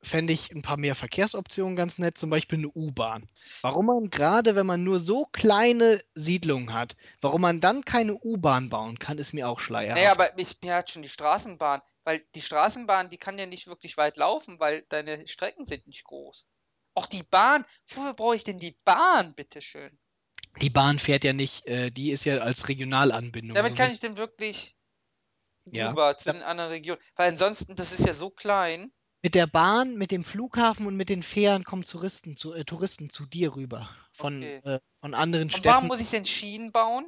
fände 0.02 0.32
ich 0.32 0.50
ein 0.52 0.62
paar 0.62 0.76
mehr 0.76 0.94
Verkehrsoptionen 0.94 1.76
ganz 1.76 1.98
nett, 1.98 2.18
zum 2.18 2.30
Beispiel 2.30 2.58
eine 2.58 2.68
U-Bahn. 2.68 3.28
Warum 3.62 3.86
man 3.86 4.10
gerade, 4.10 4.54
wenn 4.54 4.66
man 4.66 4.84
nur 4.84 4.98
so 5.00 5.26
kleine 5.26 6.02
Siedlungen 6.14 6.72
hat, 6.74 6.96
warum 7.20 7.42
man 7.42 7.60
dann 7.60 7.84
keine 7.84 8.14
U-Bahn 8.14 8.68
bauen 8.68 8.98
kann, 8.98 9.18
ist 9.18 9.32
mir 9.32 9.48
auch 9.48 9.60
Naja, 9.94 10.10
schleierhaft. 10.10 10.12
aber 10.12 10.38
ich, 10.38 10.60
mir 10.60 10.74
hat 10.74 10.90
schon 10.90 11.02
die 11.02 11.08
Straßenbahn, 11.08 11.80
weil 12.04 12.26
die 12.34 12.42
Straßenbahn, 12.42 13.08
die 13.10 13.16
kann 13.18 13.38
ja 13.38 13.46
nicht 13.46 13.66
wirklich 13.66 13.96
weit 13.96 14.16
laufen, 14.18 14.58
weil 14.60 14.82
deine 14.88 15.26
Strecken 15.28 15.66
sind 15.66 15.86
nicht 15.86 16.04
groß. 16.04 16.46
Auch 16.94 17.06
die 17.06 17.22
Bahn, 17.22 17.64
wofür 17.88 18.14
brauche 18.14 18.36
ich 18.36 18.44
denn 18.44 18.58
die 18.58 18.78
Bahn, 18.84 19.34
bitteschön? 19.34 19.98
Die 20.60 20.70
Bahn 20.70 20.98
fährt 20.98 21.24
ja 21.24 21.32
nicht, 21.32 21.66
äh, 21.66 21.90
die 21.90 22.10
ist 22.10 22.24
ja 22.24 22.38
als 22.38 22.68
Regionalanbindung. 22.68 23.54
Damit 23.54 23.76
kann 23.76 23.90
ich 23.90 24.00
denn 24.00 24.16
wirklich 24.16 24.76
ja. 25.70 25.90
rüber 25.90 26.18
zu 26.18 26.30
den 26.30 26.42
anderen 26.42 26.70
Regionen, 26.70 27.00
weil 27.16 27.30
ansonsten, 27.30 27.74
das 27.74 27.92
ist 27.92 28.06
ja 28.06 28.14
so 28.14 28.30
klein. 28.30 28.92
Mit 29.22 29.34
der 29.34 29.46
Bahn, 29.46 29.96
mit 29.96 30.10
dem 30.10 30.24
Flughafen 30.24 30.86
und 30.86 30.96
mit 30.96 31.08
den 31.08 31.22
Fähren 31.22 31.62
kommen 31.64 31.84
Touristen 31.84 32.34
zu, 32.34 32.54
äh, 32.54 32.64
Touristen 32.64 33.08
zu 33.08 33.24
dir 33.24 33.54
rüber. 33.54 33.88
Von, 34.12 34.38
Okay. 34.38 34.60
äh, 34.64 34.80
von 35.00 35.14
anderen 35.14 35.44
Und 35.44 35.64
warum 35.64 35.78
Städten. 35.78 35.86
muss 35.86 36.00
ich 36.00 36.10
denn 36.10 36.26
Schienen 36.26 36.72
bauen? 36.72 37.06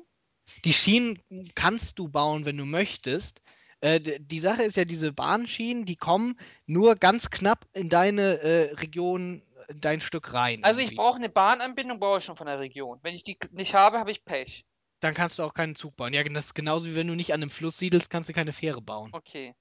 Die 0.64 0.72
Schienen 0.72 1.20
kannst 1.54 1.98
du 1.98 2.08
bauen, 2.08 2.44
wenn 2.44 2.56
du 2.56 2.64
möchtest. 2.64 3.42
Äh, 3.80 4.00
die 4.20 4.38
Sache 4.38 4.62
ist 4.62 4.76
ja, 4.76 4.84
diese 4.84 5.12
Bahnschienen, 5.12 5.84
die 5.84 5.96
kommen 5.96 6.38
nur 6.66 6.96
ganz 6.96 7.30
knapp 7.30 7.66
in 7.72 7.88
deine 7.88 8.40
äh, 8.40 8.72
Region, 8.74 9.42
in 9.68 9.80
dein 9.80 10.00
Stück 10.00 10.32
rein. 10.32 10.62
Also 10.64 10.80
ich 10.80 10.86
irgendwie. 10.86 10.96
brauche 10.96 11.16
eine 11.16 11.28
Bahnanbindung, 11.28 11.98
brauche 11.98 12.18
ich 12.18 12.24
schon 12.24 12.36
von 12.36 12.46
der 12.46 12.58
Region. 12.58 12.98
Wenn 13.02 13.14
ich 13.14 13.24
die 13.24 13.38
nicht 13.52 13.74
habe, 13.74 13.98
habe 13.98 14.10
ich 14.10 14.24
Pech. 14.24 14.64
Dann 15.00 15.14
kannst 15.14 15.38
du 15.38 15.42
auch 15.42 15.54
keinen 15.54 15.74
Zug 15.76 15.96
bauen. 15.96 16.12
Ja, 16.14 16.22
das 16.24 16.46
ist 16.46 16.54
genauso 16.54 16.86
wie 16.86 16.96
wenn 16.96 17.08
du 17.08 17.14
nicht 17.14 17.32
an 17.32 17.42
einem 17.42 17.50
Fluss 17.50 17.78
siedelst, 17.78 18.10
kannst 18.10 18.30
du 18.30 18.34
keine 18.34 18.52
Fähre 18.52 18.80
bauen. 18.80 19.10
Okay. 19.12 19.54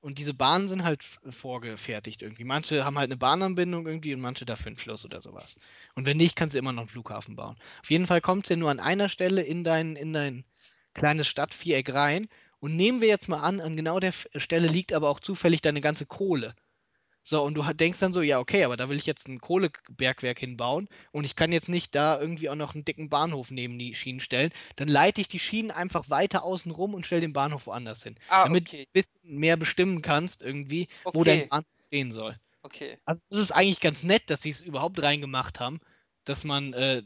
Und 0.00 0.18
diese 0.18 0.34
Bahnen 0.34 0.68
sind 0.68 0.84
halt 0.84 1.02
vorgefertigt 1.30 2.22
irgendwie. 2.22 2.44
Manche 2.44 2.84
haben 2.84 2.98
halt 2.98 3.08
eine 3.08 3.16
Bahnanbindung 3.16 3.86
irgendwie 3.86 4.14
und 4.14 4.20
manche 4.20 4.44
dafür 4.44 4.68
einen 4.68 4.76
Fluss 4.76 5.04
oder 5.04 5.20
sowas. 5.20 5.56
Und 5.94 6.06
wenn 6.06 6.16
nicht, 6.16 6.36
kannst 6.36 6.54
du 6.54 6.58
immer 6.58 6.72
noch 6.72 6.82
einen 6.82 6.88
Flughafen 6.88 7.34
bauen. 7.34 7.56
Auf 7.82 7.90
jeden 7.90 8.06
Fall 8.06 8.20
kommt 8.20 8.46
es 8.46 8.50
ja 8.50 8.56
nur 8.56 8.70
an 8.70 8.78
einer 8.78 9.08
Stelle 9.08 9.42
in 9.42 9.64
dein, 9.64 9.96
in 9.96 10.12
dein 10.12 10.44
kleines 10.94 11.26
Stadtviereck 11.26 11.92
rein. 11.92 12.28
Und 12.58 12.76
nehmen 12.76 13.00
wir 13.00 13.08
jetzt 13.08 13.28
mal 13.28 13.40
an, 13.40 13.60
an 13.60 13.76
genau 13.76 13.98
der 13.98 14.12
Stelle 14.12 14.68
liegt 14.68 14.92
aber 14.92 15.10
auch 15.10 15.20
zufällig 15.20 15.60
deine 15.60 15.80
ganze 15.80 16.06
Kohle. 16.06 16.54
So, 17.28 17.42
und 17.42 17.54
du 17.54 17.62
denkst 17.64 17.98
dann 17.98 18.12
so, 18.12 18.22
ja, 18.22 18.38
okay, 18.38 18.62
aber 18.62 18.76
da 18.76 18.88
will 18.88 18.98
ich 18.98 19.06
jetzt 19.06 19.26
ein 19.26 19.40
Kohlebergwerk 19.40 20.38
hinbauen 20.38 20.88
und 21.10 21.24
ich 21.24 21.34
kann 21.34 21.50
jetzt 21.50 21.68
nicht 21.68 21.92
da 21.96 22.20
irgendwie 22.20 22.48
auch 22.48 22.54
noch 22.54 22.74
einen 22.74 22.84
dicken 22.84 23.08
Bahnhof 23.08 23.50
neben 23.50 23.78
die 23.80 23.96
Schienen 23.96 24.20
stellen. 24.20 24.52
Dann 24.76 24.86
leite 24.86 25.20
ich 25.20 25.26
die 25.26 25.40
Schienen 25.40 25.72
einfach 25.72 26.08
weiter 26.08 26.44
außen 26.44 26.70
rum 26.70 26.94
und 26.94 27.04
stelle 27.04 27.22
den 27.22 27.32
Bahnhof 27.32 27.66
woanders 27.66 28.04
hin. 28.04 28.14
Ah, 28.28 28.44
damit 28.44 28.68
okay. 28.68 28.86
du 28.94 29.00
ein 29.00 29.02
bisschen 29.02 29.38
mehr 29.40 29.56
bestimmen 29.56 30.02
kannst, 30.02 30.40
irgendwie, 30.42 30.86
wo 31.10 31.24
dein 31.24 31.42
Okay. 31.42 31.48
Bahnhof 31.48 31.66
stehen 31.88 32.12
soll. 32.12 32.38
Okay. 32.62 32.98
Also 33.06 33.20
es 33.30 33.38
ist 33.38 33.52
eigentlich 33.52 33.80
ganz 33.80 34.04
nett, 34.04 34.30
dass 34.30 34.42
sie 34.42 34.50
es 34.50 34.62
überhaupt 34.62 35.02
reingemacht 35.02 35.60
haben, 35.60 35.80
dass 36.24 36.44
man 36.44 36.72
äh, 36.74 37.02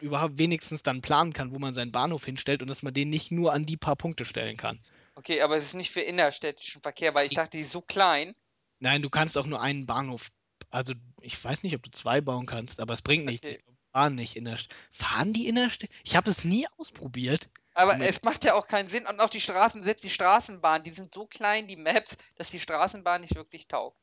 überhaupt 0.00 0.38
wenigstens 0.38 0.84
dann 0.84 1.02
planen 1.02 1.32
kann, 1.32 1.52
wo 1.52 1.58
man 1.58 1.74
seinen 1.74 1.92
Bahnhof 1.92 2.24
hinstellt 2.24 2.62
und 2.62 2.68
dass 2.68 2.82
man 2.84 2.94
den 2.94 3.10
nicht 3.10 3.32
nur 3.32 3.52
an 3.52 3.66
die 3.66 3.76
paar 3.76 3.96
Punkte 3.96 4.24
stellen 4.24 4.56
kann. 4.56 4.80
Okay, 5.16 5.42
aber 5.42 5.56
es 5.56 5.64
ist 5.64 5.74
nicht 5.74 5.90
für 5.90 6.00
innerstädtischen 6.00 6.82
Verkehr, 6.82 7.14
weil 7.14 7.26
ich 7.26 7.32
dachte, 7.32 7.56
die 7.56 7.62
ist 7.62 7.70
so 7.72 7.80
klein. 7.82 8.34
Nein, 8.78 9.02
du 9.02 9.10
kannst 9.10 9.38
auch 9.38 9.46
nur 9.46 9.60
einen 9.60 9.86
Bahnhof. 9.86 10.30
Also, 10.70 10.94
ich 11.20 11.42
weiß 11.42 11.62
nicht, 11.62 11.74
ob 11.74 11.82
du 11.82 11.90
zwei 11.90 12.20
bauen 12.20 12.46
kannst, 12.46 12.80
aber 12.80 12.94
es 12.94 13.02
bringt 13.02 13.26
nichts. 13.26 13.46
Okay. 13.46 13.58
Glaube, 13.58 13.78
fahren 13.92 14.14
nicht 14.16 14.36
in 14.36 14.44
der 14.44 14.58
St 14.58 14.74
Fahren 14.90 15.32
die 15.32 15.48
in 15.48 15.54
der 15.54 15.70
St 15.70 15.86
Ich 16.02 16.16
habe 16.16 16.28
es 16.30 16.44
nie 16.44 16.66
ausprobiert. 16.78 17.48
Aber 17.74 17.98
es 18.00 18.22
macht 18.22 18.44
ja 18.44 18.54
auch 18.54 18.66
keinen 18.66 18.88
Sinn. 18.88 19.06
Und 19.06 19.20
auch 19.20 19.30
die 19.30 19.40
Straßen, 19.40 19.82
selbst 19.82 20.04
die 20.04 20.10
Straßenbahn, 20.10 20.84
die 20.84 20.92
sind 20.92 21.12
so 21.14 21.26
klein, 21.26 21.66
die 21.66 21.76
Maps, 21.76 22.16
dass 22.36 22.50
die 22.50 22.60
Straßenbahn 22.60 23.20
nicht 23.20 23.34
wirklich 23.34 23.66
taugt. 23.66 23.98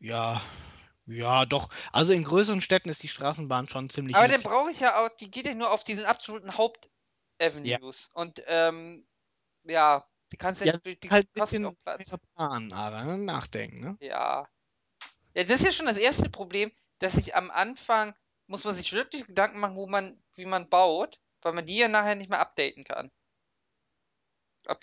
Ja, 0.00 0.42
ja, 1.06 1.46
doch. 1.46 1.70
Also 1.92 2.12
in 2.12 2.24
größeren 2.24 2.60
Städten 2.60 2.90
ist 2.90 3.02
die 3.02 3.08
Straßenbahn 3.08 3.68
schon 3.68 3.88
ziemlich 3.88 4.14
Aber 4.14 4.28
dann 4.28 4.42
brauche 4.42 4.70
ich 4.70 4.80
ja 4.80 5.02
auch, 5.04 5.08
die 5.08 5.30
geht 5.30 5.46
ja 5.46 5.54
nur 5.54 5.70
auf 5.70 5.82
diesen 5.82 6.04
absoluten 6.04 6.56
Hauptavenues. 6.56 8.10
Und 8.12 8.42
ähm, 8.46 9.06
ja, 9.64 10.06
die 10.32 10.36
kannst 10.36 10.60
Ja, 10.60 10.72
ja, 10.72 10.78
die, 10.78 10.98
die 10.98 11.10
halt 11.10 11.28
ein 11.34 11.48
bisschen 11.96 12.20
planen, 12.34 12.72
aber 12.72 13.04
ne? 13.04 13.18
nachdenken, 13.18 13.80
ne? 13.80 13.98
Ja. 14.00 14.48
Ja, 15.34 15.44
das 15.44 15.60
ist 15.60 15.66
ja 15.66 15.72
schon 15.72 15.86
das 15.86 15.96
erste 15.96 16.30
Problem, 16.30 16.72
dass 16.98 17.16
ich 17.16 17.34
am 17.36 17.50
Anfang 17.50 18.14
muss 18.46 18.64
man 18.64 18.74
sich 18.74 18.92
wirklich 18.92 19.26
Gedanken 19.26 19.60
machen, 19.60 19.76
wo 19.76 19.86
man, 19.86 20.22
wie 20.34 20.46
man 20.46 20.68
baut, 20.68 21.20
weil 21.42 21.52
man 21.52 21.66
die 21.66 21.76
ja 21.76 21.88
nachher 21.88 22.14
nicht 22.14 22.30
mehr 22.30 22.40
updaten 22.40 22.84
kann. 22.84 23.10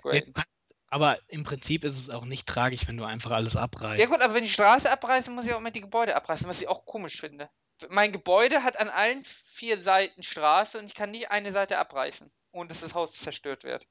Ja, 0.09 0.19
Upgraden. 0.19 0.21
du 0.21 0.33
kannst, 0.33 0.49
aber 0.87 1.19
im 1.27 1.43
Prinzip 1.43 1.83
ist 1.83 1.97
es 1.99 2.09
auch 2.09 2.25
nicht 2.25 2.47
tragisch, 2.47 2.87
wenn 2.87 2.97
du 2.97 3.03
einfach 3.05 3.31
alles 3.31 3.55
Ja 3.55 3.61
abreißt. 3.63 4.07
gut, 4.07 4.21
aber 4.21 4.33
wenn 4.35 4.43
ich 4.43 4.53
Straße 4.53 4.89
abreiße, 4.91 5.31
muss 5.31 5.45
ich 5.45 5.53
auch 5.53 5.57
immer 5.59 5.71
die 5.71 5.81
Gebäude 5.81 6.15
abreißen, 6.15 6.47
was 6.47 6.61
ich 6.61 6.67
auch 6.67 6.85
komisch 6.85 7.19
finde. 7.19 7.49
Mein 7.89 8.11
Gebäude 8.11 8.63
hat 8.63 8.77
an 8.77 8.89
allen 8.89 9.23
vier 9.25 9.83
Seiten 9.83 10.23
Straße 10.23 10.77
und 10.79 10.85
ich 10.85 10.93
kann 10.93 11.11
nicht 11.11 11.31
eine 11.31 11.51
Seite 11.51 11.77
abreißen, 11.77 12.31
ohne 12.51 12.69
dass 12.69 12.81
das 12.81 12.93
Haus 12.93 13.13
zerstört 13.13 13.63
wird. 13.63 13.87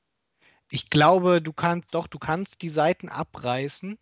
Ich 0.75 0.91
glaube, 0.91 1.41
du 1.41 1.53
kannst, 1.53 1.95
doch, 1.95 2.09
du 2.09 2.18
kannst 2.18 2.61
die 2.61 2.68
Seiten 2.68 3.09
abreißen, 3.09 3.97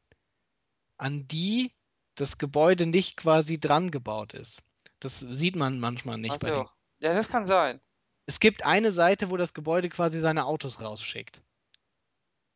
an 0.97 1.29
die 1.29 1.75
das 2.15 2.39
Gebäude 2.39 2.87
nicht 2.87 3.19
quasi 3.19 3.61
dran 3.61 3.91
gebaut 3.91 4.33
ist. 4.33 4.63
Das 4.99 5.19
sieht 5.19 5.55
man 5.55 5.79
manchmal 5.81 6.17
nicht 6.17 6.33
Ach 6.33 6.39
bei 6.39 6.51
den. 6.51 6.65
so. 6.65 6.71
Ja, 7.01 7.13
das 7.13 7.29
kann 7.29 7.47
sein. 7.47 7.79
Es 8.25 8.41
gibt 8.41 8.65
eine 8.65 8.91
Seite, 8.91 9.31
wo 9.31 9.37
das 9.37 9.53
Gebäude 9.53 9.91
quasi 9.91 10.19
seine 10.19 10.47
Autos 10.47 10.81
rausschickt. 10.81 11.43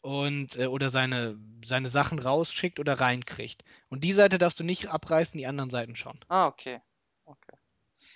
Und, 0.00 0.56
äh, 0.56 0.68
oder 0.68 0.88
seine, 0.88 1.38
seine 1.62 1.90
Sachen 1.90 2.18
rausschickt 2.18 2.80
oder 2.80 2.98
reinkriegt. 2.98 3.64
Und 3.90 4.02
die 4.02 4.14
Seite 4.14 4.38
darfst 4.38 4.58
du 4.58 4.64
nicht 4.64 4.88
abreißen, 4.88 5.36
die 5.36 5.46
anderen 5.46 5.68
Seiten 5.68 5.94
schon. 5.94 6.18
Ah, 6.28 6.46
okay. 6.46 6.80
Okay. 7.26 7.58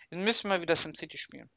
Dann 0.09 0.25
müssen 0.25 0.49
wir 0.49 0.63
wieder 0.63 0.77
SimCity 0.77 1.19
spielen. 1.19 1.51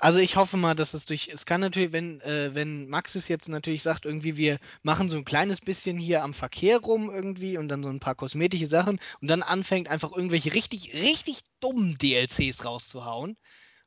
Also 0.00 0.18
ich 0.18 0.36
hoffe 0.36 0.56
mal, 0.56 0.74
dass 0.74 0.94
es 0.94 1.04
durch. 1.06 1.28
Es 1.32 1.44
kann 1.46 1.60
natürlich, 1.60 1.92
wenn, 1.92 2.20
äh, 2.22 2.54
wenn 2.54 2.88
Maxis 2.88 3.28
jetzt 3.28 3.48
natürlich 3.48 3.82
sagt, 3.82 4.06
irgendwie, 4.06 4.36
wir 4.36 4.58
machen 4.82 5.10
so 5.10 5.18
ein 5.18 5.24
kleines 5.26 5.60
bisschen 5.60 5.98
hier 5.98 6.22
am 6.24 6.32
Verkehr 6.34 6.78
rum 6.78 7.10
irgendwie 7.10 7.58
und 7.58 7.68
dann 7.68 7.82
so 7.82 7.90
ein 7.90 8.00
paar 8.00 8.14
kosmetische 8.14 8.66
Sachen 8.66 8.98
und 9.20 9.28
dann 9.28 9.42
anfängt 9.42 9.88
einfach 9.88 10.10
irgendwelche 10.16 10.54
richtig, 10.54 10.94
richtig 10.94 11.40
dummen 11.60 11.96
DLCs 11.98 12.64
rauszuhauen 12.64 13.36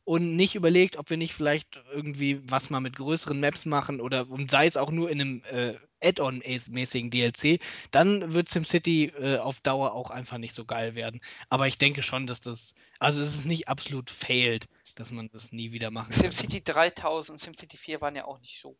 und 0.05 0.35
nicht 0.35 0.55
überlegt, 0.55 0.97
ob 0.97 1.09
wir 1.09 1.17
nicht 1.17 1.33
vielleicht 1.33 1.81
irgendwie 1.93 2.41
was 2.49 2.69
mal 2.69 2.81
mit 2.81 2.97
größeren 2.97 3.39
Maps 3.39 3.65
machen 3.65 4.01
oder 4.01 4.29
und 4.29 4.51
sei 4.51 4.67
es 4.67 4.77
auch 4.77 4.91
nur 4.91 5.09
in 5.09 5.21
einem 5.21 5.43
äh, 5.49 5.75
Add-on-mäßigen 6.03 7.09
DLC, 7.11 7.59
dann 7.91 8.33
wird 8.33 8.49
SimCity 8.49 9.13
äh, 9.19 9.37
auf 9.37 9.61
Dauer 9.61 9.93
auch 9.93 10.11
einfach 10.11 10.37
nicht 10.37 10.53
so 10.53 10.65
geil 10.65 10.95
werden. 10.95 11.21
Aber 11.49 11.67
ich 11.67 11.77
denke 11.77 12.03
schon, 12.03 12.27
dass 12.27 12.41
das, 12.41 12.75
also 12.99 13.21
es 13.23 13.35
ist 13.35 13.45
nicht 13.45 13.67
absolut 13.69 14.09
failed, 14.11 14.67
dass 14.95 15.11
man 15.11 15.29
das 15.29 15.51
nie 15.51 15.71
wieder 15.71 15.91
machen 15.91 16.09
wird. 16.09 16.19
SimCity 16.19 16.63
3000 16.63 17.31
und 17.31 17.39
SimCity 17.39 17.77
4 17.77 18.01
waren 18.01 18.15
ja 18.15 18.25
auch 18.25 18.39
nicht 18.39 18.61
so 18.61 18.77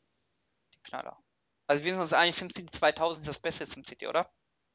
die 0.74 0.82
Knaller. 0.82 1.18
Also 1.68 1.84
wir 1.84 1.94
sind 1.94 2.02
uns 2.02 2.14
eigentlich 2.14 2.36
SimCity 2.36 2.72
2000 2.72 3.26
ist 3.26 3.30
das 3.30 3.40
beste 3.40 3.66
SimCity, 3.66 4.08
oder? 4.08 4.30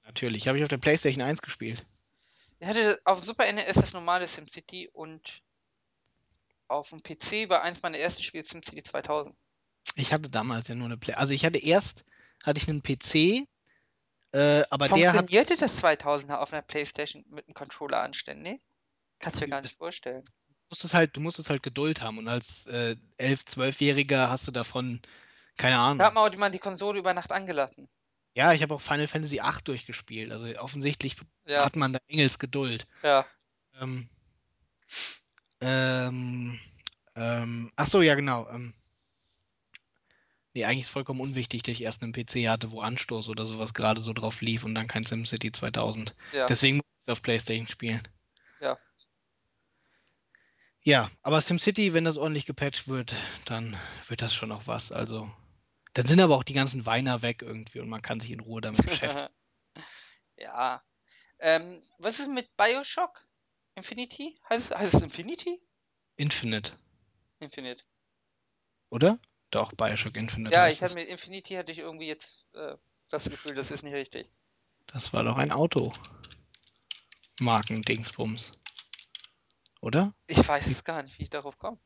Natürlich, 0.05 0.49
habe 0.49 0.59
ich 0.59 0.65
auf 0.65 0.71
der 0.71 0.79
PlayStation 0.79 1.23
1 1.23 1.43
gespielt. 1.43 1.87
Ich 2.61 2.67
hatte 2.67 2.99
auf 3.05 3.23
Super 3.23 3.51
NES 3.53 3.75
das 3.75 3.93
normale 3.93 4.27
SimCity 4.27 4.89
und 4.93 5.43
auf 6.67 6.91
dem 6.91 7.03
PC 7.03 7.49
war 7.49 7.63
eins 7.63 7.83
meiner 7.83 7.99
ersten 7.99 8.23
Spiele 8.23 8.45
SimCity 8.45 8.83
2000. 8.83 9.37
Ich 9.95 10.13
hatte 10.13 10.29
damals 10.29 10.69
ja 10.69 10.75
nur 10.75 10.87
eine 10.87 10.97
Play. 10.97 11.15
Also 11.15 11.35
ich 11.35 11.45
hatte 11.45 11.59
erst 11.59 12.05
hatte 12.45 12.61
ich 12.61 12.69
einen 12.69 12.83
PC, 12.83 13.49
äh, 14.33 14.63
aber 14.71 14.89
der 14.89 15.13
hat. 15.13 15.31
Das 15.33 15.83
2000er 15.83 16.37
auf 16.37 16.53
einer 16.53 16.63
Playstation 16.63 17.25
mit 17.29 17.47
einem 17.47 17.55
Controller 17.55 18.01
anständig? 18.01 18.61
Kannst 19.19 19.41
du 19.41 19.45
dir 19.45 19.51
gar 19.51 19.61
nicht 19.61 19.77
vorstellen. 19.77 20.25
Du 20.69 20.73
musstest 20.75 20.93
halt, 20.95 21.17
du 21.17 21.21
musstest 21.21 21.49
halt 21.49 21.63
Geduld 21.63 22.03
haben 22.03 22.19
und 22.19 22.29
als 22.29 22.67
äh, 22.67 22.95
11-, 23.19 23.47
12-Jähriger 23.47 24.29
hast 24.29 24.47
du 24.47 24.53
davon 24.53 25.01
keine 25.57 25.77
Da 25.77 25.81
hat 25.83 25.91
Ahnung. 26.03 26.15
man 26.15 26.29
auch 26.29 26.31
jemand 26.31 26.55
die 26.55 26.59
Konsole 26.59 26.99
über 26.99 27.15
Nacht 27.15 27.33
angelassen. 27.33 27.89
Ja, 28.35 28.53
ich 28.53 28.63
habe 28.63 28.75
auch 28.75 28.83
Final 28.83 29.07
Fantasy 29.07 29.37
VIII 29.39 29.63
durchgespielt. 29.65 30.31
Also 30.31 30.47
offensichtlich 30.59 31.17
Ja, 31.47 31.65
hat 31.65 31.77
man 31.77 31.95
da 31.95 31.99
Engels 32.09 32.39
Geduld. 32.39 32.87
ja. 33.03 33.27
Ähm, 33.81 34.09
ähm, 35.61 36.59
ähm, 37.17 37.73
ach 37.77 37.89
so, 37.89 38.03
ja 38.03 38.15
genau. 38.15 38.49
Ähm, 38.51 38.75
nee, 40.55 40.65
eigentlich 40.65 40.81
ist 40.81 40.91
vollkommen 40.91 41.21
unwichtig, 41.21 41.63
dass 41.63 41.73
ich 41.73 41.83
erst 41.83 42.03
einen 42.03 42.13
PC 42.13 42.49
hatte, 42.49 42.71
wo 42.71 42.81
Anstoß 42.81 43.29
oder 43.31 43.47
sowas 43.47 43.73
gerade 43.75 44.01
so 44.03 44.13
drauf 44.13 44.41
lief 44.43 44.65
und 44.65 44.75
dann 44.75 44.87
kein 44.87 45.05
SimCity 45.05 45.53
2000. 45.53 46.15
Ja, 46.33 46.47
Deswegen 46.49 46.77
muss 46.79 46.87
ich 46.99 47.03
es 47.03 47.09
auf 47.09 47.23
PlayStation 47.23 47.67
spielen. 47.67 48.03
ja. 48.61 48.79
Ja, 50.89 51.11
aber 51.21 51.43
SimCity, 51.43 51.93
wenn 51.93 52.05
das 52.05 52.17
ordentlich 52.17 52.47
gepatcht 52.47 52.89
wird, 52.89 53.15
dann 53.45 53.77
wird 54.07 54.23
das 54.23 54.33
schon 54.35 54.49
noch 54.49 54.67
was. 54.69 54.91
Also, 54.91 55.31
dann 55.93 56.07
sind 56.07 56.19
aber 56.19 56.35
auch 56.35 56.45
die 56.45 56.55
ganzen 56.55 56.87
Weiner 56.87 57.21
weg 57.21 57.43
irgendwie 57.43 57.81
und 57.81 57.91
man 57.91 58.01
kann 58.01 58.21
sich 58.21 58.31
in 58.31 58.41
Ruhe 58.41 58.63
damit 58.63 58.87
beschäftigen. 58.87 59.29
Ja. 60.39 60.83
Ähm, 61.41 61.83
was 61.99 62.21
ist 62.21 62.29
mit 62.29 62.57
Bioshock? 62.57 63.27
Infinity? 63.75 64.41
Heißt, 64.49 64.75
heißt 64.75 64.95
es 64.95 65.03
Infinity? 65.03 65.61
Infinite, 66.17 66.73
Infinite. 67.41 67.85
oder? 68.89 69.19
Doch, 69.51 69.73
Bioshock 69.73 70.17
Infinite 70.17 70.55
Ja, 70.55 70.69
ich 70.69 70.81
hatte 70.81 70.95
mit 70.95 71.09
Infinity 71.09 71.55
hatte 71.55 71.73
ich 71.73 71.81
irgendwie 71.81 72.07
jetzt 72.07 72.47
äh, 72.55 72.77
das 73.11 73.29
Gefühl, 73.29 73.55
das 73.55 73.71
ist 73.73 73.83
nicht 73.83 73.95
richtig. 73.95 74.31
Das 74.87 75.13
war 75.13 75.23
doch 75.23 75.37
ein 75.37 75.53
Auto. 75.53 75.93
Marken-Dingsbums. 77.41 78.53
Oder? 79.81 80.15
Ich 80.27 80.47
weiß 80.47 80.69
jetzt 80.69 80.85
gar 80.85 81.03
nicht, 81.03 81.19
wie 81.19 81.25
ich 81.25 81.31
darauf 81.31 81.59
komme. 81.59 81.79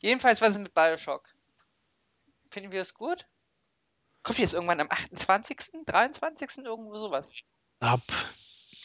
Jedenfalls, 0.00 0.40
was 0.40 0.50
ist 0.50 0.58
mit 0.58 0.74
Bioshock? 0.74 1.28
Finden 2.50 2.72
wir 2.72 2.82
es 2.82 2.94
gut? 2.94 3.26
Kommt 4.22 4.38
jetzt 4.38 4.54
irgendwann 4.54 4.80
am 4.80 4.90
28., 4.90 5.84
23., 5.86 6.58
irgendwo 6.58 6.96
sowas? 6.96 7.28
Hab 7.80 8.02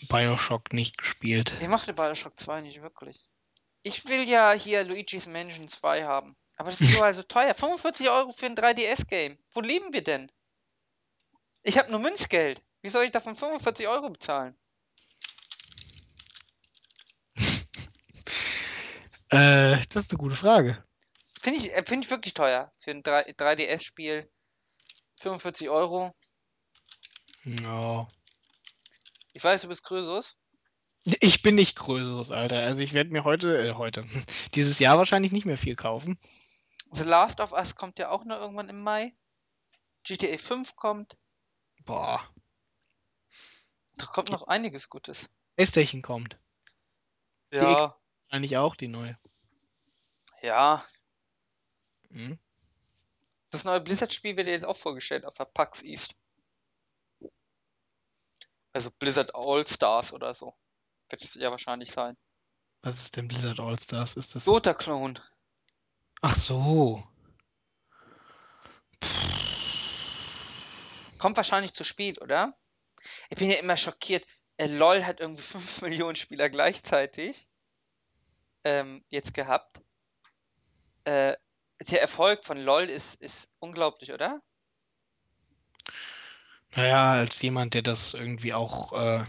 Bioshock 0.09 0.73
nicht 0.73 0.97
gespielt. 0.97 1.53
Ich 1.59 1.67
mochte 1.67 1.93
Bioshock 1.93 2.39
2 2.39 2.61
nicht 2.61 2.81
wirklich. 2.81 3.27
Ich 3.83 4.05
will 4.07 4.27
ja 4.27 4.51
hier 4.51 4.83
Luigi's 4.83 5.27
Mansion 5.27 5.67
2 5.67 6.03
haben. 6.03 6.35
Aber 6.57 6.71
das 6.71 6.79
ist 6.81 6.95
überall 6.95 7.13
so 7.13 7.23
teuer. 7.23 7.53
45 7.53 8.09
Euro 8.09 8.31
für 8.31 8.47
ein 8.47 8.55
3DS-Game. 8.55 9.37
Wo 9.51 9.61
leben 9.61 9.93
wir 9.93 10.03
denn? 10.03 10.31
Ich 11.63 11.77
habe 11.77 11.91
nur 11.91 11.99
Münzgeld. 11.99 12.63
Wie 12.81 12.89
soll 12.89 13.05
ich 13.05 13.11
davon 13.11 13.35
45 13.35 13.87
Euro 13.87 14.09
bezahlen? 14.09 14.57
Äh, 19.37 19.85
das 19.89 20.05
ist 20.05 20.11
eine 20.11 20.17
gute 20.17 20.35
Frage. 20.35 20.83
Finde 21.39 21.59
ich, 21.59 21.71
äh, 21.71 21.83
find 21.85 22.03
ich 22.03 22.09
wirklich 22.09 22.33
teuer. 22.33 22.71
Für 22.79 22.91
ein 22.91 23.03
3, 23.03 23.33
3DS-Spiel 23.33 24.29
45 25.19 25.69
Euro. 25.69 26.15
Ja. 27.43 28.07
Ich 29.33 29.43
weiß, 29.43 29.61
du 29.61 29.67
bist 29.67 29.83
Krösus. 29.83 30.35
Ich 31.21 31.43
bin 31.43 31.55
nicht 31.55 31.75
Größeres, 31.75 32.31
Alter. 32.31 32.63
Also 32.63 32.81
ich 32.81 32.93
werde 32.93 33.11
mir 33.11 33.23
heute, 33.23 33.69
äh, 33.69 33.73
heute, 33.73 34.05
dieses 34.55 34.79
Jahr 34.79 34.97
wahrscheinlich 34.97 35.31
nicht 35.31 35.45
mehr 35.45 35.57
viel 35.57 35.75
kaufen. 35.75 36.19
The 36.93 37.03
Last 37.03 37.39
of 37.39 37.51
Us 37.51 37.75
kommt 37.75 37.99
ja 37.99 38.09
auch 38.09 38.25
noch 38.25 38.39
irgendwann 38.39 38.69
im 38.69 38.81
Mai. 38.81 39.15
GTA 40.03 40.37
5 40.37 40.75
kommt. 40.75 41.15
Boah. 41.85 42.21
Da 43.97 44.05
kommt 44.07 44.31
noch 44.31 44.47
einiges 44.47 44.89
Gutes. 44.89 45.29
PlayStation 45.55 46.01
kommt. 46.01 46.39
Die 47.51 47.57
Ja, 47.57 47.97
Wahrscheinlich 48.27 48.57
auch 48.57 48.75
die 48.75 48.89
neue. 48.89 49.17
Ja. 50.41 50.85
Hm? 52.11 52.37
Das 53.49 53.63
neue 53.63 53.81
Blizzard-Spiel 53.81 54.35
wird 54.37 54.47
jetzt 54.47 54.65
auch 54.65 54.77
vorgestellt 54.77 55.25
auf 55.25 55.33
der 55.35 55.45
PAX 55.45 55.81
East. 55.81 56.15
Also 58.73 58.91
Blizzard 58.91 59.33
All-Stars 59.33 60.13
oder 60.13 60.35
so. 60.35 60.53
Wird 61.09 61.23
es 61.23 61.33
ja 61.35 61.49
wahrscheinlich 61.49 61.91
sein. 61.91 62.17
Was 62.81 62.99
ist 62.99 63.15
denn 63.15 63.27
Blizzard 63.27 63.59
All-Stars? 63.59 64.15
Ist 64.15 64.35
das. 64.35 64.45
Dota-Clone. 64.45 65.21
Ach 66.21 66.35
so. 66.35 67.03
Kommt 71.17 71.37
wahrscheinlich 71.37 71.73
zu 71.73 71.83
spät, 71.83 72.21
oder? 72.21 72.55
Ich 73.29 73.37
bin 73.37 73.49
ja 73.49 73.57
immer 73.57 73.77
schockiert. 73.77 74.25
Äh, 74.57 74.67
LOL 74.67 75.05
hat 75.05 75.19
irgendwie 75.19 75.41
5 75.43 75.81
Millionen 75.81 76.15
Spieler 76.15 76.49
gleichzeitig 76.49 77.47
ähm, 78.63 79.03
jetzt 79.09 79.33
gehabt. 79.33 79.81
Äh, 81.07 81.37
der 81.89 82.01
Erfolg 82.01 82.43
von 82.43 82.57
LOL 82.57 82.89
ist, 82.89 83.15
ist 83.21 83.49
unglaublich, 83.59 84.11
oder? 84.11 84.41
Naja, 86.75 87.13
als 87.13 87.41
jemand, 87.41 87.75
der 87.75 87.81
das 87.81 88.13
irgendwie 88.13 88.53
auch, 88.53 88.91
äh, 88.91 89.23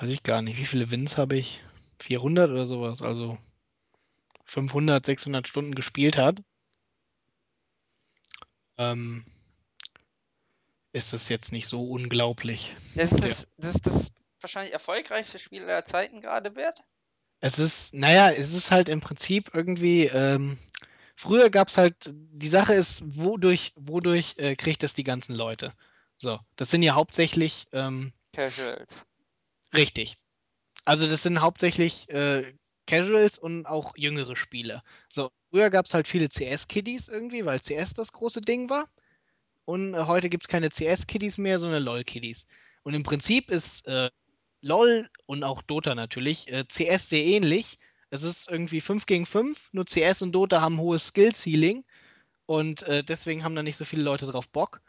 weiß 0.00 0.08
ich 0.08 0.22
gar 0.22 0.40
nicht, 0.40 0.56
wie 0.56 0.64
viele 0.64 0.90
Wins 0.90 1.18
habe 1.18 1.36
ich? 1.36 1.62
400 1.98 2.50
oder 2.50 2.66
sowas, 2.66 3.02
also 3.02 3.36
500, 4.46 5.04
600 5.04 5.46
Stunden 5.46 5.74
gespielt 5.74 6.16
hat, 6.16 6.42
ähm, 8.78 9.26
ist 10.92 11.12
es 11.12 11.28
jetzt 11.28 11.52
nicht 11.52 11.68
so 11.68 11.90
unglaublich. 11.90 12.74
Das 12.94 13.12
ist, 13.12 13.28
das, 13.28 13.48
das, 13.58 13.74
ist 13.74 13.86
das 13.86 14.12
wahrscheinlich 14.40 14.72
erfolgreichste 14.72 15.38
Spiel 15.38 15.64
aller 15.64 15.84
Zeiten 15.84 16.22
gerade 16.22 16.56
wird. 16.56 16.82
Es 17.44 17.58
ist, 17.58 17.92
naja, 17.92 18.30
es 18.30 18.54
ist 18.54 18.70
halt 18.70 18.88
im 18.88 19.00
Prinzip 19.00 19.50
irgendwie, 19.52 20.06
ähm, 20.06 20.58
früher 21.16 21.50
gab 21.50 21.68
es 21.68 21.76
halt, 21.76 22.14
die 22.14 22.48
Sache 22.48 22.72
ist, 22.72 23.02
wodurch, 23.04 23.72
wodurch 23.74 24.36
äh, 24.38 24.54
kriegt 24.54 24.84
das 24.84 24.94
die 24.94 25.02
ganzen 25.02 25.34
Leute? 25.34 25.74
So, 26.18 26.38
das 26.54 26.70
sind 26.70 26.82
ja 26.82 26.94
hauptsächlich, 26.94 27.66
ähm, 27.72 28.12
Casuals. 28.32 28.94
richtig. 29.74 30.16
Also 30.84 31.08
das 31.08 31.24
sind 31.24 31.40
hauptsächlich 31.40 32.08
äh, 32.10 32.54
Casuals 32.86 33.40
und 33.40 33.66
auch 33.66 33.92
jüngere 33.96 34.36
Spieler. 34.36 34.84
So, 35.08 35.32
früher 35.50 35.70
gab 35.70 35.86
es 35.86 35.94
halt 35.94 36.06
viele 36.06 36.28
CS-Kiddies 36.28 37.08
irgendwie, 37.08 37.44
weil 37.44 37.58
CS 37.60 37.94
das 37.94 38.12
große 38.12 38.40
Ding 38.40 38.70
war. 38.70 38.88
Und 39.64 39.94
äh, 39.94 40.04
heute 40.04 40.28
gibt 40.28 40.44
es 40.44 40.48
keine 40.48 40.70
CS-Kiddies 40.70 41.38
mehr, 41.38 41.58
sondern 41.58 41.82
LOL-Kiddies. 41.82 42.46
Und 42.84 42.94
im 42.94 43.02
Prinzip 43.02 43.50
ist 43.50 43.84
äh, 43.88 44.10
LOL 44.62 45.10
und 45.26 45.44
auch 45.44 45.62
Dota 45.62 45.94
natürlich 45.94 46.50
äh, 46.52 46.64
CS 46.66 47.08
sehr 47.08 47.24
ähnlich. 47.24 47.78
Es 48.10 48.22
ist 48.22 48.50
irgendwie 48.50 48.80
5 48.80 49.06
gegen 49.06 49.26
5, 49.26 49.70
nur 49.72 49.84
CS 49.84 50.22
und 50.22 50.32
Dota 50.32 50.60
haben 50.60 50.78
hohes 50.78 51.08
Skill-Ceiling 51.08 51.84
und 52.46 52.82
äh, 52.84 53.02
deswegen 53.02 53.44
haben 53.44 53.54
da 53.54 53.62
nicht 53.62 53.76
so 53.76 53.84
viele 53.84 54.02
Leute 54.02 54.26
drauf 54.26 54.48
Bock. 54.48 54.80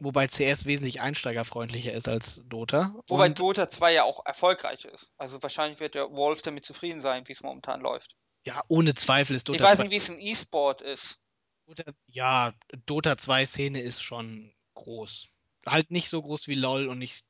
Wobei 0.00 0.28
CS 0.28 0.64
wesentlich 0.64 1.00
einsteigerfreundlicher 1.00 1.92
ist 1.92 2.08
als 2.08 2.42
Dota. 2.46 2.94
Wobei 3.08 3.26
und 3.26 3.38
Dota 3.38 3.68
2 3.68 3.92
ja 3.94 4.04
auch 4.04 4.24
erfolgreich 4.24 4.84
ist. 4.84 5.10
Also 5.18 5.42
wahrscheinlich 5.42 5.80
wird 5.80 5.94
der 5.94 6.10
Wolf 6.12 6.40
damit 6.42 6.64
zufrieden 6.64 7.00
sein, 7.02 7.26
wie 7.26 7.32
es 7.32 7.42
momentan 7.42 7.80
läuft. 7.80 8.16
ja, 8.46 8.62
ohne 8.68 8.94
Zweifel 8.94 9.36
ist 9.36 9.48
Ich 9.48 9.58
Dota 9.58 9.64
weiß 9.64 9.76
2 9.76 9.82
nicht, 9.82 9.90
wie 9.90 9.96
es 9.96 10.08
im 10.08 10.20
E-Sport 10.20 10.82
ist. 10.82 11.18
Dota, 11.66 11.92
ja, 12.06 12.54
Dota 12.86 13.18
2 13.18 13.44
Szene 13.46 13.82
ist 13.82 14.00
schon 14.02 14.54
groß. 14.74 15.28
Halt 15.66 15.90
nicht 15.90 16.08
so 16.08 16.22
groß 16.22 16.48
wie 16.48 16.54
LOL 16.54 16.88
und 16.88 16.98
nicht, 16.98 17.26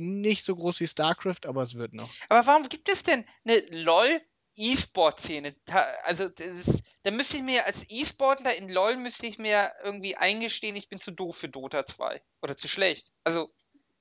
nicht 0.00 0.44
so 0.44 0.54
groß 0.56 0.80
wie 0.80 0.88
StarCraft, 0.88 1.46
aber 1.46 1.62
es 1.62 1.74
wird 1.74 1.92
noch. 1.92 2.10
Aber 2.28 2.46
warum 2.46 2.68
gibt 2.68 2.88
es 2.88 3.02
denn 3.02 3.24
eine 3.44 3.60
LOL 3.70 4.20
E-Sport-Szene? 4.56 5.56
Also 6.02 6.24
ist, 6.24 6.82
da 7.02 7.10
müsste 7.10 7.38
ich 7.38 7.42
mir 7.42 7.66
als 7.66 7.84
E-Sportler 7.88 8.54
in 8.56 8.68
LOL 8.68 8.96
müsste 8.96 9.26
ich 9.26 9.38
mir 9.38 9.72
irgendwie 9.84 10.16
eingestehen, 10.16 10.76
ich 10.76 10.88
bin 10.88 11.00
zu 11.00 11.12
doof 11.12 11.36
für 11.36 11.48
Dota 11.48 11.86
2 11.86 12.22
oder 12.42 12.56
zu 12.56 12.68
schlecht. 12.68 13.10
Also 13.24 13.52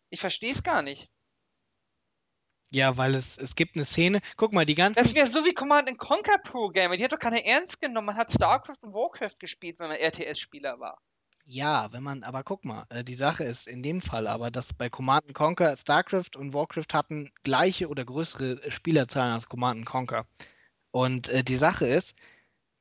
ich 0.09 0.19
verstehe 0.19 0.51
es 0.51 0.63
gar 0.63 0.81
nicht. 0.81 1.09
Ja, 2.71 2.97
weil 2.97 3.15
es, 3.15 3.37
es 3.37 3.55
gibt 3.55 3.75
eine 3.75 3.85
Szene. 3.85 4.19
Guck 4.37 4.53
mal, 4.53 4.65
die 4.65 4.75
ganzen. 4.75 5.03
Das 5.03 5.15
wäre 5.15 5.27
so 5.27 5.43
wie 5.45 5.53
Command 5.53 5.97
Conquer 5.97 6.37
Pro 6.37 6.69
Gamer. 6.69 6.97
Die 6.97 7.03
hat 7.03 7.11
doch 7.11 7.19
keiner 7.19 7.43
ernst 7.43 7.81
genommen. 7.81 8.07
Man 8.07 8.15
hat 8.15 8.31
StarCraft 8.31 8.77
und 8.81 8.93
Warcraft 8.93 9.39
gespielt, 9.39 9.79
wenn 9.79 9.87
man 9.87 9.97
RTS-Spieler 9.97 10.79
war. 10.79 11.01
Ja, 11.51 11.91
wenn 11.91 12.03
man, 12.03 12.21
aber 12.21 12.43
guck 12.43 12.63
mal, 12.63 12.85
äh, 12.91 13.03
die 13.03 13.15
Sache 13.15 13.43
ist 13.43 13.67
in 13.67 13.81
dem 13.81 14.01
Fall 14.01 14.27
aber, 14.27 14.51
dass 14.51 14.71
bei 14.71 14.87
Command 14.87 15.33
Conquer 15.33 15.75
StarCraft 15.75 16.37
und 16.37 16.53
Warcraft 16.53 16.93
hatten 16.93 17.31
gleiche 17.43 17.87
oder 17.87 18.05
größere 18.05 18.61
äh, 18.61 18.69
Spielerzahlen 18.69 19.33
als 19.33 19.47
Command 19.47 19.83
Conquer. 19.83 20.27
Und 20.91 21.27
äh, 21.29 21.43
die 21.43 21.57
Sache 21.57 21.87
ist, 21.87 22.15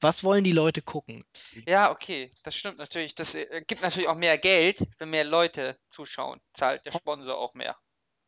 was 0.03 0.23
wollen 0.23 0.45
die 0.45 0.53
Leute 0.53 0.83
gucken? 0.83 1.25
Ja, 1.67 1.91
okay, 1.91 2.31
das 2.43 2.57
stimmt 2.57 2.77
natürlich. 2.77 3.15
Das 3.15 3.35
äh, 3.35 3.65
gibt 3.67 3.81
natürlich 3.81 4.07
auch 4.07 4.17
mehr 4.17 4.37
Geld, 4.37 4.87
wenn 4.99 5.09
mehr 5.09 5.25
Leute 5.25 5.79
zuschauen. 5.89 6.39
Zahlt 6.53 6.85
der 6.85 6.93
Sponsor 6.93 7.39
auch 7.39 7.55
mehr. 7.55 7.75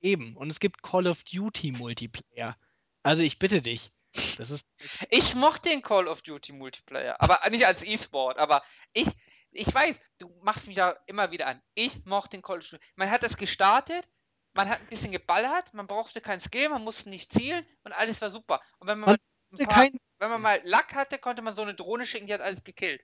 Eben. 0.00 0.38
Und 0.38 0.48
es 0.48 0.58
gibt 0.58 0.82
Call 0.82 1.06
of 1.06 1.22
Duty 1.24 1.72
Multiplayer. 1.72 2.56
Also 3.02 3.22
ich 3.22 3.38
bitte 3.38 3.60
dich. 3.60 3.90
Das 4.38 4.50
ist 4.50 4.66
Ich 5.10 5.34
mochte 5.34 5.68
den 5.68 5.82
Call 5.82 6.08
of 6.08 6.22
Duty 6.22 6.52
Multiplayer, 6.52 7.16
aber 7.20 7.48
nicht 7.50 7.66
als 7.66 7.82
E-Sport. 7.82 8.38
Aber 8.38 8.62
ich, 8.92 9.06
ich 9.52 9.72
weiß, 9.72 9.98
du 10.18 10.28
machst 10.42 10.66
mich 10.66 10.76
da 10.76 10.96
immer 11.06 11.30
wieder 11.30 11.46
an. 11.46 11.62
Ich 11.74 12.04
mochte 12.04 12.36
den 12.36 12.42
Duty. 12.42 12.78
Man 12.96 13.10
hat 13.10 13.22
das 13.22 13.36
gestartet, 13.36 14.06
man 14.52 14.68
hat 14.68 14.80
ein 14.80 14.86
bisschen 14.86 15.12
geballert, 15.12 15.72
man 15.74 15.86
brauchte 15.86 16.20
kein 16.20 16.40
Skill, 16.40 16.68
man 16.68 16.84
musste 16.84 17.08
nicht 17.08 17.32
zielen 17.32 17.66
und 17.84 17.92
alles 17.92 18.20
war 18.20 18.30
super. 18.30 18.60
Und 18.78 18.88
wenn 18.88 18.98
man, 18.98 19.16
Man 19.50 19.66
paar, 19.66 19.88
wenn 20.18 20.30
man 20.30 20.40
mal 20.40 20.60
Lack 20.64 20.94
hatte, 20.94 21.18
konnte 21.18 21.42
man 21.42 21.54
so 21.54 21.62
eine 21.62 21.74
Drohne 21.74 22.06
schicken, 22.06 22.26
die 22.26 22.34
hat 22.34 22.40
alles 22.40 22.62
gekillt. 22.64 23.02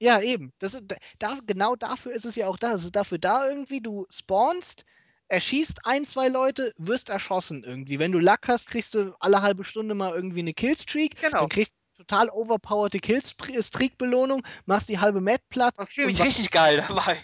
Ja, 0.00 0.20
eben. 0.20 0.52
Das 0.58 0.74
ist, 0.74 0.84
da, 1.18 1.38
genau 1.46 1.76
dafür 1.76 2.12
ist 2.12 2.24
es 2.24 2.34
ja 2.34 2.48
auch 2.48 2.56
da. 2.56 2.72
Es 2.72 2.84
ist 2.84 2.96
dafür 2.96 3.18
da 3.18 3.48
irgendwie, 3.48 3.80
du 3.80 4.06
spawnst, 4.10 4.84
erschießt 5.28 5.86
ein, 5.86 6.04
zwei 6.04 6.28
Leute, 6.28 6.72
wirst 6.76 7.08
erschossen 7.08 7.62
irgendwie. 7.64 7.98
Wenn 8.00 8.10
du 8.10 8.18
Luck 8.18 8.48
hast, 8.48 8.66
kriegst 8.66 8.94
du 8.94 9.14
alle 9.20 9.42
halbe 9.42 9.64
Stunde 9.64 9.94
mal 9.94 10.12
irgendwie 10.12 10.40
eine 10.40 10.54
Killstreak. 10.54 11.20
Genau. 11.20 11.40
Dann 11.40 11.48
kriegst 11.48 11.72
total 12.06 12.28
overpowerte 12.30 12.98
Killstreak-Belohnung, 12.98 14.42
machst 14.66 14.88
die 14.88 14.98
halbe 14.98 15.20
Map 15.20 15.42
platt. 15.48 15.74
Und 15.78 15.88
fühle 15.88 16.08
mich 16.08 16.22
richtig 16.22 16.50
geil 16.50 16.84
dabei. 16.86 17.18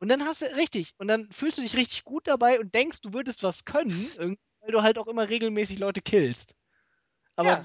und 0.00 0.08
dann 0.08 0.22
hast 0.22 0.42
du, 0.42 0.46
richtig, 0.56 0.94
und 0.98 1.08
dann 1.08 1.30
fühlst 1.30 1.58
du 1.58 1.62
dich 1.62 1.76
richtig 1.76 2.04
gut 2.04 2.26
dabei 2.26 2.58
und 2.60 2.74
denkst, 2.74 3.00
du 3.02 3.12
würdest 3.12 3.42
was 3.42 3.64
können, 3.64 4.08
weil 4.60 4.72
du 4.72 4.82
halt 4.82 4.98
auch 4.98 5.06
immer 5.06 5.28
regelmäßig 5.28 5.78
Leute 5.78 6.02
killst. 6.02 6.54
Aber 7.36 7.48
Ja. 7.48 7.64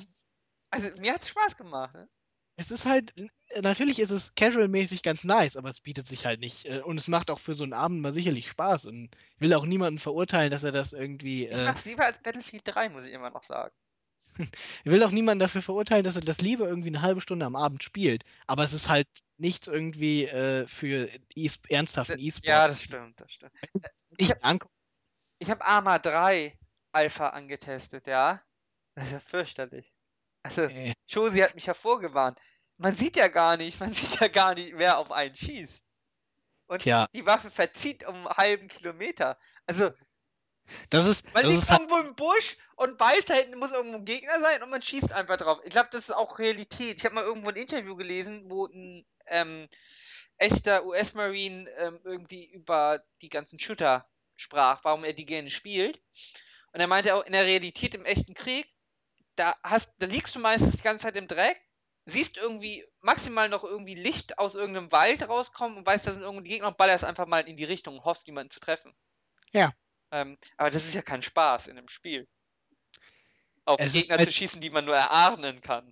Also 0.72 0.90
mir 1.00 1.14
hat 1.14 1.24
es 1.24 1.30
Spaß 1.30 1.58
gemacht. 1.58 1.96
Ne? 1.96 2.08
Es 2.58 2.72
ist 2.72 2.86
halt, 2.86 3.14
natürlich 3.62 4.00
ist 4.00 4.12
es 4.12 4.36
casual-mäßig 4.36 5.02
ganz 5.02 5.24
nice, 5.24 5.56
aber 5.56 5.70
es 5.70 5.80
bietet 5.80 6.08
sich 6.08 6.26
halt 6.26 6.42
nicht. 6.42 6.66
äh, 6.66 6.82
Und 6.82 6.98
es 6.98 7.08
macht 7.08 7.32
auch 7.32 7.40
für 7.40 7.54
so 7.54 7.64
einen 7.64 7.74
Abend 7.74 8.02
mal 8.02 8.14
sicherlich 8.14 8.50
Spaß. 8.50 8.86
Und 8.86 9.10
ich 9.36 9.42
will 9.42 9.54
auch 9.54 9.66
niemanden 9.66 9.98
verurteilen, 9.98 10.52
dass 10.52 10.64
er 10.64 10.72
das 10.72 10.94
irgendwie. 10.94 11.46
Ich 11.46 11.52
Äh, 11.52 11.74
lieber 11.86 12.06
als 12.06 12.22
Battlefield 12.22 12.64
3, 12.66 12.90
muss 12.90 13.06
ich 13.06 13.14
immer 13.14 13.30
noch 13.30 13.44
sagen. 13.44 13.74
ich 14.84 14.92
will 14.92 15.04
auch 15.04 15.12
niemanden 15.12 15.40
dafür 15.40 15.62
verurteilen, 15.62 16.04
dass 16.04 16.16
er 16.16 16.22
das 16.22 16.42
lieber 16.42 16.68
irgendwie 16.68 16.90
eine 16.90 17.02
halbe 17.02 17.22
Stunde 17.22 17.46
am 17.46 17.56
Abend 17.56 17.84
spielt. 17.84 18.24
Aber 18.48 18.64
es 18.64 18.74
ist 18.74 18.90
halt 18.90 19.08
nichts 19.38 19.68
irgendwie 19.68 20.26
äh, 20.26 20.68
für 20.68 21.10
e 21.36 21.50
ernsthaften 21.70 22.20
E-Sport. 22.20 22.46
Ja, 22.46 22.68
das 22.68 22.82
stimmt, 22.82 23.20
das 23.20 23.32
stimmt. 23.32 23.54
Ich 24.18 24.30
nicht 24.30 24.44
hab- 24.44 24.70
habe 25.50 25.66
Arma 25.66 26.00
3 26.00 26.58
Alpha 26.92 27.30
angetestet, 27.30 28.08
ja. 28.08 28.42
Das 28.96 29.06
ist 29.06 29.12
ja 29.14 29.20
fürchterlich. 29.20 29.94
Also, 30.44 30.62
Äh, 30.64 30.94
Josi 31.08 31.40
hat 31.40 31.56
mich 31.56 31.68
hervorgewarnt. 31.68 32.40
Man 32.78 32.96
sieht 32.96 33.16
ja 33.18 33.28
gar 33.28 33.58
nicht, 33.58 33.80
man 33.80 33.94
sieht 33.94 34.20
ja 34.20 34.28
gar 34.28 34.56
nicht, 34.56 34.74
wer 34.78 34.98
auf 34.98 35.12
einen 35.12 35.36
schießt. 35.36 35.84
Und 36.68 36.82
tja, 36.82 37.08
die 37.14 37.26
Waffe 37.26 37.50
verzieht 37.50 38.06
um 38.06 38.16
einen 38.28 38.38
halben 38.38 38.68
Kilometer. 38.68 39.38
Also, 39.66 39.92
das 40.90 41.08
ist, 41.08 41.26
man 41.34 41.44
das 41.44 41.52
liegt 41.52 41.64
ist 41.64 41.70
halt, 41.70 41.82
irgendwo 41.82 41.98
im 41.98 42.16
Busch 42.16 42.58
und 42.76 43.00
weiß, 43.00 43.26
da 43.26 43.34
hinten 43.34 43.60
muss 43.60 43.72
irgendwo 43.72 43.98
ein 43.98 44.06
Gegner 44.06 44.40
sein 44.40 44.64
und 44.64 44.70
man 44.70 44.82
schießt 44.82 45.12
einfach 45.12 45.38
drauf. 45.38 45.60
Ich 45.64 45.72
glaube, 45.72 45.90
das 45.92 46.10
ist 46.10 46.16
auch 46.16 46.40
Realität. 46.40 46.98
Ich 46.98 47.06
habe 47.06 47.16
mal 47.16 47.24
irgendwo 47.24 47.50
ein 47.50 47.56
Interview 47.56 47.96
gelesen, 47.96 48.50
wo 48.50 48.68
ein 48.68 49.06
ähm, 49.28 49.68
echter 50.38 50.86
US-Marine 50.86 51.70
ähm, 51.72 52.00
irgendwie 52.04 52.46
über 52.46 53.04
die 53.22 53.30
ganzen 53.30 53.60
Shooter 53.60 54.08
sprach, 54.36 54.84
warum 54.84 55.04
er 55.04 55.14
die 55.14 55.26
gerne 55.26 55.50
spielt. 55.50 56.02
Und 56.72 56.80
er 56.80 56.88
meinte 56.88 57.16
auch, 57.16 57.26
in 57.26 57.34
der 57.34 57.46
Realität 57.46 57.96
im 57.96 58.06
echten 58.06 58.34
Krieg, 58.34 58.68
da, 59.36 59.56
hast, 59.64 59.92
da 60.00 60.06
liegst 60.06 60.36
du 60.36 60.40
meistens 60.40 60.78
die 60.78 60.84
ganze 60.84 61.04
Zeit 61.04 61.16
im 61.16 61.28
Dreck, 61.28 61.60
siehst 62.06 62.38
irgendwie 62.38 62.86
maximal 63.02 63.50
noch 63.50 63.64
irgendwie 63.64 63.96
Licht 63.96 64.38
aus 64.38 64.56
irgendeinem 64.56 64.92
Wald 64.92 65.28
rauskommen 65.28 65.78
und 65.78 65.86
weißt, 65.86 66.08
da 66.08 66.14
sind 66.14 66.22
irgendwie 66.22 66.50
Gegner 66.50 66.70
und 66.70 66.78
ballerst 66.78 67.04
einfach 67.04 67.28
mal 67.28 67.48
in 67.48 67.58
die 67.58 67.64
Richtung 67.64 67.98
und 67.98 68.06
hoffst, 68.06 68.28
jemanden 68.28 68.52
zu 68.52 68.60
treffen. 68.60 68.94
Ja. 69.52 69.74
Ähm, 70.12 70.38
aber 70.58 70.70
das 70.72 70.86
ist 70.86 70.94
ja 70.94 71.02
kein 71.02 71.22
Spaß 71.22 71.68
in 71.68 71.78
einem 71.78 71.88
Spiel. 71.88 72.28
Auf 73.66 73.80
Es 73.80 73.94
Gegner 73.94 74.18
halt- 74.18 74.30
zu 74.30 74.36
schießen, 74.36 74.62
die 74.62 74.70
man 74.70 74.86
nur 74.86 74.96
erahnen 74.96 75.62
kann. 75.62 75.90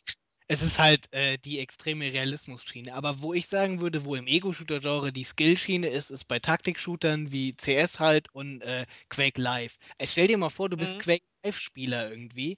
es 0.47 0.61
ist 0.61 0.79
halt 0.79 1.11
äh, 1.13 1.37
die 1.37 1.59
extreme 1.59 2.05
Realismus-Schiene. 2.11 2.93
Aber 2.93 3.21
wo 3.21 3.33
ich 3.33 3.47
sagen 3.47 3.81
würde, 3.81 4.05
wo 4.05 4.15
im 4.15 4.27
Ego-Shooter-Genre 4.27 5.11
die 5.11 5.25
Skill-Schiene 5.25 5.87
ist, 5.87 6.09
ist 6.09 6.25
bei 6.25 6.39
Taktik-Shootern 6.39 7.31
wie 7.31 7.51
CS 7.53 7.99
halt 7.99 8.33
und 8.33 8.61
äh, 8.61 8.85
Quake 9.09 9.39
Live. 9.41 9.77
Äh, 9.97 10.07
stell 10.07 10.27
dir 10.27 10.37
mal 10.37 10.49
vor, 10.49 10.69
du 10.69 10.77
bist 10.77 10.95
Mhm. 10.95 10.99
Quake 11.01 11.25
Live-Spieler 11.43 12.09
irgendwie. 12.09 12.57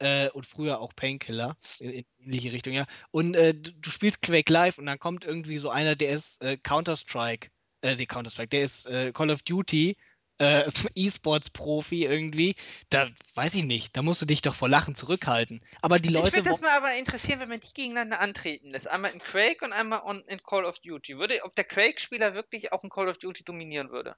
Äh, 0.00 0.30
und 0.30 0.46
früher 0.46 0.78
auch 0.80 0.94
Painkiller 0.94 1.56
in, 1.80 1.90
in 1.90 2.04
ähnliche 2.20 2.52
Richtung, 2.52 2.72
ja. 2.72 2.86
Und 3.10 3.34
äh, 3.34 3.52
du, 3.52 3.72
du 3.72 3.90
spielst 3.90 4.22
Quake 4.22 4.52
Live 4.52 4.78
und 4.78 4.86
dann 4.86 5.00
kommt 5.00 5.24
irgendwie 5.24 5.58
so 5.58 5.70
einer, 5.70 5.96
der 5.96 6.10
ist 6.10 6.40
äh, 6.40 6.56
Counter-Strike, 6.56 7.50
äh, 7.80 7.96
die 7.96 8.06
Counter-Strike, 8.06 8.48
der 8.48 8.62
ist 8.62 8.86
äh, 8.86 9.10
Call 9.12 9.30
of 9.30 9.42
Duty, 9.42 9.96
äh, 10.38 10.70
E-Sports-Profi 10.94 12.04
irgendwie. 12.04 12.54
Da 12.88 13.06
weiß 13.34 13.54
ich 13.54 13.64
nicht, 13.64 13.96
da 13.96 14.02
musst 14.02 14.22
du 14.22 14.26
dich 14.26 14.40
doch 14.40 14.54
vor 14.54 14.68
Lachen 14.68 14.94
zurückhalten. 14.94 15.60
Aber 15.82 15.98
die 15.98 16.08
Leute 16.08 16.36
würde 16.36 16.50
das 16.50 16.60
mal 16.60 16.76
aber 16.76 16.94
interessieren, 16.94 17.40
wenn 17.40 17.48
man 17.48 17.60
die 17.60 17.72
gegeneinander 17.72 18.20
antreten 18.20 18.70
lässt. 18.70 18.88
Einmal 18.88 19.12
in 19.12 19.20
Quake 19.20 19.64
und 19.64 19.72
einmal 19.72 20.02
on, 20.02 20.22
in 20.26 20.42
Call 20.42 20.64
of 20.64 20.78
Duty. 20.78 21.18
Würde, 21.18 21.42
ob 21.44 21.54
der 21.56 21.64
Quake-Spieler 21.64 22.34
wirklich 22.34 22.72
auch 22.72 22.82
in 22.84 22.90
Call 22.90 23.08
of 23.08 23.18
Duty 23.18 23.44
dominieren 23.44 23.90
würde. 23.90 24.16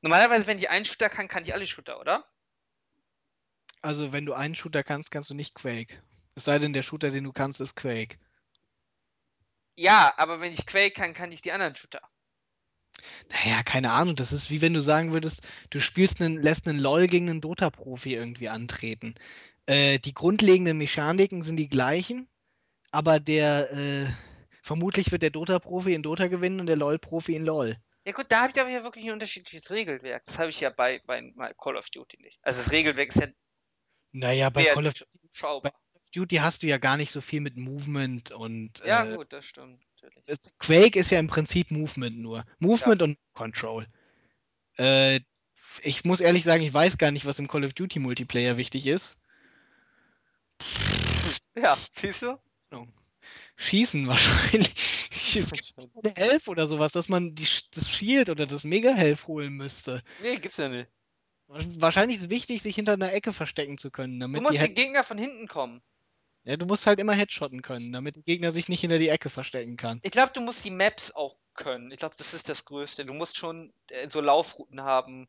Normalerweise, 0.00 0.46
wenn 0.46 0.58
ich 0.58 0.70
einen 0.70 0.84
Shooter 0.84 1.08
kann, 1.08 1.28
kann 1.28 1.44
ich 1.44 1.54
alle 1.54 1.66
Shooter, 1.66 1.98
oder? 1.98 2.26
Also, 3.80 4.12
wenn 4.12 4.26
du 4.26 4.34
einen 4.34 4.54
Shooter 4.54 4.82
kannst, 4.82 5.10
kannst 5.10 5.30
du 5.30 5.34
nicht 5.34 5.54
Quake. 5.54 6.02
Es 6.34 6.44
sei 6.44 6.58
denn, 6.58 6.72
der 6.72 6.82
Shooter, 6.82 7.10
den 7.10 7.24
du 7.24 7.32
kannst, 7.32 7.60
ist 7.60 7.76
Quake. 7.76 8.18
Ja, 9.76 10.12
aber 10.16 10.40
wenn 10.40 10.52
ich 10.52 10.66
Quake 10.66 10.92
kann, 10.92 11.14
kann 11.14 11.32
ich 11.32 11.42
die 11.42 11.52
anderen 11.52 11.74
Shooter. 11.76 12.00
Naja, 13.30 13.62
keine 13.62 13.92
Ahnung. 13.92 14.16
Das 14.16 14.32
ist 14.32 14.50
wie 14.50 14.60
wenn 14.60 14.74
du 14.74 14.80
sagen 14.80 15.12
würdest, 15.12 15.46
du 15.70 15.80
spielst 15.80 16.20
einen, 16.20 16.42
lässt 16.42 16.68
einen 16.68 16.78
LOL 16.78 17.06
gegen 17.06 17.28
einen 17.28 17.40
Dota-Profi 17.40 18.14
irgendwie 18.14 18.48
antreten. 18.48 19.14
Äh, 19.66 19.98
die 19.98 20.14
grundlegenden 20.14 20.78
Mechaniken 20.78 21.42
sind 21.42 21.56
die 21.56 21.68
gleichen, 21.68 22.28
aber 22.90 23.20
der, 23.20 23.72
äh, 23.72 24.06
vermutlich 24.62 25.10
wird 25.12 25.22
der 25.22 25.30
Dota-Profi 25.30 25.94
in 25.94 26.02
Dota 26.02 26.28
gewinnen 26.28 26.60
und 26.60 26.66
der 26.66 26.76
LOL-Profi 26.76 27.34
in 27.34 27.44
LOL. 27.44 27.76
Ja 28.06 28.12
gut, 28.12 28.26
da 28.28 28.42
habe 28.42 28.52
ich 28.54 28.60
aber 28.60 28.68
hier 28.68 28.84
wirklich 28.84 29.06
ein 29.06 29.12
unterschiedliches 29.12 29.70
Regelwerk. 29.70 30.24
Das 30.26 30.38
habe 30.38 30.50
ich 30.50 30.60
ja 30.60 30.68
bei, 30.68 31.00
bei, 31.06 31.32
bei 31.34 31.54
Call 31.54 31.76
of 31.76 31.88
Duty 31.88 32.20
nicht. 32.20 32.38
Also 32.42 32.60
das 32.60 32.70
Regelwerk 32.70 33.08
ist 33.08 33.20
ja 33.20 33.28
Naja, 34.12 34.50
bei 34.50 34.64
Call 34.64 34.86
of, 34.86 34.92
bei. 34.92 35.70
Call 35.70 35.72
of 35.94 36.10
Duty 36.12 36.36
hast 36.36 36.62
du 36.62 36.66
ja 36.66 36.76
gar 36.76 36.98
nicht 36.98 37.10
so 37.10 37.22
viel 37.22 37.40
mit 37.40 37.56
Movement 37.56 38.30
und 38.32 38.80
Ja 38.84 39.06
äh, 39.06 39.16
gut, 39.16 39.32
das 39.32 39.46
stimmt 39.46 39.82
natürlich. 40.04 40.24
es- 40.26 40.56
Quake 40.58 40.98
ist 40.98 41.10
ja 41.10 41.18
im 41.18 41.26
Prinzip 41.28 41.70
Movement 41.70 42.18
nur. 42.18 42.44
Movement 42.58 43.02
und 43.02 43.18
Control. 43.32 43.86
Äh, 44.78 45.20
ich 45.82 46.04
muss 46.04 46.20
ehrlich 46.20 46.44
sagen, 46.44 46.62
ich 46.62 46.72
weiß 46.74 46.98
gar 46.98 47.10
nicht, 47.10 47.26
was 47.26 47.38
im 47.38 47.48
Call 47.48 47.64
of 47.64 47.74
Duty 47.74 47.98
Multiplayer 47.98 48.56
wichtig 48.56 48.86
ist. 48.86 49.18
Ja, 51.56 51.78
siehst 51.92 52.22
du? 52.22 52.36
Schießen 53.56 54.06
wahrscheinlich. 54.08 54.74
Es 55.36 55.52
gibt 55.52 55.74
eine 56.02 56.16
Elf 56.16 56.48
oder 56.48 56.66
sowas, 56.66 56.90
dass 56.92 57.08
man 57.08 57.34
die, 57.34 57.46
das 57.72 57.88
Shield 57.88 58.28
oder 58.28 58.46
das 58.46 58.64
Mega-Health 58.64 59.26
holen 59.28 59.52
müsste. 59.52 60.02
Nee, 60.22 60.36
gibt's 60.36 60.56
ja 60.56 60.68
nicht. 60.68 60.88
Wahrscheinlich 61.46 62.16
ist 62.16 62.24
es 62.24 62.30
wichtig, 62.30 62.62
sich 62.62 62.74
hinter 62.74 62.94
einer 62.94 63.12
Ecke 63.12 63.32
verstecken 63.32 63.78
zu 63.78 63.90
können, 63.92 64.14
Du 64.14 64.24
damit 64.24 64.42
musst 64.42 64.54
die 64.54 64.58
den 64.58 64.66
Head 64.66 64.76
Gegner 64.76 65.04
von 65.04 65.18
hinten 65.18 65.46
kommen. 65.46 65.82
Ja, 66.44 66.56
du 66.56 66.66
musst 66.66 66.86
halt 66.86 66.98
immer 66.98 67.14
Headshotten 67.14 67.62
können, 67.62 67.92
damit 67.92 68.16
der 68.16 68.22
Gegner 68.22 68.52
sich 68.52 68.68
nicht 68.68 68.80
hinter 68.80 68.98
die 68.98 69.08
Ecke 69.08 69.30
verstecken 69.30 69.76
kann. 69.76 70.00
Ich 70.02 70.10
glaube, 70.10 70.32
du 70.32 70.40
musst 70.40 70.64
die 70.64 70.70
Maps 70.70 71.10
auch 71.10 71.36
können. 71.54 71.90
Ich 71.90 71.98
glaube, 71.98 72.16
das 72.18 72.34
ist 72.34 72.48
das 72.48 72.64
Größte. 72.64 73.06
Du 73.06 73.14
musst 73.14 73.36
schon 73.36 73.72
äh, 73.88 74.08
so 74.10 74.20
Laufrouten 74.20 74.82
haben, 74.82 75.28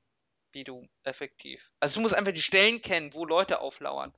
wie 0.51 0.63
du 0.63 0.87
effektiv. 1.03 1.71
Also 1.79 1.95
du 1.95 2.01
musst 2.01 2.15
einfach 2.15 2.33
die 2.33 2.41
Stellen 2.41 2.81
kennen, 2.81 3.13
wo 3.13 3.25
Leute 3.25 3.59
auflauern. 3.59 4.13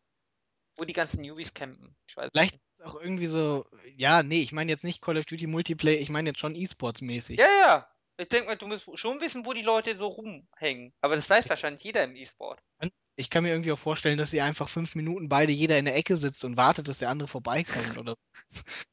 Wo 0.76 0.86
die 0.86 0.94
ganzen 0.94 1.22
Newbies 1.22 1.54
campen. 1.54 1.96
Ich 2.08 2.16
weiß. 2.16 2.30
Vielleicht 2.32 2.56
ist 2.56 2.70
es 2.78 2.86
auch 2.86 2.96
irgendwie 2.96 3.26
so, 3.26 3.66
ja, 3.96 4.24
nee, 4.24 4.42
ich 4.42 4.52
meine 4.52 4.72
jetzt 4.72 4.84
nicht 4.84 5.02
Call 5.02 5.18
of 5.18 5.26
Duty 5.26 5.48
Multiplayer, 5.48 6.00
ich 6.00 6.10
meine 6.10 6.30
jetzt 6.30 6.40
schon 6.40 6.56
E-Sports-mäßig. 6.56 7.40
Ja, 7.40 7.46
ja. 7.46 7.88
Ich 8.20 8.30
denke 8.30 8.48
mal, 8.48 8.56
du 8.56 8.68
musst 8.68 8.88
schon 8.96 9.22
wissen, 9.22 9.46
wo 9.46 9.54
die 9.54 9.62
Leute 9.62 9.96
so 9.98 10.08
rumhängen. 10.08 10.94
Aber 11.02 11.16
das 11.16 11.30
weiß 11.30 11.50
wahrscheinlich 11.50 11.84
jeder 11.84 12.04
im 12.04 12.16
E-Sport. 12.16 12.64
Ich 13.18 13.30
kann 13.30 13.44
mir 13.44 13.50
irgendwie 13.50 13.72
auch 13.72 13.80
vorstellen, 13.80 14.18
dass 14.18 14.32
sie 14.32 14.42
einfach 14.42 14.70
fünf 14.70 14.96
Minuten 14.96 15.28
beide 15.28 15.52
jeder 15.52 15.78
in 15.78 15.86
der 15.86 15.96
Ecke 15.96 16.16
sitzt 16.16 16.46
und 16.46 16.56
wartet, 16.56 16.88
dass 16.88 17.00
der 17.00 17.10
andere 17.10 17.28
vorbeikommt 17.28 17.98
oder. 17.98 18.16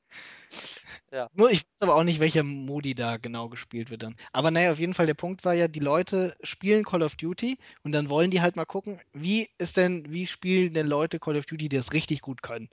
Ja. 1.13 1.29
Nur 1.33 1.51
ich 1.51 1.61
weiß 1.61 1.83
aber 1.83 1.95
auch 1.95 2.03
nicht, 2.03 2.19
welcher 2.19 2.43
Modi 2.43 2.95
da 2.95 3.19
genau 3.19 3.49
gespielt 3.49 3.91
wird 3.91 4.03
dann. 4.03 4.17
Aber 4.33 4.51
naja, 4.51 4.73
auf 4.73 4.81
jeden 4.81 4.95
Fall, 4.95 5.07
der 5.07 5.15
Punkt 5.15 5.45
war 5.45 5.55
ja, 5.55 5.69
die 5.69 5.81
Leute 5.81 6.35
spielen 6.43 6.85
Call 6.85 7.03
of 7.03 7.15
Duty 7.15 7.57
und 7.83 7.93
dann 7.93 8.09
wollen 8.09 8.33
die 8.33 8.41
halt 8.41 8.57
mal 8.57 8.65
gucken, 8.65 9.01
wie 9.13 9.49
ist 9.59 9.77
denn, 9.77 10.13
wie 10.13 10.27
spielen 10.27 10.73
denn 10.73 10.89
Leute 10.89 11.21
Call 11.21 11.37
of 11.37 11.47
Duty, 11.47 11.69
die 11.69 11.77
das 11.77 11.93
richtig 11.93 12.21
gut 12.21 12.43
können. 12.43 12.69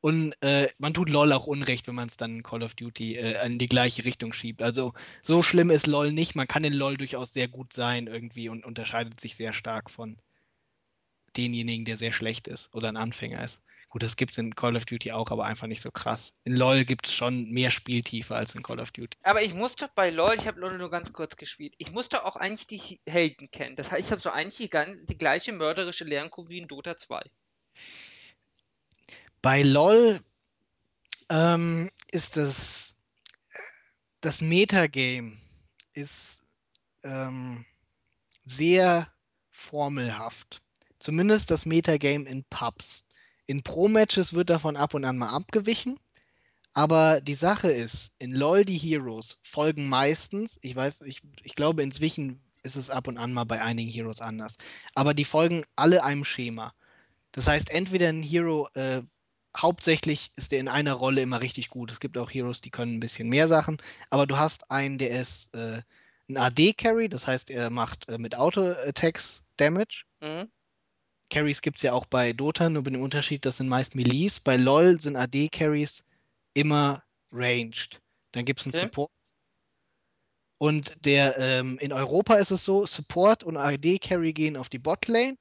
Und 0.00 0.34
äh, 0.42 0.68
man 0.78 0.94
tut 0.94 1.10
LOL 1.10 1.32
auch 1.32 1.46
Unrecht, 1.46 1.86
wenn 1.86 1.94
man 1.94 2.08
es 2.08 2.16
dann 2.16 2.36
in 2.36 2.42
Call 2.42 2.62
of 2.62 2.74
Duty 2.74 3.16
äh, 3.16 3.46
in 3.46 3.58
die 3.58 3.68
gleiche 3.68 4.04
Richtung 4.04 4.32
schiebt. 4.32 4.62
Also 4.62 4.94
so 5.22 5.42
schlimm 5.42 5.70
ist 5.70 5.86
LOL 5.86 6.12
nicht. 6.12 6.34
Man 6.34 6.48
kann 6.48 6.64
in 6.64 6.72
LOL 6.72 6.96
durchaus 6.96 7.32
sehr 7.32 7.48
gut 7.48 7.72
sein 7.72 8.08
irgendwie 8.08 8.48
und 8.48 8.64
unterscheidet 8.64 9.20
sich 9.20 9.36
sehr 9.36 9.52
stark 9.52 9.90
von 9.90 10.16
denjenigen, 11.36 11.84
der 11.84 11.96
sehr 11.96 12.12
schlecht 12.12 12.48
ist 12.48 12.72
oder 12.74 12.88
ein 12.88 12.96
Anfänger 12.96 13.44
ist. 13.44 13.60
Gut, 13.88 14.02
das 14.02 14.16
gibt 14.16 14.32
es 14.32 14.38
in 14.38 14.54
Call 14.54 14.76
of 14.76 14.86
Duty 14.86 15.12
auch, 15.12 15.30
aber 15.30 15.44
einfach 15.44 15.66
nicht 15.66 15.82
so 15.82 15.90
krass. 15.90 16.32
In 16.44 16.56
LOL 16.56 16.86
gibt 16.86 17.06
es 17.06 17.12
schon 17.12 17.50
mehr 17.50 17.70
Spieltiefe 17.70 18.34
als 18.34 18.54
in 18.54 18.62
Call 18.62 18.80
of 18.80 18.90
Duty. 18.90 19.18
Aber 19.22 19.42
ich 19.42 19.52
musste 19.52 19.90
bei 19.94 20.08
LoL, 20.08 20.36
ich 20.38 20.46
habe 20.46 20.60
LoL 20.60 20.78
nur 20.78 20.90
ganz 20.90 21.12
kurz 21.12 21.36
gespielt, 21.36 21.74
ich 21.76 21.92
musste 21.92 22.24
auch 22.24 22.36
eigentlich 22.36 22.66
die 22.66 23.00
Helden 23.06 23.50
kennen. 23.50 23.76
Das 23.76 23.92
heißt, 23.92 24.06
ich 24.06 24.12
habe 24.12 24.22
so 24.22 24.30
eigentlich 24.30 24.56
die, 24.56 24.70
ganz, 24.70 25.04
die 25.04 25.18
gleiche 25.18 25.52
mörderische 25.52 26.04
Lernkurve 26.04 26.48
wie 26.48 26.58
in 26.58 26.68
Dota 26.68 26.96
2. 26.96 27.22
Bei 29.42 29.62
LOL 29.62 30.20
ähm, 31.28 31.90
ist 32.10 32.38
das 32.38 32.92
das 34.22 34.40
Metagame 34.40 35.36
ist 35.92 36.42
ähm, 37.02 37.66
sehr 38.44 39.12
formelhaft. 39.50 40.61
Zumindest 41.02 41.50
das 41.50 41.66
Metagame 41.66 42.28
in 42.28 42.44
Pubs. 42.44 43.08
In 43.46 43.64
Pro-Matches 43.64 44.34
wird 44.34 44.50
davon 44.50 44.76
ab 44.76 44.94
und 44.94 45.04
an 45.04 45.18
mal 45.18 45.30
abgewichen. 45.30 45.98
Aber 46.74 47.20
die 47.20 47.34
Sache 47.34 47.72
ist, 47.72 48.12
in 48.20 48.32
LoL 48.32 48.64
die 48.64 48.78
Heroes 48.78 49.36
folgen 49.42 49.88
meistens, 49.88 50.60
ich 50.62 50.76
weiß, 50.76 51.00
ich, 51.00 51.20
ich 51.42 51.56
glaube 51.56 51.82
inzwischen 51.82 52.40
ist 52.62 52.76
es 52.76 52.88
ab 52.88 53.08
und 53.08 53.18
an 53.18 53.32
mal 53.32 53.42
bei 53.42 53.60
einigen 53.60 53.90
Heroes 53.90 54.20
anders, 54.20 54.56
aber 54.94 55.12
die 55.12 55.24
folgen 55.24 55.64
alle 55.74 56.04
einem 56.04 56.24
Schema. 56.24 56.72
Das 57.32 57.48
heißt, 57.48 57.70
entweder 57.70 58.08
ein 58.08 58.22
Hero, 58.22 58.68
äh, 58.74 59.02
hauptsächlich 59.56 60.30
ist 60.36 60.52
der 60.52 60.60
in 60.60 60.68
einer 60.68 60.92
Rolle 60.92 61.20
immer 61.20 61.40
richtig 61.40 61.68
gut. 61.68 61.90
Es 61.90 61.98
gibt 61.98 62.16
auch 62.16 62.30
Heroes, 62.30 62.60
die 62.60 62.70
können 62.70 62.94
ein 62.94 63.00
bisschen 63.00 63.28
mehr 63.28 63.48
Sachen, 63.48 63.78
aber 64.08 64.28
du 64.28 64.38
hast 64.38 64.70
einen, 64.70 64.98
der 64.98 65.10
ist 65.20 65.52
äh, 65.56 65.82
ein 66.28 66.36
AD-Carry, 66.36 67.08
das 67.08 67.26
heißt, 67.26 67.50
er 67.50 67.70
macht 67.70 68.08
äh, 68.08 68.18
mit 68.18 68.36
Auto-Attacks 68.36 69.42
Damage. 69.56 70.04
Mhm. 70.20 70.48
Carries 71.32 71.62
gibt 71.62 71.78
es 71.78 71.82
ja 71.82 71.94
auch 71.94 72.04
bei 72.04 72.34
Dota, 72.34 72.68
nur 72.68 72.82
mit 72.82 72.92
dem 72.92 73.00
Unterschied, 73.00 73.46
das 73.46 73.56
sind 73.56 73.68
meist 73.68 73.94
Melees. 73.94 74.38
Bei 74.38 74.56
LoL 74.56 75.00
sind 75.00 75.16
AD-Carries 75.16 76.04
immer 76.52 77.02
ranged. 77.32 78.02
Dann 78.32 78.44
gibt 78.44 78.60
es 78.60 78.66
einen 78.66 78.74
Okay. 78.74 78.84
Support. 78.84 79.10
Und 80.58 80.94
der 81.06 81.38
ähm, 81.38 81.78
in 81.78 81.90
Europa 81.90 82.34
ist 82.34 82.50
es 82.50 82.64
so, 82.64 82.84
Support 82.84 83.44
und 83.44 83.56
AD-Carry 83.56 84.34
gehen 84.34 84.58
auf 84.58 84.68
die 84.68 84.78
Botlane. 84.78 85.38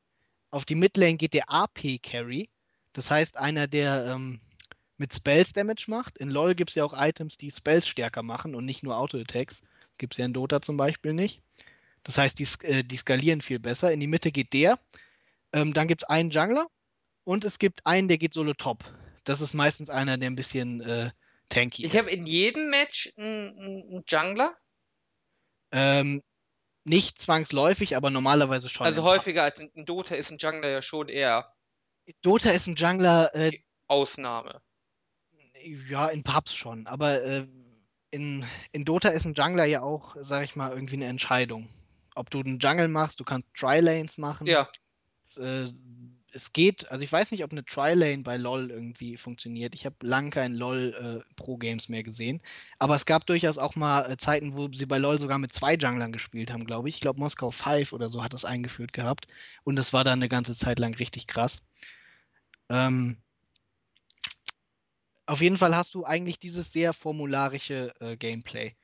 Auf 0.50 0.64
die 0.64 0.76
Midlane 0.76 1.18
geht 1.18 1.34
der 1.34 1.50
AP-Carry. 1.50 2.50
Das 2.94 3.12
heißt, 3.12 3.38
einer, 3.38 3.68
der 3.68 4.06
ähm, 4.08 4.40
mit 4.98 5.14
Spells 5.14 5.52
Damage 5.52 5.86
macht. 5.88 6.18
In 6.20 6.30
LoL 6.30 6.56
gibt 6.56 6.70
es 6.70 6.76
ja 6.76 6.86
auch 6.86 6.94
Items, 6.96 7.38
die 7.38 7.52
Spells 7.52 7.86
stärker 7.86 8.24
machen 8.24 8.56
und 8.56 8.64
nicht 8.64 8.82
nur 8.82 8.98
Auto-Attacks. 8.98 9.62
Gibt 9.98 10.14
es 10.14 10.20
ja 10.20 10.26
in 10.26 10.34
Dota 10.34 10.62
zum 10.62 10.78
Beispiel 10.78 11.12
nicht. 11.12 11.42
Das 12.04 12.18
heißt, 12.18 12.40
die, 12.40 12.48
äh, 12.66 12.84
die 12.84 12.98
skalieren 12.98 13.42
viel 13.42 13.60
besser. 13.60 13.92
In 13.92 14.00
die 14.00 14.08
Mitte 14.08 14.32
geht 14.32 14.54
der. 14.54 14.80
Ähm, 15.54 15.74
dann 15.74 15.88
gibt 15.88 16.04
es 16.04 16.10
einen 16.10 16.30
Jungler 16.30 16.68
und 17.24 17.44
es 17.44 17.60
gibt 17.60 17.86
einen, 17.86 18.08
der 18.08 18.18
geht 18.18 18.34
solo 18.34 18.54
top. 18.54 18.84
Das 19.24 19.42
ist 19.42 19.54
meistens 19.54 19.90
einer, 19.90 20.18
der 20.18 20.30
ein 20.30 20.36
bisschen 20.36 20.82
äh, 20.82 21.12
tanky 21.50 21.86
Ich 21.86 21.92
habe 21.92 22.04
ist. 22.04 22.10
in 22.10 22.26
jedem 22.26 22.70
Match 22.70 23.12
einen, 23.18 24.04
Jungler, 24.08 24.56
Ähm, 25.72 26.24
nicht 26.84 27.20
zwangsläufig, 27.20 27.96
aber 27.96 28.10
normalerweise 28.10 28.70
schon 28.70 28.88
also 28.88 29.04
häufiger 29.04 29.44
als 29.44 29.60
in, 29.60 29.70
in 29.74 29.86
Dota 29.86 30.16
ist 30.16 30.32
ein 30.32 30.38
Jungler 30.40 30.70
ja 30.70 30.82
schon 30.82 31.10
eher 31.10 31.54
Dota 32.22 32.50
ist 32.52 32.68
ein 32.68 32.76
Jungler, 32.76 33.30
äh, 33.36 33.52
Ausnahme. 33.88 34.62
ja, 35.88 36.08
in 36.08 36.24
Pubs 36.24 36.56
schon, 36.56 36.88
aber 36.88 37.22
äh, 37.24 37.48
in, 38.10 38.46
in 38.72 38.86
Dota 38.86 39.10
ist 39.10 39.26
ein 39.26 39.34
Jungler 39.34 39.66
ja 39.66 39.82
auch, 39.82 40.16
sag 40.20 40.44
ich 40.44 40.56
mal, 40.56 40.72
irgendwie 40.72 40.96
eine 40.96 41.06
Entscheidung. 41.06 41.70
Ob 42.16 42.30
du 42.30 42.40
einen 42.40 42.60
Jungle 42.60 42.90
machst, 42.90 43.20
du 43.20 43.24
kannst 43.24 43.48
Tri-Lanes 43.54 44.18
machen. 44.18 44.48
Ja, 44.48 44.68
Es, 45.32 45.38
äh, 45.38 45.72
es 46.34 46.54
geht, 46.54 46.90
also 46.90 47.04
ich 47.04 47.12
weiß 47.12 47.32
nicht, 47.32 47.44
ob 47.44 47.52
eine 47.52 47.66
Tri-Lane 47.66 48.24
bei 48.24 48.38
LoL 48.38 48.72
irgendwie 48.72 49.18
funktioniert. 49.18 49.76
Ich 49.76 49.86
habe 49.86 49.96
lange 50.02 50.30
kein 50.30 50.54
LoL 50.54 51.24
äh, 51.38 51.90
mehr 51.90 52.04
gesehen. 52.04 52.40
Aber 52.80 52.96
es 52.96 53.06
gab 53.06 53.26
durchaus 53.26 53.58
auch 53.58 53.76
mal 53.76 54.10
äh, 54.10 54.18
Zeiten, 54.18 54.54
wo 54.54 54.72
sie 54.72 54.86
bei 54.86 54.98
LoL 54.98 55.20
sogar 55.20 55.40
mit 55.40 55.54
zwei 55.54 55.76
Junglern 55.76 56.12
gespielt 56.12 56.52
haben, 56.52 56.66
glaube 56.66 56.90
ich. 56.90 56.96
Ich 56.96 57.02
glaube, 57.02 57.20
Moskau 57.20 57.52
5 57.52 57.92
oder 57.94 58.10
so 58.10 58.24
hat 58.24 58.34
das 58.34 58.46
eingeführt 58.46 58.94
gehabt. 58.94 59.28
Und 59.64 59.76
das 59.76 59.94
war 59.94 60.04
dann 60.04 60.20
eine 60.20 60.30
ganze 60.30 60.56
Zeit 60.56 60.80
lang 60.80 60.94
richtig 60.96 61.28
krass. 61.28 61.62
Ähm, 62.70 63.18
auf 65.26 65.42
jeden 65.42 65.58
Fall 65.58 65.76
hast 65.76 65.96
du 65.96 66.06
eigentlich 66.06 66.40
dieses 66.40 66.72
sehr 66.72 66.94
formularische 66.94 67.94
äh, 68.00 68.16
Gameplay. 68.16 68.76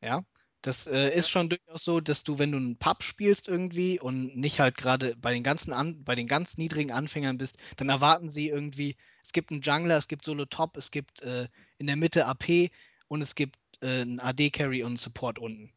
Ja. 0.00 0.24
Das 0.62 0.86
äh, 0.86 1.16
ist 1.16 1.30
schon 1.30 1.48
durchaus 1.48 1.84
so, 1.84 2.00
dass 2.00 2.22
du, 2.22 2.38
wenn 2.38 2.52
du 2.52 2.58
einen 2.58 2.76
Pub 2.76 3.02
spielst 3.02 3.48
irgendwie 3.48 3.98
und 3.98 4.36
nicht 4.36 4.60
halt 4.60 4.76
gerade 4.76 5.16
bei 5.16 5.32
den 5.32 5.42
ganzen 5.42 5.72
an, 5.72 6.04
bei 6.04 6.14
den 6.14 6.26
ganz 6.26 6.58
niedrigen 6.58 6.92
Anfängern 6.92 7.38
bist, 7.38 7.56
dann 7.76 7.88
erwarten 7.88 8.28
sie 8.28 8.48
irgendwie, 8.48 8.96
es 9.24 9.32
gibt 9.32 9.50
einen 9.50 9.62
Jungler, 9.62 9.96
es 9.96 10.08
gibt 10.08 10.24
Solo 10.24 10.44
Top, 10.44 10.76
es 10.76 10.90
gibt 10.90 11.22
äh, 11.22 11.48
in 11.78 11.86
der 11.86 11.96
Mitte 11.96 12.26
AP 12.26 12.70
und 13.08 13.22
es 13.22 13.34
gibt 13.34 13.56
äh, 13.80 14.02
einen 14.02 14.20
AD-Carry 14.20 14.82
und 14.82 14.88
einen 14.88 14.96
Support 14.98 15.38
unten. 15.38 15.72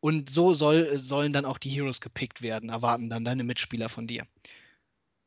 Und 0.00 0.30
so 0.30 0.54
soll, 0.54 0.98
sollen 0.98 1.32
dann 1.32 1.44
auch 1.44 1.58
die 1.58 1.70
Heroes 1.70 2.00
gepickt 2.00 2.42
werden, 2.42 2.68
erwarten 2.68 3.10
dann 3.10 3.24
deine 3.24 3.42
Mitspieler 3.42 3.88
von 3.88 4.06
dir. 4.06 4.26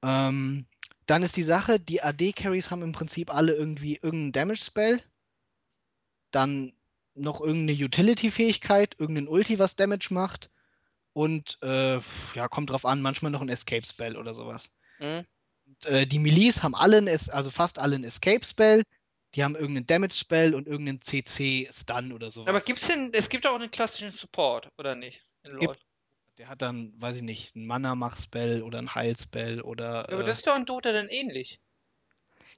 Ähm, 0.03 0.65
dann 1.06 1.23
ist 1.23 1.35
die 1.35 1.43
Sache, 1.43 1.80
die 1.81 2.01
AD-Carries 2.01 2.72
haben 2.72 2.84
im 2.84 2.93
Prinzip 2.93 3.34
alle 3.34 3.53
irgendwie 3.53 3.95
irgendeinen 3.95 4.31
Damage-Spell, 4.31 5.03
dann 6.31 6.72
noch 7.15 7.41
irgendeine 7.41 7.77
Utility-Fähigkeit, 7.84 8.95
irgendein 8.99 9.27
Ulti, 9.27 9.60
was 9.60 9.76
Damage 9.76 10.10
macht 10.11 10.49
und 11.14 11.57
äh, 11.64 11.99
ja, 12.36 12.48
kommt 12.49 12.69
drauf 12.72 12.86
an, 12.86 13.02
manchmal 13.02 13.31
noch 13.31 13.41
ein 13.41 13.49
Escape-Spell 13.49 14.18
oder 14.18 14.34
sowas. 14.36 14.72
Mhm. 14.99 15.26
Und, 15.65 15.86
äh, 15.86 16.06
die 16.07 16.19
Melees 16.19 16.64
haben 16.64 16.76
alle, 16.76 16.99
Es- 17.10 17.30
also 17.30 17.49
fast 17.52 17.80
alle 17.80 17.95
ein 17.95 18.03
Escape-Spell, 18.03 18.84
die 19.36 19.44
haben 19.44 19.56
irgendeinen 19.56 19.86
Damage-Spell 19.88 20.56
und 20.56 20.68
irgendeinen 20.68 21.02
CC-Stun 21.02 22.11
oder 22.11 22.27
Aber 22.27 22.31
sowas. 22.31 22.65
gibt's 22.65 22.88
denn, 22.88 23.11
es 23.14 23.30
gibt 23.30 23.45
auch 23.45 23.56
einen 23.56 23.72
klassischen 23.72 24.11
Support, 24.11 24.69
oder 24.77 24.95
nicht? 24.95 25.22
Gibt, 25.60 25.80
der 26.38 26.48
hat 26.49 26.61
dann, 26.61 26.94
weiß 27.02 27.18
ich 27.18 27.22
nicht, 27.23 27.56
einen 27.56 27.65
Mana-Mach-Spell 27.68 28.64
oder 28.64 28.80
einen 28.80 28.95
Heil-Spell 28.95 29.61
Ja, 30.10 30.14
aber 30.14 30.19
oder 30.19 30.22
äh, 30.22 30.26
das 30.26 30.40
ist 30.40 30.48
doch 30.48 30.56
in 30.57 30.65
Dota 30.65 30.91
dann 30.91 31.07
ähnlich. 31.10 31.60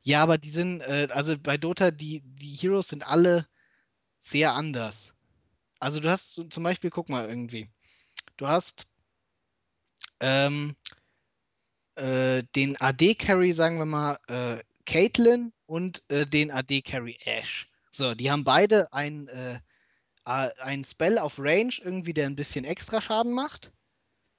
ja, 0.03 0.21
aber 0.23 0.37
die 0.37 0.49
sind, 0.49 0.81
äh, 0.81 1.07
also 1.11 1.37
bei 1.39 1.57
Dota, 1.57 1.91
die, 1.91 2.21
die 2.23 2.55
Heroes 2.55 2.87
sind 2.87 3.07
alle 3.07 3.47
sehr 4.21 4.53
anders. 4.53 5.13
Also 5.79 5.99
du 5.99 6.09
hast 6.09 6.35
zum 6.35 6.63
Beispiel, 6.63 6.89
guck 6.89 7.09
mal 7.09 7.27
irgendwie, 7.27 7.69
du 8.37 8.47
hast 8.47 8.87
ähm, 10.19 10.75
äh, 11.95 12.43
den 12.55 12.79
AD-Carry, 12.79 13.51
sagen 13.51 13.77
wir 13.77 13.85
mal, 13.85 14.17
äh, 14.27 14.63
Caitlyn 14.85 15.51
und 15.65 16.03
äh, 16.09 16.25
den 16.25 16.51
AD-Carry 16.51 17.17
Ashe. 17.25 17.65
So, 17.91 18.13
die 18.13 18.31
haben 18.31 18.43
beide 18.43 18.91
ein, 18.93 19.27
äh, 19.27 19.59
ein 20.23 20.83
Spell 20.85 21.17
auf 21.17 21.39
Range 21.39 21.73
irgendwie, 21.83 22.13
der 22.13 22.27
ein 22.27 22.35
bisschen 22.35 22.63
extra 22.63 23.01
Schaden 23.01 23.33
macht. 23.33 23.71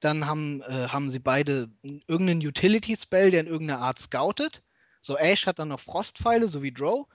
Dann 0.00 0.26
haben, 0.26 0.62
äh, 0.62 0.88
haben 0.88 1.10
sie 1.10 1.18
beide 1.18 1.70
irgendeinen 1.82 2.44
Utility-Spell, 2.46 3.30
der 3.30 3.40
in 3.40 3.46
irgendeiner 3.46 3.80
Art 3.80 3.98
scoutet. 3.98 4.62
So, 5.00 5.18
Ashe 5.18 5.46
hat 5.46 5.59
dann 5.59 5.68
noch 5.68 5.80
Frostpfeile, 5.80 6.48
so 6.48 6.62
wie 6.62 6.72
Drow. 6.72 7.06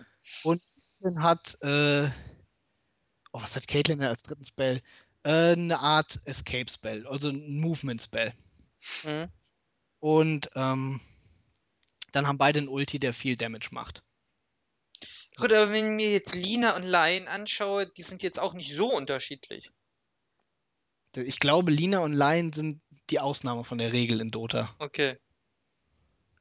Und 0.43 0.61
hat, 1.17 1.57
äh, 1.63 2.09
oh, 3.37 3.41
was 3.41 3.55
hat 3.55 3.67
Caitlyn 3.67 3.99
denn 3.99 4.07
als 4.07 4.23
dritten 4.23 4.45
Spell? 4.45 4.81
Äh, 5.23 5.53
eine 5.53 5.79
Art 5.79 6.19
Escape-Spell, 6.25 7.05
also 7.07 7.29
ein 7.29 7.59
Movement-Spell. 7.59 8.33
Mhm. 9.03 9.27
Und 9.99 10.49
ähm, 10.55 11.01
dann 12.11 12.27
haben 12.27 12.37
beide 12.37 12.59
einen 12.59 12.67
Ulti, 12.67 12.99
der 12.99 13.13
viel 13.13 13.35
Damage 13.35 13.69
macht. 13.71 14.03
Gut, 15.35 15.53
aber 15.53 15.71
wenn 15.71 15.85
ich 15.85 16.05
mir 16.05 16.11
jetzt 16.11 16.33
Lina 16.33 16.75
und 16.75 16.83
Lion 16.83 17.27
anschaue, 17.27 17.85
die 17.85 18.01
sind 18.01 18.23
jetzt 18.23 18.39
auch 18.39 18.53
nicht 18.53 18.75
so 18.75 18.91
unterschiedlich. 18.91 19.69
Ich 21.15 21.39
glaube, 21.39 21.71
Lina 21.71 21.99
und 21.99 22.13
Lion 22.13 22.53
sind 22.53 22.81
die 23.09 23.19
Ausnahme 23.19 23.63
von 23.63 23.77
der 23.77 23.93
Regel 23.93 24.19
in 24.19 24.31
Dota. 24.31 24.75
Okay. 24.79 25.17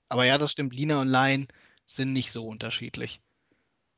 Aber 0.09 0.24
ja, 0.24 0.39
das 0.39 0.52
stimmt. 0.52 0.74
Lina 0.74 1.01
und 1.01 1.09
Lion 1.09 1.48
sind 1.86 2.12
nicht 2.12 2.32
so 2.32 2.47
unterschiedlich. 2.47 3.20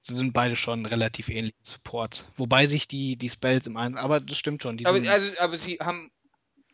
Sind 0.08 0.32
beide 0.32 0.56
schon 0.56 0.86
relativ 0.86 1.28
ähnliche 1.28 1.56
Supports. 1.62 2.26
Wobei 2.36 2.66
sich 2.66 2.88
die, 2.88 3.16
die 3.16 3.28
Spells 3.28 3.66
im 3.66 3.76
einen. 3.76 3.96
Aber 3.96 4.20
das 4.20 4.38
stimmt 4.38 4.62
schon. 4.62 4.78
Die 4.78 4.86
Aber, 4.86 4.98
sind. 4.98 5.08
also, 5.08 5.38
aber 5.38 5.58
sie 5.58 5.76
haben, 5.80 6.10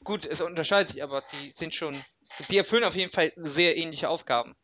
gut, 0.05 0.25
es 0.25 0.41
unterscheidet 0.41 0.93
sich, 0.93 1.03
aber 1.03 1.23
die 1.33 1.53
sind 1.57 1.75
schon, 1.75 1.97
die 2.49 2.57
erfüllen 2.57 2.85
auf 2.85 2.95
jeden 2.95 3.11
Fall 3.11 3.33
sehr 3.37 3.77
ähnliche 3.77 4.09
Aufgaben. 4.09 4.55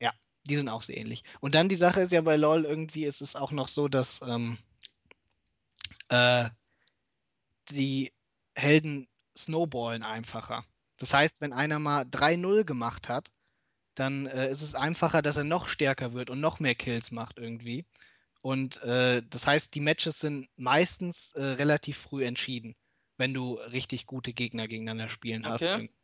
Ja, 0.00 0.12
die 0.44 0.56
sind 0.56 0.68
auch 0.68 0.82
sehr 0.82 0.96
ähnlich. 0.96 1.22
Und 1.40 1.54
dann 1.54 1.68
die 1.68 1.76
Sache 1.76 2.00
ist 2.00 2.12
ja 2.12 2.20
bei 2.20 2.36
LoL 2.36 2.64
irgendwie, 2.64 3.04
ist 3.04 3.20
es 3.20 3.36
auch 3.36 3.52
noch 3.52 3.68
so, 3.68 3.86
dass 3.86 4.22
ähm, 4.22 4.58
äh, 6.08 6.50
die 7.70 8.12
Helden 8.56 9.08
snowballen 9.36 10.02
einfacher. 10.02 10.64
Das 10.98 11.14
heißt, 11.14 11.40
wenn 11.40 11.52
einer 11.52 11.78
mal 11.78 12.02
3-0 12.04 12.64
gemacht 12.64 13.08
hat, 13.08 13.30
dann 13.94 14.26
äh, 14.26 14.50
ist 14.50 14.62
es 14.62 14.74
einfacher, 14.74 15.22
dass 15.22 15.36
er 15.36 15.44
noch 15.44 15.68
stärker 15.68 16.12
wird 16.12 16.30
und 16.30 16.40
noch 16.40 16.60
mehr 16.60 16.74
Kills 16.74 17.10
macht 17.10 17.38
irgendwie. 17.38 17.84
Und 18.46 18.80
äh, 18.84 19.22
das 19.28 19.44
heißt, 19.48 19.74
die 19.74 19.80
Matches 19.80 20.20
sind 20.20 20.48
meistens 20.54 21.32
äh, 21.32 21.42
relativ 21.42 21.98
früh 21.98 22.24
entschieden, 22.24 22.76
wenn 23.16 23.34
du 23.34 23.54
richtig 23.54 24.06
gute 24.06 24.32
Gegner 24.32 24.68
gegeneinander 24.68 25.08
spielen 25.08 25.44
hast. 25.48 25.62
Okay. 25.62 25.72
Irgendwie. 25.72 25.94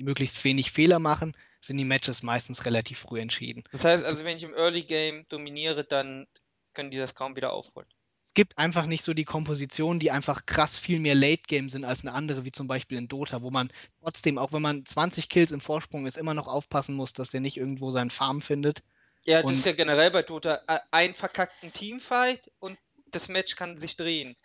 Die 0.00 0.02
möglichst 0.02 0.42
wenig 0.42 0.72
Fehler 0.72 0.98
machen, 0.98 1.36
sind 1.60 1.76
die 1.76 1.84
Matches 1.84 2.24
meistens 2.24 2.66
relativ 2.66 2.98
früh 2.98 3.20
entschieden. 3.20 3.62
Das 3.70 3.82
heißt 3.82 4.04
also, 4.04 4.24
wenn 4.24 4.36
ich 4.36 4.42
im 4.42 4.52
Early 4.52 4.82
Game 4.82 5.28
dominiere, 5.28 5.84
dann 5.84 6.26
können 6.72 6.90
die 6.90 6.96
das 6.96 7.14
kaum 7.14 7.36
wieder 7.36 7.52
aufholen. 7.52 7.86
es 8.20 8.34
gibt 8.34 8.58
einfach 8.58 8.86
nicht 8.86 9.04
so 9.04 9.14
die 9.14 9.22
Kompositionen, 9.22 10.00
die 10.00 10.10
einfach 10.10 10.44
krass 10.44 10.76
viel 10.76 10.98
mehr 10.98 11.14
Late 11.14 11.44
Game 11.46 11.68
sind 11.68 11.84
als 11.84 12.00
eine 12.00 12.14
andere, 12.14 12.44
wie 12.44 12.50
zum 12.50 12.66
Beispiel 12.66 12.98
in 12.98 13.06
Dota, 13.06 13.44
wo 13.44 13.52
man 13.52 13.72
trotzdem, 14.00 14.38
auch 14.38 14.52
wenn 14.52 14.62
man 14.62 14.84
20 14.84 15.28
Kills 15.28 15.52
im 15.52 15.60
Vorsprung 15.60 16.06
ist, 16.06 16.18
immer 16.18 16.34
noch 16.34 16.48
aufpassen 16.48 16.96
muss, 16.96 17.12
dass 17.12 17.30
der 17.30 17.40
nicht 17.40 17.58
irgendwo 17.58 17.92
seinen 17.92 18.10
Farm 18.10 18.42
findet. 18.42 18.82
Ja, 19.24 19.42
das 19.42 19.52
ist 19.52 19.64
ja 19.64 19.72
generell 19.72 20.10
bei 20.10 20.22
Dota 20.22 20.62
äh, 20.66 20.80
ein 20.90 21.14
verkackten 21.14 21.72
Teamfight 21.72 22.50
und 22.58 22.78
das 23.06 23.28
Match 23.28 23.56
kann 23.56 23.78
sich 23.78 23.96
drehen. 23.96 24.36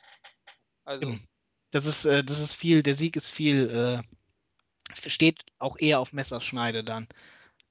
Also, 0.85 1.17
das 1.71 1.85
ist, 1.85 2.05
äh, 2.05 2.23
das 2.23 2.39
ist 2.39 2.53
viel, 2.53 2.83
der 2.83 2.93
Sieg 2.93 3.15
ist 3.15 3.29
viel, 3.29 4.03
äh, 4.93 5.09
steht 5.09 5.43
auch 5.57 5.77
eher 5.79 5.99
auf 5.99 6.13
Messerschneide 6.13 6.83
dann. 6.83 7.07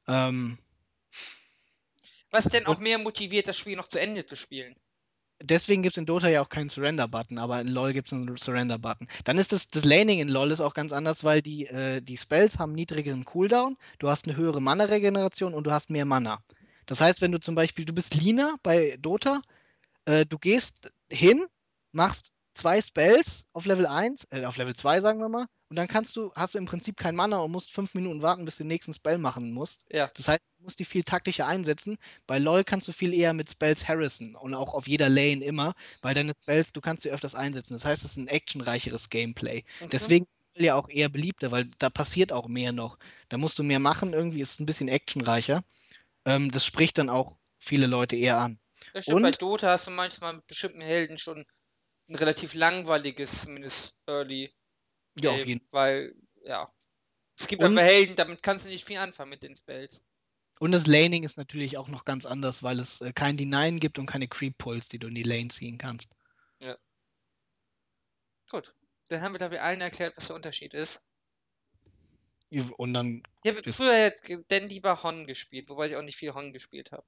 Ähm, 0.08 0.58
was 2.30 2.44
denn 2.44 2.66
auch 2.66 2.78
mehr 2.78 2.98
motiviert, 2.98 3.46
das 3.46 3.56
Spiel 3.56 3.76
noch 3.76 3.88
zu 3.88 3.98
Ende 3.98 4.26
zu 4.26 4.36
spielen? 4.36 4.76
deswegen 5.42 5.82
gibt 5.82 5.94
es 5.94 5.98
in 5.98 6.06
Dota 6.06 6.28
ja 6.28 6.42
auch 6.42 6.48
keinen 6.48 6.68
Surrender-Button, 6.68 7.38
aber 7.38 7.60
in 7.60 7.68
LoL 7.68 7.92
gibt 7.92 8.08
es 8.08 8.12
einen 8.12 8.36
Surrender-Button. 8.36 9.08
Dann 9.24 9.38
ist 9.38 9.52
das, 9.52 9.68
das 9.68 9.84
Laning 9.84 10.18
in 10.20 10.28
LoL 10.28 10.50
ist 10.50 10.60
auch 10.60 10.74
ganz 10.74 10.92
anders, 10.92 11.24
weil 11.24 11.42
die, 11.42 11.66
äh, 11.66 12.00
die 12.00 12.16
Spells 12.16 12.58
haben 12.58 12.72
niedrigeren 12.72 13.24
Cooldown, 13.24 13.76
du 13.98 14.08
hast 14.08 14.26
eine 14.26 14.36
höhere 14.36 14.60
Mana-Regeneration 14.60 15.54
und 15.54 15.66
du 15.66 15.72
hast 15.72 15.90
mehr 15.90 16.04
Mana. 16.04 16.38
Das 16.86 17.00
heißt, 17.00 17.20
wenn 17.20 17.32
du 17.32 17.40
zum 17.40 17.54
Beispiel, 17.54 17.84
du 17.84 17.92
bist 17.92 18.14
Lina 18.14 18.56
bei 18.62 18.96
Dota, 19.00 19.42
äh, 20.04 20.24
du 20.24 20.38
gehst 20.38 20.92
hin, 21.10 21.46
machst 21.92 22.32
zwei 22.54 22.80
Spells 22.80 23.44
auf 23.52 23.66
Level 23.66 23.86
1, 23.86 24.28
äh, 24.30 24.44
auf 24.44 24.56
Level 24.56 24.74
2 24.74 25.00
sagen 25.00 25.20
wir 25.20 25.28
mal, 25.28 25.46
und 25.68 25.76
dann 25.76 25.88
kannst 25.88 26.16
du, 26.16 26.32
hast 26.34 26.54
du 26.54 26.58
im 26.58 26.66
Prinzip 26.66 26.96
kein 26.96 27.16
Mana 27.16 27.38
und 27.38 27.50
musst 27.50 27.72
fünf 27.72 27.94
Minuten 27.94 28.22
warten, 28.22 28.44
bis 28.44 28.56
du 28.56 28.62
den 28.62 28.68
nächsten 28.68 28.94
Spell 28.94 29.18
machen 29.18 29.50
musst. 29.52 29.84
Ja. 29.90 30.10
Das 30.14 30.28
heißt, 30.28 30.44
du 30.58 30.64
musst 30.64 30.78
die 30.78 30.84
viel 30.84 31.02
taktischer 31.02 31.48
einsetzen. 31.48 31.98
Bei 32.26 32.38
LoL 32.38 32.62
kannst 32.62 32.86
du 32.86 32.92
viel 32.92 33.12
eher 33.12 33.32
mit 33.32 33.50
Spells 33.50 33.88
harrissen 33.88 34.36
und 34.36 34.54
auch 34.54 34.74
auf 34.74 34.86
jeder 34.86 35.08
Lane 35.08 35.44
immer, 35.44 35.74
weil 36.02 36.14
deine 36.14 36.34
Spells, 36.40 36.72
du 36.72 36.80
kannst 36.80 37.02
sie 37.02 37.10
öfters 37.10 37.34
einsetzen. 37.34 37.72
Das 37.72 37.84
heißt, 37.84 38.04
es 38.04 38.12
ist 38.12 38.16
ein 38.16 38.28
actionreicheres 38.28 39.10
Gameplay. 39.10 39.64
Okay. 39.80 39.88
Deswegen 39.90 40.26
ist 40.54 40.62
ja 40.62 40.76
auch 40.76 40.88
eher 40.88 41.08
beliebter, 41.08 41.50
weil 41.50 41.68
da 41.78 41.90
passiert 41.90 42.32
auch 42.32 42.46
mehr 42.46 42.72
noch. 42.72 42.96
Da 43.28 43.36
musst 43.36 43.58
du 43.58 43.64
mehr 43.64 43.80
machen, 43.80 44.12
irgendwie 44.12 44.40
ist 44.40 44.52
es 44.52 44.60
ein 44.60 44.66
bisschen 44.66 44.88
actionreicher. 44.88 45.64
Ähm, 46.26 46.50
das 46.50 46.66
spricht 46.66 46.98
dann 46.98 47.08
auch 47.08 47.38
viele 47.58 47.86
Leute 47.86 48.16
eher 48.16 48.38
an. 48.38 48.60
Das 48.92 49.04
stimmt, 49.04 49.22
bei 49.22 49.28
Und 49.28 49.42
Dota 49.42 49.68
hast 49.68 49.86
du 49.86 49.90
manchmal 49.90 50.34
mit 50.34 50.46
bestimmten 50.46 50.82
Helden 50.82 51.18
schon 51.18 51.46
ein 52.08 52.14
relativ 52.14 52.54
langweiliges, 52.54 53.42
zumindest 53.42 53.94
Early. 54.06 54.54
Ja, 55.18 55.30
auf 55.30 55.46
jeden 55.46 55.66
weil, 55.70 56.14
ja. 56.44 56.70
Es 57.38 57.46
gibt 57.46 57.62
aber 57.62 57.82
Helden, 57.82 58.16
damit 58.16 58.42
kannst 58.42 58.64
du 58.64 58.68
nicht 58.68 58.84
viel 58.84 58.98
anfangen 58.98 59.30
mit 59.30 59.42
den 59.42 59.56
Spells. 59.56 60.00
Und 60.58 60.72
das 60.72 60.86
Laning 60.86 61.24
ist 61.24 61.36
natürlich 61.36 61.78
auch 61.78 61.88
noch 61.88 62.04
ganz 62.04 62.26
anders, 62.26 62.62
weil 62.62 62.80
es 62.80 63.00
äh, 63.00 63.12
kein 63.12 63.36
Deny 63.36 63.78
gibt 63.78 63.98
und 63.98 64.06
keine 64.06 64.28
Creep 64.28 64.56
Pulls, 64.58 64.88
die 64.88 64.98
du 64.98 65.08
in 65.08 65.14
die 65.14 65.22
Lane 65.22 65.48
ziehen 65.48 65.78
kannst. 65.78 66.16
Gut. 68.50 68.74
Dann 69.08 69.20
haben 69.20 69.32
wir, 69.32 69.38
glaube 69.38 69.56
ich, 69.56 69.60
allen 69.60 69.80
erklärt, 69.80 70.16
was 70.16 70.26
der 70.26 70.36
Unterschied 70.36 70.74
ist. 70.74 71.02
Und 72.62 72.94
dann 72.94 73.22
Ich 73.42 73.50
habe 73.50 73.72
früher 73.72 74.12
denn 74.50 74.68
lieber 74.68 75.02
Hon 75.02 75.26
gespielt, 75.26 75.68
wobei 75.68 75.88
ich 75.88 75.96
auch 75.96 76.02
nicht 76.02 76.16
viel 76.16 76.34
Hon 76.34 76.52
gespielt 76.52 76.92
habe. 76.92 77.04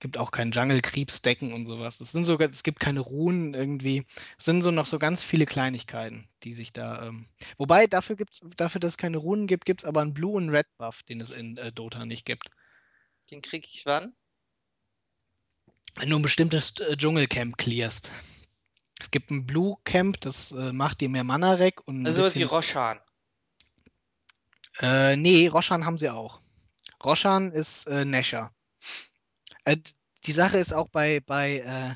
gibt 0.00 0.18
auch 0.18 0.30
kein 0.30 0.50
Jungle 0.52 0.82
Creeps 0.82 1.22
Decken 1.22 1.52
und 1.52 1.66
sowas. 1.66 2.00
Es 2.00 2.12
sind 2.12 2.24
sogar, 2.24 2.50
es 2.50 2.62
gibt 2.62 2.80
keine 2.80 3.00
Runen 3.00 3.54
irgendwie. 3.54 4.04
Es 4.38 4.44
sind 4.44 4.62
so 4.62 4.70
noch 4.70 4.86
so 4.86 4.98
ganz 4.98 5.22
viele 5.22 5.46
Kleinigkeiten, 5.46 6.28
die 6.42 6.54
sich 6.54 6.72
da. 6.72 7.06
Ähm, 7.06 7.28
wobei 7.56 7.86
dafür 7.86 8.16
gibt's, 8.16 8.42
dafür, 8.56 8.80
dass 8.80 8.92
es 8.92 8.98
keine 8.98 9.18
Runen 9.18 9.46
gibt, 9.46 9.64
gibt 9.64 9.82
es 9.82 9.88
aber 9.88 10.02
einen 10.02 10.14
Blue 10.14 10.36
und 10.36 10.50
Red 10.50 10.66
Buff, 10.78 11.02
den 11.02 11.20
es 11.20 11.30
in 11.30 11.56
äh, 11.56 11.72
Dota 11.72 12.04
nicht 12.04 12.24
gibt. 12.24 12.50
Den 13.30 13.42
kriege 13.42 13.66
ich 13.70 13.86
wann? 13.86 14.14
Wenn 15.96 16.10
du 16.10 16.16
ein 16.16 16.22
bestimmtes 16.22 16.78
äh, 16.80 16.96
Dschungelcamp 16.96 17.56
clearst. 17.56 18.12
Es 19.00 19.10
gibt 19.10 19.30
ein 19.30 19.46
Blue 19.46 19.76
Camp, 19.84 20.20
das 20.20 20.52
äh, 20.52 20.72
macht 20.72 21.00
dir 21.00 21.08
mehr 21.08 21.24
Mana-Rec 21.24 21.86
und 21.86 22.02
ein 22.02 22.06
Also 22.06 22.20
sowas 22.20 22.34
wie 22.34 22.40
bisschen. 22.40 22.50
Roshan. 22.50 23.00
Äh, 24.80 25.16
nee, 25.16 25.48
Roshan 25.48 25.84
haben 25.84 25.98
sie 25.98 26.10
auch. 26.10 26.40
Roshan 27.04 27.52
ist 27.52 27.86
äh, 27.86 28.04
Nesher. 28.04 28.52
Äh, 29.64 29.78
die 30.24 30.32
Sache 30.32 30.58
ist 30.58 30.72
auch 30.72 30.88
bei, 30.88 31.20
bei, 31.20 31.58
äh, 31.60 31.94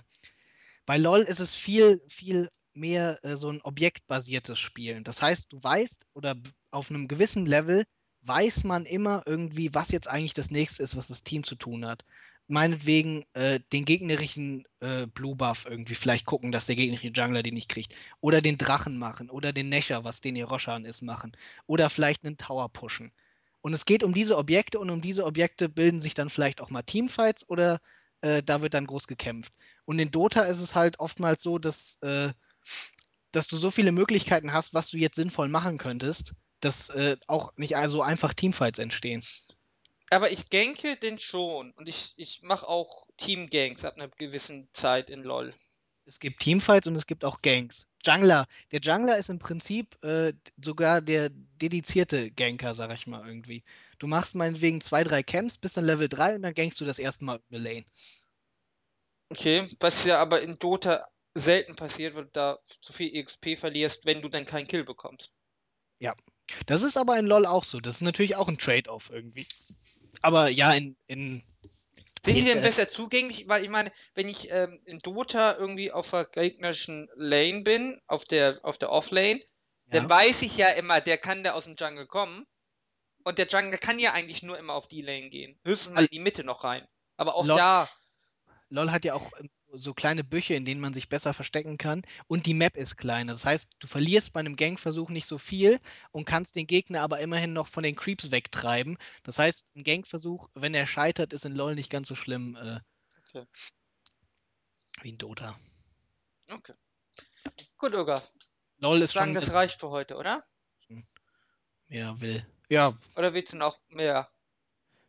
bei 0.86 0.96
LOL 0.96 1.20
ist 1.20 1.40
es 1.40 1.54
viel, 1.54 2.02
viel 2.08 2.50
mehr 2.74 3.18
äh, 3.24 3.36
so 3.36 3.50
ein 3.50 3.60
objektbasiertes 3.62 4.58
Spielen. 4.58 5.04
Das 5.04 5.20
heißt, 5.20 5.52
du 5.52 5.62
weißt 5.62 6.06
oder 6.14 6.36
auf 6.70 6.90
einem 6.90 7.08
gewissen 7.08 7.46
Level 7.46 7.84
weiß 8.22 8.64
man 8.64 8.84
immer 8.84 9.22
irgendwie, 9.26 9.74
was 9.74 9.90
jetzt 9.90 10.08
eigentlich 10.08 10.34
das 10.34 10.50
nächste 10.50 10.82
ist, 10.82 10.96
was 10.96 11.08
das 11.08 11.22
Team 11.22 11.44
zu 11.44 11.54
tun 11.56 11.86
hat. 11.86 12.04
Meinetwegen 12.50 13.24
äh, 13.34 13.60
den 13.72 13.84
gegnerischen 13.84 14.64
äh, 14.80 15.06
Blue 15.06 15.36
Buff 15.36 15.66
irgendwie 15.68 15.94
vielleicht 15.94 16.26
gucken, 16.26 16.52
dass 16.52 16.66
der 16.66 16.76
gegnerische 16.76 17.12
Jungler 17.14 17.42
den 17.42 17.54
nicht 17.54 17.68
kriegt. 17.68 17.94
Oder 18.20 18.40
den 18.40 18.58
Drachen 18.58 18.98
machen. 18.98 19.30
Oder 19.30 19.52
den 19.52 19.68
Nesher, 19.68 20.04
was 20.04 20.20
den 20.20 20.36
ihr 20.36 20.46
Roshan 20.46 20.84
ist, 20.84 21.02
machen. 21.02 21.32
Oder 21.66 21.90
vielleicht 21.90 22.24
einen 22.24 22.36
Tower 22.36 22.68
pushen. 22.68 23.12
Und 23.62 23.74
es 23.74 23.84
geht 23.84 24.02
um 24.02 24.14
diese 24.14 24.36
Objekte 24.36 24.78
und 24.78 24.90
um 24.90 25.00
diese 25.00 25.24
Objekte 25.24 25.68
bilden 25.68 26.00
sich 26.00 26.14
dann 26.14 26.30
vielleicht 26.30 26.60
auch 26.60 26.70
mal 26.70 26.82
Teamfights 26.82 27.48
oder 27.48 27.78
äh, 28.22 28.42
da 28.42 28.62
wird 28.62 28.74
dann 28.74 28.86
groß 28.86 29.06
gekämpft. 29.06 29.52
Und 29.84 29.98
in 29.98 30.10
Dota 30.10 30.42
ist 30.42 30.60
es 30.60 30.74
halt 30.74 30.98
oftmals 30.98 31.42
so, 31.42 31.58
dass, 31.58 31.96
äh, 32.02 32.32
dass 33.32 33.48
du 33.48 33.56
so 33.56 33.70
viele 33.70 33.92
Möglichkeiten 33.92 34.52
hast, 34.52 34.74
was 34.74 34.90
du 34.90 34.96
jetzt 34.96 35.16
sinnvoll 35.16 35.48
machen 35.48 35.78
könntest, 35.78 36.34
dass 36.60 36.88
äh, 36.90 37.16
auch 37.26 37.52
nicht 37.56 37.74
so 37.88 38.02
einfach 38.02 38.34
Teamfights 38.34 38.78
entstehen. 38.78 39.22
Aber 40.10 40.32
ich 40.32 40.50
ganke 40.50 40.96
den 40.96 41.18
schon. 41.18 41.70
Und 41.72 41.88
ich, 41.88 42.12
ich 42.16 42.42
mache 42.42 42.66
auch 42.68 43.06
Team-Ganks 43.16 43.84
ab 43.84 43.94
einer 43.94 44.08
gewissen 44.08 44.68
Zeit 44.72 45.08
in 45.08 45.22
LOL. 45.22 45.54
Es 46.04 46.18
gibt 46.18 46.40
Teamfights 46.40 46.88
und 46.88 46.96
es 46.96 47.06
gibt 47.06 47.24
auch 47.24 47.40
Ganks. 47.42 47.86
Jungler. 48.04 48.48
Der 48.72 48.80
Jungler 48.80 49.18
ist 49.18 49.30
im 49.30 49.38
Prinzip 49.38 50.02
äh, 50.02 50.32
sogar 50.60 51.00
der 51.00 51.30
dedizierte 51.30 52.32
Ganker, 52.32 52.74
sag 52.74 52.92
ich 52.92 53.06
mal 53.06 53.24
irgendwie. 53.24 53.62
Du 54.00 54.08
machst 54.08 54.34
meinetwegen 54.34 54.80
zwei, 54.80 55.04
drei 55.04 55.22
Camps, 55.22 55.58
bist 55.58 55.76
dann 55.76 55.84
Level 55.84 56.08
3 56.08 56.36
und 56.36 56.42
dann 56.42 56.54
gankst 56.54 56.80
du 56.80 56.84
das 56.84 56.98
erste 56.98 57.24
Mal 57.24 57.40
eine 57.50 57.58
Lane. 57.58 57.84
Okay, 59.28 59.68
was 59.78 60.02
ja 60.04 60.18
aber 60.20 60.42
in 60.42 60.58
Dota 60.58 61.06
selten 61.34 61.76
passiert, 61.76 62.16
weil 62.16 62.24
du 62.24 62.30
da 62.32 62.58
zu 62.80 62.92
viel 62.92 63.22
XP 63.22 63.56
verlierst, 63.56 64.04
wenn 64.04 64.22
du 64.22 64.28
dann 64.28 64.46
keinen 64.46 64.66
Kill 64.66 64.82
bekommst. 64.82 65.30
Das 66.66 66.82
ist 66.82 66.96
aber 66.96 67.18
in 67.18 67.26
LoL 67.26 67.46
auch 67.46 67.64
so. 67.64 67.80
Das 67.80 67.96
ist 67.96 68.02
natürlich 68.02 68.36
auch 68.36 68.48
ein 68.48 68.58
Trade-off 68.58 69.10
irgendwie. 69.10 69.46
Aber 70.22 70.48
ja, 70.48 70.72
in, 70.72 70.96
in 71.06 71.42
Sind 72.24 72.34
die 72.36 72.44
denn 72.44 72.62
besser 72.62 72.88
zugänglich? 72.88 73.48
Weil 73.48 73.64
ich 73.64 73.70
meine, 73.70 73.92
wenn 74.14 74.28
ich 74.28 74.50
ähm, 74.50 74.80
in 74.84 74.98
Dota 74.98 75.56
irgendwie 75.56 75.92
auf 75.92 76.10
der 76.10 76.24
gegnerischen 76.24 77.08
Lane 77.14 77.62
bin, 77.62 78.00
auf 78.06 78.24
der, 78.24 78.58
auf 78.62 78.78
der 78.78 78.90
Off-Lane, 78.90 79.40
dann 79.86 80.04
ja, 80.04 80.10
weiß 80.10 80.42
ich 80.42 80.56
ja 80.56 80.68
immer, 80.68 81.00
der 81.00 81.18
kann 81.18 81.42
da 81.42 81.52
aus 81.52 81.64
dem 81.64 81.76
Jungle 81.76 82.06
kommen. 82.06 82.46
Und 83.22 83.38
der 83.38 83.46
Jungle 83.46 83.78
kann 83.78 83.98
ja 83.98 84.12
eigentlich 84.12 84.42
nur 84.42 84.58
immer 84.58 84.74
auf 84.74 84.88
die 84.88 85.02
Lane 85.02 85.28
gehen. 85.28 85.58
Höchstens 85.64 85.94
mal 85.94 86.04
in 86.04 86.10
die 86.10 86.20
Mitte 86.20 86.44
noch 86.44 86.64
rein. 86.64 86.86
Aber 87.16 87.34
auch 87.34 87.44
Lol. 87.44 87.58
da, 87.58 87.88
LoL 88.70 88.90
hat 88.92 89.04
ja 89.04 89.14
auch 89.14 89.32
äh, 89.34 89.48
so 89.72 89.94
kleine 89.94 90.24
Büche, 90.24 90.54
in 90.54 90.64
denen 90.64 90.80
man 90.80 90.92
sich 90.92 91.08
besser 91.08 91.32
verstecken 91.34 91.78
kann. 91.78 92.02
Und 92.26 92.46
die 92.46 92.54
Map 92.54 92.76
ist 92.76 92.96
kleiner. 92.96 93.32
Das 93.32 93.44
heißt, 93.44 93.68
du 93.78 93.86
verlierst 93.86 94.32
bei 94.32 94.40
einem 94.40 94.56
Gankversuch 94.56 95.10
nicht 95.10 95.26
so 95.26 95.38
viel 95.38 95.78
und 96.12 96.24
kannst 96.24 96.56
den 96.56 96.66
Gegner 96.66 97.02
aber 97.02 97.20
immerhin 97.20 97.52
noch 97.52 97.68
von 97.68 97.82
den 97.84 97.94
Creeps 97.96 98.30
wegtreiben. 98.30 98.98
Das 99.22 99.38
heißt, 99.38 99.66
ein 99.76 99.84
Gankversuch, 99.84 100.48
wenn 100.54 100.74
er 100.74 100.86
scheitert, 100.86 101.32
ist 101.32 101.44
in 101.44 101.54
LoL 101.54 101.74
nicht 101.74 101.90
ganz 101.90 102.08
so 102.08 102.14
schlimm 102.14 102.56
äh, 102.56 102.80
Okay. 103.28 103.46
wie 105.02 105.10
in 105.10 105.18
Dota. 105.18 105.58
okay. 106.50 106.74
Gut, 107.78 107.94
Uga. 107.94 108.22
LoL 108.78 109.02
ist 109.02 109.12
Sagen, 109.12 109.34
schon 109.34 109.42
das 109.44 109.52
reicht 109.54 109.78
für 109.80 109.90
heute, 109.90 110.16
oder? 110.16 110.44
mehr 111.88 112.20
will. 112.20 112.46
Ja, 112.68 112.96
Oder 113.16 113.34
willst 113.34 113.52
du 113.52 113.56
noch 113.56 113.78
mehr? 113.88 114.28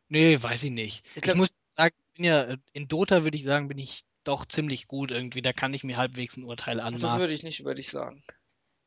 nee, 0.10 0.42
weiß 0.42 0.64
ich 0.64 0.72
nicht. 0.72 1.06
Ich 1.16 1.24
Ich, 1.24 1.24
glaub- 1.24 1.38
muss 1.38 1.54
sagen, 1.68 1.96
ich 2.11 2.11
bin 2.22 2.30
ja, 2.30 2.43
äh, 2.43 2.57
in 2.73 2.88
Dota 2.88 3.23
würde 3.23 3.38
ich 3.38 3.43
sagen, 3.43 3.68
bin 3.68 3.80
ich 3.80 4.03
doch 4.23 4.45
ziemlich 4.45 4.88
gut 4.88 5.10
irgendwie. 5.11 5.41
Da 5.41 5.53
kann 5.53 5.73
ich 5.73 5.84
mir 5.84 5.98
halbwegs 5.98 6.38
ein 6.38 6.43
Urteil 6.43 6.77
Das 6.77 6.85
anmaßen. 6.85 7.22
würde 7.22 7.34
ich 7.34 7.43
nicht 7.43 7.60
über 7.60 7.73
dich 7.73 7.89
sagen. 7.89 8.23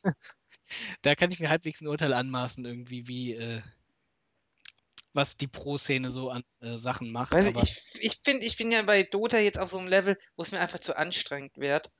da 1.02 1.14
kann 1.16 1.32
ich 1.32 1.40
mir 1.40 1.48
halbwegs 1.48 1.80
ein 1.80 1.88
Urteil 1.88 2.14
anmaßen, 2.14 2.64
irgendwie, 2.64 3.08
wie, 3.08 3.34
äh, 3.34 3.60
was 5.12 5.36
die 5.36 5.48
Pro-Szene 5.48 6.12
so 6.12 6.30
an 6.30 6.44
äh, 6.60 6.76
Sachen 6.76 7.10
macht. 7.10 7.32
Weil 7.32 7.48
aber 7.48 7.62
ich, 7.64 7.82
ich 7.98 8.20
finde, 8.22 8.46
ich 8.46 8.56
bin 8.56 8.70
ja 8.70 8.82
bei 8.82 9.02
Dota 9.02 9.38
jetzt 9.38 9.58
auf 9.58 9.70
so 9.70 9.78
einem 9.78 9.88
Level, 9.88 10.16
wo 10.36 10.42
es 10.42 10.52
mir 10.52 10.60
einfach 10.60 10.78
zu 10.78 10.96
anstrengend 10.96 11.56
wird. 11.56 11.90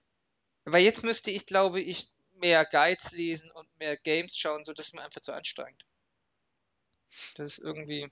Weil 0.65 0.83
jetzt 0.83 1.03
müsste 1.03 1.33
ich, 1.33 1.47
glaube 1.47 1.81
ich, 1.81 2.13
mehr 2.35 2.65
Guides 2.65 3.11
lesen 3.11 3.51
und 3.51 3.69
mehr 3.79 3.97
Games 3.97 4.37
schauen, 4.37 4.65
so 4.65 4.73
dass 4.73 4.89
es 4.89 4.93
mir 4.93 5.03
einfach 5.03 5.21
zu 5.21 5.33
anstrengend. 5.33 5.85
Das 7.35 7.53
ist 7.53 7.59
irgendwie. 7.59 8.11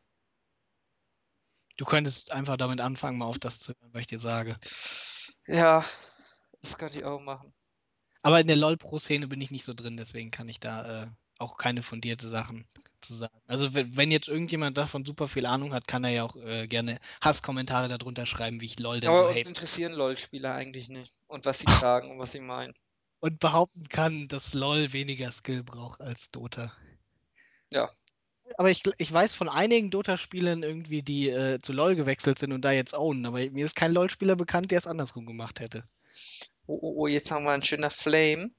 Du 1.83 1.87
könntest 1.87 2.31
einfach 2.31 2.57
damit 2.57 2.81
anfangen, 2.81 3.19
mal 3.19 3.27
auf 3.27 3.41
das 3.41 3.59
zu 3.59 3.73
hören, 3.73 3.91
was 3.93 4.03
ich 4.03 4.07
dir 4.07 4.21
sage. 4.21 4.57
Ja, 5.49 5.85
das 6.61 6.79
könnte 6.79 6.99
ich 6.99 7.05
auch 7.05 7.21
machen. 7.21 7.53
Aber 8.23 8.39
in 8.41 8.47
der 8.47 8.55
LOL-Pro-Szene 8.55 9.27
bin 9.27 9.41
ich 9.41 9.51
nicht 9.51 9.65
so 9.65 9.75
drin, 9.75 9.97
deswegen 9.97 10.31
kann 10.31 10.47
ich 10.49 10.61
da 10.61 11.03
äh, 11.03 11.07
auch 11.39 11.57
keine 11.57 11.83
fundierte 11.83 12.29
Sachen 12.29 12.69
zu 13.01 13.15
sagen. 13.15 13.37
Also 13.49 13.75
wenn, 13.75 14.13
jetzt 14.13 14.29
irgendjemand 14.29 14.79
davon 14.79 15.05
super 15.05 15.27
viel 15.27 15.45
Ahnung 15.45 15.75
hat, 15.75 15.89
kann 15.89 16.05
er 16.05 16.11
ja 16.11 16.23
auch 16.23 16.37
äh, 16.37 16.69
gerne 16.69 17.01
Hasskommentare 17.21 17.89
darunter 17.89 18.27
schreiben, 18.27 18.61
wie 18.61 18.67
ich 18.67 18.79
LOL 18.79 19.01
denn 19.01 19.11
Aber 19.11 19.19
so 19.19 19.29
hate. 19.31 19.41
interessieren 19.41 19.93
LOL-Spieler 19.93 20.55
eigentlich 20.55 20.89
nicht. 20.89 21.11
Und 21.27 21.47
was 21.47 21.59
sie 21.59 21.73
sagen 21.81 22.13
und 22.13 22.21
was 22.21 22.31
sie 22.31 22.39
meinen. 22.39 22.75
Und 23.19 23.41
behaupten 23.41 23.89
kann, 23.89 24.29
dass 24.29 24.55
LOL 24.55 24.93
weniger 24.93 25.33
Skill 25.33 25.65
braucht 25.65 26.01
als 26.01 26.31
Dota. 26.31 26.73
Ja. 27.73 27.91
Aber 28.59 28.71
ich, 28.71 28.83
ich 28.99 29.13
weiß 29.13 29.35
von 29.35 29.49
einigen 29.49 29.91
Dota-Spielern 29.91 30.63
irgendwie, 30.63 31.03
die 31.03 31.29
äh, 31.29 31.61
zu 31.61 31.73
LOL 31.73 31.95
gewechselt 31.95 32.39
sind 32.39 32.53
und 32.53 32.63
da 32.65 32.73
jetzt 32.73 32.95
ownen. 32.95 33.25
Aber 33.27 33.39
mir 33.39 33.65
ist 33.65 33.77
kein 33.77 33.93
LOL-Spieler 33.93 34.37
bekannt, 34.37 34.71
der 34.71 34.79
es 34.79 34.87
andersrum 34.87 35.27
gemacht 35.27 35.61
hätte. 35.61 35.85
Oh, 36.67 36.79
oh, 36.81 36.95
oh, 36.99 37.07
jetzt 37.07 37.31
haben 37.31 37.45
wir 37.45 37.53
ein 37.53 37.63
schöner 37.63 37.91
Flame. 37.91 38.51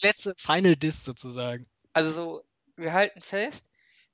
Letzte 0.00 0.34
Final 0.36 0.76
Diss 0.76 1.04
sozusagen. 1.04 1.68
Also 1.92 2.10
so, 2.10 2.44
wir 2.76 2.92
halten 2.92 3.20
fest, 3.20 3.64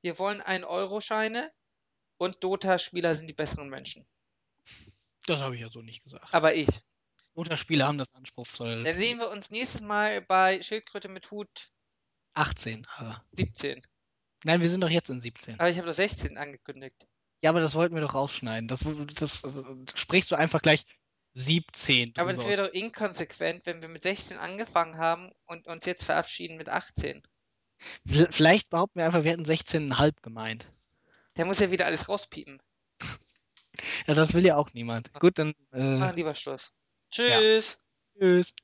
wir 0.03 0.19
wollen 0.19 0.43
1-Euro-Scheine 0.43 1.53
und 2.19 2.43
Dota-Spieler 2.43 3.15
sind 3.15 3.27
die 3.27 3.35
besseren 3.35 3.69
Menschen. 3.69 4.07
Das 5.27 5.41
habe 5.41 5.55
ich 5.55 5.61
ja 5.61 5.69
so 5.69 5.83
nicht 5.83 6.03
gesagt. 6.03 6.33
Aber 6.33 6.55
ich. 6.55 6.69
Dota-Spieler 7.35 7.87
haben 7.87 7.99
das 7.99 8.15
anspruchsvoll. 8.15 8.85
Dann 8.85 9.01
sehen 9.01 9.19
wir 9.19 9.31
uns 9.31 9.51
nächstes 9.51 9.81
Mal 9.81 10.23
bei 10.23 10.63
Schildkröte 10.63 11.09
mit 11.09 11.31
Hut 11.31 11.71
18, 12.35 12.87
aber. 12.97 13.23
17. 13.33 13.87
Nein, 14.47 14.61
wir 14.61 14.69
sind 14.71 14.81
doch 14.83 14.89
jetzt 14.91 15.11
in 15.11 15.21
17. 15.21 15.59
Aber 15.59 15.69
ich 15.69 15.77
habe 15.77 15.89
doch 15.89 15.95
16 15.95 16.39
angekündigt. 16.39 16.95
Ja, 17.43 17.51
aber 17.51 17.61
das 17.61 17.75
wollten 17.75 17.95
wir 17.97 18.01
doch 18.03 18.15
rausschneiden. 18.15 18.69
Das, 18.69 18.85
das, 19.17 19.43
das 19.43 20.01
sprichst 20.01 20.31
du 20.31 20.37
einfach 20.37 20.63
gleich 20.63 20.85
17 21.35 22.15
Aber 22.17 22.33
das 22.33 22.37
drüber. 22.45 22.49
wäre 22.51 22.67
doch 22.69 22.73
inkonsequent, 22.73 23.67
wenn 23.67 23.83
wir 23.83 23.89
mit 23.89 24.05
16 24.05 24.39
angefangen 24.39 24.99
haben 24.99 25.33
und 25.47 25.67
uns 25.67 25.85
jetzt 25.85 26.05
verabschieden 26.05 26.57
mit 26.57 26.69
18. 26.69 27.23
V- 28.07 28.27
Vielleicht 28.31 28.71
behaupten 28.71 29.01
wir 29.01 29.05
einfach, 29.07 29.25
wir 29.25 29.33
hätten 29.33 29.45
16,5 29.45 30.23
gemeint. 30.23 30.71
Der 31.37 31.45
muss 31.45 31.59
ja 31.59 31.71
wieder 31.73 31.87
alles 31.87 32.09
rauspiepen. 32.09 32.63
Ja, 34.07 34.15
das 34.15 34.33
will 34.33 34.47
ja 34.47 34.57
auch 34.57 34.73
niemand. 34.73 35.13
Gut, 35.15 35.39
dann 35.39 35.53
äh, 35.73 35.99
Machen 35.99 36.17
lieber 36.17 36.35
Schluss. 36.37 36.73
Tschüss. 37.11 37.79
tschüss. 38.19 38.55